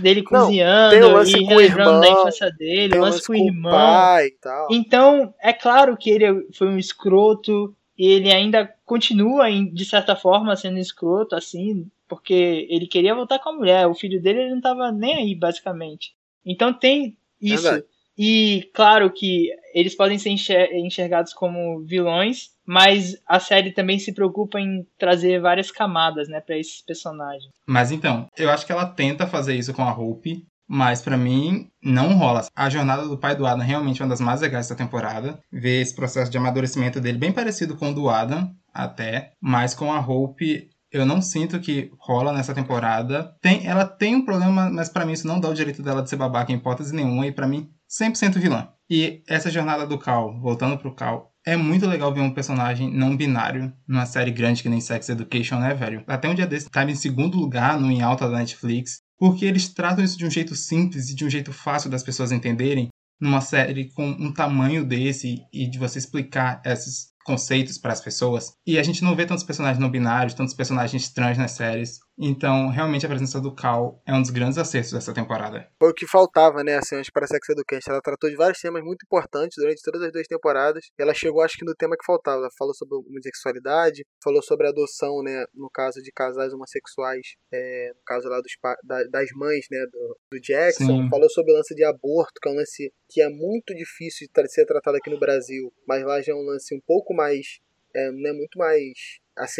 dele 0.00 0.24
Não, 0.30 0.40
cozinhando 0.40 1.12
lance 1.12 1.36
e 1.36 1.44
relembrando 1.44 2.00
da 2.00 2.08
infância 2.08 2.50
dele, 2.50 2.96
um 2.96 3.02
lance 3.02 3.26
com 3.26 3.34
o 3.34 3.36
irmão. 3.36 3.72
pai 3.72 4.26
e 4.28 4.30
tal. 4.40 4.68
Então, 4.70 5.34
é 5.40 5.52
claro 5.52 5.94
que 5.96 6.08
ele 6.10 6.48
foi 6.54 6.68
um 6.68 6.78
escroto, 6.78 7.76
e 7.98 8.06
ele 8.08 8.32
ainda 8.32 8.72
continua, 8.84 9.50
de 9.50 9.84
certa 9.84 10.16
forma, 10.16 10.56
sendo 10.56 10.78
escroto, 10.78 11.34
assim, 11.34 11.86
porque 12.08 12.66
ele 12.70 12.86
queria 12.86 13.14
voltar 13.14 13.38
com 13.38 13.50
a 13.50 13.56
mulher. 13.56 13.86
O 13.86 13.94
filho 13.94 14.20
dele 14.20 14.40
ele 14.40 14.54
não 14.54 14.60
tava 14.60 14.90
nem 14.90 15.16
aí, 15.16 15.34
basicamente. 15.34 16.14
Então 16.44 16.72
tem 16.72 17.16
isso. 17.40 17.64
Verdade. 17.64 17.95
E 18.18 18.68
claro 18.74 19.12
que 19.12 19.50
eles 19.74 19.94
podem 19.94 20.18
ser 20.18 20.30
enxer- 20.30 20.72
enxergados 20.74 21.32
como 21.32 21.80
vilões, 21.84 22.48
mas 22.66 23.16
a 23.26 23.38
série 23.38 23.72
também 23.72 23.98
se 23.98 24.12
preocupa 24.12 24.58
em 24.58 24.86
trazer 24.98 25.40
várias 25.40 25.70
camadas, 25.70 26.28
né, 26.28 26.40
para 26.40 26.58
esses 26.58 26.80
personagens. 26.82 27.52
Mas 27.66 27.92
então, 27.92 28.26
eu 28.36 28.50
acho 28.50 28.64
que 28.66 28.72
ela 28.72 28.86
tenta 28.86 29.26
fazer 29.26 29.54
isso 29.54 29.74
com 29.74 29.82
a 29.82 29.92
Hope, 29.92 30.44
mas 30.68 31.00
pra 31.00 31.16
mim 31.16 31.68
não 31.82 32.14
rola. 32.14 32.46
A 32.56 32.68
jornada 32.68 33.06
do 33.06 33.18
pai 33.18 33.36
do 33.36 33.46
Adam 33.46 33.64
realmente 33.64 34.00
é 34.00 34.04
uma 34.04 34.10
das 34.10 34.20
mais 34.20 34.40
legais 34.40 34.68
da 34.68 34.74
temporada. 34.74 35.38
Ver 35.52 35.80
esse 35.80 35.94
processo 35.94 36.30
de 36.30 36.38
amadurecimento 36.38 37.00
dele 37.00 37.18
bem 37.18 37.32
parecido 37.32 37.76
com 37.76 37.90
o 37.90 37.94
do 37.94 38.08
Adam, 38.08 38.50
até, 38.74 39.32
mas 39.40 39.74
com 39.74 39.92
a 39.92 40.00
Hope 40.00 40.68
eu 40.90 41.04
não 41.04 41.20
sinto 41.20 41.60
que 41.60 41.90
rola 41.98 42.32
nessa 42.32 42.54
temporada. 42.54 43.34
Tem, 43.40 43.66
ela 43.66 43.84
tem 43.84 44.14
um 44.16 44.24
problema, 44.24 44.70
mas 44.70 44.88
pra 44.88 45.04
mim 45.04 45.12
isso 45.12 45.26
não 45.26 45.38
dá 45.38 45.48
o 45.48 45.54
direito 45.54 45.82
dela 45.82 46.02
de 46.02 46.08
ser 46.08 46.16
babaca 46.16 46.50
em 46.50 46.56
hipótese 46.56 46.94
nenhuma 46.94 47.26
e 47.26 47.32
pra 47.32 47.46
mim 47.46 47.68
100% 47.90 48.38
vilã. 48.38 48.68
E 48.88 49.22
essa 49.28 49.50
jornada 49.50 49.86
do 49.86 49.98
Cal, 49.98 50.40
voltando 50.40 50.78
pro 50.78 50.94
Cal, 50.94 51.32
é 51.44 51.56
muito 51.56 51.86
legal 51.86 52.12
ver 52.12 52.20
um 52.20 52.34
personagem 52.34 52.92
não 52.92 53.16
binário 53.16 53.72
numa 53.86 54.06
série 54.06 54.30
grande 54.30 54.62
que 54.62 54.68
nem 54.68 54.80
Sex 54.80 55.08
Education, 55.08 55.58
né, 55.58 55.74
velho? 55.74 56.04
Até 56.06 56.28
um 56.28 56.34
dia 56.34 56.46
desse 56.46 56.68
tava 56.68 56.90
em 56.90 56.96
segundo 56.96 57.36
lugar 57.38 57.80
no 57.80 57.90
Em 57.90 58.02
Alta 58.02 58.28
da 58.28 58.38
Netflix, 58.38 59.00
porque 59.18 59.44
eles 59.44 59.68
tratam 59.72 60.04
isso 60.04 60.18
de 60.18 60.26
um 60.26 60.30
jeito 60.30 60.54
simples 60.54 61.08
e 61.08 61.14
de 61.14 61.24
um 61.24 61.30
jeito 61.30 61.52
fácil 61.52 61.88
das 61.90 62.02
pessoas 62.02 62.32
entenderem 62.32 62.88
numa 63.20 63.40
série 63.40 63.90
com 63.92 64.06
um 64.08 64.32
tamanho 64.32 64.84
desse 64.84 65.42
e 65.52 65.68
de 65.68 65.78
você 65.78 65.98
explicar 65.98 66.60
esses 66.64 67.14
conceitos 67.24 67.78
para 67.78 67.92
as 67.92 68.00
pessoas. 68.00 68.52
E 68.66 68.78
a 68.78 68.82
gente 68.82 69.02
não 69.02 69.16
vê 69.16 69.26
tantos 69.26 69.44
personagens 69.44 69.80
não 69.80 69.90
binários, 69.90 70.34
tantos 70.34 70.54
personagens 70.54 71.08
trans 71.08 71.38
nas 71.38 71.52
séries. 71.52 71.98
Então, 72.18 72.68
realmente 72.70 73.04
a 73.04 73.08
presença 73.08 73.40
do 73.40 73.54
Cal 73.54 74.00
é 74.06 74.14
um 74.14 74.22
dos 74.22 74.30
grandes 74.30 74.56
acertos 74.56 74.92
dessa 74.92 75.12
temporada. 75.12 75.68
Foi 75.78 75.90
o 75.90 75.94
que 75.94 76.06
faltava, 76.06 76.64
né, 76.64 76.76
assim, 76.76 76.96
antes 76.96 77.10
para 77.10 77.26
Sex 77.26 77.48
Education. 77.48 77.90
Ela 77.90 78.00
tratou 78.00 78.30
de 78.30 78.36
vários 78.36 78.58
temas 78.58 78.82
muito 78.82 79.04
importantes 79.04 79.56
durante 79.58 79.82
todas 79.82 80.00
as 80.02 80.10
duas 80.12 80.26
temporadas. 80.26 80.86
E 80.98 81.02
ela 81.02 81.12
chegou, 81.12 81.42
acho 81.42 81.58
que, 81.58 81.64
no 81.64 81.74
tema 81.74 81.96
que 81.96 82.06
faltava. 82.06 82.38
Ela 82.38 82.48
falou 82.58 82.74
sobre 82.74 82.96
homossexualidade, 82.96 84.04
falou 84.22 84.42
sobre 84.42 84.66
adoção, 84.66 85.22
né, 85.22 85.44
no 85.54 85.68
caso 85.70 86.00
de 86.02 86.10
casais 86.10 86.52
homossexuais, 86.52 87.34
é, 87.52 87.90
no 87.94 88.02
caso 88.06 88.28
lá 88.28 88.40
dos, 88.40 88.56
pa- 88.60 88.78
da- 88.82 89.04
das 89.04 89.28
mães, 89.34 89.66
né, 89.70 89.84
do, 89.92 90.18
do 90.32 90.40
Jackson. 90.40 90.86
Sim. 90.86 91.10
Falou 91.10 91.28
sobre 91.30 91.52
o 91.52 91.56
lance 91.56 91.74
de 91.74 91.84
aborto, 91.84 92.40
que 92.40 92.48
é 92.48 92.52
um 92.52 92.56
lance 92.56 92.92
que 93.10 93.20
é 93.20 93.28
muito 93.28 93.74
difícil 93.74 94.26
de 94.34 94.48
ser 94.50 94.64
tratado 94.64 94.96
aqui 94.96 95.10
no 95.10 95.18
Brasil, 95.18 95.72
mas 95.86 96.02
lá 96.04 96.20
já 96.22 96.32
é 96.32 96.34
um 96.34 96.42
lance 96.46 96.74
um 96.74 96.80
pouco 96.86 97.14
mais, 97.14 97.58
é, 97.94 98.10
né, 98.12 98.32
muito 98.32 98.58
mais 98.58 98.84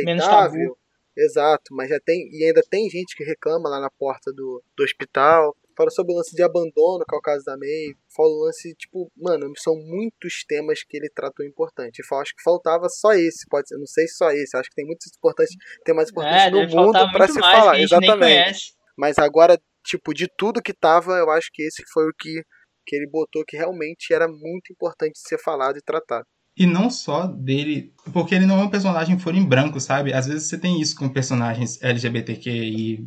Menos 0.05 0.25
aceitável. 0.25 0.77
Exato, 1.17 1.75
mas 1.75 1.89
já 1.89 1.99
tem 1.99 2.29
e 2.31 2.45
ainda 2.45 2.63
tem 2.69 2.91
gente 2.91 3.17
que 3.17 3.25
reclama 3.25 3.69
lá 3.69 3.81
na 3.81 3.91
porta 3.91 4.33
do, 4.33 4.63
do 4.77 4.85
hospital. 4.85 5.57
Fala 5.77 5.91
sobre 5.91 6.13
o 6.15 6.17
lance 6.17 6.35
de 6.35 6.43
abandono, 6.43 7.05
que 7.07 7.15
é 7.15 7.19
o 7.19 7.21
caso 7.21 7.45
da 7.45 7.57
May. 7.57 7.95
Fala 8.15 8.29
o 8.29 8.45
lance, 8.45 8.75
tipo, 8.75 9.11
mano, 9.15 9.53
são 9.59 9.75
muitos 9.77 10.45
temas 10.47 10.83
que 10.83 10.97
ele 10.97 11.11
tratou 11.11 11.45
importante. 11.45 12.01
Eu 12.01 12.19
acho 12.19 12.35
que 12.35 12.43
faltava 12.43 12.89
só 12.89 13.13
esse, 13.13 13.47
pode 13.47 13.69
ser, 13.69 13.77
não 13.77 13.87
sei 13.87 14.07
se 14.07 14.17
só 14.17 14.31
esse, 14.31 14.57
acho 14.57 14.71
que 14.71 14.77
tem 14.77 14.87
muitos 14.87 15.07
importantes, 15.15 15.55
tem 15.85 15.95
mais 15.95 16.11
importantes 16.11 16.47
É, 16.47 16.51
no 16.51 16.67
mundo 16.67 16.93
pra 16.93 17.27
muito 17.27 17.33
se 17.33 17.41
mais 17.41 17.59
falar, 17.59 17.79
exatamente. 17.79 18.75
Mas 18.97 19.19
agora, 19.19 19.61
tipo, 19.85 20.15
de 20.15 20.27
tudo 20.29 20.63
que 20.63 20.73
tava, 20.73 21.13
eu 21.19 21.31
acho 21.31 21.51
que 21.53 21.63
esse 21.63 21.83
foi 21.93 22.09
o 22.09 22.15
que 22.15 22.43
que 22.87 22.95
ele 22.95 23.09
botou 23.11 23.45
que 23.45 23.57
realmente 23.57 24.15
era 24.15 24.29
muito 24.29 24.73
importante 24.73 25.19
ser 25.19 25.39
falado 25.39 25.77
e 25.77 25.83
tratado. 25.83 26.25
E 26.59 26.65
não 26.65 26.89
só 26.89 27.27
dele, 27.27 27.93
porque 28.13 28.35
ele 28.35 28.47
não 28.47 28.59
é 28.59 28.65
um 28.65 28.71
personagem 28.71 29.19
fora 29.19 29.37
em 29.37 29.45
branco, 29.45 29.79
sabe? 29.79 30.15
Às 30.15 30.27
vezes 30.27 30.49
você 30.49 30.57
tem 30.57 30.81
isso 30.81 30.97
com 30.97 31.09
personagens 31.09 31.79
LGBTQI+, 31.83 33.05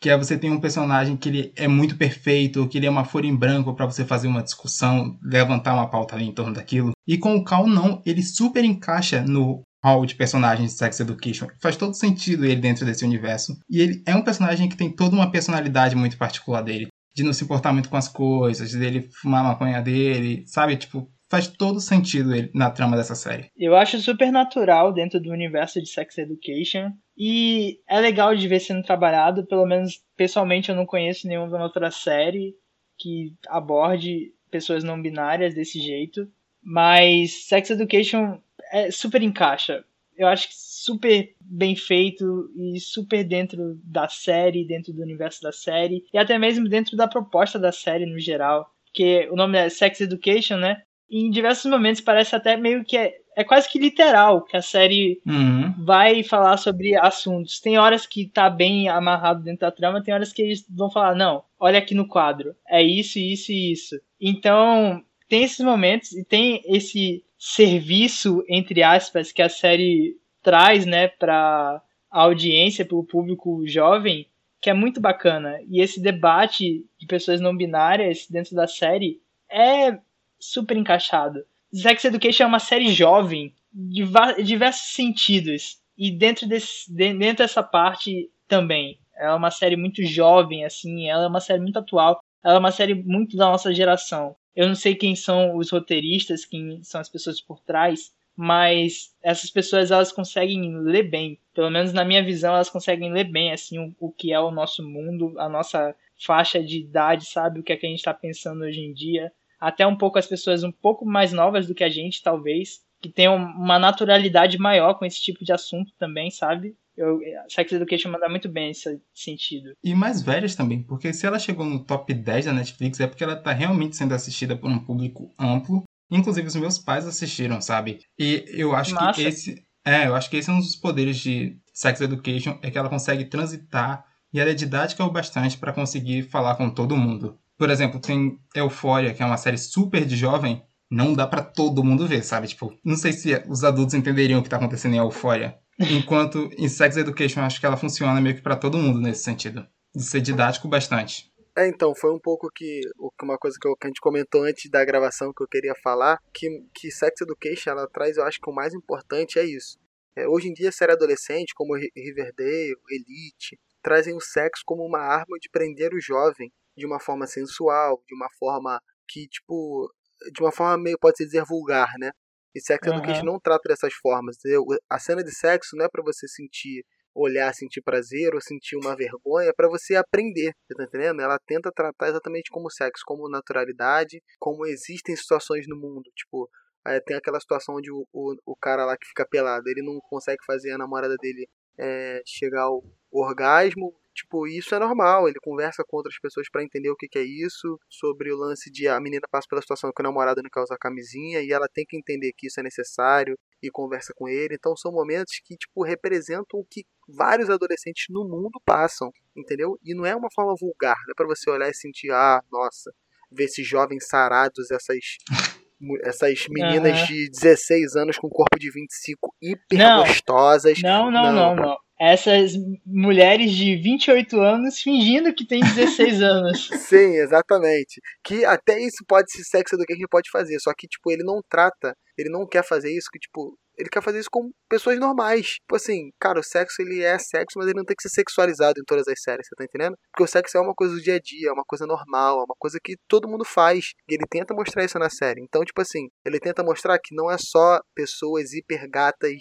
que 0.00 0.08
é 0.08 0.16
você 0.16 0.38
tem 0.38 0.50
um 0.50 0.60
personagem 0.60 1.16
que 1.16 1.28
ele 1.28 1.52
é 1.54 1.68
muito 1.68 1.96
perfeito, 1.96 2.66
que 2.66 2.78
ele 2.78 2.86
é 2.86 2.90
uma 2.90 3.04
folha 3.04 3.26
em 3.26 3.36
branco 3.36 3.74
pra 3.74 3.84
você 3.84 4.06
fazer 4.06 4.26
uma 4.26 4.42
discussão, 4.42 5.18
levantar 5.22 5.74
uma 5.74 5.90
pauta 5.90 6.14
ali 6.14 6.24
em 6.24 6.32
torno 6.32 6.54
daquilo. 6.54 6.92
E 7.06 7.18
com 7.18 7.36
o 7.36 7.44
Cal 7.44 7.66
não, 7.66 8.00
ele 8.06 8.22
super 8.22 8.64
encaixa 8.64 9.20
no 9.22 9.62
hall 9.84 10.06
de 10.06 10.14
personagens 10.14 10.72
de 10.72 10.78
Sex 10.78 11.00
Education. 11.00 11.46
Faz 11.60 11.76
todo 11.76 11.94
sentido 11.94 12.44
ele 12.44 12.60
dentro 12.60 12.84
desse 12.84 13.04
universo. 13.04 13.56
E 13.68 13.80
ele 13.80 14.02
é 14.06 14.14
um 14.14 14.22
personagem 14.22 14.68
que 14.68 14.76
tem 14.76 14.90
toda 14.90 15.14
uma 15.14 15.30
personalidade 15.30 15.94
muito 15.94 16.16
particular 16.16 16.62
dele. 16.62 16.88
De 17.14 17.22
não 17.22 17.32
se 17.32 17.44
importar 17.44 17.72
muito 17.72 17.88
com 17.88 17.96
as 17.96 18.08
coisas, 18.08 18.72
dele 18.72 19.08
fumar 19.20 19.44
a 19.44 19.48
maconha 19.48 19.82
dele, 19.82 20.44
sabe? 20.46 20.76
Tipo, 20.76 21.08
faz 21.28 21.46
todo 21.46 21.80
sentido 21.80 22.34
ele 22.34 22.50
na 22.54 22.70
trama 22.70 22.96
dessa 22.96 23.14
série. 23.14 23.50
Eu 23.56 23.76
acho 23.76 24.00
super 24.00 24.32
natural 24.32 24.92
dentro 24.92 25.20
do 25.20 25.30
universo 25.30 25.80
de 25.80 25.88
Sex 25.88 26.18
Education. 26.18 26.92
E 27.16 27.80
é 27.88 28.00
legal 28.00 28.34
de 28.34 28.48
ver 28.48 28.60
sendo 28.60 28.82
trabalhado. 28.82 29.44
Pelo 29.46 29.66
menos, 29.66 30.02
pessoalmente, 30.16 30.70
eu 30.70 30.76
não 30.76 30.86
conheço 30.86 31.28
nenhuma 31.28 31.62
outra 31.62 31.90
série 31.90 32.56
que 32.96 33.34
aborde 33.48 34.32
pessoas 34.50 34.82
não 34.82 35.00
binárias 35.00 35.54
desse 35.54 35.80
jeito. 35.80 36.28
Mas 36.62 37.46
Sex 37.46 37.70
Education 37.70 38.40
é 38.72 38.90
super 38.90 39.22
encaixa. 39.22 39.84
Eu 40.16 40.26
acho 40.26 40.48
que 40.48 40.54
super 40.56 41.32
bem 41.40 41.76
feito 41.76 42.50
e 42.56 42.80
super 42.80 43.22
dentro 43.22 43.78
da 43.84 44.08
série, 44.08 44.66
dentro 44.66 44.92
do 44.92 45.02
universo 45.02 45.42
da 45.42 45.52
série. 45.52 46.04
E 46.12 46.18
até 46.18 46.38
mesmo 46.38 46.68
dentro 46.68 46.96
da 46.96 47.06
proposta 47.06 47.58
da 47.58 47.70
série 47.70 48.06
no 48.06 48.18
geral. 48.18 48.72
Porque 48.86 49.28
o 49.30 49.36
nome 49.36 49.58
é 49.58 49.68
Sex 49.68 50.00
Education, 50.00 50.56
né? 50.56 50.82
Em 51.10 51.30
diversos 51.30 51.70
momentos 51.70 52.00
parece 52.00 52.34
até 52.36 52.56
meio 52.56 52.84
que 52.84 52.96
é, 52.96 53.14
é 53.36 53.44
quase 53.44 53.68
que 53.68 53.78
literal 53.78 54.42
que 54.42 54.56
a 54.56 54.62
série 54.62 55.20
Uhum. 55.26 55.72
vai 55.84 56.22
falar 56.22 56.56
sobre 56.56 56.96
assuntos. 56.96 57.60
Tem 57.60 57.78
horas 57.78 58.06
que 58.06 58.26
tá 58.26 58.50
bem 58.50 58.88
amarrado 58.88 59.42
dentro 59.42 59.60
da 59.60 59.70
trama, 59.70 60.02
tem 60.02 60.12
horas 60.12 60.32
que 60.32 60.42
eles 60.42 60.66
vão 60.68 60.90
falar, 60.90 61.14
não, 61.14 61.42
olha 61.58 61.78
aqui 61.78 61.94
no 61.94 62.06
quadro, 62.08 62.54
é 62.68 62.82
isso, 62.82 63.18
isso 63.18 63.52
e 63.52 63.72
isso. 63.72 64.00
Então, 64.20 65.02
tem 65.28 65.44
esses 65.44 65.64
momentos 65.64 66.12
e 66.12 66.24
tem 66.24 66.62
esse 66.66 67.24
serviço, 67.38 68.42
entre 68.48 68.82
aspas, 68.82 69.30
que 69.32 69.40
a 69.42 69.48
série 69.48 70.16
traz, 70.42 70.84
né, 70.86 71.08
pra 71.08 71.80
audiência, 72.10 72.84
pro 72.84 73.04
público 73.04 73.62
jovem, 73.66 74.26
que 74.60 74.70
é 74.70 74.74
muito 74.74 75.00
bacana. 75.00 75.58
E 75.68 75.80
esse 75.80 76.00
debate 76.00 76.84
de 76.98 77.06
pessoas 77.06 77.40
não 77.40 77.56
binárias 77.56 78.26
dentro 78.28 78.56
da 78.56 78.66
série 78.66 79.20
é 79.50 79.98
super 80.38 80.76
encaixado. 80.76 81.44
Sex 81.72 82.04
Education 82.04 82.44
é 82.44 82.46
uma 82.46 82.58
série 82.58 82.92
jovem 82.92 83.54
de 83.72 84.04
diversos 84.42 84.92
sentidos. 84.92 85.78
E 85.96 86.10
dentro, 86.10 86.46
desse, 86.46 86.90
de- 86.92 87.12
dentro 87.14 87.38
dessa 87.38 87.62
parte 87.62 88.30
também. 88.46 88.98
Ela 89.16 89.32
é 89.32 89.36
uma 89.36 89.50
série 89.50 89.76
muito 89.76 90.02
jovem, 90.04 90.64
assim, 90.64 91.08
ela 91.08 91.24
é 91.24 91.26
uma 91.26 91.40
série 91.40 91.60
muito 91.60 91.78
atual, 91.78 92.20
ela 92.42 92.54
é 92.54 92.58
uma 92.58 92.70
série 92.70 92.94
muito 92.94 93.36
da 93.36 93.46
nossa 93.46 93.74
geração. 93.74 94.36
Eu 94.54 94.68
não 94.68 94.76
sei 94.76 94.94
quem 94.94 95.16
são 95.16 95.56
os 95.56 95.70
roteiristas, 95.70 96.44
quem 96.44 96.82
são 96.84 97.00
as 97.00 97.08
pessoas 97.08 97.40
por 97.40 97.60
trás, 97.60 98.12
mas 98.36 99.12
essas 99.20 99.50
pessoas 99.50 99.90
elas 99.90 100.12
conseguem 100.12 100.78
ler 100.78 101.02
bem. 101.10 101.38
Pelo 101.52 101.70
menos 101.70 101.92
na 101.92 102.04
minha 102.04 102.24
visão, 102.24 102.54
elas 102.54 102.70
conseguem 102.70 103.12
ler 103.12 103.24
bem 103.24 103.52
assim 103.52 103.78
o, 103.80 103.94
o 103.98 104.12
que 104.12 104.32
é 104.32 104.38
o 104.38 104.52
nosso 104.52 104.88
mundo, 104.88 105.34
a 105.38 105.48
nossa 105.48 105.94
faixa 106.24 106.62
de 106.62 106.78
idade, 106.78 107.26
sabe? 107.26 107.58
O 107.58 107.62
que 107.64 107.72
é 107.72 107.76
que 107.76 107.86
a 107.86 107.88
gente 107.88 107.98
está 107.98 108.14
pensando 108.14 108.62
hoje 108.62 108.80
em 108.80 108.92
dia. 108.92 109.32
Até 109.60 109.86
um 109.86 109.96
pouco 109.96 110.18
as 110.18 110.26
pessoas 110.26 110.62
um 110.62 110.72
pouco 110.72 111.04
mais 111.04 111.32
novas 111.32 111.66
do 111.66 111.74
que 111.74 111.84
a 111.84 111.88
gente, 111.88 112.22
talvez, 112.22 112.80
que 113.00 113.08
tenham 113.08 113.36
uma 113.36 113.78
naturalidade 113.78 114.58
maior 114.58 114.94
com 114.94 115.04
esse 115.04 115.20
tipo 115.20 115.44
de 115.44 115.52
assunto 115.52 115.92
também, 115.98 116.30
sabe? 116.30 116.76
Eu, 116.96 117.20
Sex 117.48 117.70
Education 117.72 118.10
manda 118.10 118.28
muito 118.28 118.48
bem 118.48 118.68
nesse 118.68 119.00
sentido. 119.14 119.70
E 119.84 119.94
mais 119.94 120.20
velhas 120.20 120.56
também, 120.56 120.82
porque 120.82 121.12
se 121.12 121.26
ela 121.26 121.38
chegou 121.38 121.64
no 121.64 121.84
top 121.84 122.12
10 122.12 122.46
da 122.46 122.52
Netflix 122.52 122.98
é 122.98 123.06
porque 123.06 123.22
ela 123.22 123.36
tá 123.36 123.52
realmente 123.52 123.96
sendo 123.96 124.14
assistida 124.14 124.56
por 124.56 124.68
um 124.68 124.80
público 124.80 125.32
amplo. 125.38 125.84
Inclusive 126.10 126.48
os 126.48 126.56
meus 126.56 126.78
pais 126.78 127.06
assistiram, 127.06 127.60
sabe? 127.60 128.00
E 128.18 128.44
eu 128.48 128.74
acho 128.74 128.94
Massa. 128.94 129.12
que 129.12 129.28
esse. 129.28 129.64
É, 129.84 130.06
eu 130.06 130.14
acho 130.16 130.28
que 130.28 130.36
esse 130.36 130.50
é 130.50 130.52
um 130.52 130.58
dos 130.58 130.74
poderes 130.74 131.18
de 131.18 131.56
Sex 131.72 132.00
Education, 132.00 132.58
é 132.62 132.70
que 132.70 132.76
ela 132.76 132.88
consegue 132.88 133.26
transitar 133.26 134.04
e 134.32 134.40
ela 134.40 134.50
é 134.50 134.54
didática 134.54 135.04
o 135.04 135.10
bastante 135.10 135.56
para 135.56 135.72
conseguir 135.72 136.24
falar 136.24 136.56
com 136.56 136.68
todo 136.68 136.96
mundo. 136.96 137.38
Por 137.58 137.70
exemplo, 137.70 138.00
tem 138.00 138.38
Euphoria, 138.54 139.12
que 139.12 139.22
é 139.22 139.26
uma 139.26 139.36
série 139.36 139.58
super 139.58 140.04
de 140.04 140.16
jovem, 140.16 140.62
não 140.90 141.12
dá 141.12 141.26
pra 141.26 141.42
todo 141.42 141.82
mundo 141.84 142.06
ver, 142.06 142.22
sabe? 142.22 142.46
Tipo, 142.46 142.72
não 142.84 142.96
sei 142.96 143.12
se 143.12 143.42
os 143.48 143.64
adultos 143.64 143.94
entenderiam 143.94 144.40
o 144.40 144.42
que 144.42 144.48
tá 144.48 144.56
acontecendo 144.56 144.94
em 144.94 144.98
Euphoria. 144.98 145.58
Enquanto 145.78 146.48
em 146.56 146.68
Sex 146.68 146.96
Education, 146.96 147.40
acho 147.40 147.60
que 147.60 147.66
ela 147.66 147.76
funciona 147.76 148.20
meio 148.20 148.36
que 148.36 148.42
pra 148.42 148.56
todo 148.56 148.78
mundo 148.78 149.00
nesse 149.00 149.24
sentido. 149.24 149.66
De 149.94 150.02
ser 150.02 150.20
didático 150.20 150.68
bastante. 150.68 151.30
É, 151.56 151.66
então, 151.66 151.92
foi 151.94 152.12
um 152.12 152.20
pouco 152.20 152.48
que 152.54 152.80
uma 153.20 153.36
coisa 153.36 153.56
que, 153.60 153.68
a 153.68 153.86
gente 153.88 154.00
comentou 154.00 154.44
antes 154.44 154.70
da 154.70 154.84
gravação 154.84 155.32
que 155.36 155.42
eu 155.42 155.48
queria 155.48 155.74
falar, 155.82 156.18
que, 156.32 156.46
que 156.72 156.90
Sex 156.90 157.20
Education, 157.20 157.70
ela 157.70 157.88
traz, 157.88 158.16
eu 158.16 158.24
acho 158.24 158.40
que 158.40 158.48
o 158.48 158.54
mais 158.54 158.72
importante 158.72 159.38
é 159.38 159.44
isso. 159.44 159.76
É, 160.16 160.28
hoje 160.28 160.48
em 160.48 160.52
dia, 160.52 160.70
série 160.70 160.92
adolescente, 160.92 161.54
como 161.54 161.76
Ri- 161.76 161.90
Riverdale, 161.96 162.76
Elite, 162.90 163.58
trazem 163.82 164.14
o 164.14 164.20
sexo 164.20 164.62
como 164.64 164.84
uma 164.84 165.00
arma 165.00 165.36
de 165.40 165.48
prender 165.50 165.92
o 165.92 166.00
jovem 166.00 166.52
de 166.78 166.86
uma 166.86 167.00
forma 167.00 167.26
sensual, 167.26 168.02
de 168.06 168.14
uma 168.14 168.28
forma 168.38 168.80
que, 169.08 169.26
tipo, 169.28 169.92
de 170.32 170.42
uma 170.42 170.52
forma 170.52 170.82
meio, 170.82 170.98
pode-se 170.98 171.24
dizer, 171.24 171.44
vulgar, 171.44 171.90
né? 171.98 172.10
E 172.54 172.60
Sex 172.60 172.86
Aham. 172.86 172.98
Education 172.98 173.24
não 173.24 173.38
trata 173.40 173.68
dessas 173.68 173.92
formas, 173.94 174.36
entendeu? 174.38 174.64
A 174.90 174.98
cena 174.98 175.22
de 175.22 175.34
sexo 175.34 175.76
não 175.76 175.84
é 175.84 175.88
pra 175.88 176.02
você 176.02 176.26
sentir 176.26 176.84
olhar, 177.14 177.52
sentir 177.54 177.82
prazer 177.82 178.34
ou 178.34 178.40
sentir 178.40 178.76
uma 178.76 178.96
vergonha, 178.96 179.48
é 179.48 179.52
pra 179.52 179.68
você 179.68 179.96
aprender, 179.96 180.52
você 180.66 180.74
tá 180.74 180.84
entendendo? 180.84 181.20
Ela 181.20 181.38
tenta 181.46 181.70
tratar 181.72 182.08
exatamente 182.08 182.50
como 182.50 182.70
sexo, 182.70 183.02
como 183.04 183.28
naturalidade, 183.28 184.22
como 184.38 184.64
existem 184.66 185.16
situações 185.16 185.66
no 185.66 185.76
mundo, 185.76 186.10
tipo, 186.14 186.48
é, 186.86 187.00
tem 187.00 187.16
aquela 187.16 187.40
situação 187.40 187.76
onde 187.76 187.90
o, 187.90 188.06
o, 188.12 188.36
o 188.46 188.56
cara 188.56 188.84
lá 188.84 188.96
que 188.96 189.06
fica 189.06 189.26
pelado, 189.26 189.68
ele 189.68 189.82
não 189.82 189.98
consegue 190.08 190.44
fazer 190.46 190.70
a 190.72 190.78
namorada 190.78 191.16
dele 191.16 191.48
é, 191.78 192.22
chegar 192.24 192.62
ao 192.62 192.82
orgasmo, 193.10 193.94
tipo, 194.18 194.46
isso 194.46 194.74
é 194.74 194.78
normal, 194.78 195.28
ele 195.28 195.38
conversa 195.40 195.84
com 195.86 195.96
outras 195.96 196.18
pessoas 196.20 196.48
pra 196.50 196.62
entender 196.62 196.90
o 196.90 196.96
que, 196.96 197.08
que 197.08 197.18
é 197.18 197.22
isso, 197.22 197.78
sobre 197.88 198.32
o 198.32 198.36
lance 198.36 198.70
de 198.70 198.88
a 198.88 199.00
menina 199.00 199.26
passa 199.30 199.46
pela 199.48 199.62
situação 199.62 199.92
que 199.94 200.02
o 200.02 200.04
namorado 200.04 200.42
não 200.42 200.50
quer 200.50 200.60
usar 200.60 200.76
camisinha 200.76 201.40
e 201.40 201.52
ela 201.52 201.68
tem 201.72 201.84
que 201.86 201.96
entender 201.96 202.32
que 202.36 202.48
isso 202.48 202.58
é 202.60 202.62
necessário 202.62 203.38
e 203.62 203.70
conversa 203.70 204.12
com 204.14 204.28
ele. 204.28 204.54
Então 204.54 204.76
são 204.76 204.92
momentos 204.92 205.34
que 205.44 205.56
tipo 205.56 205.82
representam 205.82 206.60
o 206.60 206.64
que 206.64 206.84
vários 207.08 207.48
adolescentes 207.48 208.06
no 208.10 208.24
mundo 208.24 208.60
passam, 208.64 209.10
entendeu? 209.36 209.78
E 209.84 209.94
não 209.94 210.04
é 210.04 210.14
uma 210.14 210.28
forma 210.34 210.54
vulgar, 210.60 210.96
não 211.06 211.12
é 211.12 211.14
para 211.16 211.26
você 211.26 211.48
olhar 211.50 211.68
e 211.68 211.74
sentir, 211.74 212.10
ah, 212.10 212.42
nossa, 212.50 212.92
ver 213.30 213.44
esses 213.44 213.66
jovens 213.66 214.06
sarados, 214.08 214.70
essas 214.70 214.98
essas 216.02 216.46
meninas 216.50 216.98
Aham. 216.98 217.06
de 217.06 217.30
16 217.30 217.94
anos 217.94 218.18
com 218.18 218.28
corpo 218.28 218.58
de 218.58 218.70
25 218.70 219.32
hiper 219.40 219.78
Não. 219.78 220.02
gostosas. 220.02 220.82
Não, 220.82 221.10
não, 221.10 221.32
não, 221.32 221.54
não. 221.54 221.87
Essas 222.00 222.52
mulheres 222.86 223.50
de 223.52 223.76
28 223.76 224.40
anos 224.40 224.78
fingindo 224.78 225.34
que 225.34 225.46
tem 225.46 225.60
16 225.60 226.22
anos. 226.22 226.68
Sim, 226.68 227.16
exatamente. 227.16 228.00
Que 228.24 228.44
até 228.44 228.78
isso 228.80 229.04
pode 229.06 229.30
ser 229.32 229.42
sexo 229.44 229.76
do 229.76 229.84
que 229.84 229.92
a 229.92 229.96
gente 229.96 230.08
pode 230.08 230.30
fazer, 230.30 230.58
só 230.60 230.72
que 230.76 230.86
tipo 230.86 231.10
ele 231.10 231.24
não 231.24 231.40
trata, 231.48 231.94
ele 232.16 232.30
não 232.30 232.46
quer 232.46 232.64
fazer 232.64 232.90
isso 232.96 233.08
que 233.12 233.18
tipo 233.18 233.56
ele 233.78 233.88
quer 233.88 234.02
fazer 234.02 234.18
isso 234.18 234.28
com 234.30 234.50
pessoas 234.68 234.98
normais. 234.98 235.54
Tipo 235.60 235.76
assim, 235.76 236.10
cara, 236.18 236.40
o 236.40 236.42
sexo 236.42 236.82
ele 236.82 237.02
é 237.02 237.16
sexo, 237.18 237.56
mas 237.56 237.68
ele 237.68 237.78
não 237.78 237.84
tem 237.84 237.94
que 237.94 238.02
ser 238.02 238.08
sexualizado 238.08 238.80
em 238.80 238.84
todas 238.84 239.06
as 239.06 239.22
séries, 239.22 239.46
você 239.46 239.54
tá 239.54 239.64
entendendo? 239.64 239.96
Porque 240.10 240.24
o 240.24 240.26
sexo 240.26 240.58
é 240.58 240.60
uma 240.60 240.74
coisa 240.74 240.94
do 240.94 241.00
dia 241.00 241.14
a 241.14 241.20
dia, 241.20 241.50
é 241.50 241.52
uma 241.52 241.64
coisa 241.64 241.86
normal, 241.86 242.40
é 242.40 242.44
uma 242.44 242.56
coisa 242.58 242.78
que 242.82 242.96
todo 243.08 243.28
mundo 243.28 243.44
faz. 243.44 243.92
E 244.08 244.14
ele 244.14 244.26
tenta 244.28 244.52
mostrar 244.52 244.84
isso 244.84 244.98
na 244.98 245.08
série. 245.08 245.40
Então, 245.42 245.64
tipo 245.64 245.80
assim, 245.80 246.08
ele 246.26 246.40
tenta 246.40 246.64
mostrar 246.64 246.98
que 246.98 247.14
não 247.14 247.30
é 247.30 247.36
só 247.38 247.78
pessoas 247.94 248.52
hiper 248.52 248.88
gatas, 248.90 249.38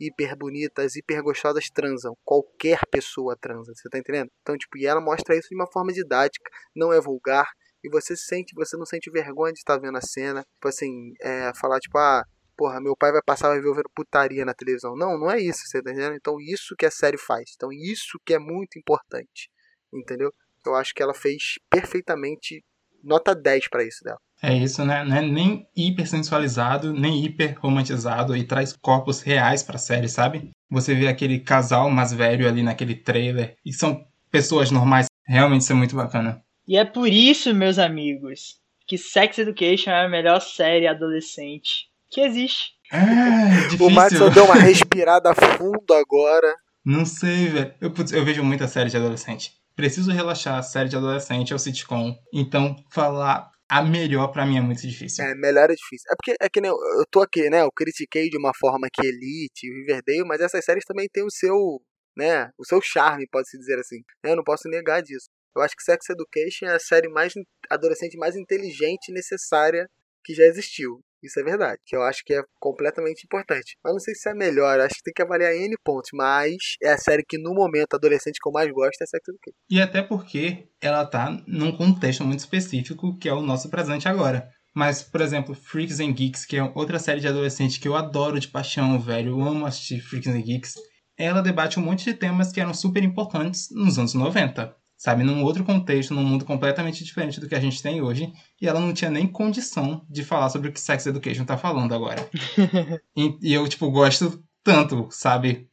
hiper 0.00 0.36
bonitas, 0.36 0.96
hiper 0.96 1.22
gostosas 1.22 1.68
transam. 1.70 2.16
Qualquer 2.24 2.80
pessoa 2.90 3.36
transa, 3.36 3.72
você 3.74 3.88
tá 3.88 3.98
entendendo? 3.98 4.30
Então, 4.42 4.56
tipo, 4.56 4.78
e 4.78 4.86
ela 4.86 5.00
mostra 5.00 5.36
isso 5.36 5.48
de 5.48 5.54
uma 5.54 5.70
forma 5.70 5.92
didática, 5.92 6.50
não 6.74 6.92
é 6.92 7.00
vulgar. 7.00 7.50
E 7.82 7.88
você 7.88 8.16
se 8.16 8.24
sente, 8.24 8.54
você 8.54 8.76
não 8.76 8.84
sente 8.84 9.10
vergonha 9.10 9.52
de 9.52 9.60
estar 9.60 9.78
vendo 9.78 9.96
a 9.96 10.00
cena. 10.00 10.42
Tipo 10.54 10.68
assim, 10.68 11.12
é, 11.20 11.52
falar 11.54 11.78
tipo, 11.78 11.96
ah, 11.96 12.24
porra, 12.56 12.80
meu 12.80 12.96
pai 12.96 13.12
vai 13.12 13.22
passar 13.24 13.48
vai 13.48 13.60
ver 13.60 13.72
vendo 13.72 13.90
putaria 13.94 14.44
na 14.44 14.52
televisão. 14.52 14.96
Não, 14.96 15.16
não 15.16 15.30
é 15.30 15.38
isso, 15.40 15.60
você 15.64 15.80
tá 15.80 15.92
entendendo? 15.92 16.16
Então 16.16 16.40
isso 16.40 16.74
que 16.76 16.84
a 16.84 16.90
série 16.90 17.16
faz. 17.16 17.52
Então 17.54 17.72
isso 17.72 18.18
que 18.24 18.34
é 18.34 18.38
muito 18.38 18.78
importante. 18.78 19.48
Entendeu? 19.92 20.32
Eu 20.66 20.74
acho 20.74 20.92
que 20.92 21.02
ela 21.02 21.14
fez 21.14 21.54
perfeitamente 21.70 22.64
nota 23.02 23.34
10 23.34 23.68
pra 23.68 23.84
isso 23.84 24.02
dela. 24.02 24.20
É 24.42 24.54
isso, 24.54 24.84
né? 24.84 25.04
Não 25.04 25.16
é 25.16 25.22
nem 25.22 25.66
hiper 25.76 26.08
sensualizado, 26.08 26.92
nem 26.92 27.24
hiper 27.24 27.56
romantizado 27.60 28.36
e 28.36 28.44
traz 28.44 28.72
corpos 28.72 29.20
reais 29.20 29.62
pra 29.62 29.78
série, 29.78 30.08
sabe? 30.08 30.50
Você 30.70 30.94
vê 30.94 31.08
aquele 31.08 31.40
casal 31.40 31.90
mais 31.90 32.12
velho 32.12 32.46
ali 32.46 32.62
naquele 32.62 32.94
trailer 32.94 33.56
e 33.64 33.72
são 33.72 34.04
pessoas 34.30 34.70
normais. 34.70 35.06
Realmente 35.26 35.62
isso 35.62 35.72
é 35.72 35.76
muito 35.76 35.96
bacana. 35.96 36.42
E 36.66 36.76
é 36.76 36.84
por 36.84 37.08
isso, 37.08 37.52
meus 37.54 37.78
amigos, 37.78 38.60
que 38.86 38.96
Sex 38.96 39.38
Education 39.38 39.90
é 39.90 40.04
a 40.04 40.08
melhor 40.08 40.40
série 40.40 40.86
adolescente 40.86 41.88
que 42.10 42.20
existe. 42.20 42.72
É, 42.92 43.62
difícil. 43.64 43.86
O 43.86 43.90
Madison 43.90 44.30
deu 44.30 44.44
uma 44.44 44.54
respirada 44.54 45.34
fundo 45.34 45.92
agora. 45.92 46.54
Não 46.84 47.04
sei, 47.04 47.48
velho. 47.48 47.74
Eu, 47.80 47.92
eu 48.12 48.24
vejo 48.24 48.42
muita 48.42 48.68
série 48.68 48.88
de 48.88 48.96
adolescente. 48.96 49.52
Preciso 49.76 50.10
relaxar, 50.10 50.62
série 50.62 50.88
de 50.88 50.96
adolescente 50.96 51.52
é 51.52 51.56
o 51.56 51.58
sitcom. 51.58 52.16
Então, 52.32 52.76
falar 52.90 53.50
a 53.68 53.82
melhor 53.82 54.28
pra 54.28 54.46
mim 54.46 54.56
é 54.56 54.60
muito 54.60 54.80
difícil. 54.80 55.24
É, 55.24 55.34
melhor 55.34 55.70
é 55.70 55.74
difícil. 55.74 56.10
É 56.10 56.14
porque 56.16 56.36
é 56.40 56.48
que 56.48 56.60
nem 56.60 56.70
eu, 56.70 57.04
tô 57.10 57.20
aqui, 57.20 57.50
né? 57.50 57.62
Eu 57.62 57.70
critiquei 57.70 58.28
de 58.30 58.38
uma 58.38 58.52
forma 58.58 58.88
que 58.92 59.06
Elite 59.06 59.66
e 59.66 59.80
Riverdale, 59.80 60.26
mas 60.26 60.40
essas 60.40 60.64
séries 60.64 60.84
também 60.84 61.08
têm 61.12 61.24
o 61.24 61.30
seu, 61.30 61.80
né? 62.16 62.50
O 62.58 62.64
seu 62.64 62.80
charme, 62.82 63.26
pode-se 63.30 63.58
dizer 63.58 63.78
assim. 63.78 63.98
Eu 64.24 64.36
não 64.36 64.42
posso 64.42 64.68
negar 64.68 65.02
disso. 65.02 65.28
Eu 65.54 65.62
acho 65.62 65.74
que 65.76 65.82
Sex 65.82 66.08
Education 66.08 66.66
é 66.66 66.76
a 66.76 66.78
série 66.78 67.08
mais 67.08 67.32
adolescente 67.70 68.16
mais 68.16 68.36
inteligente 68.36 69.08
e 69.08 69.12
necessária 69.12 69.88
que 70.24 70.34
já 70.34 70.44
existiu. 70.44 71.00
Isso 71.22 71.40
é 71.40 71.42
verdade, 71.42 71.80
que 71.84 71.96
eu 71.96 72.02
acho 72.02 72.22
que 72.24 72.34
é 72.34 72.42
completamente 72.60 73.24
importante. 73.24 73.76
Mas 73.82 73.92
não 73.92 74.00
sei 74.00 74.14
se 74.14 74.28
é 74.28 74.34
melhor, 74.34 74.78
acho 74.80 74.94
que 74.94 75.02
tem 75.02 75.14
que 75.14 75.22
avaliar 75.22 75.52
N 75.54 75.74
pontos, 75.84 76.10
mas 76.12 76.56
é 76.82 76.90
a 76.92 76.98
série 76.98 77.24
que 77.24 77.38
no 77.38 77.54
momento 77.54 77.94
adolescente 77.94 78.38
que 78.40 78.48
eu 78.48 78.52
mais 78.52 78.70
gosto 78.70 79.02
é 79.02 79.06
Sex 79.06 79.28
Education. 79.28 79.56
E 79.70 79.80
até 79.80 80.02
porque 80.02 80.68
ela 80.80 81.04
tá 81.04 81.30
num 81.46 81.76
contexto 81.76 82.24
muito 82.24 82.40
específico, 82.40 83.16
que 83.18 83.28
é 83.28 83.32
o 83.32 83.42
nosso 83.42 83.68
presente 83.68 84.08
agora. 84.08 84.48
Mas, 84.74 85.02
por 85.02 85.20
exemplo, 85.20 85.54
Freaks 85.56 85.98
and 85.98 86.12
Geeks, 86.12 86.44
que 86.44 86.56
é 86.56 86.62
outra 86.62 87.00
série 87.00 87.20
de 87.20 87.26
adolescente 87.26 87.80
que 87.80 87.88
eu 87.88 87.96
adoro 87.96 88.38
de 88.38 88.46
paixão, 88.46 88.98
velho. 89.00 89.30
Eu 89.30 89.42
amo 89.42 89.66
assistir 89.66 90.00
Freaks 90.00 90.28
and 90.28 90.40
Geeks. 90.40 90.74
Ela 91.18 91.42
debate 91.42 91.80
um 91.80 91.82
monte 91.82 92.04
de 92.04 92.14
temas 92.14 92.52
que 92.52 92.60
eram 92.60 92.72
super 92.72 93.02
importantes 93.02 93.68
nos 93.72 93.98
anos 93.98 94.14
90. 94.14 94.72
Sabe, 94.98 95.22
num 95.22 95.44
outro 95.44 95.62
contexto, 95.64 96.12
num 96.12 96.24
mundo 96.24 96.44
completamente 96.44 97.04
diferente 97.04 97.38
do 97.38 97.48
que 97.48 97.54
a 97.54 97.60
gente 97.60 97.80
tem 97.80 98.02
hoje. 98.02 98.32
E 98.60 98.66
ela 98.66 98.80
não 98.80 98.92
tinha 98.92 99.08
nem 99.08 99.28
condição 99.28 100.04
de 100.10 100.24
falar 100.24 100.48
sobre 100.48 100.68
o 100.68 100.72
que 100.72 100.80
Sex 100.80 101.06
Education 101.06 101.44
tá 101.44 101.56
falando 101.56 101.94
agora. 101.94 102.28
e, 103.16 103.38
e 103.40 103.54
eu, 103.54 103.68
tipo, 103.68 103.88
gosto 103.92 104.42
tanto, 104.64 105.06
sabe? 105.12 105.68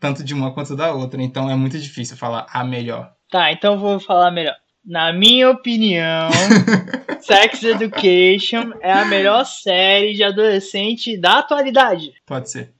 Tanto 0.00 0.24
de 0.24 0.34
uma 0.34 0.52
quanto 0.52 0.74
da 0.74 0.92
outra. 0.92 1.22
Então 1.22 1.48
é 1.48 1.54
muito 1.54 1.78
difícil 1.78 2.16
falar 2.16 2.46
a 2.52 2.64
melhor. 2.64 3.14
Tá, 3.30 3.52
então 3.52 3.74
eu 3.74 3.78
vou 3.78 4.00
falar 4.00 4.32
melhor. 4.32 4.56
Na 4.84 5.12
minha 5.12 5.50
opinião, 5.50 6.28
Sex 7.22 7.62
Education 7.62 8.72
é 8.82 8.92
a 8.92 9.04
melhor 9.04 9.46
série 9.46 10.14
de 10.14 10.24
adolescente 10.24 11.16
da 11.16 11.38
atualidade. 11.38 12.12
Pode 12.26 12.50
ser. 12.50 12.74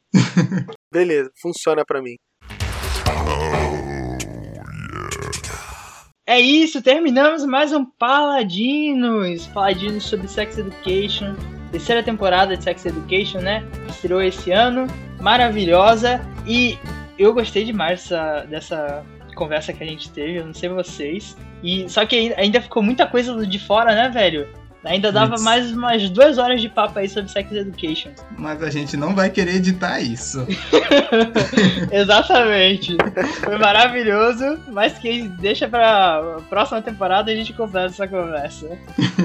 Beleza, 0.93 1.31
funciona 1.41 1.85
pra 1.85 2.03
mim. 2.03 2.17
É 6.35 6.41
isso, 6.41 6.83
terminamos 6.83 7.45
mais 7.45 7.73
um 7.73 7.85
Paladinos. 7.85 9.47
Paladinos 9.47 10.03
sobre 10.03 10.27
Sex 10.27 10.59
Education. 10.59 11.37
Terceira 11.71 12.03
temporada 12.03 12.57
de 12.57 12.65
Sex 12.65 12.85
Education, 12.85 13.39
né? 13.39 13.65
Estreou 13.89 14.21
esse 14.21 14.51
ano. 14.51 14.89
Maravilhosa. 15.21 16.21
E 16.45 16.77
eu 17.17 17.33
gostei 17.33 17.65
demais 17.65 18.01
dessa, 18.01 18.41
dessa 18.51 19.07
conversa 19.37 19.73
que 19.73 19.85
a 19.85 19.87
gente 19.87 20.11
teve. 20.11 20.41
Eu 20.41 20.47
não 20.47 20.53
sei 20.53 20.69
vocês. 20.71 21.37
E, 21.63 21.89
só 21.89 22.05
que 22.05 22.35
ainda- 22.37 22.61
ficou 22.61 22.83
muita 22.83 23.07
coisa 23.07 23.47
de 23.47 23.59
fora, 23.61 23.95
né, 23.95 24.09
velho? 24.09 24.49
Ainda 24.85 25.11
dava 25.11 25.31
Putz. 25.33 25.43
mais 25.43 25.71
umas 25.73 26.11
duas 26.11 26.37
horas 26.39 26.61
de 26.61 26.69
papo 26.69 26.99
aí 26.99 27.09
sobre 27.09 27.31
Sex 27.31 27.51
Education. 27.53 28.11
Mas 28.39 28.63
a 28.63 28.69
gente 28.71 28.97
não 28.97 29.15
vai 29.15 29.31
querer 29.31 29.57
editar 29.57 30.01
isso. 30.01 30.47
Exatamente. 31.91 32.97
Foi 33.43 33.59
maravilhoso, 33.59 34.59
mas 34.73 34.99
que 34.99 35.29
deixa 35.41 35.69
pra 35.69 36.39
próxima 36.49 36.83
temporada 36.83 37.31
a 37.31 37.35
gente 37.35 37.53
conversa 37.53 38.05
essa 38.05 38.09
conversa. 38.09 38.67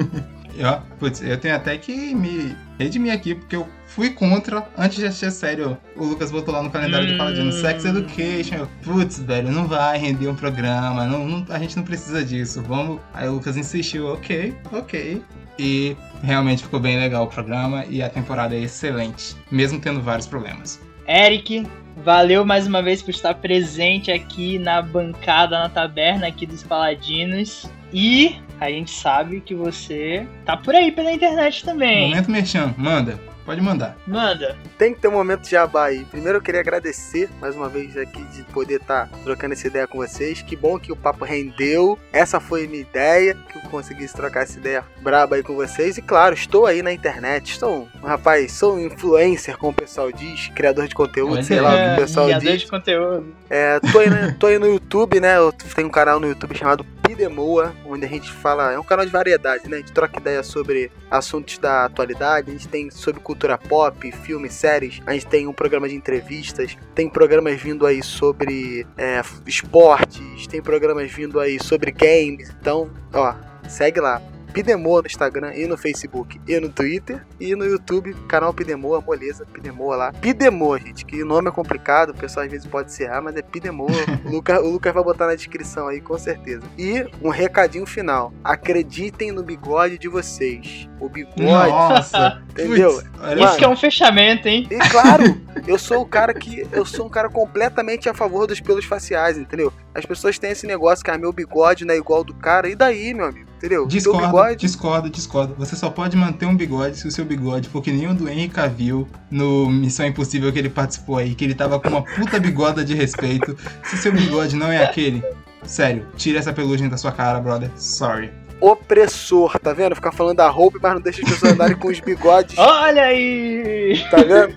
ó, 0.64 0.80
putz, 0.98 1.22
eu 1.22 1.38
tenho 1.38 1.54
até 1.56 1.76
que 1.78 2.14
me 2.14 2.56
redimir 2.78 3.12
aqui, 3.12 3.34
porque 3.34 3.56
eu 3.56 3.68
fui 3.86 4.10
contra 4.10 4.66
antes 4.76 4.98
de 4.98 5.06
assistir 5.06 5.26
a 5.26 5.30
série. 5.30 5.62
ó. 5.62 5.76
O 5.96 6.04
Lucas 6.04 6.30
botou 6.30 6.54
lá 6.54 6.62
no 6.62 6.70
calendário 6.70 7.06
do 7.08 7.14
Hum. 7.14 7.18
Paladino 7.18 7.52
Sex 7.52 7.84
Education. 7.84 8.56
Eu, 8.56 8.68
Putz, 8.82 9.18
velho, 9.20 9.50
não 9.50 9.66
vai 9.66 9.98
render 9.98 10.28
um 10.28 10.34
programa, 10.34 11.04
não, 11.06 11.26
não- 11.26 11.46
a 11.50 11.58
gente 11.58 11.76
não 11.76 11.82
precisa 11.84 12.24
disso. 12.24 12.62
Vamos. 12.66 13.00
Aí 13.12 13.28
o 13.28 13.32
Lucas 13.32 13.56
insistiu, 13.56 14.06
ok, 14.08 14.54
ok. 14.72 15.22
E 15.62 15.94
realmente 16.22 16.62
ficou 16.62 16.80
bem 16.80 16.98
legal 16.98 17.24
o 17.24 17.26
programa 17.26 17.84
e 17.86 18.02
a 18.02 18.08
temporada 18.08 18.54
é 18.54 18.60
excelente, 18.60 19.36
mesmo 19.50 19.78
tendo 19.78 20.00
vários 20.00 20.26
problemas. 20.26 20.80
Eric, 21.06 21.66
valeu 22.02 22.46
mais 22.46 22.66
uma 22.66 22.82
vez 22.82 23.02
por 23.02 23.10
estar 23.10 23.34
presente 23.34 24.10
aqui 24.10 24.58
na 24.58 24.80
bancada, 24.80 25.58
na 25.58 25.68
taberna 25.68 26.26
aqui 26.28 26.46
dos 26.46 26.62
Paladinos. 26.62 27.70
E 27.92 28.36
a 28.58 28.70
gente 28.70 28.90
sabe 28.90 29.42
que 29.42 29.54
você 29.54 30.26
tá 30.46 30.56
por 30.56 30.74
aí 30.74 30.90
pela 30.90 31.12
internet 31.12 31.62
também. 31.62 32.08
Momento 32.08 32.30
Merchan, 32.30 32.74
manda, 32.78 33.20
pode 33.50 33.60
mandar. 33.60 33.96
Manda. 34.06 34.56
Tem 34.78 34.94
que 34.94 35.00
ter 35.00 35.08
um 35.08 35.12
momento 35.12 35.42
de 35.42 35.50
jabá 35.50 35.86
aí. 35.86 36.04
Primeiro 36.04 36.38
eu 36.38 36.42
queria 36.42 36.60
agradecer 36.60 37.28
mais 37.40 37.56
uma 37.56 37.68
vez 37.68 37.96
aqui 37.96 38.22
de 38.26 38.44
poder 38.44 38.80
estar 38.80 39.08
trocando 39.24 39.54
essa 39.54 39.66
ideia 39.66 39.88
com 39.88 39.98
vocês. 39.98 40.40
Que 40.40 40.54
bom 40.54 40.78
que 40.78 40.92
o 40.92 40.96
papo 40.96 41.24
rendeu. 41.24 41.98
Essa 42.12 42.38
foi 42.38 42.64
a 42.64 42.68
minha 42.68 42.82
ideia, 42.82 43.34
que 43.34 43.58
eu 43.58 43.62
conseguisse 43.62 44.14
trocar 44.14 44.42
essa 44.42 44.56
ideia 44.56 44.84
braba 45.02 45.34
aí 45.34 45.42
com 45.42 45.56
vocês. 45.56 45.98
E 45.98 46.02
claro, 46.02 46.32
estou 46.32 46.64
aí 46.64 46.80
na 46.80 46.92
internet. 46.92 47.50
Estou, 47.50 47.88
um 48.00 48.06
rapaz, 48.06 48.52
sou 48.52 48.76
um 48.76 48.86
influencer, 48.86 49.58
como 49.58 49.72
o 49.72 49.74
pessoal 49.74 50.12
diz, 50.12 50.46
criador 50.54 50.86
de 50.86 50.94
conteúdo, 50.94 51.34
Olha 51.34 51.42
sei 51.42 51.60
lá 51.60 51.74
o 51.74 51.76
que 51.76 51.92
o 51.92 52.06
pessoal 52.06 52.26
criador 52.26 52.52
diz. 52.52 52.60
de 52.60 52.68
conteúdo. 52.68 53.34
É, 53.48 53.80
tô, 53.80 53.98
aí, 53.98 54.10
né, 54.10 54.36
tô 54.38 54.46
aí 54.46 54.58
no 54.60 54.66
YouTube, 54.66 55.18
né? 55.18 55.38
Eu 55.38 55.52
tenho 55.52 55.88
um 55.88 55.90
canal 55.90 56.20
no 56.20 56.28
YouTube 56.28 56.56
chamado 56.56 56.86
Pidemoa, 57.10 57.74
onde 57.84 58.06
a 58.06 58.08
gente 58.08 58.30
fala. 58.30 58.72
É 58.72 58.78
um 58.78 58.84
canal 58.84 59.04
de 59.04 59.10
variedade, 59.10 59.68
né? 59.68 59.78
A 59.78 59.80
gente 59.80 59.90
troca 59.90 60.20
ideia 60.20 60.44
sobre 60.44 60.92
assuntos 61.10 61.58
da 61.58 61.86
atualidade, 61.86 62.50
a 62.50 62.52
gente 62.52 62.68
tem 62.68 62.88
sobre 62.88 63.20
cultura 63.20 63.58
pop, 63.58 64.12
filmes, 64.12 64.52
séries, 64.52 65.02
a 65.04 65.12
gente 65.12 65.26
tem 65.26 65.48
um 65.48 65.52
programa 65.52 65.88
de 65.88 65.96
entrevistas, 65.96 66.76
tem 66.94 67.08
programas 67.08 67.60
vindo 67.60 67.84
aí 67.84 68.00
sobre 68.00 68.86
é, 68.96 69.20
esportes, 69.44 70.46
tem 70.46 70.62
programas 70.62 71.10
vindo 71.10 71.40
aí 71.40 71.60
sobre 71.60 71.90
games. 71.90 72.54
Então, 72.60 72.88
ó, 73.12 73.34
segue 73.68 73.98
lá. 73.98 74.22
Pidemoa 74.50 75.00
no 75.00 75.06
Instagram 75.06 75.54
e 75.54 75.66
no 75.66 75.76
Facebook 75.76 76.40
e 76.46 76.58
no 76.60 76.68
Twitter 76.68 77.24
e 77.38 77.54
no 77.54 77.64
YouTube, 77.64 78.14
canal 78.28 78.52
Pidemoa, 78.52 79.00
moleza, 79.00 79.46
Pidemoa 79.46 79.96
lá. 79.96 80.12
Pidemoa, 80.12 80.78
gente, 80.78 81.04
que 81.04 81.22
o 81.22 81.26
nome 81.26 81.48
é 81.48 81.52
complicado, 81.52 82.10
o 82.10 82.14
pessoal 82.14 82.44
às 82.44 82.50
vezes 82.50 82.66
pode 82.66 82.92
se 82.92 83.02
errar, 83.02 83.22
mas 83.22 83.36
é 83.36 83.42
Pidemoa. 83.42 83.90
o, 84.24 84.30
Lucas, 84.30 84.58
o 84.58 84.68
Lucas 84.68 84.92
vai 84.92 85.02
botar 85.02 85.26
na 85.26 85.34
descrição 85.34 85.88
aí, 85.88 86.00
com 86.00 86.18
certeza. 86.18 86.62
E 86.78 87.06
um 87.22 87.28
recadinho 87.28 87.86
final: 87.86 88.32
acreditem 88.42 89.32
no 89.32 89.42
bigode 89.42 89.98
de 89.98 90.08
vocês. 90.08 90.88
O 91.00 91.08
bigode, 91.08 91.42
Nossa, 91.42 92.42
entendeu? 92.50 92.94
putz, 92.94 93.10
olha 93.20 93.44
Isso 93.44 93.56
que 93.56 93.64
é 93.64 93.68
um 93.68 93.76
fechamento, 93.76 94.48
hein? 94.48 94.68
E 94.70 94.78
claro, 94.90 95.40
eu 95.66 95.78
sou 95.78 96.02
o 96.02 96.06
cara 96.06 96.34
que. 96.34 96.66
Eu 96.72 96.84
sou 96.84 97.06
um 97.06 97.10
cara 97.10 97.28
completamente 97.28 98.08
a 98.08 98.14
favor 98.14 98.46
dos 98.46 98.60
pelos 98.60 98.84
faciais, 98.84 99.38
entendeu? 99.38 99.72
As 99.94 100.04
pessoas 100.04 100.38
têm 100.38 100.50
esse 100.50 100.66
negócio 100.66 101.04
que 101.04 101.10
ah, 101.10 101.18
meu 101.18 101.32
bigode 101.32 101.84
não 101.84 101.94
é 101.94 101.96
igual 101.96 102.22
do 102.22 102.34
cara. 102.34 102.68
E 102.68 102.74
daí, 102.74 103.14
meu 103.14 103.26
amigo? 103.26 103.49
Entendeu? 103.60 103.86
Discordo, 103.86 104.26
bigode. 104.26 104.56
discordo, 104.56 105.10
discordo. 105.10 105.54
Você 105.58 105.76
só 105.76 105.90
pode 105.90 106.16
manter 106.16 106.46
um 106.46 106.56
bigode 106.56 106.96
se 106.96 107.06
o 107.06 107.10
seu 107.10 107.26
bigode 107.26 107.68
for 107.68 107.82
que 107.82 107.92
nem 107.92 108.08
o 108.08 108.14
do 108.14 108.26
Henry 108.26 108.48
Cavill 108.48 109.06
no 109.30 109.68
Missão 109.68 110.06
Impossível 110.06 110.50
que 110.50 110.58
ele 110.58 110.70
participou 110.70 111.18
aí, 111.18 111.34
que 111.34 111.44
ele 111.44 111.54
tava 111.54 111.78
com 111.78 111.90
uma 111.90 112.02
puta 112.02 112.40
bigoda 112.40 112.82
de 112.82 112.94
respeito. 112.94 113.54
Se 113.84 113.98
seu 113.98 114.12
bigode 114.12 114.56
não 114.56 114.72
é 114.72 114.82
aquele, 114.82 115.22
sério, 115.62 116.06
tira 116.16 116.38
essa 116.38 116.54
pelugem 116.54 116.88
da 116.88 116.96
sua 116.96 117.12
cara, 117.12 117.38
brother. 117.38 117.70
Sorry. 117.76 118.32
Opressor, 118.62 119.58
tá 119.58 119.74
vendo? 119.74 119.94
Ficar 119.94 120.12
falando 120.12 120.38
da 120.38 120.48
roupa, 120.48 120.78
mas 120.82 120.94
não 120.94 121.00
deixa 121.02 121.20
as 121.22 121.28
pessoas 121.28 121.52
andarem 121.52 121.76
com 121.76 121.88
os 121.88 122.00
bigodes. 122.00 122.56
Olha 122.56 123.02
aí! 123.02 124.02
Tá 124.10 124.16
vendo? 124.22 124.56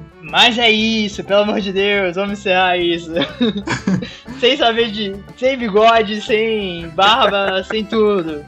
Mas 0.30 0.58
é 0.58 0.70
isso, 0.70 1.22
pelo 1.22 1.42
amor 1.42 1.60
de 1.60 1.72
Deus, 1.72 2.16
vamos 2.16 2.38
encerrar 2.38 2.78
isso. 2.78 3.12
sem 4.40 4.56
saber 4.56 4.90
de. 4.90 5.14
sem 5.36 5.56
bigode, 5.56 6.20
sem 6.22 6.88
barba, 6.88 7.62
sem 7.68 7.84
tudo. 7.84 8.44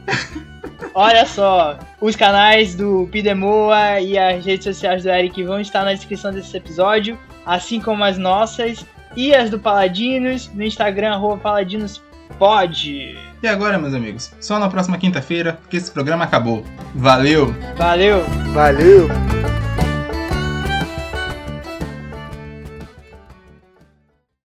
Olha 0.94 1.26
só, 1.26 1.78
os 2.00 2.16
canais 2.16 2.74
do 2.74 3.06
Pidemoa 3.12 4.00
e 4.00 4.16
as 4.16 4.44
redes 4.44 4.64
sociais 4.64 5.02
do 5.02 5.10
Eric 5.10 5.42
vão 5.44 5.60
estar 5.60 5.84
na 5.84 5.92
descrição 5.92 6.32
desse 6.32 6.56
episódio, 6.56 7.18
assim 7.44 7.80
como 7.80 8.02
as 8.02 8.16
nossas 8.16 8.84
e 9.14 9.34
as 9.34 9.50
do 9.50 9.58
Paladinos 9.58 10.50
no 10.54 10.62
Instagram, 10.62 11.12
arroba 11.12 11.36
paladinospod. 11.36 13.18
E 13.42 13.46
agora, 13.46 13.78
meus 13.78 13.92
amigos, 13.92 14.32
só 14.40 14.58
na 14.58 14.68
próxima 14.68 14.96
quinta-feira 14.96 15.58
que 15.68 15.76
esse 15.76 15.90
programa 15.90 16.24
acabou. 16.24 16.64
Valeu! 16.94 17.54
Valeu! 17.76 18.24
Valeu! 18.54 19.45